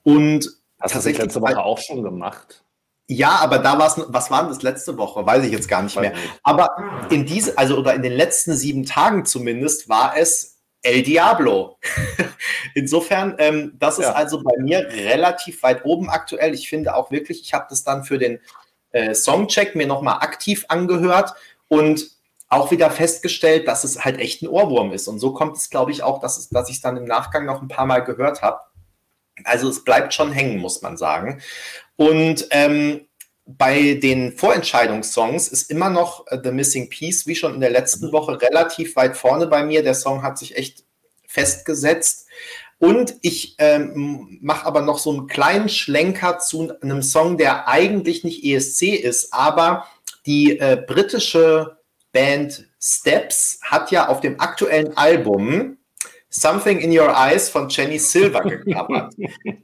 und 0.03 0.51
Hast 0.79 0.93
tatsächlich 0.93 1.17
du 1.17 1.25
das 1.25 1.35
letzte 1.35 1.41
Woche 1.41 1.65
auch 1.65 1.79
schon 1.79 2.03
gemacht? 2.03 2.63
Ja, 3.07 3.37
aber 3.37 3.57
da 3.57 3.79
war 3.79 3.87
es, 3.87 4.03
was 4.07 4.29
war 4.29 4.41
denn 4.41 4.49
das 4.49 4.61
letzte 4.61 4.99
Woche? 4.99 5.25
Weiß 5.25 5.43
ich 5.43 5.51
jetzt 5.51 5.67
gar 5.67 5.81
nicht 5.81 5.99
mehr. 5.99 6.13
Aber 6.43 6.69
in 7.09 7.25
diese, 7.25 7.57
also 7.57 7.77
oder 7.77 7.95
in 7.95 8.03
den 8.03 8.13
letzten 8.13 8.53
sieben 8.55 8.85
Tagen 8.85 9.25
zumindest 9.25 9.89
war 9.89 10.15
es 10.15 10.54
El 10.85 11.03
Diablo. 11.03 11.77
Insofern, 12.75 13.35
ähm, 13.39 13.73
das 13.79 13.99
ist 13.99 14.05
ja. 14.05 14.13
also 14.13 14.43
bei 14.43 14.57
mir 14.57 14.87
relativ 14.87 15.63
weit 15.63 15.83
oben 15.85 16.09
aktuell. 16.09 16.53
Ich 16.53 16.69
finde 16.69 16.95
auch 16.95 17.11
wirklich, 17.11 17.41
ich 17.41 17.53
habe 17.53 17.65
das 17.69 17.83
dann 17.83 18.03
für 18.03 18.17
den 18.17 18.39
äh, 18.91 19.13
Songcheck 19.13 19.75
mir 19.75 19.87
nochmal 19.87 20.19
aktiv 20.19 20.65
angehört 20.69 21.33
und 21.67 22.09
auch 22.47 22.71
wieder 22.71 22.91
festgestellt, 22.91 23.67
dass 23.67 23.83
es 23.83 24.05
halt 24.05 24.19
echt 24.19 24.41
ein 24.41 24.47
Ohrwurm 24.47 24.93
ist. 24.93 25.07
Und 25.07 25.19
so 25.19 25.33
kommt 25.33 25.57
es, 25.57 25.69
glaube 25.69 25.91
ich, 25.91 26.03
auch, 26.03 26.19
dass, 26.19 26.37
es, 26.37 26.49
dass 26.49 26.69
ich 26.69 26.75
es 26.75 26.81
dann 26.81 26.97
im 26.97 27.05
Nachgang 27.05 27.45
noch 27.45 27.61
ein 27.61 27.67
paar 27.67 27.85
Mal 27.85 28.03
gehört 28.03 28.41
habe. 28.41 28.59
Also 29.43 29.69
es 29.69 29.83
bleibt 29.83 30.13
schon 30.13 30.31
hängen, 30.31 30.59
muss 30.59 30.81
man 30.81 30.95
sagen. 30.97 31.41
Und 31.97 32.47
ähm, 32.51 33.07
bei 33.45 33.93
den 33.95 34.31
Vorentscheidungssongs 34.31 35.47
ist 35.47 35.69
immer 35.69 35.89
noch 35.89 36.25
uh, 36.31 36.37
The 36.43 36.51
Missing 36.51 36.89
Piece, 36.89 37.27
wie 37.27 37.35
schon 37.35 37.53
in 37.53 37.61
der 37.61 37.69
letzten 37.69 38.07
mhm. 38.07 38.11
Woche, 38.11 38.41
relativ 38.41 38.95
weit 38.95 39.15
vorne 39.15 39.47
bei 39.47 39.63
mir. 39.63 39.83
Der 39.83 39.93
Song 39.93 40.23
hat 40.23 40.37
sich 40.37 40.57
echt 40.57 40.83
festgesetzt. 41.27 42.27
Und 42.77 43.15
ich 43.21 43.55
ähm, 43.57 44.37
mache 44.41 44.65
aber 44.65 44.81
noch 44.81 44.97
so 44.97 45.11
einen 45.11 45.27
kleinen 45.27 45.69
Schlenker 45.69 46.39
zu 46.39 46.73
einem 46.81 47.01
Song, 47.01 47.37
der 47.37 47.67
eigentlich 47.67 48.23
nicht 48.23 48.43
ESC 48.43 48.95
ist, 48.95 49.33
aber 49.33 49.87
die 50.25 50.59
äh, 50.59 50.83
britische 50.85 51.77
Band 52.11 52.67
Steps 52.81 53.59
hat 53.61 53.91
ja 53.91 54.07
auf 54.09 54.19
dem 54.19 54.39
aktuellen 54.39 54.95
Album 54.97 55.77
Something 56.29 56.79
in 56.79 56.97
Your 56.97 57.13
Eyes 57.15 57.47
von 57.47 57.69
Jenny 57.69 57.97
Silver 57.97 58.41
gecovert. 58.43 59.13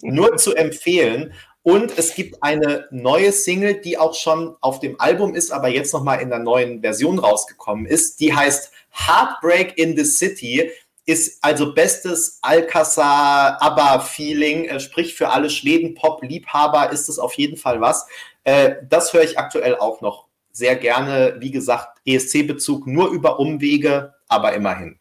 Nur 0.02 0.38
zu 0.38 0.56
empfehlen. 0.56 1.34
Und 1.64 1.98
es 1.98 2.14
gibt 2.16 2.42
eine 2.42 2.88
neue 2.90 3.32
Single, 3.32 3.82
die 3.82 3.98
auch 3.98 4.16
schon 4.16 4.56
auf 4.62 4.80
dem 4.80 5.00
Album 5.00 5.36
ist, 5.36 5.52
aber 5.52 5.68
jetzt 5.68 5.94
nochmal 5.94 6.20
in 6.20 6.30
der 6.30 6.40
neuen 6.40 6.82
Version 6.82 7.20
rausgekommen 7.20 7.86
ist. 7.86 8.20
Die 8.20 8.36
heißt 8.36 8.72
Heartbreak 8.92 9.78
in 9.78 9.96
the 9.96 10.04
City. 10.04 10.72
Ist 11.06 11.44
also 11.44 11.74
bestes 11.74 12.40
Alcazar-ABBA-Feeling. 12.42 14.66
Äh, 14.66 14.80
sprich, 14.80 15.16
für 15.16 15.30
alle 15.30 15.50
Schweden-Pop-Liebhaber 15.50 16.92
ist 16.92 17.10
es 17.10 17.18
auf 17.20 17.34
jeden 17.36 17.58
Fall 17.58 17.82
was. 17.82 18.08
Äh, 18.44 18.76
das 18.90 19.14
höre 19.14 19.24
ich 19.24 19.38
aktuell 19.38 19.78
auch 19.78 20.02
noch 20.02 20.26
sehr 20.52 20.76
gerne. 20.76 21.36
Wie 21.40 21.52
gesagt, 21.52 22.00
ESC-Bezug 22.06 22.88
nur 22.88 23.10
über 23.10 23.40
Umwege, 23.40 24.16
aber 24.28 24.54
immerhin. 24.54 24.98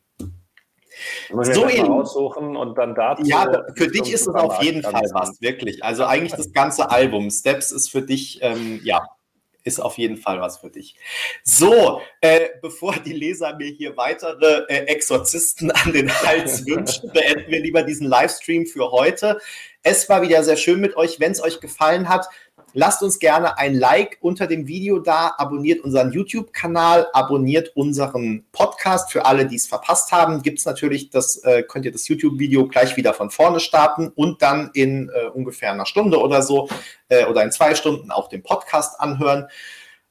So 1.31 1.69
eben. 1.69 1.91
Aussuchen 1.91 2.57
und 2.57 2.77
dann 2.77 2.95
dazu. 2.95 3.25
Ja, 3.25 3.65
für 3.75 3.89
dich 3.89 4.13
ist 4.13 4.27
es 4.27 4.35
auf 4.35 4.63
jeden 4.63 4.83
Fall 4.83 5.09
was, 5.13 5.41
wirklich. 5.41 5.85
Also 5.85 6.05
eigentlich 6.05 6.33
das 6.33 6.53
ganze 6.53 6.91
Album. 6.91 7.31
Steps 7.31 7.73
ist 7.73 7.91
für 7.91 8.03
dich, 8.03 8.39
ähm, 8.43 8.81
ja, 8.83 9.07
ist 9.65 9.81
auf 9.81 9.99
jeden 9.99 10.17
Fall 10.17 10.41
was 10.41 10.59
für 10.59 10.71
dich. 10.71 10.97
So, 11.43 12.01
äh, 12.21 12.49
bevor 12.63 12.95
die 12.95 13.13
Leser 13.13 13.57
mir 13.57 13.69
hier 13.69 13.97
weitere 13.97 14.65
äh, 14.69 14.87
Exorzisten 14.87 15.71
an 15.71 15.93
den 15.93 16.11
Hals 16.11 16.67
wünschen, 16.67 17.11
beenden 17.13 17.51
wir 17.51 17.61
lieber 17.61 17.83
diesen 17.83 18.07
Livestream 18.07 18.67
für 18.67 18.91
heute. 18.91 19.39
Es 19.83 20.09
war 20.09 20.23
wieder 20.23 20.43
sehr 20.45 20.57
schön 20.57 20.81
mit 20.81 20.97
euch. 20.97 21.21
Wenn 21.21 21.33
es 21.33 21.43
euch 21.43 21.61
gefallen 21.61 22.09
hat, 22.09 22.27
Lasst 22.73 23.03
uns 23.03 23.19
gerne 23.19 23.59
ein 23.59 23.75
Like 23.75 24.19
unter 24.21 24.47
dem 24.47 24.69
Video 24.69 25.01
da, 25.01 25.35
abonniert 25.37 25.81
unseren 25.81 26.13
YouTube-Kanal, 26.13 27.09
abonniert 27.13 27.75
unseren 27.75 28.45
Podcast. 28.53 29.11
Für 29.11 29.27
alle, 29.27 29.47
die 29.47 29.57
es 29.57 29.67
verpasst 29.67 30.13
haben, 30.13 30.43
gibt 30.43 30.61
es 30.61 30.67
natürlich 30.67 31.11
das, 31.11 31.37
äh, 31.45 31.63
könnt 31.63 31.85
ihr 31.85 31.93
das 31.93 32.07
YouTube-Video 32.07 32.69
gleich 32.69 32.97
wieder 32.97 33.13
von 33.13 33.31
vorne 33.31 33.59
starten 33.59 34.09
und 34.09 34.43
dann 34.43 34.71
in 34.75 35.09
äh, 35.09 35.27
ungefähr 35.29 35.73
einer 35.73 35.87
Stunde 35.87 36.21
oder 36.21 36.43
so 36.43 36.69
äh, 37.09 37.25
oder 37.27 37.43
in 37.43 37.51
zwei 37.51 37.75
Stunden 37.75 38.11
auch 38.11 38.29
den 38.29 38.43
Podcast 38.43 39.01
anhören. 39.01 39.49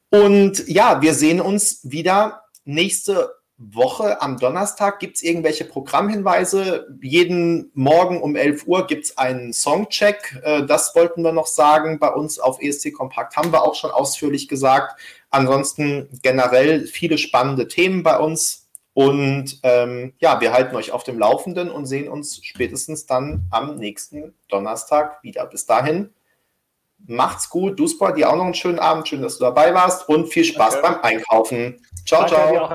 Und 0.09 0.67
ja, 0.67 1.01
wir 1.01 1.13
sehen 1.13 1.39
uns 1.39 1.79
wieder 1.83 2.43
nächste 2.65 3.38
Woche 3.61 4.21
am 4.21 4.37
Donnerstag 4.37 4.99
gibt 4.99 5.17
es 5.17 5.21
irgendwelche 5.21 5.65
Programmhinweise. 5.65 6.87
Jeden 7.01 7.69
Morgen 7.73 8.21
um 8.21 8.37
11 8.37 8.65
Uhr 8.67 8.87
gibt 8.87 9.05
es 9.05 9.17
einen 9.17 9.51
Songcheck. 9.51 10.41
Äh, 10.43 10.65
das 10.65 10.95
wollten 10.95 11.23
wir 11.23 11.33
noch 11.33 11.47
sagen. 11.47 11.99
Bei 11.99 12.09
uns 12.09 12.39
auf 12.39 12.61
ESC 12.61 12.93
Kompakt 12.93 13.35
haben 13.35 13.51
wir 13.51 13.63
auch 13.63 13.75
schon 13.75 13.91
ausführlich 13.91 14.47
gesagt. 14.47 14.99
Ansonsten 15.29 16.07
generell 16.23 16.87
viele 16.87 17.17
spannende 17.17 17.67
Themen 17.67 18.01
bei 18.01 18.17
uns. 18.17 18.69
Und 18.93 19.59
ähm, 19.63 20.13
ja, 20.19 20.39
wir 20.39 20.53
halten 20.53 20.75
euch 20.75 20.93
auf 20.93 21.03
dem 21.03 21.19
Laufenden 21.19 21.69
und 21.69 21.85
sehen 21.85 22.07
uns 22.07 22.39
spätestens 22.43 23.05
dann 23.05 23.45
am 23.51 23.75
nächsten 23.75 24.33
Donnerstag 24.47 25.21
wieder. 25.21 25.45
Bis 25.45 25.65
dahin, 25.65 26.09
macht's 27.07 27.49
gut. 27.49 27.79
Duspa, 27.79 28.11
dir 28.11 28.29
auch 28.29 28.35
noch 28.35 28.45
einen 28.45 28.53
schönen 28.53 28.79
Abend. 28.79 29.07
Schön, 29.07 29.21
dass 29.21 29.37
du 29.37 29.43
dabei 29.43 29.73
warst 29.73 30.07
und 30.09 30.27
viel 30.27 30.43
Spaß 30.43 30.81
Danke. 30.81 30.99
beim 31.01 31.01
Einkaufen. 31.01 31.85
Ciao, 32.05 32.21
Danke, 32.21 32.35
ciao. 32.35 32.69